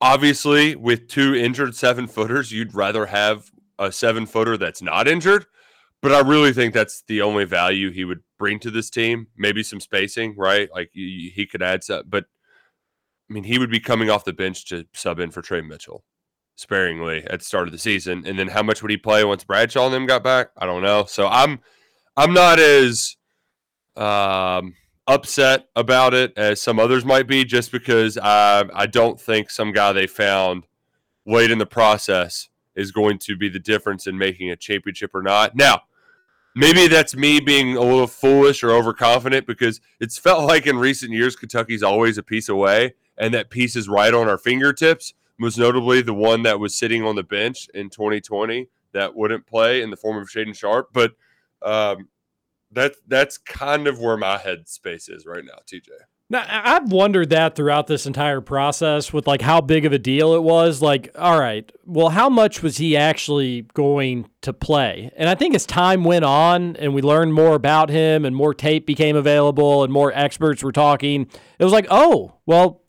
obviously, 0.00 0.76
with 0.76 1.08
two 1.08 1.34
injured 1.34 1.74
seven 1.74 2.06
footers, 2.06 2.52
you'd 2.52 2.72
rather 2.72 3.06
have 3.06 3.50
a 3.80 3.90
seven 3.90 4.26
footer 4.26 4.56
that's 4.56 4.80
not 4.80 5.08
injured. 5.08 5.46
But 6.00 6.12
I 6.12 6.20
really 6.20 6.52
think 6.52 6.72
that's 6.72 7.02
the 7.08 7.22
only 7.22 7.44
value 7.44 7.90
he 7.90 8.04
would 8.04 8.20
bring 8.38 8.60
to 8.60 8.70
this 8.70 8.90
team. 8.90 9.26
Maybe 9.36 9.64
some 9.64 9.80
spacing, 9.80 10.36
right? 10.36 10.68
Like 10.72 10.90
he 10.92 11.48
could 11.50 11.62
add 11.62 11.82
some, 11.82 12.04
but 12.06 12.26
I 13.28 13.32
mean, 13.32 13.42
he 13.42 13.58
would 13.58 13.70
be 13.70 13.80
coming 13.80 14.08
off 14.08 14.24
the 14.24 14.32
bench 14.32 14.66
to 14.66 14.86
sub 14.94 15.18
in 15.18 15.32
for 15.32 15.42
Tre 15.42 15.60
Mitchell 15.62 16.04
sparingly 16.58 17.24
at 17.30 17.38
the 17.38 17.44
start 17.44 17.68
of 17.68 17.72
the 17.72 17.78
season. 17.78 18.24
And 18.26 18.36
then 18.36 18.48
how 18.48 18.64
much 18.64 18.82
would 18.82 18.90
he 18.90 18.96
play 18.96 19.24
once 19.24 19.44
Bradshaw 19.44 19.86
and 19.86 19.94
them 19.94 20.06
got 20.06 20.24
back? 20.24 20.50
I 20.56 20.66
don't 20.66 20.82
know. 20.82 21.04
So 21.04 21.28
I'm 21.28 21.60
I'm 22.16 22.34
not 22.34 22.58
as 22.58 23.16
um, 23.96 24.74
upset 25.06 25.68
about 25.76 26.14
it 26.14 26.32
as 26.36 26.60
some 26.60 26.80
others 26.80 27.04
might 27.04 27.28
be, 27.28 27.44
just 27.44 27.70
because 27.70 28.18
I 28.18 28.68
I 28.74 28.86
don't 28.86 29.20
think 29.20 29.50
some 29.50 29.72
guy 29.72 29.92
they 29.92 30.08
found 30.08 30.66
late 31.24 31.52
in 31.52 31.58
the 31.58 31.66
process 31.66 32.48
is 32.74 32.90
going 32.90 33.18
to 33.18 33.36
be 33.36 33.48
the 33.48 33.60
difference 33.60 34.06
in 34.06 34.18
making 34.18 34.50
a 34.50 34.56
championship 34.56 35.14
or 35.14 35.22
not. 35.22 35.54
Now, 35.54 35.82
maybe 36.56 36.88
that's 36.88 37.14
me 37.14 37.38
being 37.38 37.76
a 37.76 37.80
little 37.80 38.06
foolish 38.08 38.64
or 38.64 38.72
overconfident 38.72 39.46
because 39.46 39.80
it's 40.00 40.18
felt 40.18 40.44
like 40.44 40.66
in 40.66 40.76
recent 40.76 41.12
years 41.12 41.36
Kentucky's 41.36 41.82
always 41.84 42.18
a 42.18 42.22
piece 42.22 42.48
away, 42.48 42.94
and 43.16 43.32
that 43.32 43.50
piece 43.50 43.76
is 43.76 43.88
right 43.88 44.12
on 44.12 44.28
our 44.28 44.38
fingertips. 44.38 45.14
Most 45.38 45.58
notably, 45.58 46.02
the 46.02 46.14
one 46.14 46.42
that 46.42 46.58
was 46.58 46.74
sitting 46.74 47.04
on 47.04 47.16
the 47.16 47.22
bench 47.22 47.68
in 47.74 47.90
2020 47.90 48.68
that 48.92 49.14
wouldn't 49.14 49.46
play 49.46 49.82
in 49.82 49.90
the 49.90 49.96
form 49.96 50.16
of 50.16 50.28
Shaedon 50.28 50.56
Sharpe, 50.56 50.88
but 50.92 51.12
um, 51.62 52.08
that 52.72 52.94
that's 53.06 53.38
kind 53.38 53.86
of 53.86 54.00
where 54.00 54.16
my 54.16 54.36
headspace 54.36 55.10
is 55.10 55.24
right 55.26 55.44
now, 55.44 55.58
TJ. 55.70 55.88
Now, 56.30 56.44
I've 56.46 56.92
wondered 56.92 57.30
that 57.30 57.54
throughout 57.54 57.86
this 57.86 58.04
entire 58.04 58.42
process 58.42 59.14
with 59.14 59.26
like 59.26 59.40
how 59.40 59.62
big 59.62 59.86
of 59.86 59.94
a 59.94 59.98
deal 59.98 60.34
it 60.34 60.42
was. 60.42 60.82
Like, 60.82 61.10
all 61.14 61.40
right, 61.40 61.70
well, 61.86 62.10
how 62.10 62.28
much 62.28 62.62
was 62.62 62.76
he 62.76 62.98
actually 62.98 63.62
going 63.72 64.28
to 64.42 64.52
play? 64.52 65.10
And 65.16 65.30
I 65.30 65.34
think 65.34 65.54
as 65.54 65.64
time 65.64 66.04
went 66.04 66.26
on 66.26 66.76
and 66.76 66.92
we 66.92 67.00
learned 67.00 67.32
more 67.32 67.54
about 67.54 67.88
him 67.88 68.26
and 68.26 68.36
more 68.36 68.52
tape 68.52 68.84
became 68.84 69.16
available 69.16 69.82
and 69.82 69.90
more 69.90 70.12
experts 70.14 70.62
were 70.62 70.72
talking, 70.72 71.30
it 71.58 71.64
was 71.64 71.72
like, 71.72 71.86
oh, 71.90 72.34
well, 72.44 72.82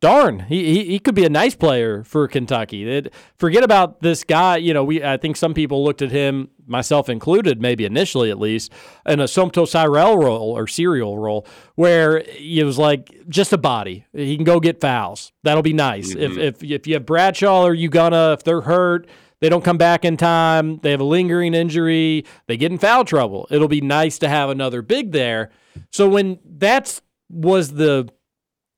darn, 0.00 0.40
he, 0.40 0.64
he, 0.64 0.84
he 0.84 0.98
could 0.98 1.14
be 1.14 1.24
a 1.24 1.30
nice 1.30 1.54
player 1.54 2.02
for 2.04 2.26
Kentucky. 2.26 2.88
It, 2.88 3.12
forget 3.36 3.62
about 3.62 4.00
this 4.00 4.24
guy. 4.24 4.56
You 4.56 4.74
know, 4.74 4.82
we 4.84 5.04
I 5.04 5.16
think 5.16 5.36
some 5.36 5.54
people 5.54 5.84
looked 5.84 6.02
at 6.02 6.10
him, 6.10 6.48
myself 6.66 7.08
included, 7.08 7.60
maybe 7.60 7.84
initially 7.84 8.30
at 8.30 8.38
least, 8.38 8.72
in 9.06 9.20
a 9.20 9.24
Somto 9.24 9.68
Cyril 9.68 10.18
role 10.18 10.56
or 10.56 10.66
serial 10.66 11.18
role, 11.18 11.46
where 11.74 12.24
it 12.26 12.64
was 12.64 12.78
like 12.78 13.10
just 13.28 13.52
a 13.52 13.58
body. 13.58 14.06
He 14.12 14.36
can 14.36 14.44
go 14.44 14.58
get 14.58 14.80
fouls. 14.80 15.32
That'll 15.42 15.62
be 15.62 15.74
nice. 15.74 16.10
If, 16.10 16.32
mm-hmm. 16.32 16.40
if 16.40 16.62
if 16.62 16.86
you 16.86 16.94
have 16.94 17.06
Bradshaw 17.06 17.64
or 17.64 17.74
Ugonna, 17.74 18.34
if 18.34 18.44
they're 18.44 18.62
hurt. 18.62 19.06
They 19.40 19.48
don't 19.48 19.64
come 19.64 19.78
back 19.78 20.04
in 20.04 20.18
time. 20.18 20.80
They 20.82 20.90
have 20.90 21.00
a 21.00 21.04
lingering 21.04 21.54
injury. 21.54 22.26
They 22.46 22.58
get 22.58 22.72
in 22.72 22.76
foul 22.76 23.06
trouble. 23.06 23.48
It'll 23.50 23.68
be 23.68 23.80
nice 23.80 24.18
to 24.18 24.28
have 24.28 24.50
another 24.50 24.82
big 24.82 25.12
there. 25.12 25.48
So 25.90 26.10
when 26.10 26.40
that's 26.44 27.00
was 27.30 27.72
the 27.72 28.10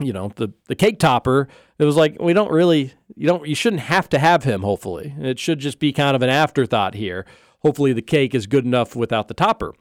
you 0.05 0.13
know 0.13 0.33
the 0.37 0.49
the 0.69 0.75
cake 0.75 0.99
topper 0.99 1.49
it 1.79 1.85
was 1.85 1.97
like 1.97 2.17
we 2.21 2.33
don't 2.33 2.51
really 2.51 2.93
you 3.17 3.27
don't 3.27 3.47
you 3.47 3.55
shouldn't 3.55 3.83
have 3.83 4.09
to 4.11 4.19
have 4.19 4.45
him 4.45 4.63
hopefully. 4.63 5.15
It 5.19 5.39
should 5.39 5.59
just 5.59 5.79
be 5.79 5.93
kind 5.93 6.15
of 6.15 6.23
an 6.23 6.31
afterthought 6.31 6.95
here. 6.95 7.27
Hopefully 7.61 7.93
the 7.93 8.03
cake 8.03 8.35
is 8.35 8.47
good 8.47 8.65
enough 8.65 8.95
without 8.95 9.29
the 9.29 9.35
topper. 9.35 9.75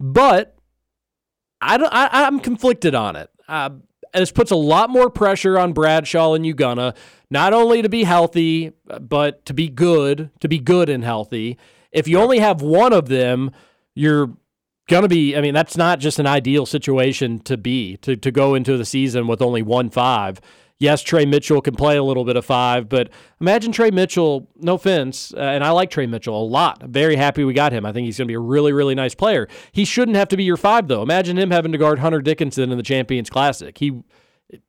But 0.00 0.54
i 1.60 1.76
don't 1.76 1.92
I, 1.92 2.08
i'm 2.12 2.38
conflicted 2.40 2.94
on 2.94 3.16
it. 3.16 3.30
Uh, 3.48 3.70
this 4.14 4.30
puts 4.30 4.50
a 4.50 4.56
lot 4.56 4.90
more 4.90 5.10
pressure 5.10 5.58
on 5.58 5.72
bradshaw 5.72 6.34
and 6.34 6.44
ugonna 6.44 6.96
not 7.30 7.52
only 7.52 7.82
to 7.82 7.88
be 7.88 8.04
healthy 8.04 8.72
but 9.00 9.44
to 9.46 9.54
be 9.54 9.68
good 9.68 10.30
to 10.40 10.48
be 10.48 10.58
good 10.58 10.88
and 10.88 11.04
healthy. 11.04 11.58
If 11.90 12.06
you 12.06 12.20
only 12.20 12.38
have 12.38 12.62
one 12.62 12.92
of 12.92 13.08
them 13.08 13.50
you're 13.94 14.30
going 14.88 15.02
to 15.02 15.08
be 15.08 15.36
i 15.36 15.40
mean 15.40 15.54
that's 15.54 15.76
not 15.76 16.00
just 16.00 16.18
an 16.18 16.26
ideal 16.26 16.66
situation 16.66 17.38
to 17.38 17.56
be 17.56 17.96
to, 17.98 18.16
to 18.16 18.30
go 18.30 18.54
into 18.54 18.76
the 18.76 18.84
season 18.84 19.26
with 19.26 19.40
only 19.40 19.62
one 19.62 19.88
five 19.90 20.40
Yes, 20.80 21.02
Tre 21.02 21.26
Mitchell 21.26 21.60
can 21.60 21.74
play 21.74 21.96
a 21.96 22.04
little 22.04 22.24
bit 22.24 22.36
of 22.36 22.44
five, 22.44 22.88
but 22.88 23.08
imagine 23.40 23.72
Tre 23.72 23.90
Mitchell, 23.90 24.48
no 24.56 24.74
offense, 24.74 25.34
uh, 25.34 25.40
and 25.40 25.64
I 25.64 25.70
like 25.70 25.90
Tre 25.90 26.06
Mitchell 26.06 26.40
a 26.40 26.46
lot. 26.46 26.84
I'm 26.84 26.92
very 26.92 27.16
happy 27.16 27.42
we 27.42 27.52
got 27.52 27.72
him. 27.72 27.84
I 27.84 27.92
think 27.92 28.04
he's 28.04 28.16
going 28.16 28.26
to 28.28 28.30
be 28.30 28.36
a 28.36 28.40
really, 28.40 28.72
really 28.72 28.94
nice 28.94 29.14
player. 29.14 29.48
He 29.72 29.84
shouldn't 29.84 30.16
have 30.16 30.28
to 30.28 30.36
be 30.36 30.44
your 30.44 30.56
five, 30.56 30.86
though. 30.86 31.02
Imagine 31.02 31.36
him 31.36 31.50
having 31.50 31.72
to 31.72 31.78
guard 31.78 31.98
Hunter 31.98 32.22
Dickinson 32.22 32.70
in 32.70 32.76
the 32.76 32.84
Champions 32.84 33.28
Classic. 33.28 33.76
He 33.76 34.02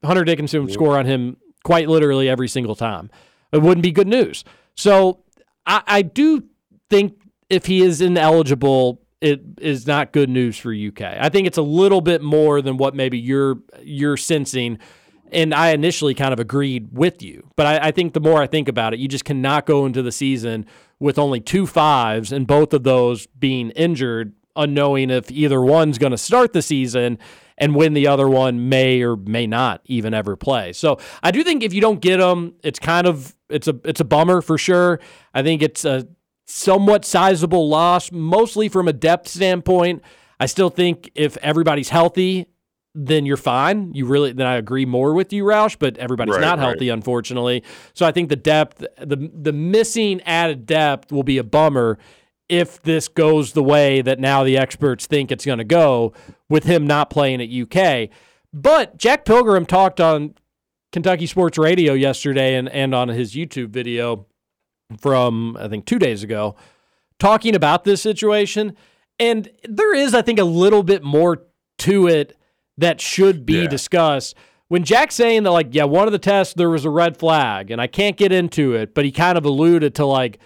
Hunter 0.04 0.26
Dickinson 0.26 0.64
would 0.64 0.74
score 0.74 0.98
on 0.98 1.06
him 1.06 1.38
quite 1.64 1.88
literally 1.88 2.28
every 2.28 2.48
single 2.48 2.76
time. 2.76 3.12
It 3.52 3.62
wouldn't 3.62 3.84
be 3.84 3.92
good 3.92 4.08
news. 4.08 4.44
So 4.76 5.24
I, 5.68 5.84
I 5.86 6.02
do 6.02 6.44
think 6.90 7.22
if 7.52 7.68
he 7.68 7.82
is 7.82 8.02
ineligible, 8.02 9.00
it 9.22 9.42
is 9.60 9.86
not 9.86 10.14
good 10.14 10.30
news 10.30 10.58
for 10.58 10.74
UK. 10.74 11.02
I 11.02 11.30
think 11.30 11.48
it's 11.48 11.58
a 11.58 11.64
little 11.64 12.02
bit 12.02 12.22
more 12.22 12.62
than 12.62 12.78
what 12.78 12.96
maybe 12.96 13.18
you're 13.18 13.60
you're 13.82 14.18
sensing. 14.18 14.80
And 15.32 15.54
I 15.54 15.70
initially 15.70 16.16
kind 16.16 16.34
of 16.34 16.40
agreed 16.40 16.90
with 16.92 17.22
you, 17.22 17.52
but 17.56 17.68
I, 17.68 17.90
I 17.90 17.92
think 17.92 18.14
the 18.14 18.20
more 18.20 18.42
I 18.42 18.48
think 18.48 18.68
about 18.68 18.96
it, 18.96 19.00
you 19.00 19.08
just 19.08 19.26
cannot 19.26 19.68
go 19.68 19.86
into 19.86 20.02
the 20.02 20.12
season 20.12 20.66
with 21.00 21.20
only 21.20 21.40
two 21.40 21.68
fives 21.68 22.32
and 22.32 22.48
both 22.48 22.74
of 22.74 22.82
those 22.82 23.28
being 23.28 23.70
injured, 23.72 24.34
unknowing 24.56 25.12
if 25.12 25.30
either 25.30 25.62
one's 25.62 26.00
going 26.00 26.12
to 26.12 26.18
start 26.18 26.54
the 26.54 26.64
season 26.64 27.20
and 27.60 27.76
when 27.76 27.94
the 27.94 28.08
other 28.08 28.28
one 28.28 28.70
may 28.70 29.04
or 29.04 29.16
may 29.16 29.46
not 29.46 29.82
even 29.86 30.16
ever 30.16 30.36
play. 30.36 30.74
So 30.74 30.98
I 31.22 31.30
do 31.30 31.44
think 31.44 31.62
if 31.62 31.74
you 31.76 31.82
don't 31.82 32.02
get 32.02 32.18
them, 32.18 32.56
it's 32.64 32.80
kind 32.80 33.06
of 33.06 33.36
it's 33.50 33.68
a 33.68 33.80
it's 33.84 34.00
a 34.00 34.06
bummer 34.06 34.42
for 34.42 34.58
sure. 34.58 35.00
I 35.34 35.44
think 35.44 35.62
it's 35.62 35.86
a 35.86 36.08
somewhat 36.50 37.06
sizable 37.06 37.70
loss, 37.70 38.12
mostly 38.12 38.68
from 38.70 38.88
a 38.88 38.94
depth 38.94 39.28
standpoint. 39.28 40.02
I 40.40 40.48
still 40.48 40.70
think 40.70 41.12
if 41.16 41.38
everybody's 41.38 41.90
healthy, 41.90 42.48
then 42.96 43.26
you're 43.26 43.38
fine. 43.38 43.94
You 43.94 44.06
really 44.06 44.32
then 44.34 44.48
I 44.48 44.56
agree 44.56 44.86
more 44.86 45.14
with 45.14 45.32
you, 45.32 45.44
Roush, 45.44 45.78
but 45.78 45.98
everybody's 45.98 46.36
Right, 46.36 46.42
not 46.42 46.58
right. 46.58 46.66
healthy, 46.70 46.90
unfortunately. 46.90 47.64
So 47.94 48.06
I 48.06 48.12
think 48.12 48.30
the 48.30 48.36
depth, 48.36 48.84
the 48.98 49.30
the 49.34 49.54
missing 49.54 50.22
added 50.22 50.66
depth 50.66 51.12
will 51.12 51.24
be 51.24 51.38
a 51.38 51.44
bummer 51.44 52.00
if 52.50 52.82
this 52.82 53.08
goes 53.08 53.54
the 53.54 53.62
way 53.62 54.02
that 54.02 54.20
now 54.20 54.44
the 54.44 54.58
experts 54.58 55.06
think 55.06 55.32
it's 55.32 55.46
going 55.46 55.60
to 55.60 55.64
go 55.64 56.14
with 56.50 56.64
him 56.64 56.88
not 56.88 57.12
playing 57.12 57.42
at 57.44 57.50
UK. 57.50 58.10
But 58.52 58.98
Jack 58.98 59.24
Pilgrim 59.24 59.68
talked 59.68 60.02
on 60.02 60.34
Kentucky 60.92 61.28
Sports 61.28 61.60
Radio 61.60 61.94
yesterday 61.94 62.56
and, 62.56 62.68
and 62.70 62.96
on 62.96 63.10
his 63.10 63.36
YouTube 63.36 63.70
video 63.70 64.26
from 64.98 65.58
I 65.60 65.68
think 65.68 65.86
two 65.86 66.00
days 66.00 66.24
ago, 66.24 66.56
talking 67.20 67.56
about 67.56 67.84
this 67.84 68.02
situation. 68.02 68.76
And 69.20 69.50
there 69.68 69.94
is, 69.94 70.14
I 70.14 70.22
think, 70.22 70.40
a 70.40 70.44
little 70.46 70.82
bit 70.84 71.04
more 71.04 71.44
to 71.80 72.08
it 72.08 72.38
that 72.78 73.02
should 73.02 73.46
be 73.46 73.64
Yeah. 73.64 73.68
discussed. 73.68 74.36
When 74.70 74.84
Jack's 74.84 75.16
saying 75.16 75.44
that, 75.44 75.52
like, 75.52 75.68
yeah, 75.72 75.84
one 75.84 76.08
of 76.08 76.12
the 76.14 76.20
tests 76.20 76.54
there 76.54 76.70
was 76.70 76.86
a 76.86 76.90
red 76.90 77.18
flag, 77.18 77.70
and 77.72 77.82
I 77.82 77.88
can't 77.88 78.16
get 78.16 78.32
into 78.32 78.74
it, 78.76 78.94
but 78.96 79.04
he 79.04 79.12
kind 79.12 79.38
of 79.38 79.44
alluded 79.46 79.96
to 79.96 80.06
like 80.06 80.40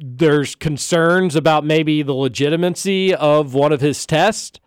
there's 0.00 0.54
concerns 0.54 1.34
about 1.36 1.64
maybe 1.64 2.02
the 2.02 2.14
legitimacy 2.14 3.12
of 3.14 3.52
one 3.54 3.72
of 3.72 3.80
his 3.80 4.06
tests 4.06 4.60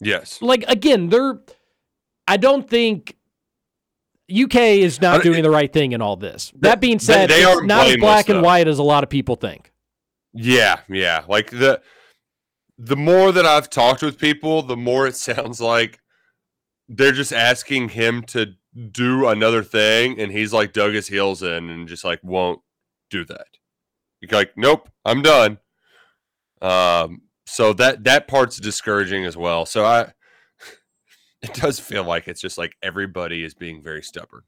Yes. 0.00 0.40
like 0.42 0.64
again, 0.68 1.08
they're 1.08 1.40
I 2.28 2.36
don't 2.36 2.68
think 2.68 3.15
UK 4.30 4.56
is 4.56 5.00
not 5.00 5.22
doing 5.22 5.42
the 5.42 5.50
right 5.50 5.72
thing 5.72 5.92
in 5.92 6.02
all 6.02 6.16
this. 6.16 6.52
That 6.56 6.80
being 6.80 6.98
said, 6.98 7.30
they 7.30 7.42
it's 7.42 7.46
aren't 7.46 7.70
as 7.70 7.96
black 7.96 8.28
and 8.28 8.42
white 8.42 8.66
as 8.66 8.78
a 8.78 8.82
lot 8.82 9.04
of 9.04 9.10
people 9.10 9.36
think. 9.36 9.72
Yeah, 10.32 10.80
yeah. 10.88 11.24
Like 11.28 11.50
the 11.50 11.80
the 12.78 12.96
more 12.96 13.32
that 13.32 13.46
I've 13.46 13.70
talked 13.70 14.02
with 14.02 14.18
people, 14.18 14.62
the 14.62 14.76
more 14.76 15.06
it 15.06 15.16
sounds 15.16 15.60
like 15.60 16.00
they're 16.88 17.12
just 17.12 17.32
asking 17.32 17.90
him 17.90 18.22
to 18.22 18.54
do 18.90 19.26
another 19.26 19.62
thing 19.62 20.20
and 20.20 20.30
he's 20.30 20.52
like 20.52 20.72
dug 20.72 20.92
his 20.92 21.08
heels 21.08 21.42
in 21.42 21.70
and 21.70 21.88
just 21.88 22.04
like 22.04 22.20
won't 22.22 22.60
do 23.10 23.24
that. 23.24 23.46
He's 24.20 24.30
like, 24.32 24.52
Nope, 24.56 24.88
I'm 25.04 25.22
done. 25.22 25.58
Um 26.60 27.22
so 27.46 27.72
that 27.74 28.04
that 28.04 28.28
part's 28.28 28.58
discouraging 28.58 29.24
as 29.24 29.36
well. 29.36 29.66
So 29.66 29.84
I 29.84 30.12
it 31.42 31.54
does 31.54 31.78
feel 31.78 32.04
like 32.04 32.28
it's 32.28 32.40
just 32.40 32.58
like 32.58 32.76
everybody 32.82 33.44
is 33.44 33.54
being 33.54 33.82
very 33.82 34.02
stubborn. 34.02 34.42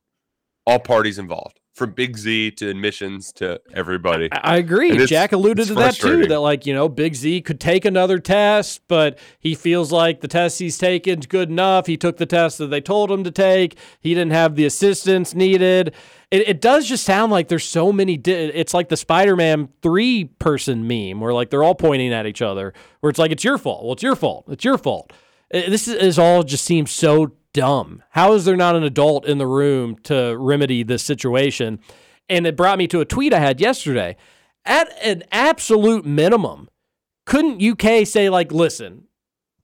All 0.66 0.78
parties 0.78 1.18
involved. 1.18 1.60
From 1.74 1.92
Big 1.92 2.18
Z 2.18 2.50
to 2.56 2.68
admissions 2.68 3.32
to 3.34 3.60
everybody. 3.72 4.28
I 4.32 4.54
I 4.54 4.56
agree. 4.56 5.06
Jack 5.06 5.30
alluded 5.30 5.68
to 5.68 5.74
that 5.74 5.94
too. 5.94 6.26
That 6.26 6.40
like 6.40 6.66
you 6.66 6.74
know, 6.74 6.88
Big 6.88 7.14
Z 7.14 7.40
could 7.42 7.60
take 7.60 7.84
another 7.84 8.18
test, 8.18 8.80
but 8.88 9.16
he 9.38 9.54
feels 9.54 9.92
like 9.92 10.20
the 10.20 10.26
test 10.26 10.58
he's 10.58 10.76
taken's 10.76 11.26
good 11.26 11.48
enough. 11.50 11.86
He 11.86 11.96
took 11.96 12.16
the 12.16 12.26
test 12.26 12.58
that 12.58 12.66
they 12.66 12.80
told 12.80 13.12
him 13.12 13.22
to 13.22 13.30
take. 13.30 13.78
He 14.00 14.12
didn't 14.12 14.32
have 14.32 14.56
the 14.56 14.64
assistance 14.64 15.36
needed. 15.36 15.94
It, 16.32 16.48
it 16.48 16.60
does 16.60 16.84
just 16.88 17.04
sound 17.04 17.30
like 17.30 17.46
there's 17.46 17.64
so 17.64 17.92
many. 17.92 18.16
Di- 18.16 18.32
it's 18.32 18.74
like 18.74 18.88
the 18.88 18.96
Spider-Man 18.96 19.68
three-person 19.80 20.84
meme, 20.84 21.20
where 21.20 21.32
like 21.32 21.50
they're 21.50 21.62
all 21.62 21.76
pointing 21.76 22.12
at 22.12 22.26
each 22.26 22.42
other. 22.42 22.74
Where 23.00 23.10
it's 23.10 23.20
like 23.20 23.30
it's 23.30 23.44
your 23.44 23.56
fault. 23.56 23.84
Well, 23.84 23.92
it's 23.92 24.02
your 24.02 24.16
fault. 24.16 24.46
It's 24.48 24.64
your 24.64 24.78
fault. 24.78 25.12
Uh, 25.52 25.68
This 25.68 25.88
is, 25.88 25.94
is 25.94 26.18
all 26.18 26.42
just 26.42 26.64
seems 26.64 26.90
so 26.90 27.32
dumb. 27.52 28.02
How 28.10 28.34
is 28.34 28.44
there 28.44 28.56
not 28.56 28.76
an 28.76 28.84
adult 28.84 29.26
in 29.26 29.38
the 29.38 29.46
room 29.46 29.96
to 30.04 30.36
remedy 30.38 30.82
this 30.82 31.02
situation? 31.02 31.80
And 32.28 32.46
it 32.46 32.56
brought 32.56 32.78
me 32.78 32.86
to 32.88 33.00
a 33.00 33.04
tweet 33.04 33.32
I 33.32 33.40
had 33.40 33.60
yesterday. 33.60 34.16
At 34.64 34.90
an 35.02 35.24
absolute 35.32 36.04
minimum, 36.04 36.68
couldn't 37.24 37.62
UK 37.62 38.06
say 38.06 38.28
like, 38.28 38.52
listen, 38.52 39.07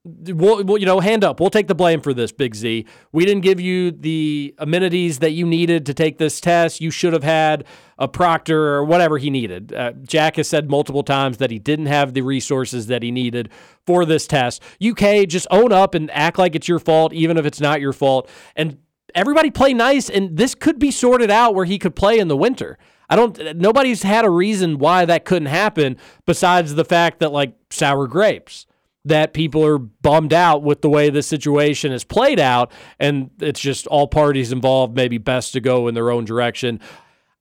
we'll, 0.05 0.77
you 0.77 0.85
know, 0.85 0.99
hand 0.99 1.23
up. 1.23 1.39
We'll 1.39 1.49
take 1.49 1.67
the 1.67 1.75
blame 1.75 1.99
for 1.99 2.13
this, 2.13 2.31
Big 2.31 2.55
Z. 2.55 2.85
We 3.11 3.25
didn't 3.25 3.41
give 3.41 3.59
you 3.59 3.91
the 3.91 4.53
amenities 4.59 5.19
that 5.19 5.31
you 5.31 5.45
needed 5.45 5.85
to 5.87 5.93
take 5.93 6.17
this 6.17 6.39
test. 6.39 6.79
You 6.79 6.91
should 6.91 7.13
have 7.13 7.23
had 7.23 7.65
a 7.97 8.07
proctor 8.07 8.75
or 8.75 8.85
whatever 8.85 9.17
he 9.17 9.29
needed. 9.29 9.73
Uh, 9.73 9.93
Jack 10.03 10.35
has 10.35 10.47
said 10.47 10.69
multiple 10.69 11.03
times 11.03 11.37
that 11.37 11.49
he 11.49 11.57
didn't 11.57 11.87
have 11.87 12.13
the 12.13 12.21
resources 12.21 12.87
that 12.87 13.01
he 13.01 13.11
needed 13.11 13.49
for 13.85 14.05
this 14.05 14.27
test. 14.27 14.61
UK, 14.85 15.27
just 15.27 15.47
own 15.49 15.71
up 15.71 15.95
and 15.95 16.11
act 16.11 16.37
like 16.37 16.55
it's 16.55 16.67
your 16.67 16.79
fault, 16.79 17.11
even 17.13 17.37
if 17.37 17.45
it's 17.45 17.61
not 17.61 17.81
your 17.81 17.93
fault. 17.93 18.29
And 18.55 18.77
everybody 19.15 19.49
play 19.49 19.73
nice, 19.73 20.09
and 20.09 20.37
this 20.37 20.53
could 20.53 20.77
be 20.77 20.91
sorted 20.91 21.31
out 21.31 21.55
where 21.55 21.65
he 21.65 21.79
could 21.79 21.95
play 21.95 22.19
in 22.19 22.27
the 22.27 22.37
winter. 22.37 22.77
I 23.09 23.15
don't. 23.15 23.57
Nobody's 23.57 24.01
had 24.03 24.25
a 24.25 24.29
reason 24.31 24.79
why 24.79 25.05
that 25.05 25.25
couldn't 25.25 25.47
happen 25.47 25.97
besides 26.25 26.73
the 26.73 26.85
fact 26.85 27.19
that 27.19 27.31
like 27.31 27.53
sour 27.69 28.07
grapes 28.07 28.65
that 29.05 29.33
people 29.33 29.65
are 29.65 29.77
bummed 29.77 30.33
out 30.33 30.63
with 30.63 30.81
the 30.81 30.89
way 30.89 31.09
this 31.09 31.27
situation 31.27 31.91
is 31.91 32.03
played 32.03 32.39
out, 32.39 32.71
and 32.99 33.29
it's 33.39 33.59
just 33.59 33.87
all 33.87 34.07
parties 34.07 34.51
involved 34.51 34.95
maybe 34.95 35.17
best 35.17 35.53
to 35.53 35.61
go 35.61 35.87
in 35.87 35.93
their 35.93 36.11
own 36.11 36.25
direction. 36.25 36.79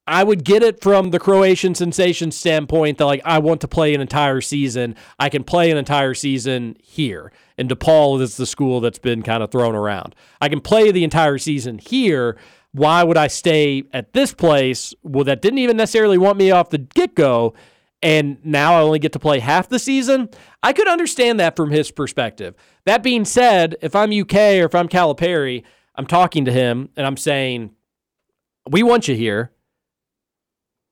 I 0.06 0.22
would 0.22 0.44
get 0.44 0.62
it 0.62 0.82
from 0.82 1.10
the 1.10 1.18
Croatian 1.18 1.74
sensation 1.74 2.30
standpoint 2.30 2.98
that 2.98 3.06
like 3.06 3.22
I 3.24 3.38
want 3.38 3.62
to 3.62 3.68
play 3.68 3.94
an 3.94 4.02
entire 4.02 4.42
season. 4.42 4.96
I 5.18 5.30
can 5.30 5.44
play 5.44 5.70
an 5.70 5.78
entire 5.78 6.12
season 6.12 6.76
here. 6.82 7.32
And 7.56 7.70
DePaul 7.70 8.20
is 8.20 8.36
the 8.36 8.46
school 8.46 8.80
that's 8.80 8.98
been 8.98 9.22
kind 9.22 9.42
of 9.42 9.50
thrown 9.50 9.74
around. 9.74 10.14
I 10.42 10.50
can 10.50 10.60
play 10.60 10.90
the 10.90 11.04
entire 11.04 11.38
season 11.38 11.78
here. 11.78 12.36
Why 12.72 13.02
would 13.02 13.16
I 13.16 13.28
stay 13.28 13.84
at 13.94 14.12
this 14.12 14.34
place? 14.34 14.92
Well, 15.02 15.24
that 15.24 15.40
didn't 15.40 15.60
even 15.60 15.76
necessarily 15.78 16.18
want 16.18 16.36
me 16.36 16.50
off 16.50 16.68
the 16.68 16.78
get 16.78 17.14
go. 17.14 17.54
And 18.04 18.36
now 18.44 18.74
I 18.74 18.82
only 18.82 18.98
get 18.98 19.14
to 19.14 19.18
play 19.18 19.38
half 19.38 19.70
the 19.70 19.78
season. 19.78 20.28
I 20.62 20.74
could 20.74 20.86
understand 20.86 21.40
that 21.40 21.56
from 21.56 21.70
his 21.70 21.90
perspective. 21.90 22.54
That 22.84 23.02
being 23.02 23.24
said, 23.24 23.76
if 23.80 23.96
I'm 23.96 24.12
UK 24.12 24.34
or 24.34 24.66
if 24.66 24.74
I'm 24.74 24.88
Calipari, 24.88 25.64
I'm 25.94 26.06
talking 26.06 26.44
to 26.44 26.52
him 26.52 26.90
and 26.96 27.06
I'm 27.06 27.16
saying, 27.16 27.70
we 28.68 28.82
want 28.82 29.08
you 29.08 29.14
here. 29.16 29.52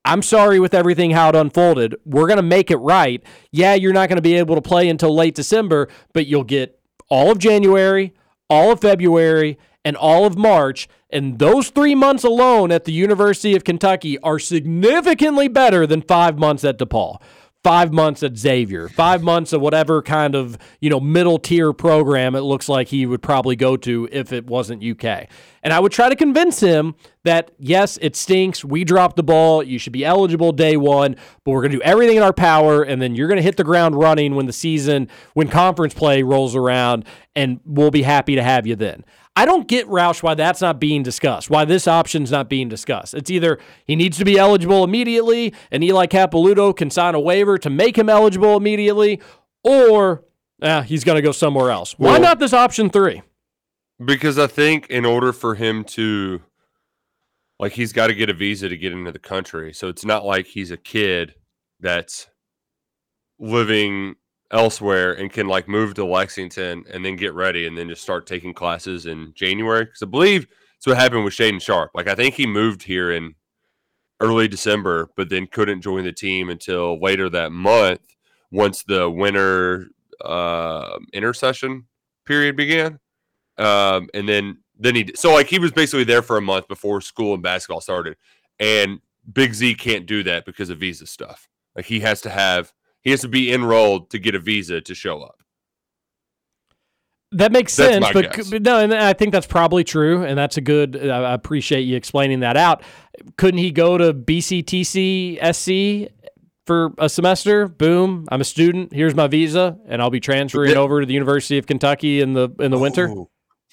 I'm 0.07 0.23
sorry 0.23 0.59
with 0.59 0.73
everything 0.73 1.11
how 1.11 1.29
it 1.29 1.37
unfolded. 1.37 1.97
We're 2.07 2.27
going 2.27 2.39
to 2.39 2.43
make 2.43 2.71
it 2.71 2.79
right. 2.79 3.23
Yeah, 3.51 3.75
you're 3.75 3.93
not 3.93 4.09
going 4.09 4.17
to 4.17 4.23
be 4.23 4.37
able 4.37 4.55
to 4.55 4.63
play 4.63 4.89
until 4.89 5.15
late 5.15 5.35
December, 5.35 5.89
but 6.15 6.27
you'll 6.27 6.45
get 6.45 6.81
all 7.11 7.31
of 7.31 7.39
January, 7.39 8.15
all 8.49 8.73
of 8.73 8.81
February, 8.81 9.59
and 9.85 9.97
all 9.97 10.25
of 10.25 10.39
March. 10.39 10.89
And 11.13 11.39
those 11.39 11.69
three 11.69 11.95
months 11.95 12.25
alone 12.25 12.73
at 12.73 12.85
the 12.85 12.93
University 12.93 13.55
of 13.55 13.65
Kentucky 13.65 14.19
are 14.21 14.39
significantly 14.39 15.47
better 15.47 15.87
than 15.87 16.01
five 16.01 16.39
months 16.39 16.65
at 16.65 16.79
DePaul. 16.79 17.21
Five 17.63 17.93
months 17.93 18.25
at 18.25 18.37
Xavier, 18.37 18.89
five 18.89 19.23
months 19.23 19.53
of 19.53 19.61
whatever 19.61 20.03
kind 20.03 20.35
of 20.35 20.59
you 20.81 20.91
know 20.91 20.99
middle 20.99 21.39
tier 21.39 21.73
program 21.73 22.35
it 22.35 22.41
looks 22.41 22.69
like 22.69 22.89
he 22.89 23.07
would 23.07 23.23
probably 23.23 23.55
go 23.55 23.77
to 23.77 24.09
if 24.11 24.33
it 24.33 24.49
wasn't 24.49 24.83
UK. 24.83 25.29
And 25.63 25.73
I 25.73 25.79
would 25.79 25.93
try 25.93 26.09
to 26.09 26.17
convince 26.17 26.59
him 26.59 26.97
that 27.23 27.53
yes, 27.61 28.01
it 28.03 28.17
stinks. 28.17 28.65
We 28.65 28.83
dropped 28.83 29.15
the 29.15 29.23
ball. 29.23 29.63
You 29.63 29.79
should 29.79 29.93
be 29.93 30.05
eligible 30.05 30.51
day 30.51 30.77
one, 30.77 31.15
but 31.45 31.53
we're 31.53 31.61
going 31.61 31.71
to 31.71 31.79
do 31.79 31.83
everything 31.85 32.17
in 32.17 32.25
our 32.25 32.33
power, 32.33 32.83
and 32.83 33.01
then 33.01 33.15
you're 33.15 33.29
going 33.29 33.37
to 33.37 33.45
hit 33.45 33.57
the 33.57 33.63
ground 33.63 33.95
running 33.95 34.35
when 34.35 34.47
the 34.47 34.53
season, 34.53 35.09
when 35.35 35.47
conference 35.47 35.95
play 35.95 36.25
rolls 36.25 36.57
around, 36.57 37.05
and 37.37 37.61
we'll 37.65 37.93
be 37.93 38.03
happy 38.03 38.35
to 38.35 38.43
have 38.43 38.67
you 38.67 38.75
then. 38.75 39.05
I 39.35 39.47
don't 39.47 39.67
get 39.67 39.87
Roush 39.89 40.23
why 40.23 40.35
that's 40.35 40.61
not 40.61 40.79
being 40.79 41.03
discussed, 41.03 41.49
why 41.49 41.65
this 41.65 41.89
option's 41.89 42.31
not 42.31 42.51
being 42.51 42.69
discussed. 42.69 43.15
It's 43.15 43.31
either 43.31 43.59
he 43.87 43.97
needs 43.97 44.19
to 44.19 44.25
be 44.25 44.39
eligible 44.39 44.85
immediately, 44.85 45.55
and 45.71 45.83
Eli 45.83 46.07
Capilouto 46.07 46.77
can 46.77 46.91
sign 46.91 47.15
a 47.15 47.21
waiver 47.21 47.57
to 47.59 47.71
make 47.71 47.97
him 47.97 48.11
eligible 48.11 48.57
immediately, 48.57 49.21
or 49.65 50.25
eh, 50.61 50.83
he's 50.83 51.03
going 51.03 51.17
to 51.17 51.23
go 51.23 51.33
somewhere 51.33 51.71
else. 51.71 51.99
Why 51.99 52.13
Well- 52.13 52.21
not 52.21 52.39
this 52.41 52.53
option 52.53 52.91
three? 52.91 53.23
Because 54.05 54.39
I 54.39 54.49
think 54.49 54.89
in 54.91 55.05
order 55.05 55.33
for 55.33 55.55
him 55.55 55.85
to 55.85 56.43
like 57.61 57.73
he's 57.75 57.93
got 57.93 58.09
to 58.09 58.15
get 58.15 58.29
a 58.29 58.35
visa 58.35 58.69
to 58.69 58.77
get 58.77 58.93
into 58.93 59.13
the 59.13 59.21
country. 59.21 59.73
So 59.73 59.89
it's 59.89 60.05
not 60.05 60.25
like 60.25 60.47
he's 60.47 60.73
a 60.73 60.77
kid 60.77 61.37
that's 61.79 62.27
living 63.39 64.17
elsewhere 64.53 65.13
and 65.13 65.33
can 65.33 65.49
like 65.49 65.67
move 65.67 65.95
to 65.95 66.05
Lexington 66.05 66.85
and 66.91 67.05
then 67.05 67.17
get 67.17 67.35
ready 67.35 67.67
and 67.67 67.77
then 67.77 67.89
just 67.89 68.03
start 68.03 68.27
taking 68.27 68.55
classes 68.55 69.07
in 69.07 69.33
January. 69.35 69.85
Because 69.85 70.03
I 70.03 70.07
believe 70.07 70.47
that's 70.47 70.87
what 70.87 70.97
happened 70.99 71.25
with 71.25 71.35
Shaedon 71.35 71.61
Sharpe. 71.61 71.91
Like 71.95 72.09
I 72.09 72.15
think 72.15 72.35
he 72.35 72.47
moved 72.47 72.83
here 72.83 73.11
in 73.13 73.35
early 74.21 74.49
December, 74.49 75.09
but 75.17 75.29
then 75.29 75.47
couldn't 75.47 75.83
join 75.83 76.05
the 76.05 76.13
team 76.13 76.49
until 76.51 77.01
later 77.01 77.29
that 77.31 77.53
month 77.53 78.01
once 78.51 78.85
the 78.85 79.11
winter 79.11 79.89
uh, 80.25 80.99
intercession 81.13 81.87
period 82.27 82.57
began. 82.57 82.99
Um, 83.59 84.09
and 84.15 84.29
then 84.29 84.59
then 84.79 84.95
he 84.95 85.11
so 85.15 85.33
like 85.33 85.47
he 85.47 85.59
was 85.59 85.73
basically 85.73 86.05
there 86.05 86.23
for 86.23 86.37
a 86.37 86.43
month 86.43 86.69
before 86.69 87.01
school 87.01 87.35
and 87.35 87.43
basketball 87.43 87.81
started. 87.81 88.17
And 88.59 89.01
Big 89.33 89.55
Z 89.55 89.75
can't 89.77 90.07
do 90.07 90.23
that 90.25 90.45
because 90.45 90.71
of 90.71 90.79
visa 90.79 91.07
stuff. 91.07 91.49
Like 91.75 91.87
he 91.87 92.01
has 92.01 92.21
to 92.23 92.31
have 92.31 92.73
he 93.03 93.11
has 93.11 93.21
to 93.23 93.29
be 93.29 93.53
enrolled 93.53 94.11
to 94.11 94.19
get 94.19 94.35
a 94.35 94.39
visa 94.39 94.81
to 94.81 94.95
show 94.95 95.23
up. 95.23 95.43
That 97.33 97.51
makes 97.51 97.75
That's 97.75 97.95
sense, 97.95 98.13
but, 98.13 98.33
guess. 98.35 98.51
no, 98.51 98.79
and 98.79 98.93
I 98.93 99.15
think 99.15 99.33
that's 99.33 99.47
probably 99.47 99.85
true, 99.85 100.23
and 100.23 100.37
that's 100.37 100.59
a 100.59 100.61
good. 100.61 101.09
I 101.09 101.33
appreciate 101.33 101.83
you 101.83 101.97
explaining 101.97 102.41
that 102.41 102.59
out. 102.59 102.83
Couldn't 103.39 103.59
he 103.59 103.71
go 103.71 103.97
to 103.97 104.13
BCTC 104.13 105.39
SC 105.55 106.13
for 106.67 106.93
a 106.99 107.09
semester? 107.09 107.69
Boom! 107.69 108.27
I'm 108.31 108.43
a 108.43 108.45
student. 108.45 108.93
Here's 108.93 109.15
my 109.15 109.29
visa, 109.29 109.79
and 109.87 110.03
I'll 110.03 110.11
be 110.11 110.21
transferring 110.21 110.77
over 110.77 111.01
to 111.01 111.07
the 111.07 111.15
University 111.15 111.57
of 111.57 111.67
Kentucky 111.67 112.21
in 112.21 112.35
the 112.35 112.51
in 112.59 112.71
the 112.71 112.79
winter. 112.79 113.09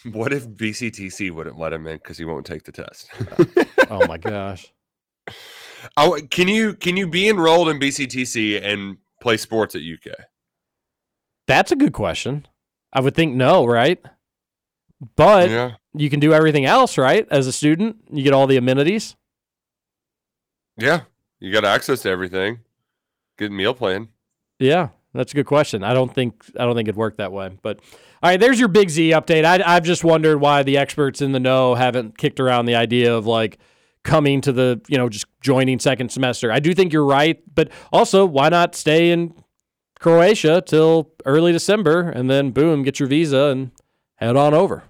What 0.06 0.32
if 0.32 0.48
BCTC 0.48 1.30
wouldn't 1.30 1.60
let 1.60 1.74
him 1.74 1.86
in 1.86 1.98
because 1.98 2.18
he 2.18 2.24
won't 2.24 2.46
take 2.46 2.64
the 2.64 2.72
test? 2.72 3.10
oh 3.90 4.08
my 4.08 4.18
gosh! 4.18 4.72
Oh, 5.96 6.20
can 6.30 6.50
you 6.50 6.74
can 6.74 6.98
you 6.98 7.08
be 7.08 7.30
enrolled 7.30 7.70
in 7.70 7.80
BCTC 7.80 8.62
and 8.62 8.98
play 9.20 9.38
sports 9.38 9.76
at 9.76 9.82
UK? 9.82 10.14
That's 11.48 11.72
a 11.72 11.76
good 11.76 11.94
question. 11.94 12.48
I 12.94 13.02
would 13.02 13.16
think 13.16 13.36
no, 13.36 13.66
right? 13.66 14.04
But 15.16 15.50
Yeah. 15.50 15.72
you 15.94 16.10
can 16.10 16.20
do 16.20 16.34
everything 16.34 16.66
else, 16.66 16.98
right? 16.98 17.28
As 17.32 17.48
a 17.48 17.52
student, 17.52 17.98
you 18.12 18.24
get 18.24 18.34
all 18.34 18.48
the 18.48 18.58
amenities. 18.58 19.16
Yeah, 20.78 21.02
you 21.40 21.52
got 21.52 21.66
access 21.66 22.02
to 22.04 22.10
everything. 22.10 22.60
Good 23.38 23.52
meal 23.52 23.74
plan. 23.74 24.10
Yeah, 24.60 24.90
that's 25.14 25.32
a 25.32 25.36
good 25.36 25.46
question. 25.46 25.84
I 25.84 25.94
don't 25.94 26.14
think 26.14 26.46
I 26.60 26.66
don't 26.66 26.76
think 26.76 26.90
it 26.90 26.96
worked 26.96 27.18
that 27.18 27.32
way. 27.32 27.58
But 27.62 27.80
all 28.22 28.30
right, 28.30 28.40
there's 28.40 28.60
your 28.60 28.68
Big 28.70 28.90
Z 28.90 29.12
update. 29.12 29.46
I, 29.46 29.62
I've 29.76 29.84
just 29.84 30.04
wondered 30.04 30.40
why 30.40 30.64
the 30.64 30.78
experts 30.78 31.22
in 31.22 31.32
the 31.32 31.40
know 31.40 31.76
haven't 31.76 32.18
kicked 32.18 32.40
around 32.40 32.66
the 32.66 32.76
idea 32.76 33.16
of 33.16 33.26
like 33.26 33.58
coming 34.04 34.42
to 34.42 34.52
the 34.52 34.82
you 34.88 34.98
know 34.98 35.10
just 35.10 35.26
joining 35.42 35.80
second 35.80 36.10
semester. 36.10 36.52
I 36.52 36.60
do 36.60 36.74
think 36.74 36.94
you're 36.94 37.06
right, 37.06 37.42
but 37.54 37.70
also 37.92 38.26
why 38.26 38.50
not 38.50 38.76
stay 38.76 39.12
in 39.12 39.34
Croatia 40.00 40.64
till 40.66 41.12
early 41.26 41.52
December 41.52 42.10
and 42.10 42.30
then 42.30 42.52
boom, 42.52 42.84
get 42.84 43.00
your 43.00 43.08
visa 43.08 43.48
and 43.48 43.72
head 44.16 44.36
on 44.36 44.54
over. 44.54 44.84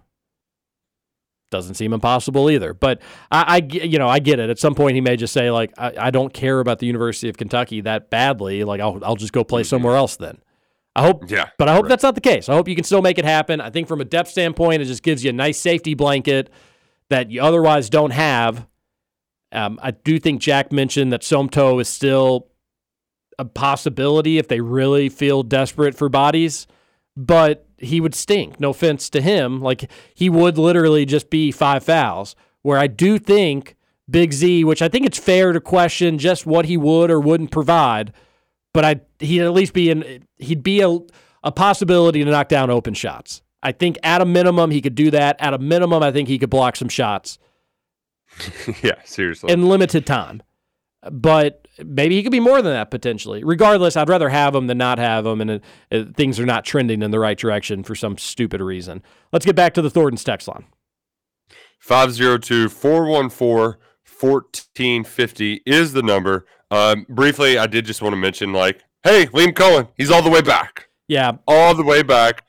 Doesn't 1.52 1.76
seem 1.76 1.94
impossible 1.94 2.52
either, 2.52 2.76
but 2.76 3.02
I, 3.32 3.58
I 3.58 3.58
you 3.74 3.98
know, 3.98 4.08
I 4.08 4.20
get 4.20 4.40
it. 4.40 4.52
At 4.52 4.60
some 4.60 4.76
point, 4.76 4.94
he 4.94 5.02
may 5.02 5.16
just 5.16 5.34
say 5.34 5.50
like, 5.50 5.74
I, 5.80 5.94
I 5.98 6.12
don't 6.12 6.32
care 6.32 6.60
about 6.60 6.78
the 6.78 6.86
University 6.86 7.28
of 7.28 7.38
Kentucky 7.38 7.82
that 7.82 8.12
badly. 8.12 8.64
Like, 8.64 8.80
I'll, 8.80 9.04
I'll 9.04 9.16
just 9.16 9.34
go 9.34 9.44
play 9.44 9.64
mm-hmm. 9.64 9.68
somewhere 9.68 9.96
else 9.96 10.16
then. 10.16 10.38
I 10.96 11.02
hope, 11.02 11.30
Yeah, 11.30 11.50
but 11.58 11.68
I 11.68 11.74
hope 11.74 11.88
that's 11.88 12.04
not 12.04 12.14
the 12.14 12.22
case. 12.22 12.50
I 12.50 12.54
hope 12.54 12.68
you 12.68 12.76
can 12.76 12.84
still 12.84 13.02
make 13.02 13.18
it 13.18 13.26
happen. 13.26 13.62
I 13.62 13.72
think 13.72 13.88
from 13.88 14.02
a 14.02 14.06
depth 14.06 14.30
standpoint, 14.30 14.82
it 14.82 14.86
just 14.86 15.02
gives 15.02 15.24
you 15.24 15.32
a 15.32 15.34
nice 15.34 15.60
safety 15.60 15.96
blanket 15.96 16.52
that 17.10 17.32
you 17.32 17.42
otherwise 17.42 17.90
don't 17.90 18.12
have. 18.12 18.68
Um, 19.52 19.80
I 19.82 19.92
do 19.92 20.20
think 20.20 20.42
Jack 20.42 20.72
mentioned 20.72 21.12
that 21.12 21.22
Somto 21.22 21.82
is 21.82 21.90
still 21.90 22.48
a 23.38 23.46
possibility 23.46 24.38
if 24.38 24.48
they 24.48 24.60
really 24.60 25.10
feel 25.10 25.44
desperate 25.44 25.96
for 25.96 26.10
bodies, 26.10 26.68
but 27.16 27.66
he 27.78 28.02
would 28.02 28.14
stink. 28.14 28.60
No 28.60 28.72
offense 28.72 29.10
to 29.12 29.22
him. 29.22 29.62
Like 29.62 29.90
he 30.14 30.30
would 30.30 30.58
literally 30.58 31.06
just 31.06 31.30
be 31.30 31.52
five 31.52 31.84
fouls. 31.84 32.36
Where 32.62 32.78
I 32.78 32.88
do 32.88 33.18
think 33.18 33.76
Big 34.10 34.34
Z, 34.34 34.66
which 34.66 34.82
I 34.82 34.90
think 34.90 35.06
it's 35.06 35.18
fair 35.18 35.54
to 35.54 35.62
question 35.62 36.18
just 36.18 36.46
what 36.46 36.66
he 36.66 36.76
would 36.76 37.10
or 37.10 37.20
wouldn't 37.20 37.52
provide, 37.52 38.14
but 38.74 38.84
I 38.84 39.02
he'd 39.20 39.42
at 39.42 39.54
least 39.54 39.74
be 39.74 39.90
in 39.90 40.26
he'd 40.38 40.62
be 40.62 40.82
a, 40.82 41.00
a 41.44 41.52
possibility 41.52 42.24
to 42.24 42.30
knock 42.30 42.50
down 42.50 42.70
open 42.70 42.94
shots. 42.94 43.42
I 43.64 43.72
think 43.72 43.98
at 44.04 44.22
a 44.22 44.26
minimum 44.26 44.72
he 44.72 44.82
could 44.82 44.96
do 44.96 45.10
that. 45.12 45.38
At 45.40 45.54
a 45.54 45.58
minimum, 45.58 46.04
I 46.04 46.12
think 46.12 46.28
he 46.28 46.38
could 46.38 46.50
block 46.50 46.76
some 46.76 46.90
shots 46.90 47.40
yeah, 48.84 49.02
seriously. 49.04 49.52
in 49.52 49.68
limited 49.68 50.06
time. 50.06 50.42
But 51.10 51.66
maybe 51.84 52.16
he 52.16 52.24
could 52.24 52.32
be 52.32 52.42
more 52.42 52.62
than 52.62 52.74
that 52.74 52.92
potentially. 52.92 53.44
Regardless, 53.44 53.96
I'd 53.96 54.10
rather 54.10 54.30
have 54.30 54.54
him 54.54 54.68
than 54.68 54.78
not 54.78 55.00
have 55.00 55.26
him, 55.26 55.40
and 55.40 55.52
uh, 55.52 55.60
uh, 55.92 56.04
things 56.16 56.40
are 56.40 56.46
not 56.46 56.66
trending 56.66 57.02
in 57.02 57.12
the 57.12 57.20
right 57.20 57.38
direction 57.38 57.84
for 57.84 57.96
some 57.96 58.18
stupid 58.18 58.60
reason. 58.60 59.02
Let's 59.32 59.46
get 59.46 59.56
back 59.56 59.74
to 59.76 59.82
the 59.82 59.90
Thornton's 59.90 60.24
text 60.24 60.48
line. 60.48 60.66
502 61.80 62.68
414 62.70 63.80
1450 64.20 65.62
is 65.66 65.94
the 65.94 66.04
number. 66.04 66.46
Um, 66.72 67.06
briefly, 67.08 67.58
I 67.58 67.68
did 67.68 67.86
just 67.86 68.02
want 68.02 68.14
to 68.14 68.18
mention, 68.18 68.52
like, 68.52 68.84
hey, 69.04 69.28
Liam 69.28 69.54
Coen, 69.54 69.88
he's 69.96 70.12
all 70.12 70.22
the 70.22 70.30
way 70.30 70.42
back. 70.42 70.90
Yeah. 71.08 71.34
All 71.48 71.74
the 71.74 71.84
way 71.84 72.04
back. 72.04 72.44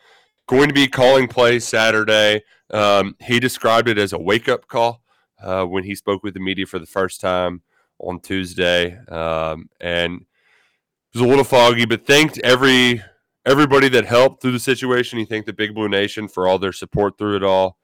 Going 0.48 0.68
to 0.68 0.74
be 0.74 0.88
calling 0.88 1.28
plays 1.28 1.64
Saturday. 1.64 2.42
Um, 2.72 3.14
he 3.20 3.38
described 3.38 3.88
it 3.88 3.98
as 3.98 4.12
a 4.12 4.18
wake 4.18 4.48
up 4.48 4.66
call 4.66 5.02
uh, 5.42 5.64
when 5.64 5.84
he 5.84 5.94
spoke 5.94 6.22
with 6.22 6.34
the 6.34 6.40
media 6.40 6.66
for 6.66 6.78
the 6.78 6.86
first 6.86 7.20
time 7.20 7.62
on 7.98 8.20
Tuesday. 8.20 8.96
Um, 9.08 9.68
and 9.80 10.20
it 10.22 11.18
was 11.18 11.22
a 11.22 11.28
little 11.28 11.44
foggy, 11.44 11.84
but 11.84 12.06
thanked 12.06 12.38
every 12.38 13.02
everybody 13.46 13.88
that 13.88 14.04
helped 14.04 14.42
through 14.42 14.52
the 14.52 14.60
situation. 14.60 15.18
He 15.18 15.24
thanked 15.24 15.46
the 15.46 15.52
Big 15.52 15.74
Blue 15.74 15.88
Nation 15.88 16.28
for 16.28 16.46
all 16.46 16.58
their 16.58 16.72
support 16.72 17.18
through 17.18 17.36
it 17.36 17.42
all. 17.42 17.78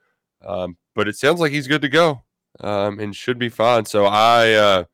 Um, 0.45 0.77
but 0.95 1.09
it 1.09 1.17
sounds 1.17 1.41
like 1.41 1.53
he's 1.53 1.67
good 1.67 1.83
to 1.83 1.89
go 1.89 2.23
um, 2.61 2.99
and 2.99 3.15
should 3.15 3.39
be 3.39 3.49
fine. 3.49 3.85
So 3.85 4.07
I, 4.07 4.53
uh, 4.53 4.85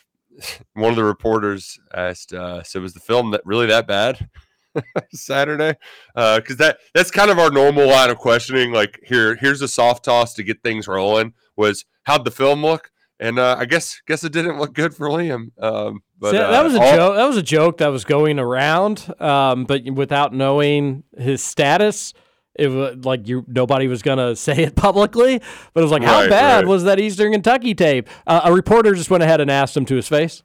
one 0.74 0.90
of 0.90 0.96
the 0.96 1.04
reporters 1.04 1.78
asked, 1.94 2.32
uh, 2.32 2.62
"So 2.62 2.80
was 2.80 2.94
the 2.94 3.00
film 3.00 3.30
that 3.32 3.42
really 3.44 3.66
that 3.66 3.86
bad?" 3.86 4.28
Saturday, 5.12 5.76
because 6.14 6.56
that 6.56 6.78
that's 6.94 7.10
kind 7.10 7.30
of 7.30 7.38
our 7.38 7.50
normal 7.50 7.86
line 7.88 8.10
of 8.10 8.18
questioning. 8.18 8.72
Like 8.72 9.00
here, 9.04 9.36
here's 9.36 9.62
a 9.62 9.68
soft 9.68 10.04
toss 10.04 10.34
to 10.34 10.42
get 10.42 10.62
things 10.62 10.88
rolling. 10.88 11.34
Was 11.56 11.84
how'd 12.04 12.24
the 12.24 12.30
film 12.30 12.62
look? 12.64 12.90
And 13.20 13.38
uh, 13.38 13.56
I 13.58 13.66
guess 13.66 14.00
guess 14.06 14.24
it 14.24 14.32
didn't 14.32 14.58
look 14.58 14.72
good 14.74 14.94
for 14.94 15.08
Liam. 15.08 15.50
Um, 15.62 16.00
but 16.18 16.32
See, 16.32 16.38
uh, 16.38 16.50
that 16.50 16.64
was 16.64 16.74
a 16.74 16.80
all- 16.82 16.94
joke. 16.96 17.16
That 17.16 17.24
was 17.26 17.36
a 17.36 17.42
joke 17.42 17.78
that 17.78 17.88
was 17.88 18.04
going 18.04 18.38
around, 18.40 19.12
um, 19.20 19.64
but 19.64 19.84
without 19.92 20.32
knowing 20.34 21.04
his 21.16 21.42
status, 21.42 22.14
it 22.58 22.68
was 22.68 22.96
like 23.04 23.28
you 23.28 23.44
nobody 23.46 23.86
was 23.86 24.02
gonna 24.02 24.34
say 24.48 24.64
it 24.64 24.74
publicly. 24.74 25.40
But 25.72 25.80
it 25.80 25.84
was 25.84 25.92
like, 25.92 26.02
how 26.02 26.20
Right, 26.22 26.30
bad 26.30 26.56
right. 26.64 26.66
was 26.66 26.82
that 26.84 26.98
Eastern 26.98 27.30
Kentucky 27.32 27.74
tape? 27.74 28.08
Uh, 28.26 28.40
a 28.44 28.52
reporter 28.52 28.92
just 28.94 29.10
went 29.10 29.22
ahead 29.22 29.40
and 29.40 29.50
asked 29.50 29.76
him 29.76 29.84
to 29.86 29.94
his 29.94 30.08
face. 30.08 30.42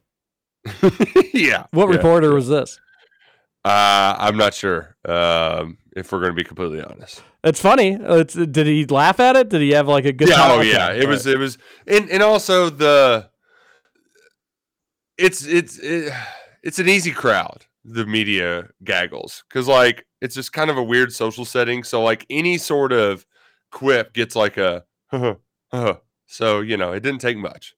yeah. 1.33 1.65
What 1.71 1.89
yeah. 1.89 1.95
reporter 1.95 2.33
was 2.33 2.47
this? 2.49 2.79
Uh, 3.67 4.15
I'm 4.17 4.37
not 4.37 4.53
sure. 4.53 4.95
Um, 5.03 5.77
if 5.93 6.11
we're 6.11 6.19
going 6.19 6.31
to 6.31 6.35
be 6.35 6.43
completely 6.43 6.81
honest. 6.81 7.21
It's 7.43 7.59
funny. 7.59 7.97
It's, 7.99 8.33
did 8.33 8.65
he 8.65 8.85
laugh 8.85 9.19
at 9.19 9.35
it? 9.35 9.49
Did 9.49 9.61
he 9.61 9.71
have 9.71 9.87
like 9.87 10.05
a 10.05 10.13
good 10.13 10.29
yeah, 10.29 10.35
time? 10.35 10.51
oh 10.51 10.59
Okay, 10.59 10.71
yeah, 10.71 10.91
it 10.93 11.03
all 11.03 11.09
was 11.09 11.25
right. 11.25 11.35
it 11.35 11.37
was, 11.37 11.57
and 11.85 12.09
and 12.09 12.23
also 12.23 12.69
the, 12.69 13.29
it's 15.17 15.45
it's 15.45 15.79
it, 15.79 16.13
it's 16.63 16.79
an 16.79 16.87
easy 16.87 17.11
crowd. 17.11 17.65
The 17.83 18.05
media 18.05 18.69
gaggles 18.83 19.43
because 19.49 19.67
like 19.67 20.05
it's 20.21 20.35
just 20.35 20.53
kind 20.53 20.69
of 20.69 20.77
a 20.77 20.83
weird 20.83 21.11
social 21.13 21.45
setting. 21.45 21.83
So 21.83 22.01
like 22.03 22.25
any 22.29 22.57
sort 22.57 22.91
of 22.91 23.25
quip 23.71 24.13
gets 24.13 24.35
like 24.35 24.57
a, 24.57 24.83
so 26.25 26.61
you 26.61 26.77
know 26.77 26.91
it 26.93 27.01
didn't 27.01 27.21
take 27.21 27.37
much. 27.37 27.75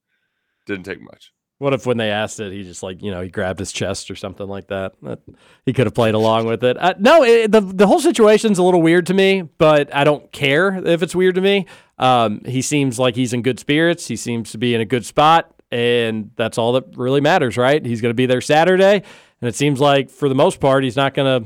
Didn't 0.65 0.85
take 0.85 1.01
much. 1.01 1.31
What 1.59 1.73
if 1.73 1.85
when 1.85 1.97
they 1.97 2.09
asked 2.09 2.39
it, 2.39 2.53
he 2.53 2.63
just 2.63 2.81
like 2.81 3.03
you 3.03 3.11
know 3.11 3.21
he 3.21 3.29
grabbed 3.29 3.59
his 3.59 3.73
chest 3.73 4.09
or 4.09 4.15
something 4.15 4.47
like 4.47 4.67
that? 4.67 4.93
that 5.03 5.19
he 5.65 5.73
could 5.73 5.87
have 5.87 5.93
played 5.93 6.15
along 6.15 6.45
with 6.45 6.63
it. 6.63 6.77
Uh, 6.77 6.93
no, 6.97 7.23
it, 7.23 7.51
the 7.51 7.59
the 7.59 7.85
whole 7.85 7.99
situation's 7.99 8.57
a 8.57 8.63
little 8.63 8.81
weird 8.81 9.05
to 9.07 9.13
me, 9.13 9.41
but 9.57 9.93
I 9.93 10.05
don't 10.05 10.31
care 10.31 10.75
if 10.85 11.03
it's 11.03 11.13
weird 11.13 11.35
to 11.35 11.41
me. 11.41 11.65
Um, 11.97 12.41
he 12.45 12.61
seems 12.61 12.97
like 12.97 13.15
he's 13.15 13.33
in 13.33 13.41
good 13.41 13.59
spirits. 13.59 14.07
He 14.07 14.15
seems 14.15 14.51
to 14.51 14.57
be 14.57 14.73
in 14.73 14.79
a 14.79 14.85
good 14.85 15.05
spot, 15.05 15.53
and 15.69 16.31
that's 16.37 16.57
all 16.57 16.71
that 16.73 16.95
really 16.95 17.19
matters, 17.19 17.57
right? 17.57 17.85
He's 17.85 17.99
going 17.99 18.11
to 18.11 18.15
be 18.15 18.25
there 18.25 18.39
Saturday, 18.39 19.03
and 19.41 19.47
it 19.49 19.53
seems 19.55 19.81
like 19.81 20.09
for 20.09 20.29
the 20.29 20.35
most 20.35 20.61
part, 20.61 20.85
he's 20.85 20.95
not 20.95 21.13
gonna 21.13 21.43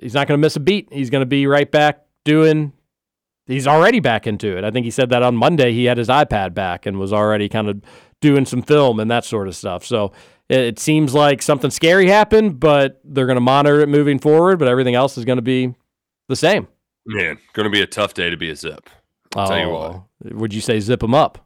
he's 0.00 0.14
not 0.14 0.28
gonna 0.28 0.38
miss 0.38 0.56
a 0.56 0.60
beat. 0.60 0.88
He's 0.90 1.10
going 1.10 1.22
to 1.22 1.26
be 1.26 1.46
right 1.46 1.70
back 1.70 2.06
doing. 2.24 2.72
He's 3.46 3.66
already 3.66 4.00
back 4.00 4.26
into 4.26 4.56
it. 4.56 4.64
I 4.64 4.70
think 4.70 4.84
he 4.84 4.90
said 4.90 5.10
that 5.10 5.22
on 5.22 5.36
Monday. 5.36 5.72
He 5.72 5.84
had 5.84 5.98
his 5.98 6.08
iPad 6.08 6.52
back 6.52 6.84
and 6.84 6.98
was 6.98 7.12
already 7.12 7.48
kind 7.48 7.68
of 7.68 7.80
doing 8.20 8.44
some 8.44 8.62
film 8.62 8.98
and 8.98 9.10
that 9.10 9.24
sort 9.24 9.46
of 9.46 9.54
stuff. 9.54 9.84
So 9.84 10.12
it, 10.48 10.78
seems 10.78 11.14
like 11.14 11.42
something 11.42 11.70
scary 11.70 12.08
happened, 12.08 12.58
but 12.58 13.00
they're 13.04 13.26
going 13.26 13.36
to 13.36 13.40
monitor 13.40 13.80
it 13.80 13.88
moving 13.88 14.18
forward. 14.18 14.58
But 14.58 14.68
everything 14.68 14.94
else 14.96 15.16
is 15.16 15.24
going 15.24 15.36
to 15.36 15.42
be 15.42 15.74
the 16.28 16.36
same. 16.36 16.66
Man, 17.06 17.38
going 17.52 17.64
to 17.64 17.70
be 17.70 17.82
a 17.82 17.86
tough 17.86 18.14
day 18.14 18.30
to 18.30 18.36
be 18.36 18.50
a 18.50 18.56
zip. 18.56 18.90
I'll 19.36 19.46
tell 19.48 19.58
you 19.60 19.68
what. 19.68 19.90
Oh, 19.92 20.04
Would 20.24 20.52
you 20.52 20.60
say 20.60 20.80
zip 20.80 21.02
him 21.02 21.14
up? 21.14 21.38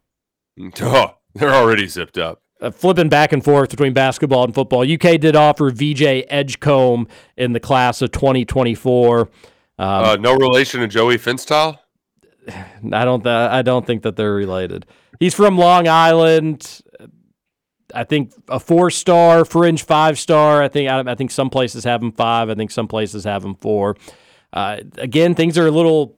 Oh, 0.83 1.15
they're 1.35 1.55
already 1.55 1.87
zipped 1.87 2.19
up. 2.19 2.43
uh, 2.61 2.71
flipping 2.71 3.09
back 3.09 3.33
and 3.33 3.43
forth 3.45 3.71
between 3.71 3.93
basketball 3.95 4.45
and 4.45 4.55
football. 4.55 4.83
UK 4.83 5.19
did 5.21 5.37
offer 5.37 5.71
VJ 5.71 6.25
Edgecombe 6.29 7.09
in 7.37 7.53
the 7.53 7.61
class 7.61 8.03
of 8.03 8.11
2024. 8.13 9.21
Um, 9.21 9.29
uh, 9.79 10.17
no 10.17 10.35
relation 10.35 10.81
to 10.81 10.89
Joey 10.89 11.17
Finstyle. 11.19 11.79
I 12.93 13.05
don't. 13.05 13.23
Th- 13.23 13.33
I 13.33 13.63
don't 13.63 13.87
think 13.87 14.03
that 14.03 14.17
they're 14.17 14.35
related. 14.35 14.87
He's 15.19 15.35
from 15.35 15.59
Long 15.59 15.89
Island. 15.89 16.83
I 17.93 18.05
think 18.05 18.33
a 18.49 18.61
four 18.61 18.91
star, 18.91 19.45
fringe 19.45 19.85
five 19.85 20.19
star. 20.19 20.63
I 20.63 20.69
think. 20.69 20.89
I, 20.89 21.01
I 21.13 21.15
think 21.15 21.31
some 21.31 21.51
places 21.51 21.85
have 21.85 22.03
him 22.03 22.13
five. 22.13 22.51
I 22.51 22.55
think 22.55 22.71
some 22.71 22.89
places 22.89 23.25
have 23.25 23.45
him 23.45 23.55
four. 23.55 23.97
Uh, 24.53 24.79
again, 24.99 25.35
things 25.35 25.57
are 25.59 25.67
a 25.67 25.71
little 25.71 26.17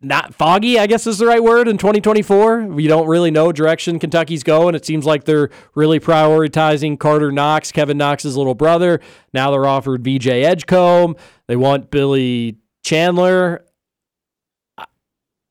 not 0.00 0.34
foggy, 0.34 0.78
I 0.78 0.86
guess 0.86 1.06
is 1.06 1.18
the 1.18 1.26
right 1.26 1.42
word 1.42 1.66
in 1.66 1.76
2024. 1.76 2.66
We 2.66 2.86
don't 2.86 3.08
really 3.08 3.30
know 3.30 3.50
direction 3.50 3.98
Kentucky's 3.98 4.42
going. 4.44 4.74
It 4.74 4.86
seems 4.86 5.04
like 5.04 5.24
they're 5.24 5.50
really 5.74 5.98
prioritizing 5.98 6.98
Carter 6.98 7.32
Knox, 7.32 7.72
Kevin 7.72 7.98
Knox's 7.98 8.36
little 8.36 8.54
brother. 8.54 9.00
Now 9.32 9.50
they're 9.50 9.66
offered 9.66 10.04
VJ 10.04 10.28
Edgecombe. 10.28 11.16
They 11.46 11.56
want 11.56 11.90
Billy 11.90 12.58
Chandler. 12.84 13.64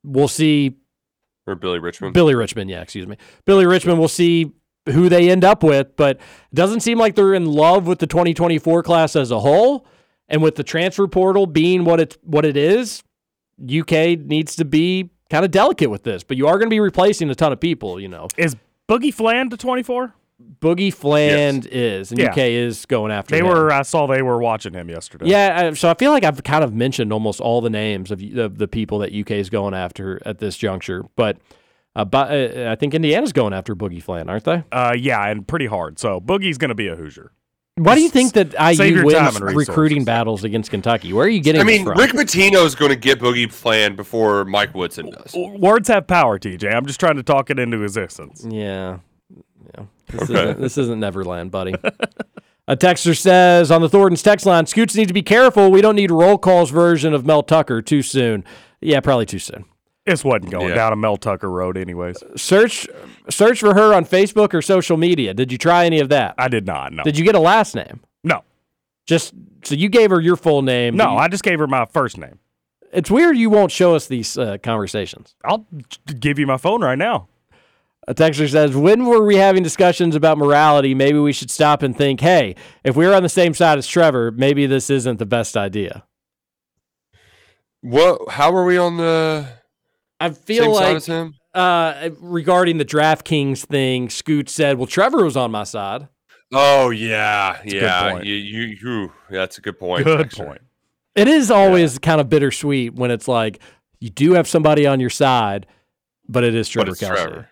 We'll 0.04 0.28
see. 0.28 0.78
Or 1.46 1.56
Billy 1.56 1.80
Richmond. 1.80 2.14
Billy 2.14 2.36
Richmond, 2.36 2.70
yeah, 2.70 2.82
excuse 2.82 3.08
me. 3.08 3.18
Billy 3.46 3.66
Richmond, 3.66 4.00
we'll 4.00 4.08
see 4.10 4.52
who 4.86 5.10
they 5.10 5.30
end 5.30 5.44
up 5.44 5.64
with, 5.64 5.96
but 5.96 6.18
it 6.18 6.56
doesn't 6.56 6.82
seem 6.82 6.98
like 6.98 7.16
they're 7.16 7.34
in 7.34 7.46
love 7.46 7.88
with 7.88 8.00
the 8.00 8.08
2024 8.08 8.84
class 8.84 9.16
as 9.16 9.32
a 9.32 9.40
whole. 9.40 9.86
And 10.30 10.42
with 10.44 10.56
the 10.56 10.64
transfer 10.64 11.08
portal 11.08 11.46
being 11.46 11.86
what 11.86 12.02
it 12.02 12.18
what 12.22 12.44
it 12.44 12.58
is, 12.58 13.02
UK 13.64 14.20
needs 14.20 14.58
to 14.58 14.66
be 14.66 15.10
kind 15.30 15.46
of 15.46 15.52
delicate 15.52 15.90
with 15.90 16.04
this, 16.04 16.24
but 16.24 16.36
you 16.36 16.48
are 16.48 16.58
going 16.58 16.68
to 16.68 16.74
be 16.74 16.82
replacing 16.82 17.30
a 17.30 17.36
ton 17.36 17.54
of 17.54 17.62
people. 17.62 17.98
You 17.98 18.10
know, 18.10 18.28
is 18.38 18.58
Boogie 18.90 19.14
Fland 19.14 19.52
to 19.52 19.58
twenty 19.58 19.84
four? 19.84 20.14
Boogie 20.60 20.94
Fland 20.94 21.66
yes. 21.66 21.74
is, 21.74 22.12
and 22.12 22.20
Yeah. 22.20 22.32
UK 22.32 22.38
is 22.38 22.86
going 22.86 23.12
after. 23.12 23.32
They 23.32 23.40
him. 23.40 23.48
were. 23.48 23.72
I 23.72 23.82
saw 23.82 24.06
they 24.06 24.22
were 24.22 24.40
watching 24.40 24.74
him 24.74 24.90
yesterday. 24.90 25.28
Yeah, 25.28 25.74
so 25.74 25.90
I 25.90 25.96
feel 25.96 26.12
like 26.12 26.24
I've 26.24 26.44
kind 26.44 26.64
of 26.64 26.74
mentioned 26.74 27.12
almost 27.12 27.42
all 27.42 27.62
the 27.62 27.70
names 27.70 28.12
of 28.12 28.20
the, 28.20 28.48
the 28.48 28.68
people 28.68 29.00
that 29.00 29.14
UK 29.14 29.32
is 29.32 29.50
going 29.50 29.74
after 29.74 30.22
at 30.26 30.40
this 30.40 30.58
juncture, 30.58 31.04
but. 31.16 31.38
Uh, 31.96 32.06
but 32.06 32.30
uh, 32.30 32.70
I 32.70 32.76
think 32.76 32.94
Indiana's 32.94 33.34
going 33.34 33.54
after 33.54 33.76
Boogie 33.76 34.04
Fland, 34.04 34.30
aren't 34.30 34.44
they? 34.44 34.64
Uh, 34.72 34.94
yeah, 34.96 35.26
and 35.30 35.48
pretty 35.48 35.66
hard. 35.66 35.98
So 35.98 36.22
Boogie's 36.22 36.60
going 36.60 36.70
to 36.70 36.76
be 36.76 36.88
a 36.88 36.96
Hoosier. 36.96 37.32
Why 37.74 37.96
do 37.96 38.02
you 38.02 38.10
think 38.10 38.34
that 38.34 38.52
Save 38.52 38.90
IU 38.90 38.96
your 38.98 39.06
wins 39.06 39.18
time 39.18 39.36
and 39.36 39.46
resources. 39.46 39.70
recruiting 39.70 40.04
battles 40.04 40.44
against 40.44 40.70
Kentucky? 40.70 41.12
Where 41.12 41.26
are 41.26 41.30
you 41.30 41.42
getting 41.42 41.62
I 41.62 41.64
mean, 41.64 41.86
this 41.86 41.94
from? 41.94 41.98
Rick 41.98 42.12
Pitino 42.12 42.64
is 42.66 42.76
going 42.76 42.90
to 42.90 42.96
get 42.96 43.20
Boogie 43.20 43.52
Fland 43.52 43.96
before 43.96 44.46
Mike 44.46 44.76
Woodson 44.76 45.10
does. 45.10 45.34
Words 45.36 45.88
have 45.88 46.06
power, 46.06 46.38
TJ. 46.38 46.72
I'm 46.72 46.86
just 46.86 47.00
trying 47.00 47.16
to 47.16 47.24
talk 47.24 47.50
it 47.50 47.58
into 47.58 47.82
existence. 47.82 48.46
Yeah. 48.48 49.00
Yeah. 50.14 50.20
This, 50.20 50.30
Okay. 50.30 50.44
isn't, 50.44 50.62
this 50.62 50.78
isn't 50.78 51.00
Neverland, 51.00 51.52
buddy. 51.52 51.74
A 52.70 52.76
texter 52.76 53.18
says 53.18 53.72
on 53.72 53.82
the 53.82 53.90
Thornton's 53.90 54.22
text 54.24 54.46
line, 54.46 54.66
Scoots 54.66 54.96
need 54.96 55.08
to 55.08 55.14
be 55.14 55.22
careful. 55.24 55.72
We 55.72 55.82
don't 55.82 55.96
need 55.96 56.12
roll 56.12 56.38
calls 56.38 56.70
version 56.70 57.14
of 57.14 57.26
Mel 57.26 57.44
Tucker 57.44 57.82
too 57.82 58.02
soon. 58.02 58.44
Yeah, 58.82 59.00
probably 59.00 59.26
too 59.26 59.40
soon. 59.40 59.66
This 60.06 60.24
wasn't 60.24 60.52
going 60.52 60.70
Yeah. 60.70 60.76
down 60.76 60.94
a 60.94 60.96
Mel 60.96 61.18
Tucker 61.18 61.50
road, 61.50 61.78
anyways. 61.78 62.18
Search 62.36 62.88
search 63.30 63.60
for 63.60 63.74
her 63.74 63.94
on 63.94 64.06
Facebook 64.06 64.54
or 64.54 64.62
social 64.62 64.96
media. 64.98 65.34
Did 65.34 65.52
you 65.52 65.58
try 65.58 65.86
any 65.86 66.00
of 66.00 66.10
that? 66.10 66.36
I 66.38 66.48
did 66.48 66.66
not. 66.66 66.94
No. 66.94 67.04
Did 67.04 67.18
you 67.18 67.26
get 67.26 67.36
a 67.36 67.40
last 67.40 67.76
name? 67.76 68.00
No. 68.24 68.44
Just 69.06 69.34
so 69.64 69.76
you 69.76 69.90
gave 69.90 70.10
her 70.12 70.20
your 70.22 70.36
full 70.38 70.62
name. 70.62 70.96
No, 70.96 71.12
You- 71.14 71.18
I 71.18 71.28
just 71.28 71.44
gave 71.44 71.60
her 71.60 71.68
my 71.68 71.86
first 71.86 72.18
name. 72.18 72.40
it's 72.94 73.12
weird 73.12 73.38
you 73.38 73.50
won't 73.50 73.72
show 73.72 73.96
us 73.96 74.08
these 74.08 74.38
uh, 74.38 74.58
conversations. 74.64 75.36
I'll 75.44 75.66
give 76.20 76.40
you 76.40 76.48
my 76.48 76.58
phone 76.58 76.82
right 76.82 76.98
now. 76.98 77.28
A 78.08 78.16
texter 78.16 78.50
says, 78.50 78.76
When 78.76 79.06
were 79.06 79.24
we 79.26 79.36
having 79.36 79.64
discussions 79.64 80.16
about 80.16 80.38
morality? 80.38 80.94
Maybe 80.96 81.20
we 81.20 81.34
should 81.34 81.52
stop 81.52 81.84
and 81.84 81.96
think, 81.98 82.22
hey, 82.22 82.56
if 82.84 82.96
we're 82.96 83.14
on 83.14 83.24
the 83.24 83.30
same 83.30 83.54
side 83.54 83.78
as 83.78 83.86
Trevor, 83.88 84.32
maybe 84.32 84.66
this 84.66 84.90
isn't 84.90 85.20
the 85.20 85.26
best 85.26 85.58
idea. 85.58 86.06
What? 87.82 88.30
How 88.30 88.56
are 88.56 88.66
we 88.66 88.78
on 88.78 88.98
the? 88.98 89.48
I 90.20 90.30
feel 90.32 90.64
same 90.64 90.74
side 90.74 90.84
like 90.84 90.96
as 90.96 91.06
him? 91.06 91.36
uh, 91.54 92.10
regarding 92.20 92.78
the 92.78 92.86
DraftKings 92.86 93.66
thing, 93.66 94.10
Scoot 94.10 94.50
said, 94.50 94.78
Well, 94.78 94.88
Trevor 94.88 95.24
was 95.24 95.38
on 95.38 95.52
my 95.52 95.64
side. 95.64 96.08
Oh 96.54 96.92
yeah, 96.92 97.60
a 97.60 97.64
good 97.64 97.74
yeah. 97.74 98.22
You, 98.22 98.36
you, 98.36 98.78
you, 98.82 99.12
that's 99.30 99.58
a 99.58 99.62
good 99.62 99.78
point. 99.78 100.06
Good 100.06 100.22
actually. 100.22 100.46
point. 100.46 100.62
It 101.14 101.28
is 101.28 101.52
always 101.52 102.00
kind 102.00 102.22
of 102.22 102.30
bittersweet 102.30 102.94
when 102.94 103.12
it's 103.12 103.28
like 103.28 103.60
you 104.00 104.10
do 104.10 104.34
have 104.34 104.48
somebody 104.48 104.88
on 104.88 105.00
your 105.00 105.10
side, 105.10 105.66
but 106.30 106.44
it 106.46 106.56
is 106.56 106.68
But 106.70 106.74
Trevor 106.74 106.92
it's 106.92 107.00
Kelsey. 107.02 107.24
Trevor. 107.24 107.50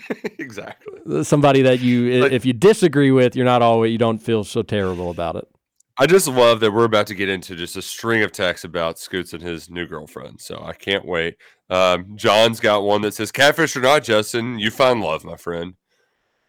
exactly. 0.38 1.24
Somebody 1.24 1.62
that 1.62 1.80
you, 1.80 2.24
if 2.24 2.44
you 2.44 2.52
disagree 2.52 3.10
with, 3.10 3.36
you're 3.36 3.44
not 3.44 3.62
always, 3.62 3.92
you 3.92 3.98
don't 3.98 4.18
feel 4.18 4.44
so 4.44 4.62
terrible 4.62 5.10
about 5.10 5.36
it. 5.36 5.48
I 6.00 6.06
just 6.06 6.28
love 6.28 6.60
that 6.60 6.70
we're 6.70 6.84
about 6.84 7.08
to 7.08 7.14
get 7.14 7.28
into 7.28 7.56
just 7.56 7.76
a 7.76 7.82
string 7.82 8.22
of 8.22 8.30
texts 8.30 8.64
about 8.64 9.00
Scoots 9.00 9.32
and 9.32 9.42
his 9.42 9.68
new 9.68 9.84
girlfriend. 9.84 10.40
So 10.40 10.62
I 10.64 10.72
can't 10.72 11.04
wait. 11.04 11.36
Um, 11.70 12.16
John's 12.16 12.60
got 12.60 12.84
one 12.84 13.02
that 13.02 13.14
says, 13.14 13.32
"Catfish 13.32 13.76
or 13.76 13.80
not, 13.80 14.04
Justin, 14.04 14.60
you 14.60 14.70
find 14.70 15.00
love, 15.00 15.24
my 15.24 15.36
friend." 15.36 15.74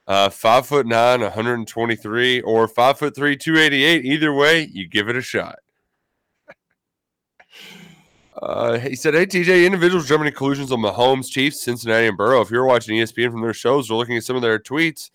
Uh, 0.06 0.30
five 0.30 0.68
foot 0.68 0.86
nine, 0.86 1.22
123, 1.22 2.42
or 2.42 2.68
five 2.68 3.00
foot 3.00 3.16
three, 3.16 3.36
288. 3.36 4.06
Either 4.06 4.34
way, 4.34 4.70
you 4.72 4.88
give 4.88 5.10
it 5.10 5.16
a 5.16 5.22
shot. 5.22 5.60
Uh, 8.42 8.80
he 8.80 8.96
said, 8.96 9.14
"Hey 9.14 9.26
TJ, 9.26 9.66
individuals 9.66 10.08
jumping 10.08 10.26
to 10.26 10.32
conclusions 10.32 10.72
on 10.72 10.80
Mahomes, 10.80 11.30
Chiefs, 11.30 11.62
Cincinnati, 11.62 12.08
and 12.08 12.18
Burrow. 12.18 12.42
If 12.42 12.50
you're 12.50 12.66
watching 12.66 12.98
ESPN 12.98 13.32
from 13.32 13.42
their 13.42 13.54
shows 13.54 13.92
or 13.92 13.98
looking 13.98 14.16
at 14.16 14.24
some 14.24 14.36
of 14.38 14.42
their 14.42 14.60
tweets, 14.60 15.10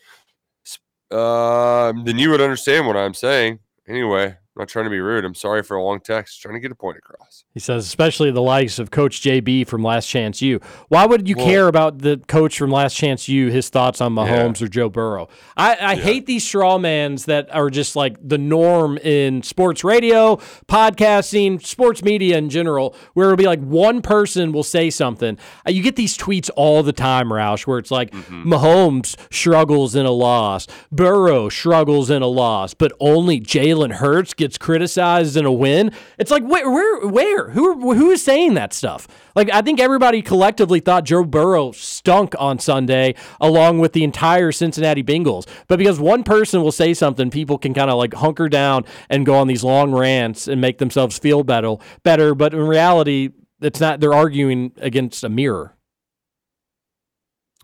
um, 1.10 2.05
then 2.05 2.18
you 2.18 2.30
would 2.30 2.40
understand 2.42 2.86
what 2.86 2.96
I'm 2.96 3.14
saying. 3.14 3.60
Anyway, 3.88 4.36
I'm 4.56 4.60
not 4.60 4.68
trying 4.68 4.85
to 4.85 4.90
be 4.90 5.01
rude. 5.01 5.24
I'm 5.24 5.35
sorry 5.35 5.64
for 5.64 5.76
a 5.76 5.82
long 5.82 5.98
text. 5.98 6.40
Trying 6.40 6.55
to 6.55 6.60
get 6.60 6.70
a 6.70 6.76
point 6.76 6.97
across. 6.97 7.43
He 7.55 7.59
says, 7.60 7.86
especially 7.86 8.31
the 8.31 8.40
likes 8.40 8.78
of 8.78 8.93
Coach 8.93 9.20
JB 9.20 9.66
from 9.66 9.82
Last 9.82 10.06
Chance 10.06 10.40
U. 10.43 10.60
Why 10.89 11.06
would 11.06 11.28
you 11.28 11.35
Well- 11.36 11.47
care 11.47 11.66
about 11.66 11.98
the 11.98 12.18
coach 12.28 12.56
from 12.56 12.70
Last 12.70 12.94
Chance 12.97 13.28
U, 13.28 13.48
his 13.51 13.68
thoughts 13.68 14.01
on 14.01 14.14
Mahomes 14.14 14.62
or 14.62 14.68
Joe 14.68 14.89
Burrow? 14.89 15.28
I, 15.56 15.76
I 15.81 15.94
hate 15.97 16.26
these 16.26 16.47
straw 16.47 16.78
mans 16.78 17.24
that 17.24 17.52
are 17.52 17.68
just 17.68 17.97
like 17.97 18.16
the 18.22 18.39
norm 18.39 18.97
in 18.98 19.43
sports 19.43 19.82
radio, 19.82 20.36
podcasting, 20.68 21.64
sports 21.64 22.02
media 22.05 22.39
in 22.39 22.48
general, 22.48 22.94
where 23.14 23.26
it'll 23.26 23.36
be 23.36 23.47
like 23.47 23.60
one 23.60 24.02
person 24.02 24.52
will 24.52 24.62
say 24.62 24.89
something. 24.90 25.36
Uh, 25.66 25.70
You 25.72 25.82
get 25.82 25.97
these 25.97 26.16
tweets 26.16 26.48
all 26.55 26.85
the 26.85 26.93
time, 26.93 27.31
Roush, 27.31 27.66
where 27.66 27.78
it's 27.78 27.90
like 27.90 28.12
Mahomes 28.12 29.16
struggles 29.32 29.94
in 29.97 30.06
a 30.06 30.10
loss, 30.12 30.66
Burrow 30.93 31.48
struggles 31.48 32.10
in 32.10 32.22
a 32.22 32.26
loss, 32.28 32.74
but 32.74 32.93
only 33.01 33.40
Jalen 33.40 33.94
Hurts 33.94 34.35
gets 34.44 34.58
criticized 34.58 35.38
in 35.38 35.46
a 35.46 35.52
win. 35.52 35.90
It's 36.18 36.30
like 36.30 36.42
where, 36.42 36.70
where, 36.70 37.06
where? 37.06 37.50
Who, 37.50 37.94
who 37.94 38.10
is 38.10 38.22
saying 38.22 38.52
that 38.54 38.74
stuff? 38.74 39.08
Like 39.34 39.50
I 39.50 39.62
think 39.62 39.80
everybody 39.80 40.20
collectively 40.20 40.80
thought 40.80 41.04
Joe 41.04 41.24
Burrow 41.24 41.72
stunk 41.72 42.34
on 42.38 42.58
Sunday, 42.58 43.14
along 43.40 43.78
with 43.78 43.94
the 43.94 44.04
entire 44.04 44.52
Cincinnati 44.52 45.02
Bengals. 45.02 45.48
But 45.66 45.78
because 45.78 45.98
one 45.98 46.24
person 46.24 46.62
will 46.62 46.72
say 46.72 46.92
something, 46.92 47.30
people 47.30 47.56
can 47.56 47.72
kind 47.72 47.90
of 47.90 47.96
like 47.96 48.12
hunker 48.12 48.50
down 48.50 48.84
and 49.08 49.24
go 49.24 49.34
on 49.34 49.46
these 49.46 49.64
long 49.64 49.92
rants 49.92 50.46
and 50.46 50.60
make 50.60 50.76
themselves 50.76 51.18
feel 51.18 51.42
better. 51.42 51.76
Better, 52.02 52.34
but 52.34 52.52
in 52.52 52.60
reality, 52.60 53.30
it's 53.62 53.80
not. 53.80 54.00
They're 54.00 54.12
arguing 54.12 54.72
against 54.76 55.24
a 55.24 55.30
mirror. 55.30 55.74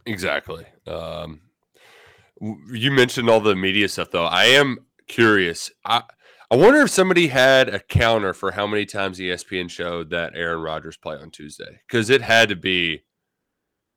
Exactly. 0.07 0.65
Um, 0.87 1.43
you 2.41 2.91
mentioned 2.91 3.29
all 3.29 3.41
the 3.41 3.55
media 3.55 3.87
stuff, 3.87 4.11
though. 4.11 4.25
I 4.25 4.45
am 4.45 4.79
curious. 5.09 5.71
I 5.85 6.05
I 6.51 6.57
wonder 6.57 6.81
if 6.81 6.91
somebody 6.91 7.29
had 7.29 7.69
a 7.69 7.79
counter 7.79 8.35
for 8.35 8.51
how 8.51 8.67
many 8.67 8.85
times 8.85 9.21
ESPN 9.21 9.71
showed 9.71 10.11
that 10.11 10.33
Aaron 10.35 10.61
Rodgers 10.61 10.97
play 10.97 11.17
on 11.17 11.31
Tuesday 11.31 11.81
because 11.87 12.11
it 12.11 12.23
had 12.23 12.49
to 12.49 12.57
be. 12.57 13.03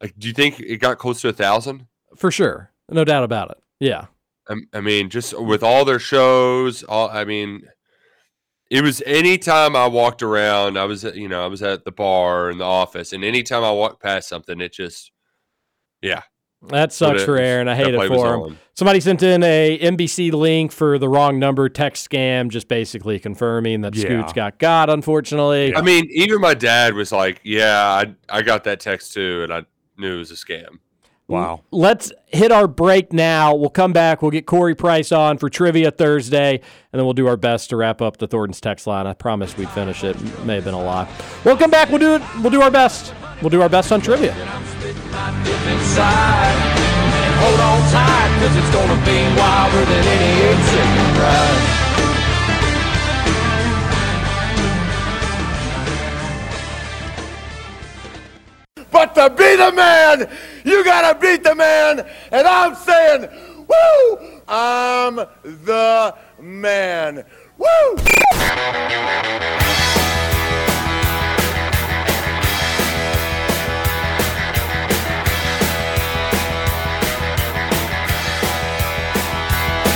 Like, 0.01 0.13
do 0.17 0.27
you 0.27 0.33
think 0.33 0.59
it 0.59 0.77
got 0.77 0.97
close 0.97 1.21
to 1.21 1.29
a 1.29 1.33
thousand? 1.33 1.87
For 2.15 2.29
sure, 2.29 2.71
no 2.89 3.03
doubt 3.03 3.23
about 3.23 3.51
it. 3.51 3.57
Yeah. 3.79 4.07
I, 4.49 4.55
I 4.73 4.81
mean, 4.81 5.09
just 5.09 5.39
with 5.39 5.63
all 5.63 5.85
their 5.85 5.99
shows, 5.99 6.83
all 6.83 7.09
I 7.09 7.23
mean, 7.23 7.63
it 8.69 8.83
was 8.83 9.01
anytime 9.05 9.75
I 9.75 9.87
walked 9.87 10.21
around, 10.21 10.77
I 10.77 10.85
was, 10.85 11.03
you 11.03 11.29
know, 11.29 11.43
I 11.43 11.47
was 11.47 11.63
at 11.63 11.85
the 11.85 11.91
bar 11.91 12.49
in 12.49 12.57
the 12.57 12.65
office, 12.65 13.13
and 13.13 13.23
anytime 13.23 13.63
I 13.63 13.71
walked 13.71 14.01
past 14.01 14.27
something, 14.27 14.59
it 14.61 14.73
just, 14.73 15.11
yeah, 16.01 16.23
That 16.69 16.93
sucks 16.93 17.21
it- 17.21 17.25
for 17.25 17.37
Aaron. 17.37 17.67
I 17.67 17.75
hate 17.75 17.93
it 17.93 18.07
for 18.07 18.33
him. 18.33 18.41
on. 18.41 18.57
Somebody 18.75 18.99
sent 19.01 19.21
in 19.21 19.43
a 19.43 19.77
NBC 19.79 20.31
link 20.31 20.71
for 20.71 20.97
the 20.97 21.07
wrong 21.07 21.37
number 21.37 21.69
text 21.69 22.09
scam, 22.09 22.49
just 22.49 22.67
basically 22.67 23.19
confirming 23.19 23.81
that 23.81 23.93
Yeah. 23.95 24.03
Scoots 24.05 24.33
got 24.33 24.57
got. 24.59 24.89
Unfortunately, 24.89 25.75
I 25.75 25.81
mean, 25.81 26.07
even 26.11 26.41
my 26.41 26.53
dad 26.55 26.95
was 26.95 27.11
like, 27.11 27.39
"Yeah, 27.43 27.77
I 27.79 28.13
I 28.29 28.41
got 28.41 28.63
that 28.63 28.79
text 28.79 29.13
too, 29.13 29.41
and 29.43 29.53
I 29.53 29.63
knew 29.97 30.15
it 30.15 30.17
was 30.17 30.31
a 30.31 30.35
scam." 30.35 30.79
Wow. 31.27 31.61
Let's 31.71 32.11
hit 32.27 32.51
our 32.51 32.67
break 32.67 33.13
now. 33.13 33.55
We'll 33.55 33.69
come 33.69 33.93
back. 33.93 34.21
We'll 34.21 34.31
get 34.31 34.45
Corey 34.45 34.75
Price 34.75 35.11
on 35.11 35.37
for 35.37 35.49
Trivia 35.49 35.89
Thursday, 35.89 36.55
and 36.55 36.99
then 36.99 37.05
we'll 37.05 37.13
do 37.13 37.27
our 37.27 37.37
best 37.37 37.69
to 37.69 37.77
wrap 37.77 38.01
up 38.01 38.17
the 38.17 38.27
Thornton's 38.27 38.59
text 38.59 38.87
line. 38.87 39.07
I 39.07 39.13
promised 39.13 39.57
we'd 39.57 39.69
finish 39.69 40.03
it. 40.03 40.17
May 40.45 40.55
have 40.55 40.65
been 40.65 40.73
a 40.73 40.83
lot. 40.83 41.07
We'll 41.45 41.57
come 41.57 41.71
back. 41.71 41.89
We'll 41.89 41.99
do 41.99 42.15
it. 42.15 42.21
We'll 42.41 42.51
do 42.51 42.61
our 42.61 42.71
best. 42.71 43.13
We'll 43.41 43.49
do 43.51 43.61
our 43.61 43.69
best 43.69 43.91
on 43.91 44.01
trivia. 44.01 44.33
Inside. 45.13 46.57
And 47.23 47.35
hold 47.41 47.59
on 47.59 47.79
tight, 47.91 48.31
cause 48.39 48.55
it's 48.57 48.71
gonna 48.73 48.99
be 49.05 49.19
wilder 49.37 49.85
than 49.85 50.03
any 50.07 50.31
eight 50.47 50.61
second 50.73 51.17
ride. 51.21 51.83
But 58.91 59.15
to 59.15 59.29
be 59.29 59.55
the 59.55 59.71
man, 59.71 60.29
you 60.63 60.83
gotta 60.83 61.17
beat 61.19 61.43
the 61.43 61.55
man. 61.55 62.05
And 62.31 62.47
I'm 62.47 62.75
saying, 62.75 63.27
woo, 63.67 64.41
I'm 64.47 65.15
the 65.43 66.15
man. 66.39 67.25
Woo! 67.57 67.97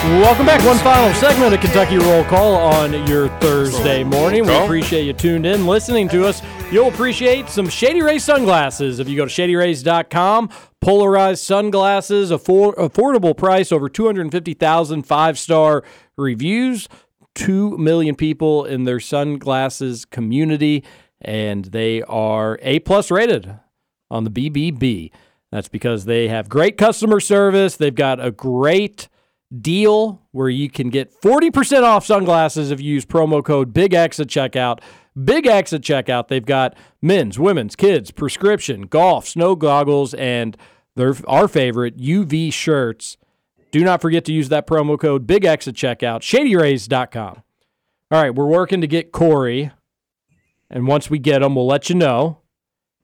Welcome 0.04 0.46
back. 0.46 0.64
One 0.66 0.78
final 0.78 1.14
segment 1.16 1.54
of 1.54 1.60
Kentucky 1.60 1.98
Roll 1.98 2.24
Call 2.26 2.56
on 2.56 2.94
your 3.08 3.28
Thursday 3.40 4.04
morning. 4.04 4.46
We 4.46 4.56
appreciate 4.56 5.04
you 5.04 5.12
tuned 5.12 5.46
in, 5.46 5.66
listening 5.68 6.08
to 6.10 6.26
us. 6.26 6.42
You'll 6.72 6.88
appreciate 6.88 7.50
some 7.50 7.68
Shady 7.68 8.02
Rays 8.02 8.24
sunglasses 8.24 9.00
if 9.00 9.10
you 9.10 9.18
go 9.18 9.26
to 9.26 9.32
shadyrays.com. 9.32 10.50
Polarized 10.80 11.44
sunglasses, 11.44 12.32
affor- 12.32 12.76
affordable 12.76 13.36
price, 13.36 13.72
over 13.72 13.90
250,000 13.90 15.04
five 15.04 15.38
star 15.38 15.84
reviews. 16.16 16.88
2 17.36 17.78
million 17.78 18.16
people 18.16 18.66
in 18.66 18.86
their 18.86 19.00
sunglasses 19.00 20.06
community, 20.06 20.84
and 21.22 21.66
they 21.66 22.02
are 22.04 22.58
A 22.62 22.80
plus 22.80 23.12
rated 23.12 23.60
on 24.10 24.24
the 24.24 24.32
BBB. 24.32 25.12
That's 25.52 25.68
because 25.68 26.06
they 26.06 26.28
have 26.30 26.50
great 26.50 26.78
customer 26.78 27.20
service. 27.20 27.76
They've 27.76 27.94
got 27.94 28.24
a 28.24 28.32
great 28.32 29.08
deal 29.62 30.22
where 30.32 30.50
you 30.50 30.70
can 30.70 30.90
get 30.90 31.14
40% 31.22 31.84
off 31.84 32.06
sunglasses 32.06 32.72
if 32.72 32.82
you 32.82 32.94
use 32.94 33.06
promo 33.06 33.44
code 33.44 33.74
Big 33.74 33.94
X 33.94 34.20
at 34.20 34.28
checkout. 34.28 34.80
Big 35.24 35.48
X 35.48 35.74
at 35.74 35.82
checkout. 35.82 36.28
They've 36.28 36.46
got 36.46 36.76
men's, 37.02 37.40
women's, 37.40 37.76
kids, 37.76 38.12
prescription, 38.12 38.84
golf, 38.84 39.28
snow 39.28 39.56
goggles, 39.56 40.14
and 40.14 40.56
their 40.96 41.16
our 41.28 41.48
favorite 41.48 41.98
UV 41.98 42.52
shirts. 42.54 43.18
Do 43.72 43.84
not 43.84 44.02
forget 44.02 44.26
to 44.26 44.34
use 44.34 44.50
that 44.50 44.68
promo 44.68 45.00
code 45.00 45.26
Big 45.28 45.46
X 45.46 45.68
at 45.68 45.74
checkout. 45.74 46.22
ShadyRays.com. 46.22 47.44
All 48.10 48.22
right, 48.22 48.34
we're 48.34 48.46
working 48.46 48.80
to 48.82 48.88
get 48.88 49.12
Corey, 49.12 49.72
and 50.70 50.88
once 50.88 51.10
we 51.10 51.20
get 51.20 51.42
him, 51.42 51.56
we'll 51.56 51.68
let 51.68 51.90
you 51.90 51.96
know. 51.96 52.40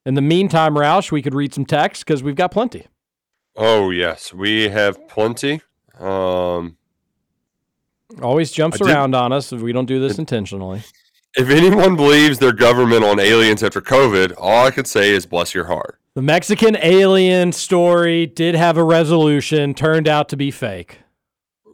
In 0.06 0.14
the 0.14 0.22
meantime, 0.22 0.74
Roush, 0.74 1.10
we 1.10 1.20
could 1.20 1.34
read 1.34 1.52
some 1.52 1.66
text 1.66 2.06
because 2.06 2.22
we've 2.22 2.34
got 2.34 2.50
plenty. 2.50 2.86
Oh 3.56 3.90
yes, 3.90 4.32
we 4.32 4.68
have 4.68 5.08
plenty. 5.08 5.60
Um, 6.00 6.76
Always 8.22 8.52
jumps 8.52 8.80
I 8.80 8.86
did- 8.86 8.92
around 8.94 9.14
on 9.14 9.32
us 9.32 9.52
if 9.52 9.60
we 9.60 9.72
don't 9.72 9.86
do 9.86 10.00
this 10.00 10.18
intentionally. 10.18 10.82
if 11.36 11.50
anyone 11.50 11.96
believes 11.96 12.38
they're 12.38 12.52
governmental 12.52 13.10
and 13.10 13.20
aliens 13.20 13.62
after 13.62 13.80
COVID, 13.80 14.34
all 14.38 14.66
I 14.66 14.70
could 14.70 14.86
say 14.86 15.10
is 15.10 15.26
bless 15.26 15.54
your 15.54 15.64
heart. 15.64 15.98
The 16.14 16.22
Mexican 16.22 16.76
alien 16.80 17.50
story 17.50 18.26
did 18.26 18.54
have 18.54 18.76
a 18.76 18.84
resolution, 18.84 19.74
turned 19.74 20.06
out 20.06 20.28
to 20.28 20.36
be 20.36 20.52
fake. 20.52 21.00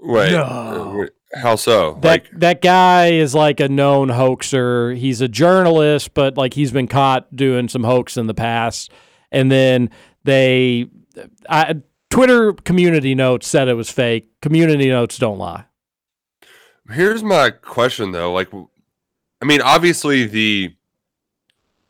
Wait, 0.02 0.32
No. 0.32 0.94
wait, 1.00 1.10
how 1.34 1.56
so? 1.56 1.98
That 2.00 2.24
that 2.32 2.62
guy 2.62 3.08
is 3.10 3.34
like 3.34 3.60
a 3.60 3.68
known 3.68 4.08
hoaxer. 4.08 4.92
He's 4.94 5.20
a 5.20 5.28
journalist, 5.28 6.14
but 6.14 6.38
like 6.38 6.54
he's 6.54 6.72
been 6.72 6.86
caught 6.88 7.36
doing 7.36 7.68
some 7.68 7.84
hoax 7.84 8.16
in 8.16 8.28
the 8.28 8.34
past. 8.34 8.90
And 9.30 9.52
then 9.52 9.90
they, 10.24 10.86
I, 11.50 11.76
Twitter 12.10 12.52
community 12.52 13.14
notes 13.14 13.46
said 13.46 13.68
it 13.68 13.74
was 13.74 13.90
fake. 13.90 14.28
Community 14.42 14.88
notes 14.88 15.16
don't 15.16 15.38
lie. 15.38 15.64
Here's 16.90 17.22
my 17.22 17.50
question 17.50 18.12
though. 18.12 18.32
Like, 18.32 18.52
I 19.40 19.44
mean, 19.44 19.62
obviously 19.62 20.26
the 20.26 20.74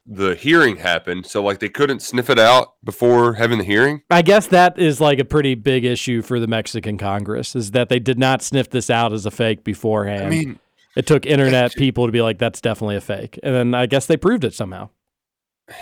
the 0.07 0.35
hearing 0.35 0.77
happened, 0.77 1.25
so 1.27 1.43
like 1.43 1.61
they 1.61 1.69
couldn't 1.69 2.01
sniff 2.01 2.29
it 2.31 2.39
out 2.39 2.75
before 2.85 3.35
having 3.35 3.59
the 3.59 3.65
hearing. 3.65 4.03
I 4.11 4.23
guess 4.23 4.49
that 4.49 4.79
is 4.79 5.01
like 5.01 5.19
a 5.19 5.25
pretty 5.25 5.55
big 5.55 5.85
issue 5.85 6.21
for 6.21 6.41
the 6.41 6.47
Mexican 6.47 6.99
Congress 6.99 7.55
is 7.55 7.71
that 7.71 7.89
they 7.89 7.99
did 7.99 8.19
not 8.19 8.43
sniff 8.43 8.71
this 8.71 8.91
out 8.91 9.13
as 9.13 9.25
a 9.25 9.31
fake 9.31 9.65
beforehand. 9.65 10.27
I 10.27 10.29
mean, 10.29 10.59
it 10.97 11.07
took 11.07 11.25
internet 11.27 11.75
people 11.77 12.07
to 12.07 12.13
be 12.13 12.21
like, 12.21 12.39
"That's 12.39 12.61
definitely 12.61 12.97
a 12.97 13.01
fake," 13.01 13.39
and 13.43 13.55
then 13.55 13.75
I 13.75 13.87
guess 13.87 14.07
they 14.07 14.17
proved 14.17 14.45
it 14.45 14.53
somehow. 14.53 14.91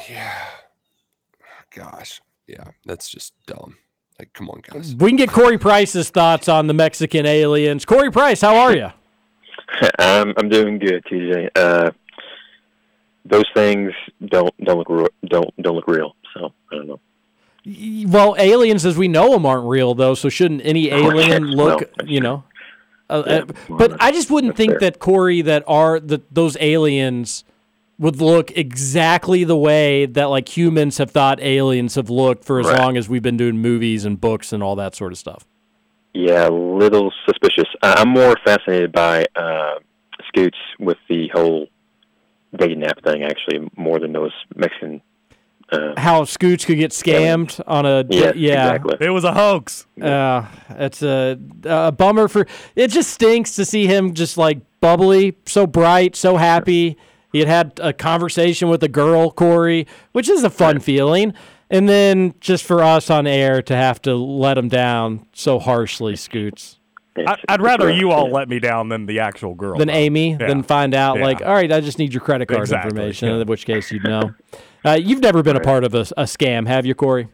yeah. 0.08 0.44
Gosh, 1.74 2.20
yeah, 2.46 2.64
that's 2.84 3.08
just 3.08 3.34
dumb. 3.46 3.76
Like, 4.18 4.32
come 4.32 4.50
on, 4.50 4.60
guys. 4.68 4.96
We 4.96 5.10
can 5.10 5.16
get 5.16 5.30
Corey 5.30 5.58
Price's 5.58 6.10
thoughts 6.10 6.48
on 6.48 6.66
the 6.66 6.74
Mexican 6.74 7.24
aliens. 7.24 7.84
Corey 7.84 8.10
Price, 8.10 8.40
how 8.40 8.56
are 8.56 8.74
you? 8.74 8.90
I'm 9.98 10.34
I'm 10.36 10.48
doing 10.48 10.78
good, 10.78 11.04
TJ. 11.04 11.50
Uh, 11.54 11.90
those 13.24 13.44
things 13.54 13.92
don't 14.24 14.52
don't 14.64 14.88
look 14.88 15.12
don't 15.26 15.62
don't 15.62 15.76
look 15.76 15.86
real. 15.86 16.16
So 16.34 16.52
I 16.72 16.76
don't 16.76 16.88
know. 16.88 17.00
Well, 18.08 18.34
aliens 18.38 18.84
as 18.86 18.96
we 18.96 19.08
know 19.08 19.30
them 19.30 19.44
aren't 19.46 19.68
real, 19.68 19.94
though. 19.94 20.14
So 20.14 20.28
shouldn't 20.28 20.62
any 20.64 20.90
alien 20.92 21.44
look, 21.44 21.80
Well, 21.98 22.08
you 22.08 22.20
know? 22.20 22.44
Uh, 23.10 23.12
uh, 23.12 23.44
but 23.68 23.96
I 24.00 24.10
just 24.10 24.30
wouldn't 24.30 24.56
think 24.56 24.80
that 24.80 24.98
Corey, 24.98 25.42
that 25.42 25.64
are 25.66 26.00
that 26.00 26.34
those 26.34 26.56
aliens 26.60 27.44
would 27.98 28.20
look 28.20 28.56
exactly 28.56 29.42
the 29.44 29.56
way 29.56 30.06
that 30.06 30.26
like 30.26 30.56
humans 30.56 30.98
have 30.98 31.10
thought 31.10 31.40
aliens 31.40 31.96
have 31.96 32.08
looked 32.08 32.44
for 32.44 32.60
as 32.60 32.66
Right. 32.66 32.78
long 32.78 32.96
as 32.96 33.08
we've 33.08 33.22
been 33.22 33.36
doing 33.36 33.58
movies 33.58 34.04
and 34.04 34.20
books 34.20 34.52
and 34.52 34.62
all 34.62 34.76
that 34.76 34.94
sort 34.94 35.12
of 35.12 35.18
stuff. 35.18 35.44
Yeah, 36.14 36.48
a 36.48 36.50
little 36.50 37.12
suspicious. 37.26 37.68
I- 37.82 37.94
I'm 37.98 38.08
more 38.10 38.36
fascinated 38.44 38.92
by 38.92 39.24
uh, 39.36 39.74
Scoots 40.28 40.58
with 40.78 40.96
the 41.08 41.28
whole 41.34 41.66
dating 42.56 42.84
app 42.84 43.02
thing, 43.04 43.22
actually, 43.24 43.68
more 43.76 43.98
than 43.98 44.12
those 44.12 44.32
Mexican. 44.56 45.00
Uh, 45.70 45.92
How 45.98 46.22
Scooch 46.22 46.64
could 46.64 46.78
get 46.78 46.92
scammed 46.92 47.60
on 47.66 47.84
a 47.84 48.02
Yes, 48.08 48.36
yeah. 48.36 48.74
exactly. 48.74 48.96
It 49.06 49.10
was 49.10 49.24
a 49.24 49.34
hoax. 49.34 49.86
Uh, 50.00 50.46
it's 50.70 51.02
a, 51.02 51.38
a 51.64 51.92
bummer 51.92 52.26
for. 52.28 52.46
It 52.74 52.88
just 52.88 53.10
stinks 53.10 53.54
to 53.56 53.66
see 53.66 53.86
him 53.86 54.14
just 54.14 54.38
like 54.38 54.60
bubbly, 54.80 55.36
so 55.44 55.66
bright, 55.66 56.16
so 56.16 56.36
happy. 56.38 56.96
He 57.32 57.40
had 57.40 57.48
had 57.48 57.80
a 57.82 57.92
conversation 57.92 58.68
with 58.68 58.82
a 58.82 58.88
girl, 58.88 59.30
Corey, 59.30 59.86
which 60.12 60.28
is 60.28 60.42
a 60.44 60.50
fun 60.50 60.80
feeling. 60.80 61.34
And 61.70 61.86
then 61.88 62.34
just 62.40 62.64
for 62.64 62.82
us 62.82 63.10
on 63.10 63.26
air 63.26 63.60
to 63.62 63.76
have 63.76 64.00
to 64.02 64.14
let 64.14 64.56
him 64.56 64.68
down 64.68 65.26
so 65.34 65.58
harshly, 65.58 66.16
Scoots. 66.16 66.78
I, 67.26 67.36
I'd 67.48 67.60
rather 67.60 67.90
you 67.90 68.10
all 68.12 68.30
let 68.30 68.48
me 68.48 68.58
down 68.60 68.88
than 68.88 69.04
the 69.06 69.18
actual 69.20 69.54
girl. 69.54 69.76
Than 69.76 69.88
though. 69.88 69.94
Amy, 69.94 70.30
Yeah. 70.30 70.46
then 70.46 70.62
find 70.62 70.94
out 70.94 71.18
Yeah. 71.18 71.24
like, 71.24 71.42
all 71.42 71.52
right, 71.52 71.70
I 71.70 71.80
just 71.80 71.98
need 71.98 72.14
your 72.14 72.20
credit 72.22 72.46
card 72.46 72.60
Exactly, 72.60 72.90
information. 72.90 73.28
yeah. 73.28 73.40
In 73.42 73.46
which 73.48 73.66
case, 73.66 73.90
you'd 73.92 74.04
know. 74.04 74.32
Uh, 74.84 74.92
you've 74.92 75.20
never 75.20 75.42
been 75.42 75.56
a 75.56 75.60
part 75.60 75.84
of 75.84 75.94
a, 75.94 76.00
a 76.16 76.22
scam, 76.24 76.66
have 76.68 76.86
you, 76.86 76.94
Corey? 76.94 77.28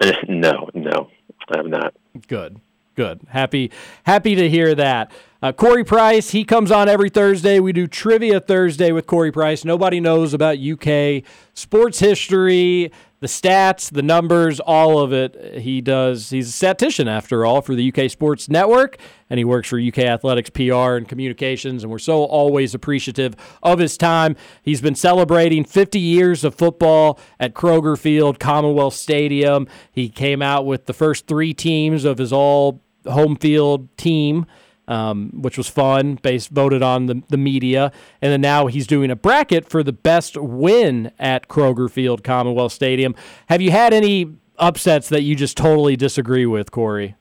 no, 0.28 0.68
no, 0.74 1.08
I'm 1.54 1.70
not. 1.70 1.94
Good, 2.28 2.60
good. 2.96 3.20
Happy, 3.28 3.70
happy 4.02 4.34
to 4.34 4.48
hear 4.50 4.74
that. 4.74 5.12
Uh, 5.42 5.52
Corey 5.52 5.84
Price, 5.84 6.32
he 6.32 6.44
comes 6.44 6.70
on 6.70 6.86
every 6.86 7.08
Thursday. 7.08 7.60
We 7.60 7.72
do 7.72 7.86
trivia 7.86 8.40
Thursday 8.40 8.92
with 8.92 9.06
Corey 9.06 9.32
Price. 9.32 9.64
Nobody 9.64 9.98
knows 9.98 10.34
about 10.34 10.58
UK 10.58 11.24
sports 11.54 11.98
history, 11.98 12.92
the 13.20 13.26
stats, 13.26 13.90
the 13.90 14.02
numbers, 14.02 14.60
all 14.60 14.98
of 14.98 15.14
it. 15.14 15.60
He 15.62 15.80
does. 15.80 16.28
He's 16.28 16.50
a 16.50 16.52
statistician 16.52 17.08
after 17.08 17.46
all 17.46 17.62
for 17.62 17.74
the 17.74 17.90
UK 17.90 18.10
Sports 18.10 18.50
Network, 18.50 18.98
and 19.30 19.38
he 19.38 19.44
works 19.44 19.70
for 19.70 19.80
UK 19.80 20.00
Athletics 20.00 20.50
PR 20.50 20.96
and 20.98 21.08
Communications. 21.08 21.84
And 21.84 21.90
we're 21.90 21.98
so 21.98 22.24
always 22.24 22.74
appreciative 22.74 23.34
of 23.62 23.78
his 23.78 23.96
time. 23.96 24.36
He's 24.62 24.82
been 24.82 24.94
celebrating 24.94 25.64
50 25.64 25.98
years 25.98 26.44
of 26.44 26.54
football 26.54 27.18
at 27.38 27.54
Kroger 27.54 27.98
Field, 27.98 28.38
Commonwealth 28.38 28.94
Stadium. 28.94 29.68
He 29.90 30.10
came 30.10 30.42
out 30.42 30.66
with 30.66 30.84
the 30.84 30.92
first 30.92 31.26
three 31.26 31.54
teams 31.54 32.04
of 32.04 32.18
his 32.18 32.30
all 32.30 32.82
home 33.06 33.36
field 33.36 33.96
team 33.96 34.44
um, 34.90 35.30
which 35.32 35.56
was 35.56 35.68
fun, 35.68 36.16
based 36.16 36.50
voted 36.50 36.82
on 36.82 37.06
the, 37.06 37.22
the 37.28 37.36
media. 37.36 37.92
And 38.20 38.32
then 38.32 38.40
now 38.40 38.66
he's 38.66 38.86
doing 38.86 39.10
a 39.10 39.16
bracket 39.16 39.70
for 39.70 39.82
the 39.82 39.92
best 39.92 40.36
win 40.36 41.12
at 41.18 41.48
Kroger 41.48 41.88
Field 41.88 42.24
Commonwealth 42.24 42.72
Stadium. 42.72 43.14
Have 43.46 43.62
you 43.62 43.70
had 43.70 43.94
any 43.94 44.34
upsets 44.58 45.08
that 45.08 45.22
you 45.22 45.36
just 45.36 45.56
totally 45.56 45.96
disagree 45.96 46.44
with, 46.44 46.72
Corey? 46.72 47.14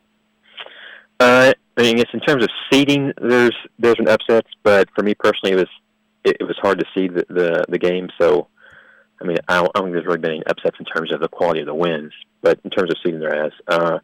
Uh, 1.20 1.54
I 1.78 1.82
mean, 1.82 2.00
it's 2.00 2.14
in 2.14 2.20
terms 2.22 2.44
of 2.44 2.50
seeding. 2.72 3.14
There's 3.22 3.56
there's 3.78 3.96
been 3.96 4.10
upsets, 4.10 4.50
but 4.64 4.90
for 4.96 5.04
me 5.04 5.14
personally, 5.14 5.54
it 5.54 5.58
was 5.58 5.70
it, 6.24 6.38
it 6.40 6.44
was 6.44 6.58
hard 6.62 6.80
to 6.80 6.86
see 6.96 7.08
the, 7.08 7.26
the 7.30 7.66
the 7.70 7.78
game. 7.78 8.10
So, 8.20 8.48
I 9.22 9.26
mean, 9.26 9.38
I 9.48 9.58
don't, 9.58 9.72
I 9.76 9.80
don't 9.80 9.86
think 9.86 9.94
there's 9.94 10.06
really 10.06 10.18
been 10.18 10.32
any 10.32 10.46
upsets 10.48 10.78
in 10.80 10.86
terms 10.86 11.14
of 11.14 11.20
the 11.20 11.28
quality 11.28 11.60
of 11.60 11.68
the 11.68 11.76
wins, 11.76 12.14
but 12.42 12.60
in 12.64 12.72
terms 12.72 12.90
of 12.90 12.98
seeding, 13.04 13.20
there 13.20 13.44
has. 13.44 13.52
Uh, 13.68 14.00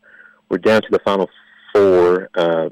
we're 0.50 0.60
down 0.60 0.82
to 0.84 0.88
the 0.92 1.00
final 1.00 1.30
four. 1.74 2.30
Uh, 2.36 2.70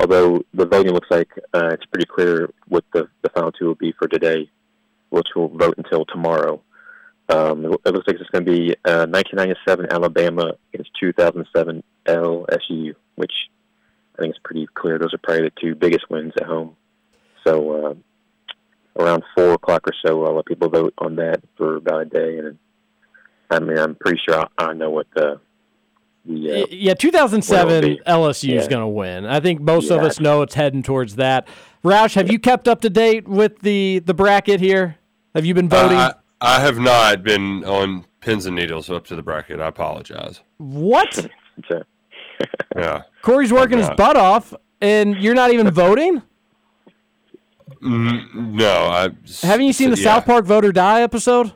although 0.00 0.42
the 0.54 0.66
voting 0.66 0.92
looks 0.92 1.10
like 1.10 1.30
uh, 1.54 1.68
it's 1.72 1.84
pretty 1.86 2.06
clear 2.06 2.50
what 2.68 2.84
the 2.92 3.08
the 3.22 3.28
final 3.30 3.52
two 3.52 3.66
will 3.66 3.74
be 3.74 3.92
for 3.92 4.08
today, 4.08 4.50
which 5.10 5.28
we'll 5.36 5.48
vote 5.48 5.74
until 5.76 6.04
tomorrow. 6.06 6.60
Um, 7.28 7.66
it, 7.66 7.80
it 7.86 7.94
looks 7.94 8.08
like 8.08 8.16
it's 8.16 8.30
going 8.30 8.44
to 8.44 8.50
be 8.50 8.70
uh, 8.84 9.06
1997 9.06 9.92
Alabama 9.92 10.54
against 10.74 10.90
2007 10.98 11.82
LSU, 12.06 12.94
which 13.14 13.50
I 14.18 14.22
think 14.22 14.34
is 14.34 14.40
pretty 14.42 14.66
clear. 14.74 14.98
Those 14.98 15.14
are 15.14 15.18
probably 15.18 15.44
the 15.44 15.52
two 15.60 15.74
biggest 15.76 16.10
wins 16.10 16.32
at 16.36 16.46
home. 16.46 16.76
So 17.46 17.86
uh, 17.86 17.94
around 19.00 19.22
four 19.36 19.52
o'clock 19.52 19.86
or 19.86 19.92
so, 20.04 20.24
I'll 20.24 20.34
let 20.34 20.46
people 20.46 20.70
vote 20.70 20.94
on 20.98 21.16
that 21.16 21.42
for 21.56 21.76
about 21.76 22.02
a 22.02 22.04
day, 22.06 22.38
and 22.38 22.58
I 23.50 23.60
mean, 23.60 23.78
I'm 23.78 23.94
pretty 23.94 24.20
sure 24.26 24.40
I, 24.40 24.46
I 24.58 24.72
know 24.72 24.90
what 24.90 25.06
the 25.14 25.40
the 26.24 26.62
uh, 26.62 26.66
Yeah, 26.70 26.94
2007. 26.94 27.98
LSU 28.06 28.56
is 28.56 28.64
Yeah. 28.64 28.68
going 28.68 28.82
to 28.82 28.88
win. 28.88 29.26
I 29.26 29.40
think 29.40 29.60
most 29.60 29.90
of 29.90 30.00
us 30.02 30.20
know 30.20 30.42
it's 30.42 30.54
heading 30.54 30.82
towards 30.82 31.16
that. 31.16 31.46
Roush, 31.84 32.14
have 32.14 32.30
you 32.30 32.38
kept 32.38 32.68
up 32.68 32.80
to 32.82 32.90
date 32.90 33.26
with 33.26 33.60
the 33.60 34.00
the 34.04 34.14
bracket 34.14 34.60
here? 34.60 34.96
Have 35.34 35.44
you 35.46 35.54
been 35.54 35.68
voting? 35.68 35.96
I, 35.98 36.12
I 36.40 36.60
have 36.60 36.78
not 36.78 37.22
been 37.22 37.64
on 37.64 38.04
pins 38.20 38.44
and 38.46 38.56
needles 38.56 38.90
up 38.90 39.06
to 39.06 39.16
the 39.16 39.22
bracket. 39.22 39.60
I 39.60 39.68
apologize. 39.68 40.40
what? 40.58 41.28
Yeah. 42.74 43.02
Corey's 43.20 43.52
working 43.52 43.76
his 43.78 43.90
butt 43.98 44.16
off, 44.16 44.54
and 44.80 45.14
you're 45.16 45.34
not 45.34 45.52
even 45.52 45.70
voting. 45.74 46.22
Mm, 47.82 48.34
no, 48.54 48.70
I 48.86 49.08
Haven't 49.42 49.66
you 49.66 49.72
seen 49.74 49.90
the 49.90 49.96
yeah. 49.98 50.04
South 50.04 50.24
Park 50.26 50.44
Voter 50.46 50.72
Die 50.72 51.02
episode? 51.02 51.52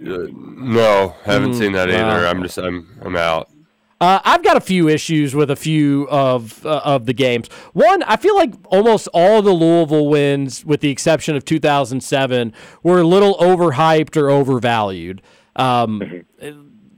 Uh, 0.00 0.26
no, 0.32 1.14
haven't 1.24 1.52
Mm, 1.52 1.58
seen 1.58 1.72
that 1.72 1.88
either. 1.90 2.02
wow. 2.04 2.30
I'm 2.30 2.42
just 2.42 2.58
I'm 2.58 2.86
I'm 3.02 3.16
out. 3.16 3.48
Uh, 3.98 4.20
I've 4.26 4.42
got 4.44 4.58
a 4.58 4.60
few 4.60 4.88
issues 4.88 5.34
with 5.34 5.50
a 5.50 5.56
few 5.56 6.06
of 6.10 6.64
uh, 6.66 6.82
of 6.84 7.06
the 7.06 7.14
games. 7.14 7.48
One, 7.72 8.02
I 8.02 8.16
feel 8.16 8.36
like 8.36 8.52
almost 8.66 9.08
all 9.14 9.40
the 9.40 9.52
Louisville 9.52 10.06
wins, 10.08 10.66
with 10.66 10.80
the 10.82 10.90
exception 10.90 11.34
of 11.34 11.46
2007, 11.46 12.52
were 12.82 13.00
a 13.00 13.04
little 13.06 13.36
overhyped 13.36 14.16
or 14.18 14.28
overvalued. 14.28 15.22
Um, 15.56 16.02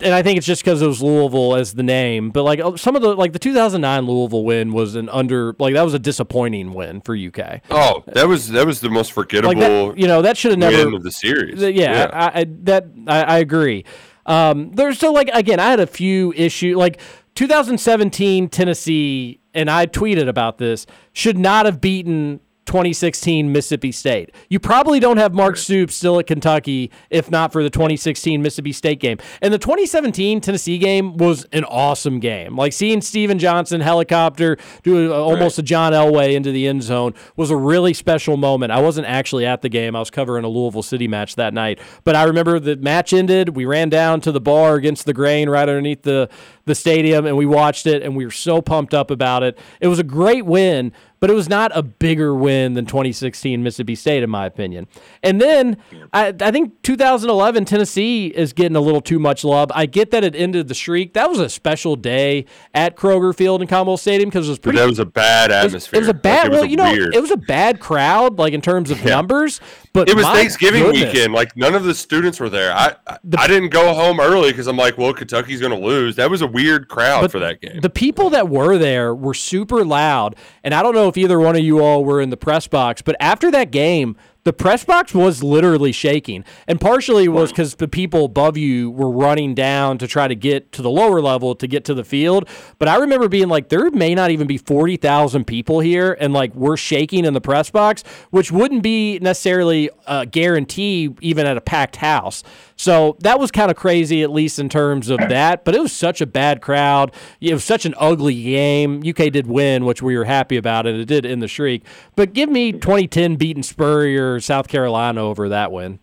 and 0.01 0.15
I 0.15 0.23
think 0.23 0.39
it's 0.39 0.47
just 0.47 0.63
because 0.65 0.81
it 0.83 0.87
was 0.87 1.03
Louisville 1.03 1.57
as 1.57 1.75
the 1.75 1.83
name. 1.83 2.31
But 2.31 2.45
like 2.45 2.61
uh, 2.61 2.77
some 2.77 2.97
of 2.97 3.03
the 3.03 3.15
like 3.15 3.33
the 3.33 3.39
2009 3.39 4.07
Louisville 4.07 4.45
win 4.45 4.73
was 4.73 4.95
an 4.95 5.09
under 5.09 5.55
like 5.59 5.75
that 5.75 5.83
was 5.83 5.95
a 5.95 5.99
disappointing 5.99 6.73
win 6.75 7.01
for 7.01 7.17
UK. 7.17 7.61
Oh, 7.71 8.05
that 8.07 8.29
was 8.29 8.49
that 8.51 8.67
was 8.67 8.81
the 8.81 8.91
most 8.91 9.13
forgettable. 9.13 9.49
Like 9.55 9.59
that, 9.59 9.99
you 9.99 10.07
know, 10.07 10.23
that 10.23 10.37
should 10.37 10.53
have 10.53 10.59
never 10.59 10.97
of 10.97 11.03
the 11.03 11.13
series. 11.13 11.59
Th- 11.61 11.75
Yeah, 11.75 12.11
I, 12.13 12.41
I, 12.41 12.47
that 12.63 12.87
I, 13.07 13.23
I 13.23 13.39
agree. 13.39 13.85
Um, 14.27 14.73
there's 14.73 14.99
so 14.99 15.11
like 15.13 15.31
again, 15.33 15.59
I 15.61 15.71
had 15.71 15.81
a 15.81 15.87
few 15.87 16.33
issues 16.35 16.77
like 16.77 17.01
2017 17.35 18.49
Tennessee, 18.49 19.41
and 19.55 19.71
I 19.71 19.87
tweeted 19.87 20.29
about 20.29 20.59
this. 20.59 20.87
Should 21.13 21.39
not 21.39 21.67
have 21.67 21.81
beaten 21.81 22.41
2016 22.69 23.51
Mississippi 23.51 23.91
State. 23.91 24.33
You 24.49 24.61
probably 24.61 25.01
don't 25.01 25.17
have 25.17 25.35
Mark 25.35 25.57
Stoops 25.57 25.95
still 25.95 26.19
at 26.21 26.27
Kentucky 26.27 26.93
if 27.11 27.31
not 27.31 27.51
for 27.51 27.63
the 27.63 27.71
2016 27.71 28.41
Mississippi 28.43 28.73
State 28.73 29.01
game. 29.01 29.19
And 29.43 29.53
the 29.53 29.59
2017 29.59 30.41
Tennessee 30.41 30.79
game 30.79 31.17
was 31.17 31.47
an 31.53 31.65
awesome 31.65 32.21
game. 32.21 32.57
Like 32.57 32.73
seeing 32.73 33.01
Stephen 33.01 33.39
Johnson 33.39 33.81
helicopter 33.81 34.59
do 34.83 35.13
almost 35.13 35.59
a 35.59 35.63
John 35.63 35.93
Elway 35.93 36.35
into 36.35 36.53
the 36.53 36.69
end 36.69 36.83
zone 36.83 37.15
was 37.37 37.51
a 37.51 37.57
really 37.57 37.95
special 37.95 38.37
moment. 38.37 38.71
I 38.71 38.81
wasn't 38.81 39.07
actually 39.07 39.47
at 39.47 39.63
the 39.63 39.69
game. 39.69 39.97
I 39.97 39.99
was 39.99 40.11
covering 40.11 40.45
a 40.45 40.49
Louisville 40.49 40.83
City 40.83 41.09
match 41.09 41.37
that 41.37 41.55
night. 41.55 41.81
But 42.05 42.15
I 42.17 42.25
remember 42.25 42.61
the 42.61 42.77
match 42.77 43.13
ended. 43.13 43.57
We 43.57 43.65
ran 43.65 43.89
down 43.89 44.21
to 44.21 44.33
the 44.33 44.41
bar 44.41 44.75
against 44.75 45.07
the 45.07 45.15
grain 45.15 45.49
right 45.49 45.69
underneath 45.69 46.03
the 46.03 46.29
the 46.69 46.75
stadium 46.75 47.27
and 47.27 47.37
we 47.37 47.47
watched 47.47 47.87
it 47.87 48.03
and 48.03 48.15
we 48.15 48.25
were 48.25 48.31
so 48.31 48.63
pumped 48.63 48.95
up 48.95 49.11
about 49.11 49.43
it. 49.43 49.59
It 49.81 49.89
was 49.89 49.99
a 49.99 50.05
great 50.05 50.45
win, 50.45 50.93
but 51.21 51.31
it 51.31 51.35
was 51.35 51.49
not 51.49 51.71
a 51.75 51.83
bigger 51.83 52.35
win 52.35 52.75
than 52.75 52.87
2016 52.87 53.63
Mississippi 53.63 53.95
State, 53.95 54.23
in 54.23 54.31
my 54.31 54.47
opinion. 54.47 54.87
And 55.23 55.41
then 55.41 55.77
I, 56.13 56.35
I 56.41 56.51
think 56.51 56.81
2011 56.83 57.65
Tennessee 57.65 58.27
is 58.29 58.53
getting 58.53 58.77
a 58.77 58.81
little 58.81 59.01
too 59.01 59.19
much 59.19 59.45
love. 59.45 59.71
I 59.75 59.87
get 59.87 60.11
that 60.13 60.25
it 60.25 60.35
ended 60.37 60.69
the 60.69 60.75
streak. 60.75 61.15
That 61.15 61.29
was 61.29 61.39
a 61.41 61.49
special 61.49 61.97
day 61.97 62.47
at 62.75 62.97
Kroger 62.97 63.35
Field 63.35 63.61
and 63.61 63.69
Commonwealth 63.69 64.01
Stadium 64.01 64.29
because 64.29 64.47
it 64.47 64.51
was 64.51 64.59
But 64.59 64.63
pretty. 64.65 64.79
that 64.79 64.87
was 64.89 64.99
a 64.99 65.07
bad 65.07 65.51
it 65.51 65.55
was- 65.65 65.65
atmosphere. 65.75 65.99
It 65.99 66.01
was 66.01 66.09
a 66.09 66.15
bad. 66.15 66.47
it 66.47 66.51
was 66.51 66.57
well, 66.59 66.65
a 66.67 66.71
you 66.71 66.77
know, 66.77 66.93
weird- 66.93 67.15
it 67.15 67.21
was 67.21 67.31
a 67.31 67.37
bad 67.37 67.81
crowd, 67.81 68.39
like 68.39 68.53
in 68.53 68.61
terms 68.61 68.91
of 68.91 69.05
numbers. 69.05 69.61
But 69.93 70.09
it 70.09 70.15
was 70.15 70.27
Thanksgiving 70.27 70.83
goodness. 70.85 71.13
weekend. 71.13 71.33
Like 71.33 71.57
none 71.57 71.75
of 71.75 71.83
the 71.85 71.95
students 71.95 72.39
were 72.39 72.49
there. 72.49 72.73
I 72.73 72.95
I, 73.07 73.19
I 73.37 73.47
didn't 73.49 73.71
go 73.71 73.93
home 73.95 74.21
early 74.21 74.51
because 74.53 74.67
I'm 74.69 74.77
like, 74.77 74.97
well, 74.99 75.13
Kentucky's 75.13 75.61
going 75.61 75.73
to 75.79 75.85
lose. 75.85 76.15
That 76.17 76.31
was 76.31 76.41
a 76.43 76.47
weird 76.47 76.89
crowd 76.89 77.23
But 77.23 77.33
for 77.33 77.39
that 77.41 77.61
game. 77.61 77.81
The 77.81 77.91
people 77.91 78.31
that 78.31 78.49
were 78.49 78.79
there 78.79 79.15
were 79.15 79.35
super 79.35 79.85
loud, 79.85 80.37
and 80.63 80.75
I 80.75 80.83
don't 80.83 80.95
know 80.95 81.08
if 81.09 81.17
either 81.17 81.41
one 81.41 81.57
of 81.57 81.63
you 81.63 81.81
all 81.83 82.05
were 82.05 82.21
in 82.21 82.31
the 82.31 82.37
press 82.37 82.67
box, 82.67 83.03
but 83.03 83.17
after 83.21 83.51
that 83.51 83.71
game, 83.71 84.17
the 84.45 84.53
press 84.53 84.83
box 84.83 85.15
was 85.15 85.43
literally 85.43 85.93
shaking, 85.93 86.43
and 86.67 86.81
partially 86.81 87.25
it 87.25 87.29
was 87.29 87.51
because 87.51 87.75
the 87.75 87.89
people 87.89 88.25
above 88.25 88.57
you 88.57 88.91
were 88.91 89.11
running 89.11 89.55
down 89.55 89.99
to 89.99 90.07
try 90.07 90.27
to 90.27 90.35
get 90.35 90.73
to 90.73 90.81
the 90.81 90.89
lower 90.89 91.21
level 91.21 91.55
to 91.57 91.67
get 91.67 91.85
to 91.85 91.93
the 91.93 92.05
field. 92.05 92.49
But 92.79 92.89
I 92.89 92.97
remember 92.97 93.29
being 93.29 93.49
like, 93.49 93.69
there 93.69 93.91
may 93.91 94.15
not 94.15 94.31
even 94.31 94.47
be 94.47 94.57
forty 94.57 94.97
thousand 94.97 95.47
people 95.47 95.81
here, 95.81 96.17
and 96.19 96.33
like 96.33 96.55
we're 96.55 96.79
shaking 96.79 97.27
in 97.27 97.35
the 97.35 97.43
press 97.43 97.69
box, 97.69 98.05
which 98.31 98.51
wouldn't 98.51 98.83
be 98.83 99.19
necessarily 99.19 99.91
a 100.07 100.25
guarantee 100.25 101.15
even 101.21 101.45
at 101.45 101.59
a 101.59 101.61
packed 101.61 101.97
house. 101.97 102.43
So 102.79 103.17
that 103.21 103.41
was 103.41 103.51
kind 103.51 103.71
of 103.71 103.77
crazy, 103.77 104.23
at 104.23 104.31
least 104.31 104.59
in 104.59 104.69
terms 104.69 105.11
of 105.11 105.19
that. 105.29 105.65
But 105.65 105.75
it 105.75 105.81
was 105.81 105.93
such 105.93 106.21
a 106.21 106.27
bad 106.27 106.63
crowd. 106.63 107.13
It 107.41 107.53
was 107.53 107.65
such 107.65 107.85
an 107.85 107.95
ugly 107.99 108.41
game. 108.41 109.03
UK 109.07 109.31
did 109.33 109.47
win, 109.47 109.85
which 109.85 110.01
we 110.01 110.17
were 110.17 110.25
happy 110.25 110.57
about, 110.57 110.87
and 110.87 110.99
it 110.99 111.07
did 111.07 111.27
in 111.27 111.41
the 111.41 111.49
shriek. 111.49 111.85
But 112.17 112.33
give 112.33 112.49
me 112.49 112.73
2010 112.73 113.37
beating 113.37 113.63
Spurrier, 113.63 114.41
South 114.41 114.69
Carolina 114.69 115.21
over 115.21 115.49
that 115.49 115.73
win. 115.73 115.99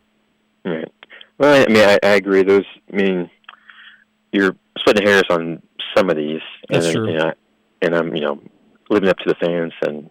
Right. 0.66 0.92
Well, 1.38 1.64
I 1.64 1.72
mean, 1.72 1.84
I, 1.84 2.00
I 2.04 2.16
agree. 2.16 2.44
Those, 2.44 2.66
I 2.92 2.96
mean, 2.96 3.30
you're 4.32 4.56
splitting 4.78 5.08
hairs 5.08 5.26
on 5.30 5.62
some 5.96 6.10
of 6.10 6.18
these, 6.18 6.42
and 6.70 6.82
That's 6.82 6.94
true. 6.94 7.10
You 7.10 7.18
know, 7.18 7.34
and 7.82 7.96
I'm, 7.96 8.16
you 8.16 8.22
know, 8.22 8.42
living 8.90 9.10
up 9.10 9.18
to 9.18 9.26
the 9.28 9.36
fans, 9.36 9.74
and 9.82 10.10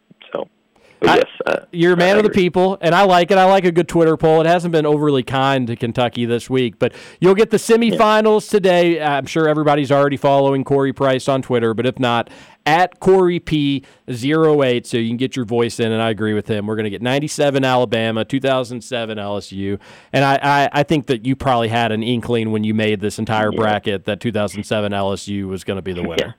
I- 1.09 1.17
yes, 1.17 1.25
uh, 1.47 1.57
You're 1.73 1.95
a 1.95 1.97
man 1.97 2.17
of 2.17 2.23
the 2.23 2.31
people, 2.31 2.79
and 2.81 2.95
I 2.95 3.03
like 3.05 3.31
it. 3.31 3.39
I 3.39 3.45
like 3.45 3.65
a 3.65 3.73
good 3.73 3.89
Twitter 3.89 4.17
poll. 4.17 4.41
It 4.41 4.47
hasn't 4.47 4.73
been 4.73 4.87
overly 4.87 5.23
kind 5.23 5.67
to 5.67 5.77
Kentucky 5.77 6.25
this 6.25 6.49
week, 6.49 6.79
but 6.79 6.93
you'll 7.21 7.35
get 7.35 7.51
the 7.51 7.57
semifinals 7.57 8.49
today. 8.49 9.01
I'm 9.03 9.27
sure 9.27 9.49
everybody's 9.49 9.91
already 9.93 10.17
following 10.17 10.65
Corey 10.65 10.93
Price 10.93 11.29
on 11.29 11.43
Twitter, 11.43 11.75
but 11.75 11.87
if 11.87 11.99
not, 11.99 12.31
at 12.67 12.99
Corey 13.01 13.39
P08, 13.41 14.87
so 14.87 14.97
you 14.97 15.09
can 15.09 15.17
get 15.17 15.37
your 15.37 15.45
voice 15.45 15.79
in. 15.81 15.93
And 15.93 16.01
I 16.01 16.11
agree 16.11 16.33
with 16.35 16.49
him. 16.49 16.67
We're 16.67 16.77
going 16.77 16.85
to 16.85 16.91
get 16.91 17.03
97 17.03 17.65
Alabama, 17.65 18.25
2007 18.25 19.19
LSU, 19.19 19.79
and 20.13 20.25
I, 20.25 20.39
I, 20.43 20.69
I 20.73 20.83
think 20.83 21.07
that 21.07 21.27
you 21.27 21.37
probably 21.37 21.69
had 21.69 21.93
an 21.93 22.03
inkling 22.03 22.51
when 22.53 22.65
you 22.65 22.75
made 22.75 23.01
this 23.01 23.19
entire 23.19 23.53
bracket 23.53 24.05
that 24.05 24.21
2007 24.21 24.93
LSU 24.93 25.47
was 25.49 25.65
going 25.65 25.77
to 25.77 25.83
be 25.83 25.93
the 25.93 26.03
winner. 26.03 26.37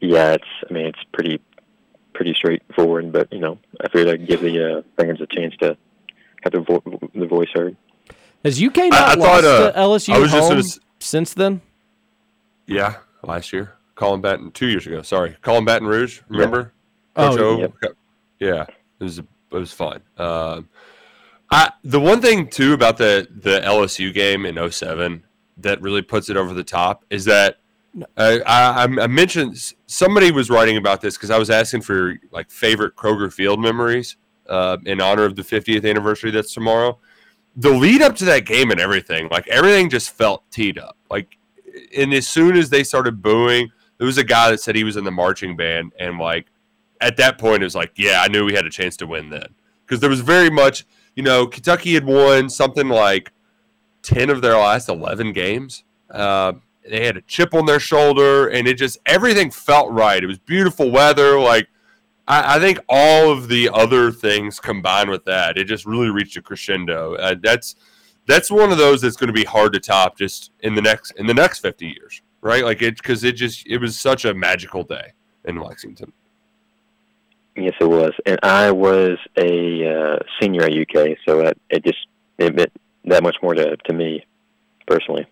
yeah, 0.00 0.32
it's. 0.34 0.44
I 0.68 0.72
mean, 0.72 0.86
it's 0.86 0.98
pretty, 1.12 1.40
pretty 2.22 2.34
straightforward. 2.38 3.12
But 3.12 3.32
you 3.32 3.40
know, 3.40 3.58
I 3.80 3.88
figured 3.88 4.08
I'd 4.08 4.26
give 4.28 4.40
the 4.42 4.78
uh, 4.78 4.82
fans 4.96 5.20
a 5.20 5.26
chance 5.26 5.56
to 5.56 5.76
have 6.44 6.52
the, 6.52 6.60
vo- 6.60 6.82
the 7.14 7.26
voice 7.26 7.48
heard. 7.52 7.76
Has 8.44 8.62
UK 8.62 8.78
I- 8.78 8.88
not 8.88 9.00
I 9.00 9.14
lost 9.14 9.20
thought, 9.20 9.44
uh, 9.44 9.72
to 9.72 9.78
LSU 9.78 10.14
I 10.14 10.18
was 10.18 10.30
just 10.30 10.40
home 10.48 10.50
gonna 10.58 10.62
since 11.00 11.34
then? 11.34 11.60
yeah, 12.66 12.96
last 13.24 13.52
year, 13.52 13.74
Colin 13.96 14.20
Baton, 14.20 14.52
two 14.52 14.68
years 14.68 14.86
ago. 14.86 15.02
Sorry, 15.02 15.36
Colin 15.42 15.64
Baton 15.64 15.88
Rouge. 15.88 16.20
Remember? 16.28 16.72
Oh, 17.16 17.30
Coach 17.30 17.40
O? 17.40 17.58
yep. 17.58 17.72
Yeah, 18.38 18.62
it 19.00 19.04
was 19.04 19.18
it 19.18 19.24
was 19.50 19.72
fun. 19.72 20.00
Um, 20.16 20.68
I 21.50 21.72
the 21.82 22.00
one 22.00 22.20
thing 22.20 22.48
too 22.48 22.72
about 22.72 22.98
the 22.98 23.26
the 23.30 23.60
LSU 23.60 24.14
game 24.14 24.46
in 24.46 24.70
07 24.70 25.24
that 25.58 25.80
really 25.82 26.02
puts 26.02 26.30
it 26.30 26.36
over 26.36 26.54
the 26.54 26.64
top 26.64 27.04
is 27.10 27.24
that 27.26 27.58
uh, 28.16 28.38
I, 28.46 28.84
I 28.84 29.06
mentioned 29.06 29.74
somebody 29.86 30.30
was 30.32 30.50
writing 30.50 30.76
about 30.76 31.00
this 31.00 31.16
because 31.16 31.30
I 31.30 31.38
was 31.38 31.50
asking 31.50 31.82
for 31.82 32.16
like 32.30 32.50
favorite 32.50 32.96
Kroger 32.96 33.32
Field 33.32 33.60
memories 33.60 34.16
uh, 34.48 34.78
in 34.86 35.00
honor 35.00 35.24
of 35.24 35.36
the 35.36 35.42
50th 35.42 35.88
anniversary 35.88 36.30
that's 36.30 36.54
tomorrow. 36.54 36.98
The 37.56 37.70
lead 37.70 38.00
up 38.00 38.16
to 38.16 38.24
that 38.26 38.46
game 38.46 38.70
and 38.70 38.80
everything, 38.80 39.28
like 39.30 39.46
everything 39.48 39.90
just 39.90 40.10
felt 40.10 40.42
teed 40.50 40.78
up. 40.78 40.96
Like, 41.10 41.36
and 41.96 42.14
as 42.14 42.26
soon 42.26 42.56
as 42.56 42.70
they 42.70 42.82
started 42.82 43.22
booing, 43.22 43.70
there 43.98 44.06
was 44.06 44.18
a 44.18 44.24
guy 44.24 44.50
that 44.50 44.60
said 44.60 44.74
he 44.74 44.84
was 44.84 44.96
in 44.96 45.04
the 45.04 45.10
marching 45.10 45.56
band, 45.56 45.92
and 45.98 46.18
like 46.18 46.46
at 47.00 47.16
that 47.18 47.38
point, 47.38 47.62
it 47.62 47.66
was 47.66 47.74
like, 47.74 47.92
yeah, 47.96 48.22
I 48.22 48.28
knew 48.28 48.44
we 48.44 48.54
had 48.54 48.64
a 48.64 48.70
chance 48.70 48.96
to 48.98 49.06
win 49.06 49.28
then 49.28 49.54
because 49.84 50.00
there 50.00 50.10
was 50.10 50.20
very 50.20 50.50
much, 50.50 50.86
you 51.14 51.22
know, 51.22 51.46
Kentucky 51.46 51.94
had 51.94 52.04
won 52.04 52.48
something 52.48 52.88
like 52.88 53.32
ten 54.02 54.30
of 54.30 54.40
their 54.40 54.56
last 54.56 54.88
eleven 54.88 55.32
games. 55.32 55.84
Uh, 56.10 56.54
they 56.88 57.04
had 57.04 57.16
a 57.16 57.22
chip 57.22 57.54
on 57.54 57.66
their 57.66 57.80
shoulder, 57.80 58.48
and 58.48 58.66
it 58.66 58.74
just 58.74 58.98
everything 59.06 59.50
felt 59.50 59.90
right. 59.90 60.22
It 60.22 60.26
was 60.26 60.38
beautiful 60.38 60.90
weather. 60.90 61.38
Like 61.38 61.68
I, 62.26 62.56
I 62.56 62.60
think 62.60 62.78
all 62.88 63.30
of 63.30 63.48
the 63.48 63.68
other 63.72 64.10
things 64.10 64.60
combined 64.60 65.10
with 65.10 65.24
that, 65.26 65.58
it 65.58 65.64
just 65.64 65.86
really 65.86 66.10
reached 66.10 66.36
a 66.36 66.42
crescendo. 66.42 67.14
Uh, 67.14 67.34
that's 67.40 67.76
that's 68.26 68.50
one 68.50 68.70
of 68.70 68.78
those 68.78 69.00
that's 69.00 69.16
going 69.16 69.28
to 69.28 69.32
be 69.32 69.44
hard 69.44 69.72
to 69.72 69.80
top 69.80 70.16
just 70.16 70.52
in 70.60 70.74
the 70.74 70.82
next 70.82 71.12
in 71.12 71.26
the 71.26 71.34
next 71.34 71.60
fifty 71.60 71.86
years, 71.86 72.22
right? 72.40 72.64
Like 72.64 72.82
it 72.82 72.96
because 72.96 73.24
it 73.24 73.32
just 73.32 73.66
it 73.66 73.78
was 73.78 73.98
such 73.98 74.24
a 74.24 74.34
magical 74.34 74.82
day 74.82 75.12
in 75.44 75.56
Lexington. 75.56 76.12
Yes, 77.56 77.74
it 77.80 77.88
was, 77.88 78.12
and 78.24 78.38
I 78.42 78.70
was 78.70 79.18
a 79.36 79.86
uh, 79.86 80.18
senior 80.40 80.62
at 80.62 80.72
UK, 80.72 81.18
so 81.26 81.40
it, 81.40 81.58
it 81.68 81.84
just 81.84 82.06
it 82.38 82.54
meant 82.54 82.72
that 83.04 83.22
much 83.22 83.36
more 83.42 83.54
to 83.54 83.76
to 83.76 83.92
me 83.92 84.24
personally. 84.86 85.26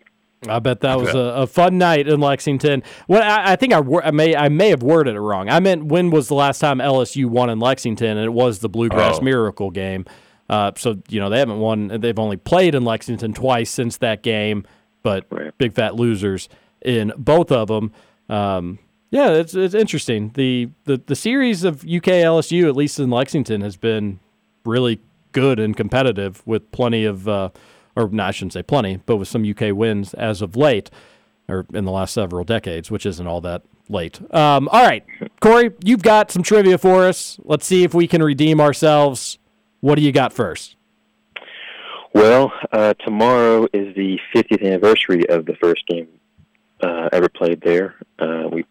I 0.49 0.59
bet 0.59 0.81
that 0.81 0.99
was 0.99 1.15
a, 1.15 1.19
a 1.19 1.47
fun 1.47 1.77
night 1.77 2.09
in 2.09 2.19
Lexington. 2.21 2.83
Well, 3.09 3.23
I, 3.23 3.53
I 3.53 3.57
think 3.57 3.73
I, 3.75 3.83
I 4.03 4.11
may 4.11 4.35
I 4.35 4.49
may 4.49 4.71
have 4.71 4.83
worded 4.83 5.15
it 5.15 5.21
wrong. 5.21 5.49
I 5.51 5.61
meant 5.61 5.85
when 5.87 6.11
was 6.11 6.29
the 6.29 6.35
last 6.35 6.61
time 6.61 6.79
LSU 6.79 7.27
won 7.27 7.51
in 7.51 7.59
Lexington, 7.61 8.17
and 8.17 8.25
it 8.25 8.33
was 8.33 8.61
the 8.61 8.69
Bluegrass 8.69 9.19
Oh. 9.19 9.23
Miracle 9.23 9.71
game. 9.71 10.07
Uh, 10.49 10.73
so 10.77 10.97
you 11.09 11.21
know 11.21 11.29
they 11.29 11.39
haven't 11.39 11.59
won. 11.59 11.89
They've 12.01 12.19
only 12.19 12.37
played 12.39 12.75
in 12.75 12.85
Lexington 12.85 13.35
twice 13.35 13.71
since 13.71 13.99
that 13.99 14.23
game, 14.23 14.67
but 15.03 15.27
big 15.59 15.75
fat 15.75 15.95
losers 15.97 16.49
in 16.83 17.13
both 17.19 17.53
of 17.53 17.69
them. 17.69 17.93
Um, 18.29 18.79
yeah, 19.11 19.31
it's 19.33 19.55
it's 19.55 19.75
interesting. 19.75 20.31
The, 20.35 20.71
the 20.85 21.03
the 21.05 21.15
series 21.17 21.65
of 21.65 21.83
UK 21.83 22.25
LSU, 22.25 22.67
at 22.69 22.77
least 22.77 22.99
in 22.99 23.11
Lexington, 23.11 23.61
has 23.61 23.77
been 23.77 24.21
really 24.65 25.01
good 25.33 25.61
and 25.61 25.77
competitive 25.77 26.43
with 26.47 26.73
plenty 26.73 27.05
of, 27.05 27.29
uh, 27.29 27.51
or 28.01 28.09
no, 28.09 28.25
I 28.25 28.31
shouldn't 28.31 28.53
say 28.53 28.63
plenty, 28.63 28.99
but 29.07 29.17
with 29.17 29.29
some 29.29 29.49
UK 29.49 29.75
wins 29.75 30.15
as 30.15 30.43
of 30.43 30.57
late, 30.57 30.91
or 31.49 31.67
in 31.73 31.85
the 31.85 31.93
last 31.93 32.15
several 32.15 32.45
decades, 32.45 32.91
which 32.91 33.07
isn't 33.07 33.27
all 33.27 33.41
that 33.43 33.63
late. 33.89 34.21
Um, 34.35 34.69
all 34.69 34.85
right, 34.85 35.05
Corey, 35.41 35.73
you've 35.85 36.03
got 36.03 36.31
some 36.31 36.43
trivia 36.43 36.79
for 36.79 37.07
us. 37.07 37.39
Let's 37.45 37.67
see 37.67 37.85
if 37.85 37.95
we 37.95 38.07
can 38.07 38.23
redeem 38.23 38.61
ourselves. 38.61 39.39
What 39.81 39.97
do 39.97 40.03
you 40.03 40.13
got 40.13 40.33
first? 40.33 40.77
Well, 42.13 42.53
uh, 42.73 42.95
tomorrow 42.95 43.69
is 43.73 43.95
the 43.95 44.19
50th 44.35 44.65
anniversary 44.65 45.29
of 45.29 45.47
the 45.47 45.55
first 45.55 45.87
game 45.87 46.09
uh, 46.83 47.09
ever 47.13 47.29
played 47.29 47.61
there. 47.61 47.95
Uh, 48.19 48.49
we 48.51 48.65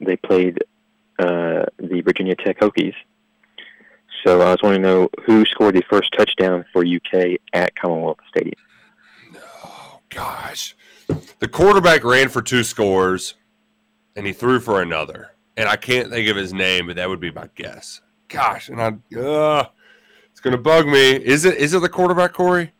they 0.00 0.16
played 0.16 0.58
uh, 1.18 1.66
the 1.78 2.00
Virginia 2.04 2.34
Tech 2.34 2.58
Hokies. 2.58 2.94
So 4.24 4.40
I 4.40 4.50
was 4.50 4.58
wanting 4.62 4.82
to 4.82 4.88
know 4.88 5.08
who 5.24 5.44
scored 5.46 5.76
the 5.76 5.82
first 5.88 6.10
touchdown 6.16 6.64
for 6.72 6.84
UK 6.84 7.38
at 7.52 7.74
Commonwealth 7.76 8.18
Stadium. 8.28 8.60
Gosh, 10.10 10.76
the 11.38 11.48
quarterback 11.48 12.04
ran 12.04 12.28
for 12.28 12.42
two 12.42 12.64
scores, 12.64 13.34
and 14.16 14.26
he 14.26 14.32
threw 14.32 14.60
for 14.60 14.82
another. 14.82 15.32
And 15.56 15.68
I 15.68 15.76
can't 15.76 16.10
think 16.10 16.28
of 16.28 16.36
his 16.36 16.52
name, 16.52 16.86
but 16.86 16.96
that 16.96 17.08
would 17.08 17.20
be 17.20 17.30
my 17.30 17.48
guess. 17.54 18.00
Gosh, 18.28 18.68
and 18.68 18.80
I, 18.80 19.18
uh, 19.18 19.64
it's 20.30 20.40
gonna 20.40 20.58
bug 20.58 20.86
me. 20.86 21.12
Is 21.12 21.44
it? 21.44 21.56
Is 21.58 21.74
it 21.74 21.80
the 21.80 21.88
quarterback, 21.88 22.32
Corey? 22.32 22.72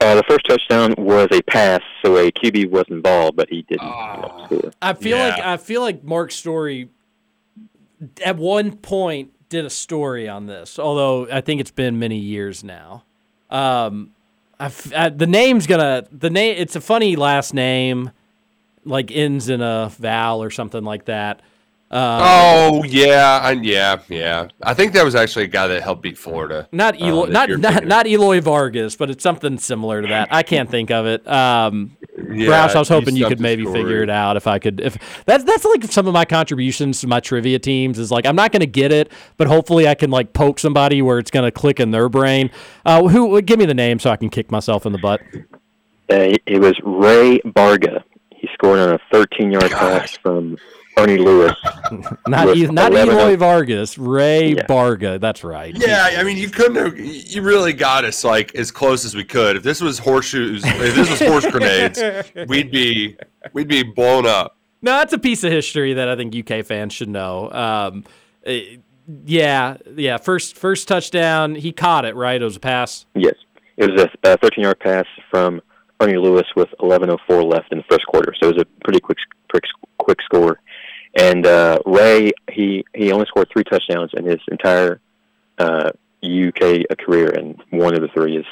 Uh, 0.00 0.16
the 0.16 0.22
first 0.24 0.44
touchdown 0.46 0.94
was 0.98 1.28
a 1.30 1.40
pass, 1.42 1.80
so 2.02 2.16
a 2.16 2.30
QB 2.32 2.70
was 2.70 2.84
involved, 2.88 3.36
but 3.36 3.48
he 3.48 3.62
didn't 3.62 3.86
you 3.86 3.90
know, 3.90 4.42
score. 4.46 4.70
I 4.82 4.92
feel 4.92 5.18
like 5.18 5.38
I 5.38 5.56
feel 5.56 5.80
like 5.80 6.02
Mark 6.04 6.30
Story 6.32 6.90
at 8.24 8.36
one 8.36 8.76
point 8.76 9.30
did 9.48 9.64
a 9.64 9.70
story 9.70 10.28
on 10.28 10.46
this, 10.46 10.78
although 10.78 11.28
I 11.30 11.40
think 11.40 11.60
it's 11.60 11.70
been 11.70 11.98
many 11.98 12.18
years 12.18 12.64
now. 12.64 13.04
Um, 13.50 14.13
I 14.58 14.72
I 14.94 15.08
the 15.08 15.26
name's 15.26 15.66
gonna 15.66 16.04
the 16.10 16.30
name. 16.30 16.56
It's 16.58 16.76
a 16.76 16.80
funny 16.80 17.16
last 17.16 17.54
name, 17.54 18.10
like 18.84 19.10
ends 19.10 19.48
in 19.48 19.60
a 19.60 19.90
vowel 19.98 20.42
or 20.42 20.50
something 20.50 20.84
like 20.84 21.06
that. 21.06 21.40
Um, 21.90 22.20
oh 22.22 22.84
yeah, 22.84 23.38
I, 23.42 23.52
yeah, 23.52 24.00
yeah. 24.08 24.48
I 24.62 24.74
think 24.74 24.94
that 24.94 25.04
was 25.04 25.14
actually 25.14 25.44
a 25.44 25.48
guy 25.48 25.68
that 25.68 25.82
helped 25.82 26.02
beat 26.02 26.18
Florida. 26.18 26.68
Not 26.72 27.00
uh, 27.00 27.04
Eloy, 27.04 27.26
that 27.26 27.50
not 27.50 27.60
not, 27.60 27.86
not 27.86 28.06
Eloy 28.08 28.40
Vargas, 28.40 28.96
but 28.96 29.10
it's 29.10 29.22
something 29.22 29.58
similar 29.58 30.02
to 30.02 30.08
that. 30.08 30.28
I 30.32 30.42
can't 30.42 30.68
think 30.68 30.90
of 30.90 31.06
it. 31.06 31.26
Um, 31.28 31.96
Yeah, 32.32 32.66
Roush, 32.66 32.74
I 32.74 32.78
was 32.78 32.88
hoping 32.88 33.16
you 33.16 33.26
could 33.26 33.40
maybe 33.40 33.62
story. 33.64 33.80
figure 33.80 34.02
it 34.02 34.10
out 34.10 34.36
if 34.36 34.46
I 34.46 34.58
could. 34.58 34.80
If 34.80 34.96
that's 35.26 35.44
that's 35.44 35.64
like 35.64 35.84
some 35.84 36.06
of 36.06 36.12
my 36.14 36.24
contributions 36.24 37.00
to 37.00 37.06
my 37.06 37.20
trivia 37.20 37.58
teams 37.58 37.98
is 37.98 38.10
like 38.10 38.26
I'm 38.26 38.36
not 38.36 38.52
going 38.52 38.60
to 38.60 38.66
get 38.66 38.92
it, 38.92 39.10
but 39.36 39.46
hopefully 39.46 39.88
I 39.88 39.94
can 39.94 40.10
like 40.10 40.32
poke 40.32 40.58
somebody 40.58 41.02
where 41.02 41.18
it's 41.18 41.30
going 41.30 41.44
to 41.44 41.50
click 41.50 41.80
in 41.80 41.90
their 41.90 42.08
brain. 42.08 42.50
Uh, 42.84 43.08
who 43.08 43.40
give 43.42 43.58
me 43.58 43.66
the 43.66 43.74
name 43.74 43.98
so 43.98 44.10
I 44.10 44.16
can 44.16 44.30
kick 44.30 44.50
myself 44.50 44.86
in 44.86 44.92
the 44.92 44.98
butt? 44.98 45.20
Uh, 46.10 46.36
it 46.46 46.60
was 46.60 46.78
Ray 46.82 47.40
Barga. 47.44 48.04
He 48.30 48.48
scored 48.52 48.78
on 48.78 48.90
a 48.90 48.98
13-yard 49.14 49.70
pass 49.70 50.16
from 50.18 50.58
Ernie 50.96 51.18
Lewis. 51.18 51.52
Not 52.28 52.46
with 52.46 52.56
e- 52.56 52.66
not 52.66 52.92
Eloy 52.92 53.36
Vargas, 53.36 53.98
Ray 53.98 54.54
Barga. 54.54 55.18
That's 55.18 55.42
right. 55.42 55.74
Yeah, 55.76 56.10
I 56.16 56.22
mean, 56.22 56.36
you 56.36 56.48
couldn't 56.48 56.76
have. 56.76 56.98
You 56.98 57.42
really 57.42 57.72
got 57.72 58.04
us 58.04 58.24
like 58.24 58.54
as 58.54 58.70
close 58.70 59.04
as 59.04 59.14
we 59.14 59.24
could. 59.24 59.56
If 59.56 59.62
this 59.62 59.80
was 59.80 59.98
horseshoes, 59.98 60.62
if 60.64 60.94
this 60.94 61.10
was 61.10 61.20
horse 61.20 61.46
grenades, 61.50 62.00
we'd 62.48 62.70
be 62.70 63.16
we'd 63.52 63.68
be 63.68 63.82
blown 63.82 64.26
up. 64.26 64.56
No, 64.82 64.92
that's 64.98 65.12
a 65.12 65.18
piece 65.18 65.44
of 65.44 65.50
history 65.52 65.94
that 65.94 66.08
I 66.08 66.16
think 66.16 66.34
UK 66.34 66.64
fans 66.64 66.92
should 66.92 67.08
know. 67.08 67.50
Um, 67.50 68.04
eh, 68.44 68.76
yeah, 69.24 69.76
yeah. 69.96 70.18
First, 70.18 70.56
first 70.56 70.88
touchdown, 70.88 71.54
he 71.54 71.72
caught 71.72 72.04
it 72.04 72.14
right. 72.14 72.40
It 72.40 72.44
was 72.44 72.56
a 72.56 72.60
pass. 72.60 73.06
Yes, 73.14 73.34
it 73.76 73.90
was 73.90 74.02
a, 74.02 74.32
a 74.32 74.38
13-yard 74.38 74.80
pass 74.80 75.06
from 75.30 75.60
Ernie 76.00 76.18
Lewis 76.18 76.46
with 76.56 76.68
11:04 76.80 77.50
left 77.50 77.72
in 77.72 77.78
the 77.78 77.84
first 77.90 78.06
quarter. 78.06 78.34
So 78.40 78.48
it 78.48 78.56
was 78.56 78.62
a 78.62 78.84
pretty 78.84 79.00
quick, 79.00 79.18
quick, 79.50 79.64
quick 79.98 80.18
score. 80.22 80.60
And 81.16 81.46
uh, 81.46 81.78
Ray, 81.86 82.32
he 82.50 82.84
he 82.94 83.12
only 83.12 83.26
scored 83.26 83.48
three 83.52 83.64
touchdowns 83.64 84.10
in 84.14 84.24
his 84.24 84.40
entire 84.50 85.00
uh, 85.58 85.90
UK 86.24 86.84
career, 86.98 87.30
and 87.30 87.62
one 87.70 87.94
of 87.94 88.00
the 88.00 88.08
three 88.08 88.36
is, 88.36 88.46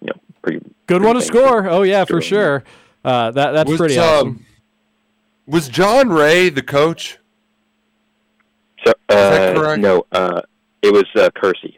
you 0.00 0.08
know, 0.08 0.20
pretty 0.42 0.60
Good 0.86 1.02
one 1.02 1.16
to 1.16 1.22
score. 1.22 1.68
Oh 1.68 1.82
yeah, 1.82 2.04
for 2.04 2.20
sure. 2.20 2.64
Uh, 3.04 3.30
that 3.30 3.52
that's 3.52 3.70
Was, 3.70 3.78
pretty 3.78 3.98
um, 3.98 4.04
awesome. 4.04 4.46
Was 5.46 5.68
John 5.68 6.10
Ray 6.10 6.48
the 6.48 6.62
coach? 6.62 7.18
So, 8.84 8.92
that 9.08 9.56
uh, 9.56 9.60
correct? 9.60 9.80
no, 9.80 10.06
uh, 10.12 10.42
it 10.82 10.92
was 10.92 11.06
uh, 11.16 11.30
Curci. 11.30 11.76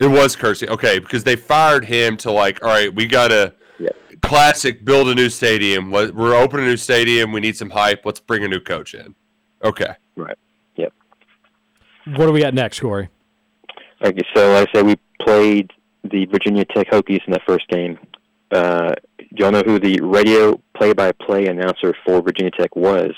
It 0.00 0.06
was 0.06 0.36
Curci. 0.36 0.68
Okay, 0.68 0.98
because 0.98 1.24
they 1.24 1.36
fired 1.36 1.84
him 1.84 2.16
to 2.18 2.30
like, 2.30 2.62
all 2.62 2.68
right, 2.68 2.92
we 2.94 3.06
got 3.06 3.28
to 3.28 3.54
classic 4.24 4.84
build 4.84 5.08
a 5.08 5.14
new 5.14 5.28
stadium. 5.28 5.90
We're 5.90 6.34
opening 6.34 6.66
a 6.66 6.70
new 6.70 6.76
stadium. 6.76 7.32
We 7.32 7.40
need 7.40 7.56
some 7.56 7.70
hype. 7.70 8.04
Let's 8.04 8.20
bring 8.20 8.44
a 8.44 8.48
new 8.48 8.60
coach 8.60 8.94
in. 8.94 9.14
Okay. 9.62 9.94
Right. 10.16 10.36
Yep. 10.76 10.92
What 12.16 12.26
do 12.26 12.32
we 12.32 12.40
got 12.40 12.54
next, 12.54 12.80
Corey? 12.80 13.08
Okay, 14.04 14.22
so 14.34 14.52
like 14.52 14.68
I 14.68 14.72
said, 14.72 14.86
we 14.86 14.96
played 15.20 15.70
the 16.02 16.26
Virginia 16.26 16.64
Tech 16.66 16.88
Hokies 16.90 17.24
in 17.26 17.32
that 17.32 17.42
first 17.46 17.66
game. 17.68 17.98
Uh, 18.50 18.94
do 19.18 19.26
y'all 19.36 19.50
know 19.50 19.62
who 19.62 19.78
the 19.78 19.98
radio 20.02 20.60
play-by-play 20.76 21.46
announcer 21.46 21.94
for 22.04 22.20
Virginia 22.20 22.50
Tech 22.50 22.76
was 22.76 23.12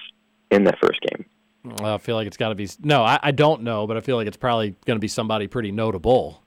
in 0.51 0.65
that 0.65 0.79
first 0.81 1.01
game? 1.01 1.25
Well, 1.65 1.95
I 1.95 1.99
feel 1.99 2.15
like 2.15 2.29
it's 2.29 2.37
got 2.37 2.51
to 2.51 2.55
be. 2.55 2.69
No, 2.85 3.03
I, 3.03 3.19
I 3.23 3.31
don't 3.33 3.63
know, 3.63 3.89
but 3.89 3.97
I 3.97 4.01
feel 4.01 4.17
like 4.17 4.29
it's 4.29 4.37
probably 4.37 4.77
going 4.87 4.97
to 4.97 5.01
be 5.01 5.09
somebody 5.09 5.49
pretty 5.49 5.73
notable. 5.73 6.43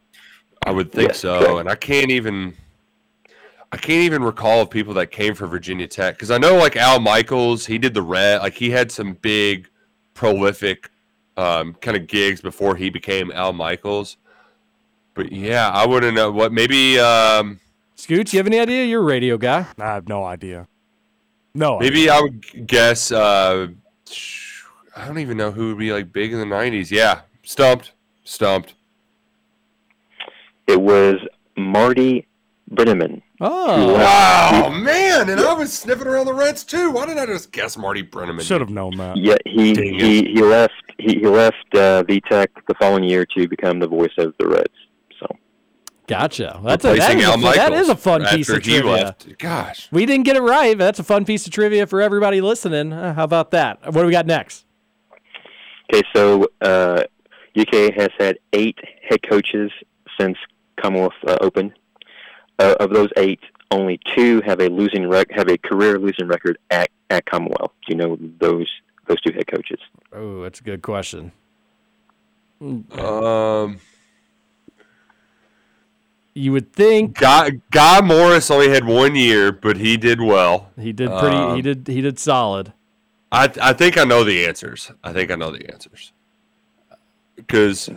I 0.65 0.71
would 0.71 0.91
think 0.93 1.09
Yeah, 1.09 1.13
so, 1.15 1.39
correct. 1.39 1.59
and 1.59 1.69
I 1.69 1.75
can't 1.75 2.09
even. 2.11 2.55
I 3.71 3.77
can't 3.77 4.03
even 4.03 4.23
recall 4.23 4.61
of 4.61 4.69
people 4.69 4.95
that 4.95 5.11
came 5.11 5.35
from 5.35 5.49
Virginia 5.49 5.87
Tech 5.87 6.15
because 6.15 6.31
I 6.31 6.37
know 6.37 6.55
like 6.55 6.75
Al 6.75 6.99
Michaels, 6.99 7.65
he 7.65 7.77
did 7.77 7.93
the 7.93 8.01
red, 8.01 8.41
like 8.41 8.55
he 8.55 8.71
had 8.71 8.91
some 8.91 9.13
big, 9.13 9.69
prolific, 10.15 10.89
um, 11.37 11.75
kind 11.75 11.95
of 11.95 12.07
gigs 12.07 12.41
before 12.41 12.75
he 12.75 12.89
became 12.89 13.31
Al 13.31 13.53
Michaels. 13.53 14.17
But 15.13 15.31
yeah, 15.31 15.69
I 15.69 15.85
wouldn't 15.85 16.15
know 16.15 16.31
what 16.31 16.51
maybe. 16.51 16.99
Um, 16.99 17.59
Scoots, 17.95 18.33
you 18.33 18.39
have 18.39 18.47
any 18.47 18.59
idea? 18.59 18.85
You're 18.85 19.01
a 19.01 19.05
radio 19.05 19.37
guy. 19.37 19.67
I 19.77 19.85
have 19.85 20.07
no 20.07 20.23
idea. 20.23 20.67
No, 21.53 21.79
Maybe 21.79 22.09
I 22.09 22.21
would 22.21 22.67
guess. 22.67 23.11
Uh, 23.11 23.67
I 24.95 25.05
don't 25.05 25.17
even 25.19 25.37
know 25.37 25.51
who 25.51 25.69
would 25.69 25.77
be 25.77 25.91
like 25.91 26.11
big 26.11 26.31
in 26.31 26.39
the 26.39 26.45
'90s. 26.45 26.91
Yeah, 26.91 27.21
stumped, 27.43 27.93
stumped. 28.23 28.75
It 30.67 30.79
was 30.79 31.19
Marty 31.57 32.27
Brennaman. 32.71 33.21
Oh, 33.41 33.93
wow, 33.93 34.69
man! 34.69 35.29
And 35.29 35.39
I 35.39 35.53
was 35.53 35.71
sniffing 35.71 36.07
around 36.07 36.25
the 36.25 36.33
Reds 36.33 36.63
too. 36.65 36.91
Why 36.91 37.05
didn't 37.05 37.19
I 37.19 37.25
just 37.25 37.51
guess 37.53 37.77
Marty 37.77 38.03
Brennaman? 38.03 38.41
Should 38.41 38.59
have 38.59 38.69
known 38.69 38.97
that. 38.97 39.15
Yeah, 39.15 39.37
he 39.45 39.73
Dang 39.73 39.95
it. 39.95 40.01
he, 40.01 40.23
he 40.33 40.41
left 40.41 40.73
he, 40.97 41.13
he 41.19 41.25
left 41.27 41.55
uh, 41.73 42.03
VTech 42.03 42.47
the 42.67 42.73
following 42.79 43.05
year 43.05 43.25
to 43.37 43.47
become 43.47 43.79
the 43.79 43.87
voice 43.87 44.11
of 44.17 44.33
the 44.39 44.47
Reds. 44.47 44.67
So 45.21 45.27
Gotcha. 46.07 46.59
That's 46.65 46.83
a, 46.83 46.87
that, 46.89 46.93
Replacing 46.95 47.19
is 47.19 47.25
a, 47.25 47.29
Al 47.29 47.37
fu- 47.37 47.41
that 47.43 47.57
Michaels 47.71 47.79
is 47.81 47.89
a 47.89 47.95
fun 47.95 48.25
piece 48.25 48.49
of 48.49 48.61
trivia. 48.61 48.85
left. 48.91 49.37
Gosh, 49.39 49.87
We 49.91 50.05
didn't 50.05 50.25
get 50.25 50.35
it 50.35 50.41
right, 50.41 50.77
but 50.77 50.83
that's 50.83 50.99
a 50.99 51.03
fun 51.03 51.23
piece 51.23 51.45
of 51.45 51.53
trivia 51.53 51.87
for 51.87 52.01
everybody 52.01 52.41
listening. 52.41 52.91
Uh, 52.91 53.13
how 53.13 53.23
about 53.23 53.51
that? 53.51 53.79
What 53.85 54.01
do 54.01 54.05
we 54.05 54.11
got 54.11 54.25
next? 54.25 54.65
Okay, 55.93 56.01
so 56.13 56.45
uh, 56.61 57.03
UK 57.57 57.93
has 57.95 58.09
had 58.19 58.37
eight 58.53 58.77
head 59.07 59.19
coaches 59.29 59.71
since 60.19 60.37
Commonwealth 60.81 61.13
uh, 61.25 61.37
Open. 61.41 61.73
Uh, 62.59 62.75
of 62.81 62.89
those 62.91 63.09
eight, 63.17 63.39
only 63.71 63.99
two 64.15 64.41
have 64.41 64.59
a 64.59 64.67
losing 64.67 65.07
rec- 65.07 65.31
have 65.31 65.47
a 65.47 65.57
career 65.57 65.97
losing 65.97 66.27
record 66.27 66.57
at, 66.69 66.89
at 67.09 67.25
Commonwealth. 67.25 67.71
Do 67.87 67.93
you 67.93 67.95
know 67.95 68.17
those 68.39 68.67
those 69.07 69.19
two 69.21 69.31
head 69.33 69.47
coaches? 69.47 69.79
Oh, 70.13 70.43
that's 70.43 70.59
a 70.59 70.63
good 70.63 70.81
question. 70.81 71.31
um, 72.61 73.79
You 76.33 76.51
would 76.51 76.71
think 76.73 77.17
Guy 77.17 77.61
Guy 77.71 78.01
Morriss 78.01 78.51
only 78.51 78.69
had 78.69 78.85
one 78.85 79.15
year, 79.15 79.51
but 79.51 79.77
he 79.77 79.97
did 79.97 80.21
well. 80.21 80.69
he 80.79 80.91
did 80.93 81.09
pretty. 81.09 81.35
he 81.37 81.41
Um, 81.43 81.61
did. 81.61 81.87
He 81.87 82.01
did 82.01 82.19
solid. 82.19 82.73
I 83.31 83.49
I 83.61 83.73
think 83.73 83.97
I 83.97 84.03
know 84.03 84.23
the 84.23 84.45
answers. 84.45 84.91
I 85.03 85.13
think 85.13 85.31
I 85.31 85.35
know 85.35 85.51
the 85.51 85.71
answers. 85.71 86.11
Because 87.35 87.89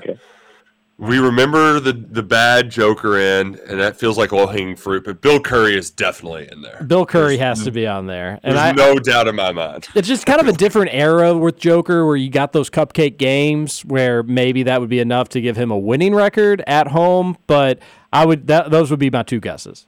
we 0.98 1.18
remember 1.18 1.80
the 1.80 1.92
the 1.92 2.22
bad 2.22 2.70
Joker 2.70 3.18
in, 3.18 3.58
and 3.68 3.80
that 3.80 3.96
feels 3.98 4.16
like 4.18 4.30
low 4.30 4.46
hanging 4.46 4.76
fruit. 4.76 5.04
But 5.04 5.20
Bill 5.20 5.40
Curry 5.40 5.76
is 5.76 5.90
definitely 5.90 6.48
in 6.52 6.62
there. 6.62 6.82
Bill 6.86 7.06
Curry 7.06 7.38
has 7.38 7.64
to 7.64 7.70
be 7.70 7.86
on 7.86 8.06
there, 8.06 8.38
and 8.42 8.56
There's 8.56 8.66
I, 8.66 8.72
no 8.72 8.96
doubt 8.98 9.26
in 9.26 9.34
my 9.34 9.52
mind. 9.52 9.88
it's 9.94 10.06
just 10.06 10.26
kind 10.26 10.40
of 10.40 10.48
a 10.48 10.52
different 10.52 10.92
era 10.92 11.36
with 11.36 11.58
Joker, 11.58 12.06
where 12.06 12.16
you 12.16 12.30
got 12.30 12.52
those 12.52 12.70
cupcake 12.70 13.16
games, 13.18 13.84
where 13.84 14.22
maybe 14.22 14.62
that 14.64 14.80
would 14.80 14.90
be 14.90 15.00
enough 15.00 15.28
to 15.30 15.40
give 15.40 15.56
him 15.56 15.70
a 15.70 15.78
winning 15.78 16.14
record 16.14 16.62
at 16.66 16.88
home. 16.88 17.36
But 17.46 17.80
I 18.12 18.24
would 18.24 18.46
that 18.46 18.70
those 18.70 18.90
would 18.90 19.00
be 19.00 19.10
my 19.10 19.22
two 19.22 19.40
guesses. 19.40 19.86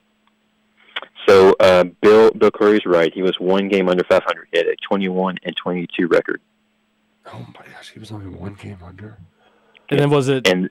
So 1.29 1.55
uh, 1.61 1.85
Bill 2.03 2.31
Bill 2.33 2.51
Curry's 2.51 2.85
right. 2.87 3.13
He 3.15 3.23
was 3.23 3.39
one 3.39 3.69
game 3.69 3.89
under 3.89 4.05
500. 4.05 4.49
He 4.53 4.59
had 4.59 4.67
a 4.67 4.77
21 4.89 5.39
and 5.45 5.57
22 5.57 6.07
record. 6.09 6.41
Oh 7.27 7.39
my 7.39 7.67
gosh, 7.73 7.91
he 7.91 7.99
was 7.99 8.11
only 8.11 8.27
one 8.27 8.55
game 8.55 8.79
under. 8.85 9.19
And 9.91 10.01
then 10.01 10.11
was 10.11 10.29
it? 10.29 10.47
And 10.49 10.71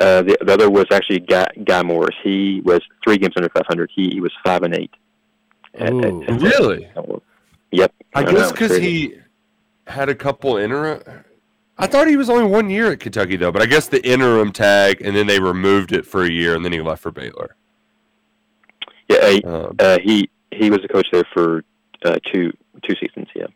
uh, 0.00 0.22
the, 0.22 0.36
the 0.40 0.52
other 0.52 0.70
was 0.70 0.86
actually 0.90 1.20
Guy, 1.20 1.46
Guy 1.64 1.82
Morriss. 1.82 2.16
He 2.22 2.60
was 2.64 2.80
three 3.04 3.18
games 3.18 3.34
under 3.36 3.48
500. 3.50 3.90
He, 3.94 4.10
he 4.10 4.20
was 4.20 4.32
five 4.44 4.62
and 4.62 4.74
eight. 4.74 4.90
At- 5.74 5.92
at- 5.94 6.04
at- 6.28 6.40
Really? 6.40 6.88
Yep. 7.72 7.92
I 8.14 8.22
know, 8.24 8.32
guess 8.32 8.50
because 8.52 8.76
he 8.76 9.14
had 9.86 10.08
a 10.08 10.14
couple 10.14 10.56
interim. 10.56 11.02
I 11.78 11.86
thought 11.86 12.08
he 12.08 12.16
was 12.16 12.28
only 12.28 12.44
one 12.44 12.68
year 12.68 12.90
at 12.92 13.00
Kentucky 13.00 13.36
though, 13.36 13.52
but 13.52 13.62
I 13.62 13.66
guess 13.66 13.88
the 13.88 14.04
interim 14.06 14.52
tag, 14.52 15.00
and 15.02 15.14
then 15.16 15.26
they 15.26 15.38
removed 15.40 15.92
it 15.92 16.04
for 16.04 16.24
a 16.24 16.30
year, 16.30 16.54
and 16.56 16.64
then 16.64 16.72
he 16.72 16.80
left 16.80 17.02
for 17.02 17.10
Baylor. 17.10 17.54
Yeah, 19.08 19.28
he, 19.30 19.42
Um, 19.44 19.76
uh, 19.78 19.98
he 20.02 20.28
he 20.50 20.70
was 20.70 20.80
the 20.82 20.88
coach 20.88 21.06
there 21.12 21.24
for 21.32 21.62
uh, 22.04 22.18
two 22.32 22.52
two 22.82 22.94
seasons. 23.00 23.28
Yeah. 23.34 23.46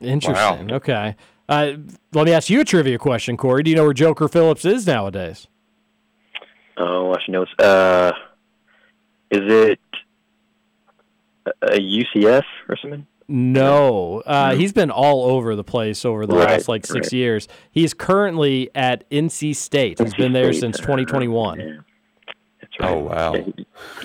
Interesting. 0.00 0.72
Okay. 0.72 1.16
Uh, 1.48 1.72
let 2.12 2.26
me 2.26 2.32
ask 2.32 2.50
you 2.50 2.60
a 2.60 2.64
trivia 2.64 2.98
question, 2.98 3.36
Corey. 3.36 3.62
Do 3.62 3.70
you 3.70 3.76
know 3.76 3.84
where 3.84 3.94
Joker 3.94 4.28
Phillips 4.28 4.64
is 4.64 4.86
nowadays? 4.86 5.46
Oh, 6.76 7.12
I 7.12 7.20
should 7.22 7.32
know. 7.32 7.44
this. 7.44 7.66
Uh, 7.66 8.12
is 9.30 9.40
it 9.42 9.80
a, 11.46 11.50
a 11.74 11.78
UCF 11.78 12.44
or 12.68 12.76
something? 12.76 13.06
No, 13.30 14.22
uh, 14.24 14.54
he's 14.54 14.72
been 14.72 14.90
all 14.90 15.24
over 15.30 15.54
the 15.54 15.64
place 15.64 16.04
over 16.06 16.26
the 16.26 16.34
Right, 16.34 16.48
last 16.48 16.68
like 16.68 16.86
six 16.86 17.08
right. 17.08 17.12
years. 17.12 17.46
He's 17.70 17.92
currently 17.92 18.70
at 18.74 19.08
NC 19.10 19.54
State. 19.54 19.98
He's 19.98 20.14
been 20.14 20.32
there 20.32 20.50
State, 20.52 20.60
since 20.60 20.78
uh, 20.78 20.82
2021. 20.82 21.84
That's 22.60 22.80
right. 22.80 22.90
Oh 22.90 22.98
wow! 23.00 23.34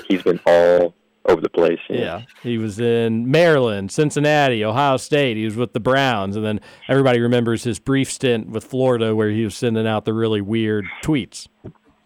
He's 0.10 0.22
been 0.24 0.42
all 0.46 0.94
over 1.26 1.40
the 1.42 1.50
place. 1.50 1.80
Yeah, 1.90 2.24
he 2.42 2.58
was 2.58 2.80
in 2.80 3.30
Maryland, 3.32 3.92
Cincinnati, 3.92 4.64
Ohio 4.64 4.98
State. 4.98 5.38
He 5.38 5.46
was 5.46 5.56
with 5.56 5.74
the 5.74 5.80
Browns, 5.80 6.36
and 6.36 6.46
then 6.46 6.60
everybody 6.90 7.20
remembers 7.20 7.64
his 7.64 7.80
brief 7.80 8.12
stint 8.12 8.50
with 8.50 8.64
Florida, 8.66 9.16
where 9.16 9.30
he 9.30 9.44
was 9.44 9.56
sending 9.56 9.88
out 9.88 10.06
the 10.06 10.14
really 10.14 10.42
weird 10.42 10.86
tweets. 11.04 11.48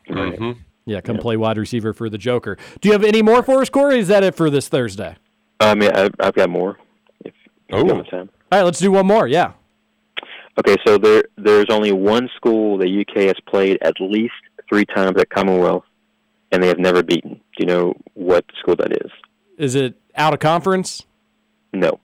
hmm 0.08 0.52
Yeah, 0.86 1.02
come 1.02 1.18
play 1.18 1.36
wide 1.38 1.58
receiver 1.58 1.94
for 1.94 2.10
the 2.10 2.18
Joker. 2.18 2.58
Do 2.82 2.90
you 2.90 2.94
have 2.94 3.04
any 3.04 3.22
more 3.22 3.42
for 3.44 3.62
us, 3.62 3.70
Corey? 3.70 4.00
Is 4.00 4.08
that 4.10 4.24
it 4.24 4.36
for 4.36 4.50
this 4.50 4.68
Thursday? 4.70 5.16
I 5.60 5.74
mean, 5.74 5.92
I've, 5.92 6.12
I've 6.20 6.34
got 6.36 6.50
more. 6.50 6.78
If, 7.26 7.34
if 7.70 7.76
Oh. 7.76 8.04
time. 8.04 8.30
All 8.52 8.60
right, 8.60 8.64
let's 8.64 8.80
do 8.80 8.92
one 8.92 9.08
more. 9.08 9.28
Yeah. 9.28 9.54
Okay, 10.60 10.76
so 10.86 10.98
there 10.98 11.24
there's 11.38 11.68
only 11.70 11.92
one 11.92 12.30
school 12.36 12.78
the 12.78 13.02
UK 13.02 13.24
has 13.26 13.36
played 13.48 13.78
at 13.82 13.94
least 14.00 14.34
three 14.70 14.86
times 14.86 15.20
at 15.20 15.30
Commonwealth, 15.30 15.84
and 16.52 16.64
they 16.64 16.68
have 16.68 16.80
never 16.80 17.04
beaten. 17.04 17.40
Do 17.58 17.64
you 17.64 17.66
know 17.66 17.94
what 18.14 18.46
school 18.60 18.76
that 18.78 18.92
is? 18.92 19.12
Is 19.58 19.74
it 19.76 19.96
out 20.16 20.34
of 20.34 20.40
conference? 20.40 21.04
No, 21.74 22.00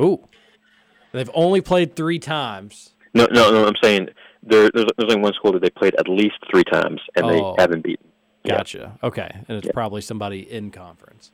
Ooh. 0.00 0.20
They've 1.12 1.30
only 1.34 1.60
played 1.62 1.96
three 1.96 2.18
times. 2.18 2.90
no, 3.14 3.26
no, 3.32 3.50
no. 3.50 3.66
I'm 3.66 3.74
saying 3.82 4.10
there, 4.42 4.70
there's, 4.72 4.86
there's 4.96 5.10
only 5.12 5.22
one 5.22 5.32
school 5.32 5.52
that 5.52 5.62
they 5.62 5.70
played 5.70 5.94
at 5.96 6.06
least 6.08 6.36
three 6.50 6.64
times, 6.64 7.00
and 7.16 7.24
Oh. 7.26 7.54
they 7.56 7.62
haven't 7.62 7.82
beaten. 7.82 8.06
Yeah. 8.44 8.58
Gotcha. 8.58 8.98
Okay. 9.02 9.28
And 9.48 9.56
it's 9.58 9.66
Yeah. 9.66 9.72
probably 9.72 10.00
somebody 10.02 10.40
in 10.50 10.70
conference. 10.70 11.32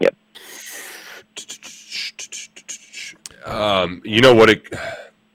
Yep. 0.00 0.16
Um, 3.44 4.00
you 4.04 4.20
know 4.20 4.34
what? 4.34 4.50
It 4.50 4.66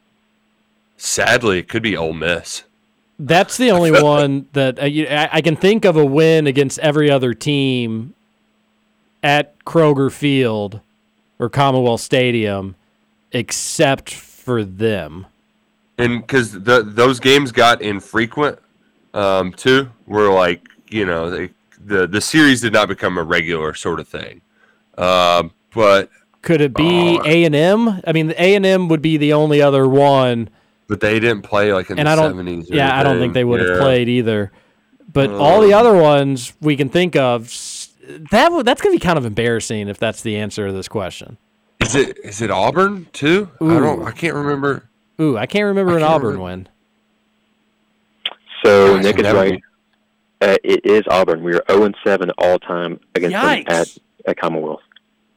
sadly 0.97 1.59
it 1.59 1.69
could 1.69 1.83
be 1.83 1.95
Ole 1.95 2.13
Miss. 2.13 2.63
That's 3.19 3.57
the 3.57 3.71
only 3.71 3.91
one 4.03 4.47
that 4.53 4.79
uh, 4.79 4.83
I, 4.83 5.29
I 5.33 5.41
can 5.41 5.55
think 5.55 5.85
of 5.85 5.97
a 5.97 6.05
win 6.05 6.47
against 6.47 6.79
every 6.79 7.09
other 7.09 7.33
team 7.33 8.13
at 9.23 9.57
Kroger 9.65 10.11
Field 10.11 10.79
or 11.39 11.49
Commonwealth 11.49 12.01
Stadium 12.01 12.75
except 13.31 14.13
for 14.13 14.63
them. 14.63 15.25
and 15.97 16.21
because 16.21 16.53
the 16.53 16.81
those 16.83 17.19
games 17.19 17.51
got 17.51 17.81
infrequent 17.81 18.59
um, 19.13 19.51
too, 19.53 19.89
where 20.05 20.31
like 20.31 20.61
you 20.89 21.05
know 21.05 21.29
they, 21.29 21.49
the 21.85 22.07
the 22.07 22.21
series 22.21 22.61
did 22.61 22.73
not 22.73 22.87
become 22.87 23.17
a 23.17 23.23
regular 23.23 23.73
sort 23.73 23.99
of 23.99 24.07
thing. 24.07 24.41
Um, 24.97 25.51
but 25.73 26.09
Could 26.41 26.61
it 26.61 26.73
be 26.73 27.19
Oh. 27.19 27.25
A 27.25 27.43
and 27.43 27.53
M? 27.55 28.01
I 28.07 28.11
mean, 28.13 28.33
A 28.37 28.55
and 28.55 28.65
M 28.65 28.87
would 28.87 29.01
be 29.01 29.17
the 29.17 29.33
only 29.33 29.61
other 29.61 29.87
one, 29.87 30.49
but 30.87 30.99
they 30.99 31.19
didn't 31.19 31.41
play 31.43 31.73
like 31.73 31.89
in 31.89 31.99
and 31.99 32.07
the 32.07 32.11
I 32.11 32.15
don't. 32.15 32.31
seventies. 32.31 32.69
Yeah, 32.69 32.97
I 32.97 33.03
don't 33.03 33.19
think 33.19 33.33
they 33.33 33.43
would 33.43 33.59
have 33.59 33.69
Yeah. 33.77 33.79
played 33.79 34.09
either. 34.09 34.51
But 35.11 35.29
all 35.31 35.61
the 35.61 35.73
other 35.73 35.93
ones 35.95 36.53
we 36.61 36.75
can 36.75 36.89
think 36.89 37.15
of, 37.15 37.53
that 38.31 38.51
would- 38.51 38.65
that's 38.65 38.81
gonna 38.81 38.93
be 38.95 38.99
kind 38.99 39.17
of 39.17 39.25
embarrassing 39.25 39.87
if 39.87 39.97
that's 39.97 40.21
the 40.21 40.35
answer 40.37 40.67
to 40.67 40.73
this 40.73 40.87
question. 40.87 41.37
Is 41.81 41.95
it 41.95 42.17
is 42.23 42.41
it 42.41 42.51
Auburn 42.51 43.07
too? 43.13 43.49
I 43.61 43.65
don't. 43.65 44.03
I 44.03 44.11
can't 44.11 44.33
remember. 44.35 44.83
Ooh, 45.21 45.37
I 45.37 45.45
can't 45.45 45.65
remember 45.65 45.93
I 45.93 45.95
an 45.95 45.99
can't 46.01 46.11
Auburn 46.13 46.27
remember. 46.39 46.43
win. 46.43 46.67
So 48.63 48.95
Gosh, 48.95 49.03
Nick 49.03 49.19
is 49.19 49.33
right. 49.33 49.61
Uh, 50.41 50.55
it 50.63 50.85
is 50.85 51.03
Auburn. 51.09 51.43
We 51.43 51.53
are 51.55 51.63
0 51.69 51.83
and 51.85 51.95
7 52.05 52.29
all 52.37 52.59
time 52.59 52.99
against 53.15 53.33
them 53.33 53.63
at, 53.67 53.97
at 54.27 54.37
Commonwealth. 54.37 54.81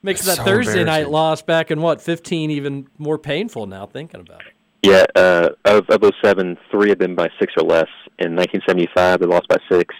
Makes 0.02 0.22
That's 0.24 0.38
that 0.38 0.44
so 0.44 0.50
Thursday 0.50 0.84
night 0.84 1.10
loss 1.10 1.42
back 1.42 1.70
in 1.70 1.80
what 1.82 2.00
fifteen 2.00 2.50
even 2.50 2.86
more 2.98 3.18
painful 3.18 3.66
now 3.66 3.84
thinking 3.86 4.20
about 4.20 4.40
it. 4.40 4.52
Yeah, 4.82 5.04
uh, 5.14 5.50
of, 5.64 5.88
of 5.90 6.00
those 6.00 6.12
seven, 6.24 6.56
three 6.70 6.90
of 6.90 6.98
them 6.98 7.14
by 7.14 7.28
six 7.38 7.52
or 7.56 7.64
less. 7.64 7.88
In 8.18 8.34
1975, 8.34 9.20
they 9.20 9.26
lost 9.26 9.48
by 9.48 9.58
six, 9.70 9.94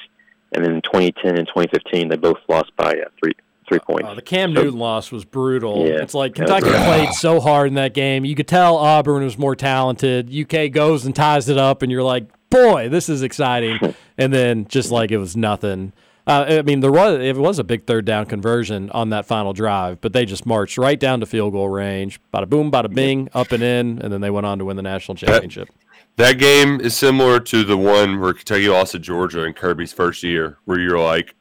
and 0.53 0.65
then 0.65 0.73
in 0.73 0.83
2010 0.83 1.37
and 1.39 1.47
2015, 1.47 2.09
they 2.09 2.17
both 2.17 2.39
lost 2.49 2.71
by 2.77 2.93
uh, 2.93 3.09
three 3.23 3.33
three 3.69 3.79
points. 3.79 4.09
Oh, 4.11 4.15
the 4.15 4.23
Cam 4.23 4.55
So- 4.55 4.63
Newton 4.63 4.79
loss 4.79 5.13
was 5.13 5.25
brutal. 5.25 5.87
Yeah, 5.87 6.03
it's 6.03 6.15
like 6.15 6.35
Kentucky 6.35 6.71
played 6.71 7.13
so 7.13 7.41
hard 7.41 7.69
in 7.69 7.75
that 7.75 7.95
game. 7.95 8.25
You 8.25 8.35
could 8.35 8.49
tell 8.49 8.77
Auburn 8.77 9.23
was 9.23 9.39
more 9.39 9.55
talented. 9.55 10.31
UK 10.35 10.73
goes 10.73 11.07
and 11.07 11.15
ties 11.15 11.49
it 11.49 11.57
up, 11.57 11.83
and 11.83 11.93
you're 11.93 12.03
like, 12.03 12.27
boy, 12.51 12.89
this 12.89 13.09
is 13.09 13.23
exciting. 13.23 13.79
and 14.19 14.33
then 14.35 14.67
just 14.67 14.91
like 14.91 15.11
it 15.13 15.19
was 15.19 15.37
nothing. 15.37 15.93
Uh, 16.31 16.59
I 16.59 16.63
mean, 16.63 16.81
there 16.81 16.93
was 16.93 17.21
it 17.21 17.37
was 17.37 17.59
a 17.59 17.65
big 17.65 17.87
third 17.87 18.05
down 18.05 18.27
conversion 18.27 18.89
on 18.91 19.11
that 19.11 19.27
final 19.27 19.53
drive, 19.53 20.01
but 20.01 20.13
they 20.13 20.25
just 20.25 20.47
marched 20.47 20.79
right 20.79 20.99
down 20.99 21.19
to 21.21 21.27
field 21.27 21.53
goal 21.53 21.69
range. 21.69 22.21
Bada 22.33 22.49
boom, 22.49 22.71
bada 22.71 22.93
bing, 22.95 23.29
up 23.35 23.51
and 23.53 23.63
in, 23.63 23.99
and 24.01 24.13
then 24.13 24.21
they 24.21 24.31
went 24.31 24.47
on 24.47 24.59
to 24.59 24.65
win 24.65 24.77
the 24.77 24.83
national 24.83 25.17
championship. 25.17 25.69
That 26.17 26.39
game 26.39 26.81
is 26.81 26.97
similar 26.97 27.41
to 27.41 27.65
the 27.65 27.77
one 27.77 28.21
where 28.21 28.33
Kentucky 28.33 28.69
lost 28.69 28.93
to 28.93 28.99
Georgia 28.99 29.45
in 29.45 29.55
Kirby's 29.55 29.93
first 29.93 30.23
year, 30.23 30.59
where 30.67 30.79
you're 30.79 30.99
like, 31.01 31.35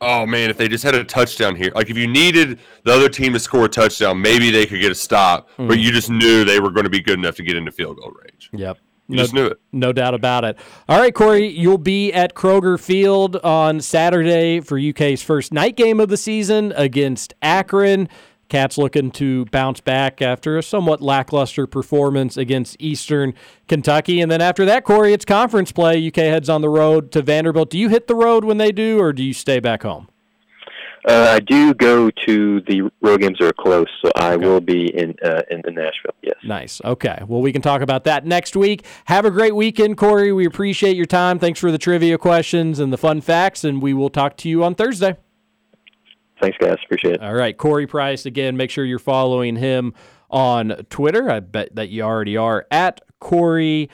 oh 0.00 0.26
man, 0.26 0.50
if 0.50 0.56
they 0.56 0.68
just 0.68 0.84
had 0.84 0.94
a 0.94 1.04
touchdown 1.04 1.54
here, 1.54 1.70
like 1.74 1.90
if 1.90 1.96
you 1.96 2.06
needed 2.06 2.58
the 2.84 2.92
other 2.92 3.08
team 3.08 3.32
to 3.34 3.38
score 3.38 3.66
a 3.66 3.68
touchdown, 3.68 4.20
maybe 4.20 4.50
they 4.50 4.66
could 4.66 4.80
get 4.80 4.90
a 4.90 4.94
stop, 4.94 5.48
Hmm. 5.56 5.68
but 5.68 5.78
you 5.78 5.92
just 5.92 6.10
knew 6.10 6.44
they 6.44 6.60
were 6.60 6.70
going 6.70 6.84
to 6.84 6.90
be 6.90 7.00
good 7.00 7.18
enough 7.18 7.36
to 7.36 7.42
get 7.42 7.56
into 7.56 7.70
field 7.72 7.98
goal 7.98 8.12
range. 8.24 8.50
Yep. 8.52 8.78
You 9.08 9.18
just 9.18 9.34
knew 9.34 9.46
it. 9.46 9.60
No 9.72 9.92
doubt 9.92 10.14
about 10.14 10.44
it. 10.44 10.58
All 10.88 10.98
right, 10.98 11.14
Corey, 11.14 11.46
you'll 11.46 11.78
be 11.78 12.12
at 12.12 12.34
Kroger 12.34 12.78
Field 12.80 13.36
on 13.36 13.80
Saturday 13.80 14.60
for 14.60 14.78
UK's 14.78 15.22
first 15.22 15.52
night 15.52 15.76
game 15.76 16.00
of 16.00 16.08
the 16.08 16.16
season 16.16 16.72
against 16.76 17.34
Akron. 17.40 18.08
Cats 18.48 18.78
looking 18.78 19.10
to 19.12 19.44
bounce 19.46 19.80
back 19.80 20.22
after 20.22 20.56
a 20.56 20.62
somewhat 20.62 21.00
lackluster 21.00 21.66
performance 21.66 22.36
against 22.36 22.76
Eastern 22.78 23.34
Kentucky. 23.66 24.20
And 24.20 24.30
then 24.30 24.40
after 24.40 24.64
that, 24.64 24.84
Corey, 24.84 25.12
it's 25.12 25.24
conference 25.24 25.72
play. 25.72 26.06
UK 26.06 26.16
heads 26.16 26.48
on 26.48 26.60
the 26.60 26.68
road 26.68 27.10
to 27.12 27.22
Vanderbilt. 27.22 27.70
Do 27.70 27.78
you 27.78 27.88
hit 27.88 28.06
the 28.06 28.14
road 28.14 28.44
when 28.44 28.58
they 28.58 28.70
do, 28.70 29.00
or 29.00 29.12
do 29.12 29.24
you 29.24 29.32
stay 29.32 29.58
back 29.58 29.82
home? 29.82 30.08
Uh, 31.06 31.34
I 31.36 31.38
do 31.40 31.72
go 31.72 32.10
to 32.26 32.60
the 32.62 32.90
road 33.00 33.20
games 33.20 33.38
that 33.38 33.46
are 33.46 33.52
close, 33.52 33.86
so 34.04 34.10
I 34.16 34.34
will 34.36 34.60
be 34.60 34.92
in, 34.92 35.14
uh, 35.24 35.42
in 35.50 35.62
in 35.66 35.74
Nashville. 35.76 36.14
Yes. 36.22 36.34
Nice. 36.42 36.80
Okay. 36.84 37.22
Well, 37.28 37.40
we 37.40 37.52
can 37.52 37.62
talk 37.62 37.80
about 37.80 38.04
that 38.04 38.26
next 38.26 38.56
week. 38.56 38.84
Have 39.04 39.24
a 39.24 39.30
great 39.30 39.54
weekend, 39.54 39.96
Corey. 39.96 40.32
We 40.32 40.46
appreciate 40.46 40.96
your 40.96 41.06
time. 41.06 41.38
Thanks 41.38 41.60
for 41.60 41.70
the 41.70 41.78
trivia 41.78 42.18
questions 42.18 42.80
and 42.80 42.92
the 42.92 42.98
fun 42.98 43.20
facts, 43.20 43.62
and 43.62 43.80
we 43.80 43.94
will 43.94 44.10
talk 44.10 44.36
to 44.38 44.48
you 44.48 44.64
on 44.64 44.74
Thursday. 44.74 45.16
Thanks, 46.42 46.58
guys. 46.58 46.76
Appreciate 46.84 47.14
it. 47.14 47.22
All 47.22 47.34
right. 47.34 47.56
Corey 47.56 47.86
Price, 47.86 48.26
again, 48.26 48.56
make 48.56 48.70
sure 48.70 48.84
you're 48.84 48.98
following 48.98 49.56
him 49.56 49.94
on 50.28 50.70
Twitter. 50.90 51.30
I 51.30 51.38
bet 51.40 51.76
that 51.76 51.88
you 51.88 52.02
already 52.02 52.36
are 52.36 52.66
at 52.70 53.00
Corey 53.20 53.88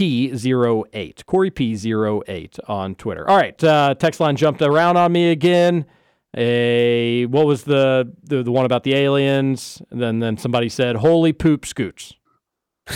P08. 0.00 1.26
Corey 1.26 1.50
P08 1.50 2.58
on 2.68 2.94
Twitter. 2.94 3.28
All 3.28 3.36
right. 3.36 3.62
Uh, 3.62 3.94
text 3.94 4.18
line 4.20 4.36
jumped 4.36 4.62
around 4.62 4.96
on 4.96 5.12
me 5.12 5.30
again. 5.30 5.84
A 6.36 7.26
what 7.26 7.44
was 7.44 7.64
the, 7.64 8.10
the 8.22 8.42
the 8.44 8.52
one 8.52 8.64
about 8.64 8.84
the 8.84 8.94
aliens? 8.94 9.82
And 9.90 10.00
then 10.00 10.20
then 10.20 10.36
somebody 10.36 10.68
said, 10.68 10.96
"Holy 10.96 11.32
poop 11.32 11.66
scoots." 11.66 12.14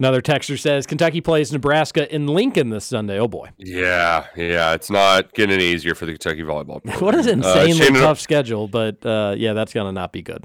Another 0.00 0.20
texter 0.20 0.58
says 0.58 0.86
Kentucky 0.86 1.20
plays 1.20 1.52
Nebraska 1.52 2.12
in 2.12 2.26
Lincoln 2.26 2.70
this 2.70 2.84
Sunday. 2.84 3.18
Oh 3.18 3.28
boy. 3.28 3.48
Yeah, 3.58 4.26
yeah, 4.36 4.72
it's 4.74 4.90
not 4.90 5.32
getting 5.34 5.54
any 5.54 5.64
easier 5.64 5.94
for 5.94 6.04
the 6.06 6.12
Kentucky 6.12 6.42
volleyball. 6.42 6.80
What 7.00 7.14
an 7.14 7.20
Uh, 7.44 7.48
insanely 7.48 7.72
Shannon- 7.74 8.00
tough 8.02 8.20
schedule, 8.20 8.66
but 8.68 9.04
uh, 9.06 9.34
yeah, 9.36 9.52
that's 9.52 9.72
going 9.72 9.86
to 9.86 9.92
not 9.92 10.12
be 10.12 10.22
good. 10.22 10.44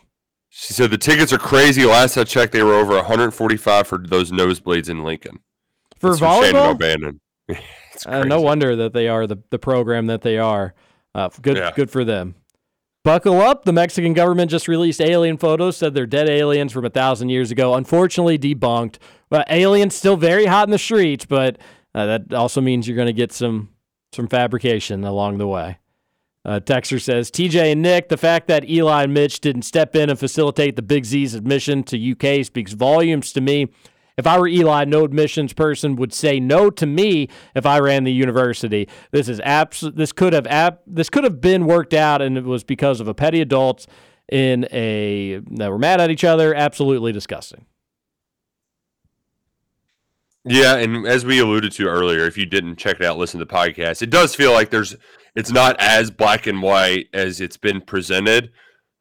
She 0.49 0.73
said 0.73 0.89
the 0.91 0.97
tickets 0.97 1.31
are 1.31 1.37
crazy. 1.37 1.85
Last 1.85 2.17
I 2.17 2.23
checked, 2.23 2.53
they 2.53 2.63
were 2.63 2.73
over 2.73 2.95
145 2.95 3.87
for 3.87 3.97
those 3.99 4.31
nosebleeds 4.31 4.89
in 4.89 5.03
Lincoln. 5.03 5.39
For 5.99 6.09
That's 6.09 6.19
from 6.19 6.43
Shannon 6.43 6.55
volleyball? 6.55 6.71
O'Bannon. 6.71 7.19
Uh, 8.05 8.23
no 8.23 8.39
wonder 8.39 8.77
that 8.77 8.93
they 8.93 9.09
are 9.09 9.27
the, 9.27 9.35
the 9.49 9.59
program 9.59 10.05
that 10.07 10.21
they 10.21 10.37
are. 10.37 10.73
Uh, 11.13 11.27
good, 11.41 11.57
Yeah. 11.57 11.71
good 11.75 11.91
for 11.91 12.05
them. 12.05 12.33
Buckle 13.03 13.41
up. 13.41 13.65
The 13.65 13.73
Mexican 13.73 14.13
government 14.13 14.49
just 14.49 14.69
released 14.69 15.01
alien 15.01 15.37
photos, 15.37 15.75
said 15.75 15.93
they're 15.95 16.05
dead 16.05 16.29
aliens 16.29 16.71
from 16.71 16.85
a 16.85 16.89
thousand 16.89 17.27
years 17.27 17.51
ago. 17.51 17.73
Unfortunately, 17.73 18.39
debunked. 18.39 18.99
Uh, 19.29 19.43
aliens 19.49 19.95
still 19.95 20.15
very 20.15 20.45
hot 20.45 20.65
in 20.67 20.71
the 20.71 20.77
streets, 20.77 21.25
but 21.25 21.57
uh, 21.93 22.05
that 22.05 22.33
also 22.33 22.61
means 22.61 22.87
you're 22.87 22.95
going 22.95 23.07
to 23.07 23.11
get 23.11 23.33
some 23.33 23.67
some 24.13 24.27
fabrication 24.29 25.03
along 25.03 25.37
the 25.39 25.47
way. 25.47 25.78
Uh, 26.49 26.59
says 26.81 27.29
TJ 27.29 27.73
and 27.73 27.83
Nick, 27.83 28.09
the 28.09 28.17
fact 28.17 28.47
that 28.47 28.67
Eli 28.67 29.03
and 29.03 29.13
Mitch 29.13 29.39
didn't 29.39 29.61
step 29.61 29.95
in 29.95 30.09
and 30.09 30.17
facilitate 30.17 30.75
the 30.75 30.81
Big 30.81 31.05
Z's 31.05 31.35
admission 31.35 31.83
to 31.83 32.11
UK 32.11 32.43
speaks 32.43 32.73
volumes 32.73 33.31
to 33.33 33.41
me. 33.41 33.67
If 34.17 34.25
I 34.25 34.39
were 34.39 34.47
Eli, 34.47 34.85
no 34.85 35.03
admissions 35.03 35.53
person 35.53 35.95
would 35.97 36.11
say 36.11 36.39
no 36.39 36.71
to 36.71 36.87
me 36.87 37.29
if 37.53 37.67
I 37.67 37.77
ran 37.77 38.03
the 38.03 38.11
university. 38.11 38.89
This 39.11 39.29
is 39.29 39.39
abs- 39.41 39.91
This 39.93 40.11
could 40.11 40.33
have 40.33 40.47
ab- 40.47 40.79
this 40.87 41.11
could 41.11 41.23
have 41.23 41.39
been 41.39 41.67
worked 41.67 41.93
out, 41.93 42.19
and 42.19 42.35
it 42.35 42.45
was 42.45 42.63
because 42.63 42.99
of 42.99 43.07
a 43.07 43.13
petty 43.13 43.41
adults 43.41 43.85
in 44.31 44.67
a 44.71 45.41
that 45.51 45.69
were 45.69 45.77
mad 45.77 46.01
at 46.01 46.09
each 46.09 46.23
other. 46.23 46.55
Absolutely 46.55 47.11
disgusting. 47.11 47.67
Yeah, 50.45 50.77
and 50.77 51.05
as 51.05 51.25
we 51.25 51.37
alluded 51.39 51.73
to 51.73 51.85
earlier, 51.87 52.25
if 52.25 52.37
you 52.37 52.47
didn't 52.47 52.77
check 52.77 52.95
it 52.99 53.05
out, 53.05 53.19
listen 53.19 53.39
to 53.39 53.45
the 53.45 53.53
podcast, 53.53 54.01
it 54.01 54.09
does 54.09 54.33
feel 54.33 54.51
like 54.51 54.71
there's 54.71 54.95
it's 55.39 55.51
not 55.51 55.77
as 55.79 56.11
black 56.11 56.47
and 56.47 56.61
white 56.61 57.07
as 57.13 57.39
it's 57.39 57.55
been 57.55 57.79
presented, 57.79 58.51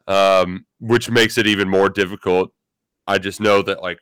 um, 0.06 0.66
which 0.78 1.10
makes 1.10 1.36
it 1.36 1.48
even 1.48 1.68
more 1.68 1.88
difficult. 1.88 2.52
I 3.08 3.18
just 3.18 3.40
know 3.40 3.60
that 3.62 3.82
like 3.82 3.98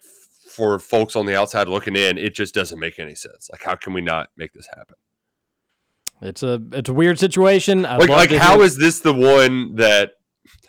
for 0.51 0.79
folks 0.79 1.17
on 1.17 1.25
the 1.25 1.35
outside 1.35 1.67
looking 1.67 1.97
in, 1.97 2.19
it 2.19 2.35
just 2.35 2.55
doesn't 2.55 2.79
make 2.79 2.99
any 2.99 3.15
sense. 3.15 3.49
Like, 3.51 3.63
how 3.63 3.75
can 3.75 3.95
we 3.95 4.03
not 4.03 4.29
make 4.37 4.53
this 4.53 4.67
happen? 4.67 4.97
It's 6.21 6.43
a 6.43 6.61
it's 6.73 6.91
a 6.91 6.93
weird 6.93 7.19
situation. 7.19 7.87
I'd 7.87 8.01
like, 8.01 8.11
like 8.11 8.31
how 8.33 8.61
is 8.61 8.77
this 8.77 9.01
the 9.01 9.15
one 9.15 9.77
that 9.77 10.13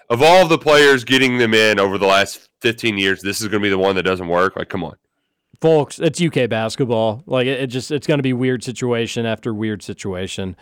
of 0.10 0.22
all 0.22 0.48
the 0.48 0.57
players 0.57 1.03
getting 1.03 1.38
them 1.38 1.53
in 1.53 1.81
over 1.81 1.98
the 1.98 2.07
last 2.07 2.48
15 2.61 2.98
years, 2.98 3.22
this 3.22 3.41
is 3.41 3.48
going 3.49 3.61
to 3.61 3.65
be 3.65 3.69
the 3.69 3.77
one 3.77 3.95
that 3.95 4.03
doesn't 4.03 4.30
work? 4.30 4.56
Like, 4.56 4.69
come 4.69 4.85
on. 4.85 4.95
folks 5.60 5.99
it's 5.99 6.22
uk 6.22 6.49
basketball 6.49 7.23
like 7.26 7.48
it, 7.48 7.60
it 7.61 7.68
just 7.68 7.91
it's 7.91 8.07
going 8.07 8.19
to 8.19 8.23
be 8.23 8.34
weird 8.34 8.64
situation 8.64 9.26
after 9.26 9.53
weird 9.53 9.81
situation 9.81 10.56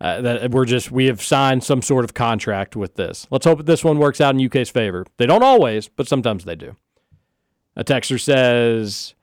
uh, 0.00 0.20
that 0.22 0.50
we're 0.50 0.64
just 0.64 0.90
we 0.90 1.06
have 1.06 1.22
signed 1.22 1.62
some 1.62 1.82
sort 1.82 2.04
of 2.04 2.14
contract 2.14 2.74
with 2.74 2.94
this. 2.94 3.26
Let's 3.30 3.44
hope 3.44 3.58
that 3.58 3.66
this 3.66 3.84
one 3.84 3.98
works 3.98 4.20
out 4.20 4.34
in 4.34 4.44
uk's 4.44 4.70
favor. 4.70 5.04
They 5.18 5.26
don't 5.26 5.42
always 5.42 5.88
but 5.88 6.08
sometimes 6.08 6.44
they 6.44 6.56
do. 6.56 6.76
A 7.76 7.84
texter 7.84 8.20
says 8.20 9.14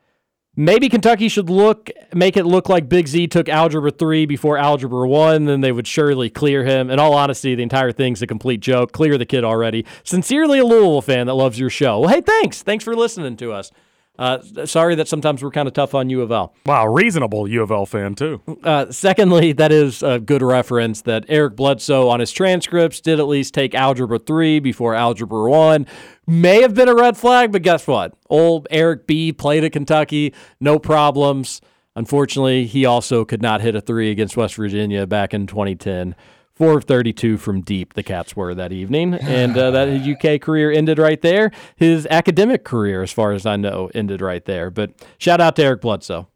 maybe 0.55 0.89
kentucky 0.89 1.29
should 1.29 1.49
look 1.49 1.89
make 2.13 2.37
it 2.37 2.45
look 2.45 2.69
like 2.69 2.89
big 2.89 3.07
z 3.07 3.27
took 3.27 3.47
algebra 3.47 3.91
3 3.91 4.25
before 4.25 4.57
algebra 4.57 5.07
1 5.07 5.45
then 5.45 5.61
they 5.61 5.71
would 5.71 5.87
surely 5.87 6.29
clear 6.29 6.63
him. 6.63 6.91
In 6.91 6.99
all 6.99 7.13
honesty 7.13 7.55
the 7.55 7.63
entire 7.63 7.91
thing's 7.91 8.21
a 8.21 8.27
complete 8.27 8.59
joke. 8.59 8.91
Clear 8.91 9.17
the 9.17 9.25
kid 9.25 9.43
already. 9.43 9.85
Sincerely 10.03 10.59
a 10.59 10.65
louisville 10.65 11.01
fan 11.01 11.25
that 11.27 11.33
loves 11.33 11.59
your 11.59 11.71
show. 11.71 12.01
Well 12.01 12.09
hey 12.09 12.21
thanks. 12.21 12.61
Thanks 12.61 12.83
for 12.83 12.95
listening 12.95 13.35
to 13.37 13.51
us 13.51 13.71
uh, 14.17 14.65
sorry 14.65 14.95
that 14.95 15.07
sometimes 15.07 15.43
we're 15.43 15.51
kind 15.51 15.67
of 15.67 15.73
tough 15.73 15.93
on 15.93 16.09
U 16.09 16.21
of 16.21 16.31
L. 16.31 16.53
Wow, 16.65 16.87
reasonable 16.87 17.47
U 17.47 17.61
of 17.61 17.71
L 17.71 17.85
fan 17.85 18.15
too. 18.15 18.41
Uh, 18.63 18.91
secondly, 18.91 19.51
that 19.53 19.71
is 19.71 20.01
a 20.01 20.19
good 20.19 20.41
reference 20.41 21.01
that 21.03 21.25
Eric 21.27 21.55
Bledsoe 21.55 22.09
on 22.09 22.19
his 22.19 22.31
transcripts 22.31 22.99
did 23.01 23.19
at 23.19 23.27
least 23.27 23.53
take 23.53 23.75
Algebra 23.75 24.19
3 24.19 24.59
before 24.59 24.95
Algebra 24.95 25.49
1. 25.49 25.85
May 26.25 26.61
have 26.61 26.73
been 26.73 26.89
a 26.89 26.95
red 26.95 27.15
flag, 27.17 27.51
but 27.51 27.61
guess 27.61 27.87
what? 27.87 28.13
Old 28.29 28.67
Eric 28.71 29.07
B 29.07 29.31
played 29.31 29.63
at 29.63 29.71
Kentucky, 29.71 30.33
no 30.59 30.79
problems. 30.79 31.61
Unfortunately, 31.95 32.65
he 32.67 32.85
also 32.85 33.25
could 33.25 33.41
not 33.41 33.59
hit 33.61 33.75
a 33.75 33.81
three 33.81 34.11
against 34.11 34.37
West 34.37 34.53
Virginia 34.55 35.07
back 35.07 35.33
in 35.33 35.47
2010. 35.47 36.15
Four 36.57 36.77
of 36.77 36.85
32 36.85 37.37
from 37.37 37.61
deep, 37.61 37.93
the 37.93 38.01
Cats 38.01 38.35
were 38.35 38.55
that 38.55 38.71
evening. 38.71 39.13
And 39.27 39.55
uh, 39.57 39.71
that 39.71 39.87
his 39.87 40.07
UK 40.07 40.41
career 40.41 40.71
ended 40.71 40.97
right 40.97 41.21
there. 41.21 41.51
His 41.75 42.07
academic 42.09 42.63
career, 42.63 43.03
as 43.03 43.11
far 43.11 43.33
as 43.33 43.45
I 43.45 43.55
know, 43.55 43.91
ended 43.93 44.21
right 44.21 44.43
there. 44.45 44.71
But 44.71 44.91
shout 45.17 45.39
out 45.39 45.55
to 45.57 45.63
Eric 45.63 45.81
Bledsoe. 45.81 46.27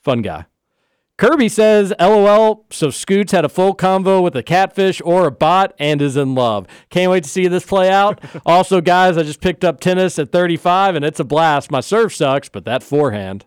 Fun 0.00 0.22
guy. 0.22 0.46
Kirby 1.18 1.50
says, 1.50 1.92
LOL, 2.00 2.64
so 2.70 2.88
Scoots 2.88 3.32
had 3.32 3.44
a 3.44 3.50
full 3.50 3.76
convo 3.76 4.22
with 4.22 4.34
a 4.34 4.42
catfish 4.42 5.02
or 5.04 5.26
a 5.26 5.30
bot 5.30 5.74
and 5.78 6.00
is 6.00 6.16
in 6.16 6.34
love. 6.34 6.66
Can't 6.88 7.10
wait 7.10 7.24
to 7.24 7.28
see 7.28 7.46
this 7.46 7.66
play 7.66 7.90
out. 7.90 8.24
also, 8.46 8.80
guys, 8.80 9.18
I 9.18 9.22
just 9.22 9.42
picked 9.42 9.62
up 9.62 9.80
tennis 9.80 10.18
at 10.18 10.32
35 10.32 10.94
and 10.94 11.04
it's 11.04 11.20
a 11.20 11.24
blast. 11.24 11.70
My 11.70 11.80
serve 11.80 12.14
sucks, 12.14 12.48
but 12.48 12.64
that 12.64 12.82
forehand. 12.82 13.44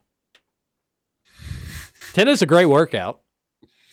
Tennis 2.14 2.40
is 2.40 2.41
a 2.44 2.45
great 2.45 2.68
workout. 2.68 3.22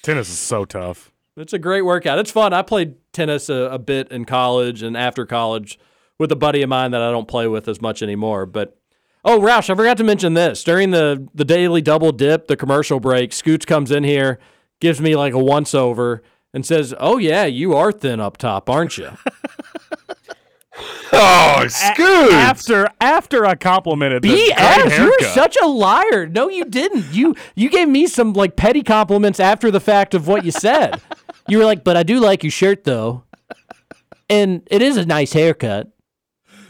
Tennis 0.02 0.28
is 0.28 0.38
so 0.38 0.66
tough. 0.66 1.09
It's 1.36 1.52
a 1.52 1.58
great 1.58 1.82
workout. 1.82 2.18
It's 2.18 2.30
fun. 2.30 2.52
I 2.52 2.62
played 2.62 2.96
tennis 3.12 3.48
a, 3.48 3.54
a 3.54 3.78
bit 3.78 4.10
in 4.10 4.24
college 4.24 4.82
and 4.82 4.96
after 4.96 5.24
college 5.24 5.78
with 6.18 6.30
a 6.32 6.36
buddy 6.36 6.62
of 6.62 6.68
mine 6.68 6.90
that 6.90 7.00
I 7.02 7.10
don't 7.10 7.28
play 7.28 7.46
with 7.48 7.68
as 7.68 7.80
much 7.80 8.02
anymore. 8.02 8.46
But 8.46 8.76
oh, 9.24 9.40
Roush, 9.40 9.70
I 9.70 9.74
forgot 9.74 9.96
to 9.98 10.04
mention 10.04 10.34
this 10.34 10.62
during 10.64 10.90
the 10.90 11.28
the 11.34 11.44
daily 11.44 11.82
double 11.82 12.12
dip, 12.12 12.46
the 12.48 12.56
commercial 12.56 13.00
break. 13.00 13.32
Scoots 13.32 13.64
comes 13.64 13.90
in 13.90 14.04
here, 14.04 14.38
gives 14.80 15.00
me 15.00 15.16
like 15.16 15.32
a 15.32 15.38
once 15.38 15.74
over, 15.74 16.22
and 16.52 16.66
says, 16.66 16.94
"Oh 16.98 17.16
yeah, 17.18 17.46
you 17.46 17.74
are 17.74 17.92
thin 17.92 18.20
up 18.20 18.36
top, 18.36 18.68
aren't 18.68 18.98
you?" 18.98 19.10
Oh, 21.12 21.66
Scoots! 21.68 22.32
After 22.32 22.88
after 23.00 23.44
I 23.44 23.54
complimented 23.56 24.22
the 24.22 24.28
great 24.28 24.52
BS, 24.52 24.96
you 24.96 25.04
were 25.04 25.10
haircut. 25.10 25.34
such 25.34 25.56
a 25.60 25.66
liar. 25.66 26.26
No, 26.26 26.48
you 26.48 26.64
didn't. 26.64 27.12
You 27.12 27.34
you 27.54 27.68
gave 27.68 27.88
me 27.88 28.06
some 28.06 28.32
like 28.32 28.56
petty 28.56 28.82
compliments 28.82 29.40
after 29.40 29.70
the 29.70 29.80
fact 29.80 30.14
of 30.14 30.28
what 30.28 30.44
you 30.44 30.52
said. 30.52 31.00
You 31.48 31.58
were 31.58 31.64
like, 31.64 31.84
"But 31.84 31.96
I 31.96 32.02
do 32.02 32.20
like 32.20 32.42
your 32.42 32.50
shirt 32.50 32.84
though." 32.84 33.24
And 34.28 34.62
it 34.70 34.80
is 34.80 34.96
a 34.96 35.04
nice 35.04 35.32
haircut. 35.32 35.90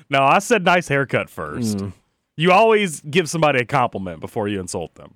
No, 0.08 0.22
I 0.22 0.38
said 0.38 0.64
nice 0.64 0.88
haircut 0.88 1.28
first. 1.28 1.78
Hmm. 1.78 1.88
You 2.36 2.52
always 2.52 3.00
give 3.02 3.28
somebody 3.28 3.60
a 3.60 3.66
compliment 3.66 4.20
before 4.20 4.48
you 4.48 4.60
insult 4.60 4.94
them. 4.94 5.14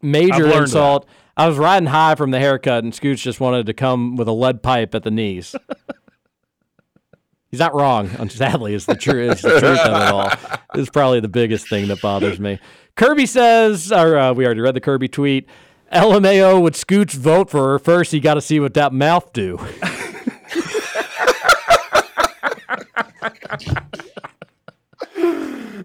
Major 0.00 0.46
insult. 0.46 1.06
I 1.36 1.46
was 1.46 1.58
riding 1.58 1.86
high 1.86 2.14
from 2.14 2.30
the 2.30 2.38
haircut, 2.38 2.82
and 2.82 2.94
Scoots 2.94 3.22
just 3.22 3.40
wanted 3.40 3.66
to 3.66 3.74
come 3.74 4.16
with 4.16 4.26
a 4.26 4.32
lead 4.32 4.62
pipe 4.62 4.94
at 4.94 5.02
the 5.02 5.10
knees. 5.10 5.54
He's 7.50 7.60
not 7.60 7.74
wrong. 7.74 8.08
Sadly, 8.28 8.74
is 8.74 8.86
the 8.86 8.96
truth. 8.96 9.36
Is 9.36 9.42
the 9.42 9.60
truth 9.60 9.80
of 9.80 10.02
it 10.02 10.12
all. 10.12 10.30
This 10.74 10.84
is 10.84 10.90
probably 10.90 11.20
the 11.20 11.28
biggest 11.28 11.68
thing 11.68 11.88
that 11.88 12.00
bothers 12.00 12.40
me. 12.40 12.58
Kirby 12.96 13.26
says, 13.26 13.92
or 13.92 14.16
uh, 14.16 14.32
we 14.32 14.44
already 14.44 14.62
read 14.62 14.74
the 14.74 14.80
Kirby 14.80 15.08
tweet. 15.08 15.48
LMAO 15.92 16.60
would 16.62 16.74
Scoots 16.76 17.14
vote 17.14 17.50
for 17.50 17.68
her 17.72 17.78
first. 17.78 18.12
You 18.12 18.20
got 18.20 18.34
to 18.34 18.40
see 18.40 18.58
what 18.60 18.74
that 18.74 18.92
mouth 18.92 19.32
do. 19.32 19.58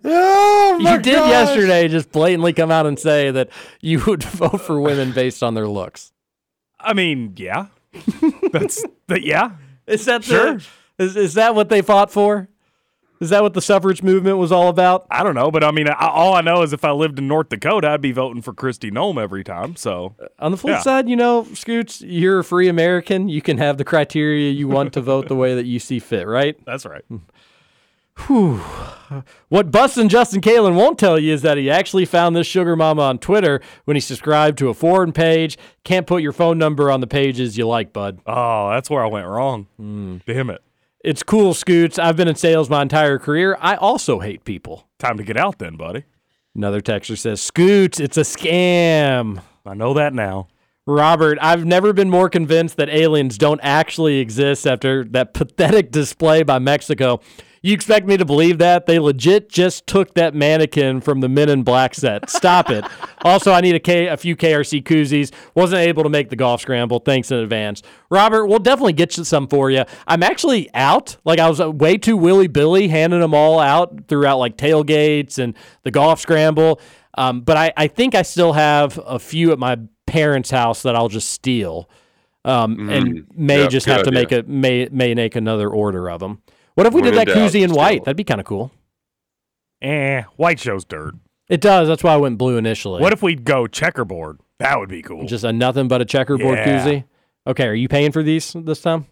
Oh 0.10 0.78
you 0.80 0.98
did 1.00 1.14
yesterday 1.14 1.88
just 1.88 2.12
blatantly 2.12 2.54
come 2.54 2.72
out 2.72 2.86
and 2.86 2.98
say 2.98 3.32
that 3.32 3.50
you 3.82 4.04
would 4.06 4.24
vote 4.24 4.62
for 4.62 4.80
women 4.80 5.12
based 5.12 5.44
on 5.44 5.54
their 5.54 5.68
looks. 5.68 6.12
I 6.80 6.94
mean, 6.94 7.34
yeah. 7.36 7.68
That's 8.52 8.84
that 9.08 9.24
yeah. 9.24 9.52
Is 9.88 10.06
that 10.06 10.24
Sure. 10.24 10.58
the, 10.98 11.04
is 11.04 11.16
is 11.16 11.34
that 11.34 11.56
what 11.56 11.70
they 11.70 11.82
fought 11.82 12.12
for? 12.12 12.48
Is 13.20 13.30
that 13.32 13.42
what 13.42 13.54
the 13.54 13.62
suffrage 13.62 14.04
movement 14.04 14.38
was 14.38 14.52
all 14.52 14.68
about? 14.70 15.08
I 15.10 15.24
don't 15.24 15.34
know, 15.36 15.50
but 15.50 15.64
I 15.64 15.72
mean, 15.72 15.88
I, 15.90 16.08
all 16.08 16.34
I 16.36 16.42
know 16.42 16.62
is 16.62 16.72
if 16.74 16.86
I 16.86 16.92
lived 16.92 17.18
in 17.18 17.28
North 17.28 17.50
Dakota, 17.50 17.90
I'd 17.90 18.02
be 18.02 18.12
voting 18.12 18.42
for 18.42 18.54
Kristi 18.54 18.92
Noem 18.92 19.20
every 19.22 19.44
time. 19.44 19.76
So 19.76 20.16
On 20.40 20.52
the 20.52 20.58
flip 20.58 20.76
Yeah. 20.76 20.82
side, 20.82 21.10
you 21.10 21.16
know, 21.16 21.46
Scoots, 21.54 22.02
you're 22.02 22.40
a 22.40 22.44
free 22.44 22.68
American. 22.68 23.28
You 23.28 23.42
can 23.42 23.58
have 23.58 23.78
the 23.78 23.84
criteria 23.86 24.52
you 24.52 24.68
want 24.68 24.94
to 24.94 25.02
vote 25.02 25.28
the 25.28 25.36
way 25.36 25.56
that 25.56 25.66
you 25.66 25.80
see 25.80 26.00
fit, 26.00 26.28
right? 26.28 26.56
that's 26.66 26.86
right. 26.86 27.04
Whew. 28.28 28.58
What 29.50 29.70
Bustin' 29.72 30.10
Justin 30.10 30.42
Kalen 30.42 30.76
won't 30.76 30.98
tell 30.98 31.20
you 31.20 31.34
is 31.34 31.44
that 31.44 31.58
he 31.58 31.70
actually 31.70 32.04
found 32.06 32.36
this 32.36 32.48
sugar 32.48 32.76
mama 32.76 33.04
on 33.04 33.20
Twitter 33.20 33.62
when 33.86 33.96
he 33.96 34.02
subscribed 34.02 34.58
to 34.58 34.70
a 34.70 34.74
foreign 34.74 35.12
page. 35.14 35.58
Can't 35.84 36.08
put 36.08 36.24
your 36.24 36.34
phone 36.34 36.58
number 36.58 36.90
on 36.92 37.00
the 37.00 37.08
pages 37.08 37.58
you 37.58 37.68
like, 37.68 37.94
bud. 37.94 38.20
Oh, 38.26 38.70
that's 38.72 38.90
where 38.90 39.04
I 39.04 39.08
went 39.08 39.28
wrong. 39.28 39.68
Hmm. 39.78 40.18
Damn 40.26 40.50
it. 40.50 40.62
It's 41.04 41.24
cool, 41.24 41.54
Scoots. 41.54 42.00
I've 42.00 42.18
been 42.18 42.28
in 42.28 42.36
sales 42.36 42.70
my 42.70 42.82
entire 42.82 43.20
career. 43.20 43.58
I 43.62 43.76
also 43.76 44.20
hate 44.20 44.44
people. 44.44 44.88
Time 44.98 45.18
to 45.18 45.24
get 45.24 45.38
out 45.38 45.60
then, 45.60 45.78
buddy. 45.78 46.06
Another 46.56 46.82
texter 46.82 47.18
says, 47.18 47.40
Scoots, 47.40 48.00
it's 48.00 48.18
a 48.18 48.22
scam. 48.22 49.42
I 49.66 49.74
know 49.76 49.94
that 49.94 50.14
now. 50.14 50.48
Robert, 50.88 51.38
I've 51.42 51.66
never 51.66 51.94
been 51.94 52.10
more 52.10 52.30
convinced 52.30 52.78
that 52.78 52.90
aliens 52.90 53.38
don't 53.38 53.60
actually 53.62 54.20
exist 54.20 54.66
after 54.66 55.04
that 55.12 55.34
pathetic 55.34 55.92
display 55.92 56.44
by 56.44 56.60
Mexico. 56.60 57.20
You 57.68 57.74
expect 57.74 58.08
me 58.08 58.16
to 58.16 58.24
believe 58.24 58.60
that? 58.60 58.86
They 58.86 58.98
legit 58.98 59.50
just 59.50 59.88
took 59.88 60.14
that 60.14 60.34
mannequin 60.34 61.02
from 61.02 61.20
the 61.20 61.28
Men 61.28 61.50
in 61.50 61.64
Black 61.64 61.96
set. 61.96 62.30
Stop 62.30 62.70
it. 62.70 62.86
Also, 63.24 63.52
I 63.52 63.60
need 63.62 63.76
a, 63.76 63.80
K, 63.80 64.08
a 64.08 64.16
few 64.16 64.38
KRC 64.38 64.84
koozies. 64.84 65.34
Wasn't 65.54 65.82
able 65.82 66.04
to 66.04 66.10
make 66.10 66.30
the 66.30 66.36
golf 66.38 66.62
scramble. 66.62 67.00
Thanks 67.00 67.30
in 67.32 67.40
advance. 67.40 67.82
Robert, 68.10 68.46
we'll 68.46 68.60
definitely 68.60 68.94
get 68.94 69.18
you 69.18 69.24
some 69.26 69.48
for 69.48 69.70
you. 69.72 69.84
I'm 70.08 70.22
actually 70.24 70.74
out. 70.74 71.18
Like, 71.26 71.40
I 71.40 71.50
was 71.50 71.60
uh, 71.60 71.70
way 71.72 71.98
too 71.98 72.16
willy 72.16 72.48
billy 72.48 72.88
handing 72.88 73.20
them 73.20 73.34
all 73.34 73.60
out 73.60 74.08
throughout 74.08 74.38
like 74.38 74.56
tailgates 74.56 75.40
and 75.40 75.56
the 75.84 75.92
golf 75.92 76.22
scramble. 76.22 76.80
Um, 77.18 77.42
but 77.42 77.58
I, 77.58 77.74
I 77.76 77.88
think 77.88 78.14
I 78.16 78.22
still 78.22 78.54
have 78.54 78.98
a 79.06 79.20
few 79.20 79.52
at 79.52 79.60
my 79.60 79.78
parents' 80.06 80.52
house 80.52 80.84
that 80.84 80.96
I'll 80.96 81.10
just 81.10 81.30
steal. 81.32 81.90
Um, 82.46 82.80
and 82.88 83.18
Mm, 83.18 83.26
may 83.36 83.64
yeah, 83.64 83.68
just 83.68 83.88
have 83.88 84.04
to 84.04 84.12
idea. 84.12 84.12
make 84.12 84.32
a 84.32 84.44
may 84.44 84.88
may 84.92 85.14
make 85.16 85.36
another 85.36 85.70
order 85.70 86.10
of 86.10 86.20
them. 86.22 86.44
What 86.78 86.86
if 86.86 86.94
we 86.94 87.02
When 87.02 87.12
did 87.12 87.20
that 87.20 87.28
doubt, 87.28 87.38
koozie 87.38 87.64
in 87.64 87.74
white? 87.74 87.98
it. 87.98 88.06
That'd 88.06 88.18
be 88.18 88.24
kind 88.24 88.40
of 88.40 88.46
cool. 88.46 88.72
Eh, 89.82 90.22
white 90.36 90.60
shows 90.60 90.86
dirt. 90.86 91.16
It 91.50 91.60
does. 91.60 91.88
That's 91.88 92.04
why 92.04 92.14
I 92.14 92.18
went 92.18 92.38
blue 92.38 92.58
initially. 92.58 93.02
What 93.02 93.14
if 93.14 93.24
we 93.24 93.34
go 93.34 93.66
checkerboard? 93.66 94.40
That 94.60 94.78
would 94.78 94.90
be 94.90 95.02
cool. 95.02 95.26
just 95.26 95.44
a 95.44 95.52
nothing 95.52 95.88
but 95.88 96.02
a 96.02 96.06
checkerboard 96.06 96.58
Yeah. 96.60 96.86
koozie? 96.86 97.04
Okay, 97.48 97.66
are 97.66 97.74
you 97.74 97.88
paying 97.88 98.12
for 98.12 98.22
these 98.22 98.54
this 98.54 98.80
time? 98.82 99.08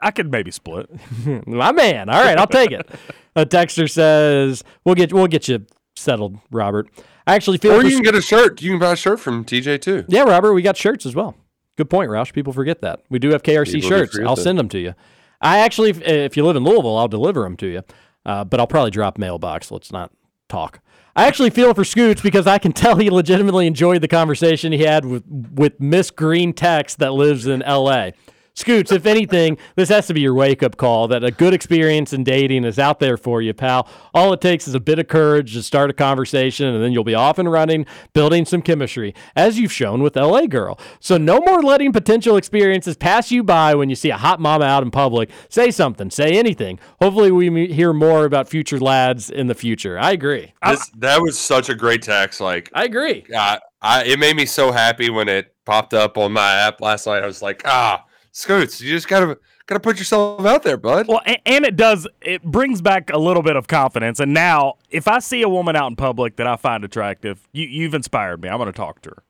I 0.00 0.12
could 0.12 0.30
maybe 0.30 0.52
split. 0.52 0.88
My 1.48 1.72
man. 1.72 2.08
All 2.08 2.22
right, 2.22 2.38
I'll 2.38 2.46
take 2.46 2.70
it. 2.70 2.88
A 3.34 3.44
texter 3.44 3.90
says 3.90 4.62
we'll 4.84 4.94
get 4.94 5.12
we'll 5.12 5.26
get 5.26 5.48
you 5.48 5.66
settled, 5.96 6.38
Robert. 6.52 6.88
I 7.26 7.34
actually 7.34 7.58
feel 7.58 7.72
Or 7.72 7.80
for 7.80 7.86
you 7.88 7.94
can 7.96 8.02
get 8.02 8.14
a 8.14 8.20
shirt. 8.22 8.60
You 8.62 8.70
can 8.72 8.78
buy 8.78 8.92
a 8.92 8.96
shirt 8.96 9.18
from 9.20 9.44
TJ 9.44 9.80
too. 9.80 10.04
Yeah, 10.06 10.22
Robert, 10.24 10.52
we 10.52 10.62
got 10.62 10.76
shirts 10.76 11.06
as 11.06 11.14
well. 11.16 11.34
Good 11.76 11.88
point, 11.88 12.10
Roush. 12.10 12.32
People 12.32 12.52
forget 12.52 12.82
that. 12.82 13.00
We 13.10 13.18
do 13.18 13.30
have 13.30 13.42
KRC 13.42 13.72
People 13.74 13.88
shirts. 13.88 14.18
I'll 14.18 14.36
that. 14.36 14.42
send 14.42 14.58
them 14.58 14.68
to 14.70 14.78
you. 14.78 14.94
I 15.42 15.58
actually, 15.58 15.90
if, 15.90 16.36
you 16.36 16.44
live 16.44 16.56
in 16.56 16.64
Louisville, 16.64 16.96
I'll 16.96 17.08
deliver 17.08 17.42
them 17.42 17.56
to 17.58 17.66
you. 17.66 17.82
Uh, 18.24 18.44
but 18.44 18.60
I'll 18.60 18.66
probably 18.66 18.92
drop 18.92 19.18
mailbox. 19.18 19.70
Let's 19.70 19.90
not 19.90 20.12
talk. 20.48 20.80
I 21.14 21.26
actually 21.26 21.50
feel 21.50 21.74
for 21.74 21.84
Scoots 21.84 22.22
because 22.22 22.46
I 22.46 22.58
can 22.58 22.72
tell 22.72 22.96
he 22.96 23.10
legitimately 23.10 23.66
enjoyed 23.66 24.00
the 24.00 24.08
conversation 24.08 24.72
he 24.72 24.84
had 24.84 25.04
with 25.04 25.24
with 25.26 25.80
Miss 25.80 26.10
Green 26.10 26.52
Tex 26.52 26.94
that 26.96 27.12
lives 27.12 27.46
in 27.46 27.62
L.A. 27.62 28.12
Scoots, 28.54 28.92
if 28.92 29.06
anything, 29.06 29.56
this 29.76 29.88
has 29.88 30.06
to 30.08 30.14
be 30.14 30.20
your 30.20 30.34
wake 30.34 30.62
up 30.62 30.76
call 30.76 31.08
that 31.08 31.24
a 31.24 31.30
good 31.30 31.54
experience 31.54 32.12
in 32.12 32.22
dating 32.22 32.64
is 32.64 32.78
out 32.78 33.00
there 33.00 33.16
for 33.16 33.40
you, 33.40 33.54
pal. 33.54 33.88
All 34.12 34.30
it 34.34 34.42
takes 34.42 34.68
is 34.68 34.74
a 34.74 34.80
bit 34.80 34.98
of 34.98 35.08
courage 35.08 35.54
to 35.54 35.62
start 35.62 35.88
a 35.88 35.94
conversation, 35.94 36.66
and 36.66 36.84
then 36.84 36.92
you'll 36.92 37.02
be 37.02 37.14
off 37.14 37.38
and 37.38 37.50
running, 37.50 37.86
building 38.12 38.44
some 38.44 38.60
chemistry, 38.60 39.14
as 39.34 39.58
you've 39.58 39.72
shown 39.72 40.02
with 40.02 40.16
LA 40.16 40.46
Girl. 40.46 40.78
So, 41.00 41.16
no 41.16 41.40
more 41.40 41.62
letting 41.62 41.92
potential 41.92 42.36
experiences 42.36 42.94
pass 42.94 43.30
you 43.30 43.42
by 43.42 43.74
when 43.74 43.88
you 43.88 43.96
see 43.96 44.10
a 44.10 44.18
hot 44.18 44.38
mama 44.38 44.66
out 44.66 44.82
in 44.82 44.90
public. 44.90 45.30
Say 45.48 45.70
something, 45.70 46.10
say 46.10 46.32
anything. 46.32 46.78
Hopefully, 47.00 47.32
we 47.32 47.72
hear 47.72 47.94
more 47.94 48.26
about 48.26 48.48
future 48.48 48.78
lads 48.78 49.30
in 49.30 49.46
the 49.46 49.54
future. 49.54 49.98
I 49.98 50.12
agree. 50.12 50.52
This, 50.66 50.90
that 50.98 51.22
was 51.22 51.38
such 51.38 51.70
a 51.70 51.74
great 51.74 52.02
text. 52.02 52.38
Like 52.40 52.70
I 52.74 52.84
agree. 52.84 53.24
I, 53.34 53.60
I, 53.80 54.04
it 54.04 54.18
made 54.18 54.36
me 54.36 54.44
so 54.44 54.72
happy 54.72 55.08
when 55.08 55.28
it 55.28 55.54
popped 55.64 55.94
up 55.94 56.18
on 56.18 56.32
my 56.32 56.52
app 56.52 56.82
last 56.82 57.06
night. 57.06 57.22
I 57.22 57.26
was 57.26 57.40
like, 57.40 57.62
ah, 57.64 58.04
Scoots, 58.32 58.80
you 58.80 58.90
just 58.90 59.08
gotta 59.08 59.38
gotta 59.66 59.80
put 59.80 59.98
yourself 59.98 60.44
out 60.46 60.62
there, 60.62 60.78
bud. 60.78 61.06
Well, 61.06 61.20
and, 61.26 61.38
and 61.44 61.64
it 61.66 61.76
does. 61.76 62.08
It 62.22 62.42
brings 62.42 62.80
back 62.80 63.10
a 63.12 63.18
little 63.18 63.42
bit 63.42 63.56
of 63.56 63.68
confidence. 63.68 64.20
And 64.20 64.32
now, 64.32 64.74
if 64.90 65.06
I 65.06 65.18
see 65.18 65.42
a 65.42 65.48
woman 65.48 65.76
out 65.76 65.88
in 65.88 65.96
public 65.96 66.36
that 66.36 66.46
I 66.46 66.56
find 66.56 66.82
attractive, 66.82 67.46
you, 67.52 67.66
you've 67.66 67.94
inspired 67.94 68.40
me. 68.42 68.48
I'm 68.48 68.56
going 68.56 68.72
to 68.72 68.76
talk 68.76 69.02
to 69.02 69.10
her. 69.10 69.22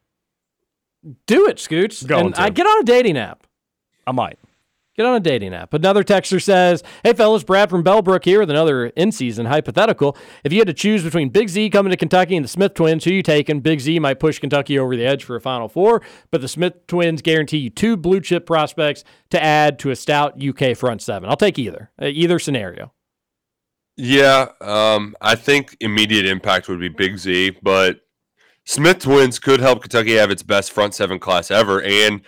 Do 1.26 1.48
it, 1.48 1.58
Scoots. 1.58 2.04
Going 2.04 2.26
and 2.26 2.34
to. 2.36 2.42
I 2.42 2.50
get 2.50 2.64
on 2.64 2.80
a 2.80 2.84
dating 2.84 3.18
app. 3.18 3.44
I 4.06 4.12
might. 4.12 4.38
Get 5.02 5.08
on 5.08 5.16
a 5.16 5.20
dating 5.20 5.52
app. 5.52 5.74
Another 5.74 6.04
texter 6.04 6.40
says, 6.40 6.84
Hey, 7.02 7.12
fellas, 7.12 7.42
Brad 7.42 7.70
from 7.70 7.82
Bellbrook 7.82 8.24
here 8.24 8.38
with 8.38 8.50
another 8.50 8.86
in 8.86 9.10
season 9.10 9.46
hypothetical. 9.46 10.16
If 10.44 10.52
you 10.52 10.60
had 10.60 10.68
to 10.68 10.72
choose 10.72 11.02
between 11.02 11.30
Big 11.30 11.48
Z 11.48 11.70
coming 11.70 11.90
to 11.90 11.96
Kentucky 11.96 12.36
and 12.36 12.44
the 12.44 12.48
Smith 12.48 12.74
twins, 12.74 13.02
who 13.02 13.10
you 13.10 13.24
taking? 13.24 13.58
Big 13.62 13.80
Z 13.80 13.98
might 13.98 14.20
push 14.20 14.38
Kentucky 14.38 14.78
over 14.78 14.94
the 14.94 15.04
edge 15.04 15.24
for 15.24 15.34
a 15.34 15.40
Final 15.40 15.68
Four, 15.68 16.02
but 16.30 16.40
the 16.40 16.46
Smith 16.46 16.86
twins 16.86 17.20
guarantee 17.20 17.56
you 17.56 17.68
two 17.68 17.96
blue 17.96 18.20
chip 18.20 18.46
prospects 18.46 19.02
to 19.30 19.42
add 19.42 19.80
to 19.80 19.90
a 19.90 19.96
stout 19.96 20.40
UK 20.40 20.76
front 20.76 21.02
seven. 21.02 21.28
I'll 21.28 21.36
take 21.36 21.58
either, 21.58 21.90
uh, 22.00 22.06
either 22.06 22.38
scenario. 22.38 22.92
Yeah, 23.96 24.50
um, 24.60 25.16
I 25.20 25.34
think 25.34 25.76
immediate 25.80 26.26
impact 26.26 26.68
would 26.68 26.78
be 26.78 26.90
Big 26.90 27.18
Z, 27.18 27.58
but 27.60 28.02
Smith 28.64 29.00
twins 29.00 29.40
could 29.40 29.58
help 29.58 29.82
Kentucky 29.82 30.14
have 30.14 30.30
its 30.30 30.44
best 30.44 30.70
front 30.70 30.94
seven 30.94 31.18
class 31.18 31.50
ever, 31.50 31.82
and 31.82 32.20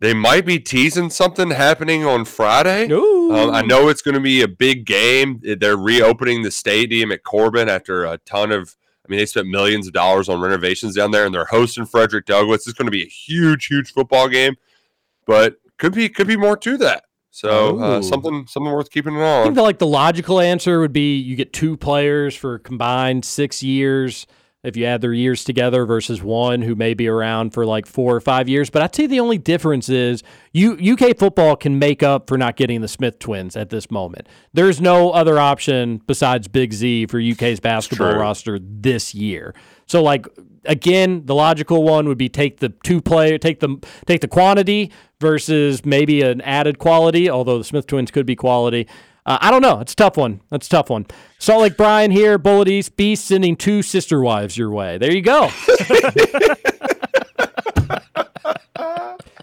they 0.00 0.14
might 0.14 0.46
be 0.46 0.58
teasing 0.58 1.10
something 1.10 1.50
happening 1.50 2.04
on 2.04 2.24
Friday. 2.24 2.90
Um, 2.90 3.50
I 3.50 3.62
know 3.62 3.88
it's 3.88 4.02
going 4.02 4.14
to 4.14 4.20
be 4.20 4.42
a 4.42 4.48
big 4.48 4.86
game. 4.86 5.40
They're 5.42 5.76
reopening 5.76 6.42
the 6.42 6.50
stadium 6.50 7.12
at 7.12 7.22
Corbin 7.22 7.68
after 7.68 8.04
a 8.04 8.18
ton 8.18 8.50
of. 8.50 8.76
I 9.06 9.10
mean, 9.10 9.18
they 9.18 9.26
spent 9.26 9.48
millions 9.48 9.86
of 9.86 9.92
dollars 9.92 10.28
on 10.28 10.40
renovations 10.40 10.94
down 10.94 11.10
there, 11.10 11.26
and 11.26 11.34
they're 11.34 11.44
hosting 11.44 11.84
Frederick 11.84 12.26
Douglass. 12.26 12.66
It's 12.66 12.78
going 12.78 12.86
to 12.86 12.92
be 12.92 13.02
a 13.02 13.08
huge, 13.08 13.66
huge 13.66 13.92
football 13.92 14.28
game, 14.28 14.56
but 15.26 15.56
could 15.78 15.94
be 15.94 16.08
could 16.08 16.26
be 16.26 16.36
more 16.36 16.56
to 16.58 16.76
that. 16.78 17.04
So 17.30 17.78
uh, 17.78 18.02
something 18.02 18.46
something 18.46 18.72
worth 18.72 18.90
keeping 18.90 19.16
an 19.16 19.22
eye 19.22 19.24
I 19.24 19.38
on. 19.38 19.44
think 19.44 19.54
the, 19.56 19.62
like 19.62 19.78
the 19.78 19.86
logical 19.86 20.40
answer 20.40 20.80
would 20.80 20.92
be 20.92 21.16
you 21.16 21.36
get 21.36 21.52
two 21.52 21.76
players 21.76 22.34
for 22.34 22.58
combined 22.58 23.24
six 23.24 23.62
years 23.62 24.26
if 24.62 24.76
you 24.76 24.84
add 24.84 25.00
their 25.00 25.12
years 25.12 25.42
together 25.42 25.86
versus 25.86 26.22
one 26.22 26.62
who 26.62 26.74
may 26.74 26.92
be 26.92 27.08
around 27.08 27.50
for 27.50 27.64
like 27.64 27.86
four 27.86 28.14
or 28.14 28.20
five 28.20 28.48
years. 28.48 28.68
But 28.68 28.82
I'd 28.82 28.94
say 28.94 29.06
the 29.06 29.20
only 29.20 29.38
difference 29.38 29.88
is 29.88 30.22
you 30.52 30.74
UK 30.74 31.16
football 31.16 31.56
can 31.56 31.78
make 31.78 32.02
up 32.02 32.28
for 32.28 32.36
not 32.36 32.56
getting 32.56 32.80
the 32.80 32.88
Smith 32.88 33.18
twins 33.18 33.56
at 33.56 33.70
this 33.70 33.90
moment. 33.90 34.28
There's 34.52 34.80
no 34.80 35.10
other 35.10 35.38
option 35.38 36.02
besides 36.06 36.48
Big 36.48 36.72
Z 36.72 37.06
for 37.06 37.20
UK's 37.20 37.60
basketball 37.60 38.16
roster 38.16 38.58
this 38.62 39.14
year. 39.14 39.54
So 39.86 40.02
like 40.02 40.26
again, 40.66 41.24
the 41.24 41.34
logical 41.34 41.82
one 41.82 42.06
would 42.08 42.18
be 42.18 42.28
take 42.28 42.60
the 42.60 42.68
two 42.68 43.00
player, 43.00 43.38
take 43.38 43.60
the 43.60 43.78
take 44.06 44.20
the 44.20 44.28
quantity 44.28 44.92
versus 45.20 45.84
maybe 45.84 46.22
an 46.22 46.40
added 46.42 46.78
quality. 46.78 47.30
Although 47.30 47.58
the 47.58 47.64
Smith 47.64 47.86
twins 47.86 48.10
could 48.10 48.26
be 48.26 48.36
quality. 48.36 48.86
Uh, 49.26 49.38
I 49.40 49.50
don't 49.50 49.62
know. 49.62 49.80
It's 49.80 49.92
a 49.92 49.96
tough 49.96 50.16
one. 50.16 50.40
That's 50.50 50.66
a 50.66 50.70
tough 50.70 50.90
one. 50.90 51.06
Salt 51.38 51.62
Lake 51.62 51.76
Brian 51.76 52.10
here, 52.10 52.38
Bullitt 52.38 52.68
East 52.68 52.96
Beast 52.96 53.24
sending 53.26 53.56
two 53.56 53.82
sister 53.82 54.20
wives 54.20 54.56
your 54.56 54.70
way. 54.70 54.98
There 54.98 55.12
you 55.12 55.22
go. 55.22 55.50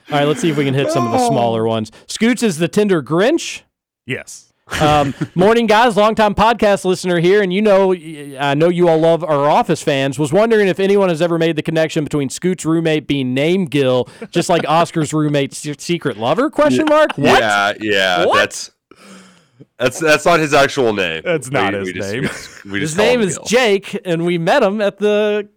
All 0.09 0.17
right, 0.17 0.25
let's 0.25 0.39
see 0.39 0.49
if 0.49 0.57
we 0.57 0.63
can 0.63 0.73
hit 0.73 0.89
some 0.91 1.05
of 1.05 1.11
the 1.11 1.27
smaller 1.27 1.65
ones. 1.67 1.91
Scoots 2.07 2.41
is 2.41 2.57
the 2.57 2.67
Tinder 2.69 3.03
Grinch. 3.03 3.61
Yes. 4.05 4.53
Um, 4.81 5.13
morning, 5.35 5.65
guys. 5.67 5.95
Longtime 5.97 6.33
podcast 6.35 6.85
listener 6.85 7.19
here, 7.19 7.41
and 7.41 7.51
you 7.53 7.61
know, 7.61 7.93
I 7.93 8.53
know 8.53 8.69
you 8.69 8.87
all 8.87 8.97
love 8.99 9.23
our 9.23 9.49
Office 9.49 9.81
fans. 9.83 10.17
Was 10.17 10.31
wondering 10.33 10.67
if 10.69 10.79
anyone 10.79 11.09
has 11.09 11.21
ever 11.21 11.37
made 11.37 11.55
the 11.57 11.61
connection 11.61 12.03
between 12.03 12.29
Scoot's 12.29 12.65
roommate 12.65 13.05
being 13.07 13.33
named 13.33 13.69
Gil, 13.71 14.07
just 14.31 14.49
like 14.49 14.63
Oscar's 14.67 15.13
roommate's 15.13 15.57
secret 15.81 16.17
lover? 16.17 16.49
Question 16.49 16.85
mark. 16.89 17.17
What? 17.17 17.39
Yeah, 17.41 17.73
yeah, 17.79 18.25
What? 18.25 18.35
that's 18.37 18.71
that's 19.77 19.99
that's 19.99 20.25
not 20.25 20.39
his 20.39 20.53
actual 20.53 20.93
name. 20.93 21.21
That's 21.25 21.49
not 21.51 21.73
We- 21.73 21.79
his 21.79 21.87
we 21.87 21.93
just- 21.93 22.11
name. 22.13 22.21
we 22.21 22.27
just- 22.27 22.65
we 22.65 22.79
His 22.79 22.89
just 22.91 22.97
call 22.97 23.05
name 23.05 23.21
is 23.21 23.37
Gil. 23.37 23.45
Jake, 23.45 23.99
and 24.05 24.25
we 24.25 24.37
met 24.37 24.63
him 24.63 24.81
at 24.81 24.97
the 24.97 25.49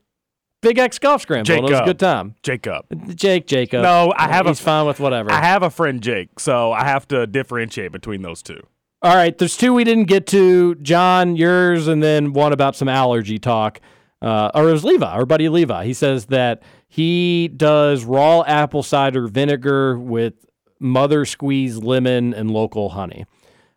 Big 0.62 0.78
X 0.78 0.98
Golf 0.98 1.22
Scramble. 1.22 1.50
and 1.52 1.64
It 1.66 1.70
was 1.70 1.80
a 1.80 1.84
good 1.84 1.98
time. 1.98 2.34
Jacob. 2.42 2.84
Jake, 3.16 3.46
Jacob. 3.46 3.82
No, 3.82 4.12
I 4.16 4.28
have 4.28 4.46
a- 4.46 4.50
He's 4.50 4.60
fine 4.60 4.86
with 4.86 5.00
whatever. 5.00 5.32
I 5.32 5.40
have 5.42 5.62
a 5.62 5.70
friend 5.70 6.02
Jake, 6.02 6.38
so 6.38 6.70
I 6.72 6.84
have 6.84 7.08
to 7.08 7.26
differentiate 7.26 7.92
between 7.92 8.22
those 8.22 8.42
two. 8.42 8.60
All 9.02 9.14
right, 9.14 9.36
there's 9.38 9.56
two 9.56 9.72
we 9.72 9.84
didn't 9.84 10.04
get 10.04 10.26
to. 10.28 10.74
John, 10.76 11.34
yours, 11.36 11.88
and 11.88 12.02
then 12.02 12.34
one 12.34 12.52
about 12.52 12.76
some 12.76 12.88
allergy 12.88 13.38
talk. 13.38 13.80
Uh, 14.20 14.50
or 14.54 14.68
it 14.68 14.72
was 14.72 14.84
Levi, 14.84 15.06
our 15.06 15.24
buddy 15.24 15.48
Levi. 15.48 15.86
He 15.86 15.94
says 15.94 16.26
that 16.26 16.62
he 16.86 17.48
does 17.48 18.04
raw 18.04 18.42
apple 18.46 18.82
cider 18.82 19.26
vinegar 19.28 19.98
with 19.98 20.34
mother 20.78 21.24
squeeze 21.24 21.78
lemon 21.78 22.34
and 22.34 22.50
local 22.50 22.90
honey. 22.90 23.24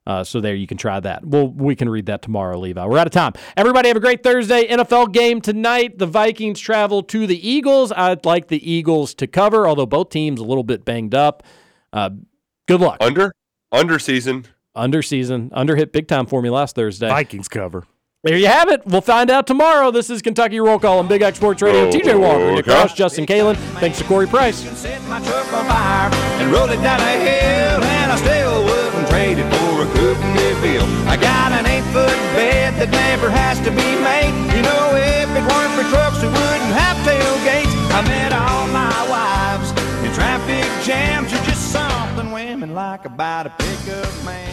Uh, 0.06 0.24
so 0.24 0.42
there, 0.42 0.54
you 0.56 0.68
can 0.68 0.78
try 0.78 1.00
that. 1.00 1.26
Well, 1.26 1.48
we 1.48 1.76
can 1.76 1.88
read 1.88 2.08
that 2.08 2.22
tomorrow, 2.22 2.60
Levi. 2.60 2.86
We're 2.86 2.98
out 2.98 3.08
of 3.08 3.14
time. 3.14 3.34
Everybody 3.56 3.88
have 3.88 3.96
a 3.98 4.02
great 4.02 4.22
Thursday. 4.22 4.68
NFL 4.68 5.14
game 5.14 5.40
tonight. 5.40 5.98
The 5.98 6.06
Vikings 6.08 6.60
travel 6.60 7.04
to 7.04 7.26
the 7.26 7.48
Eagles. 7.50 7.92
I'd 7.94 8.26
like 8.26 8.50
the 8.50 8.70
Eagles 8.70 9.14
to 9.16 9.28
cover, 9.28 9.66
although 9.68 9.86
both 9.86 10.10
teams 10.10 10.42
a 10.42 10.44
little 10.44 10.64
bit 10.64 10.84
banged 10.84 11.16
up. 11.16 11.44
Uh, 11.94 12.10
good 12.68 12.82
luck. 12.82 12.98
under 13.00 13.32
under 13.72 13.98
season. 14.00 14.46
Under 14.76 15.02
season, 15.04 15.52
under 15.54 15.76
hit 15.76 15.94
big 15.94 16.08
time 16.08 16.26
for 16.26 16.42
me 16.42 16.50
last 16.50 16.76
Thursday. 16.76 17.08
Vikings 17.08 17.48
cover. 17.48 17.86
There 18.24 18.38
you 18.38 18.48
have 18.48 18.70
it. 18.70 18.86
We'll 18.86 19.02
find 19.02 19.30
out 19.30 19.46
tomorrow. 19.46 19.92
This 19.92 20.10
is 20.10 20.22
Kentucky 20.22 20.60
Roll 20.60 20.80
Call 20.80 21.00
on 21.00 21.08
Big 21.08 21.22
X 21.22 21.38
Sports 21.38 21.62
Radio. 21.62 21.92
TJ 21.92 22.20
Walker, 22.20 22.52
Nick 22.54 22.68
Okay. 22.68 22.74
Ross, 22.74 22.94
Justin 22.94 23.26
Kalen. 23.26 23.56
Thanks 23.80 23.98
to 24.00 24.04
Corey 24.06 24.28
Price. 24.28 24.64
A. 29.84 30.80
I 31.10 31.18
got 31.18 31.52
an 31.52 31.66
eight-foot 31.66 32.16
bed 32.36 32.74
that 32.80 32.90
never 32.90 33.30
has 33.30 33.60
to 33.60 33.72
be 33.72 33.90
made. 34.00 34.32
You 34.56 34.64
know, 34.64 34.96
if 34.96 35.28
it 35.28 35.44
weren't 35.44 35.74
for 35.76 35.84
trucks, 35.92 36.22
we 36.22 36.30
wouldn't 36.30 36.72
have 36.72 36.98
tailgates. 37.04 37.76
I 37.92 38.02
met 38.08 38.32
all 38.32 38.68
my 38.72 38.96
wives 39.12 39.72
in 40.06 40.14
traffic 40.14 40.64
jams. 40.86 41.32
You're 41.32 41.44
just 41.44 41.72
something 41.72 42.32
women 42.32 42.74
like 42.74 43.06
about 43.06 43.48
a 43.48 43.50
pickup 43.50 44.24
man. 44.24 44.53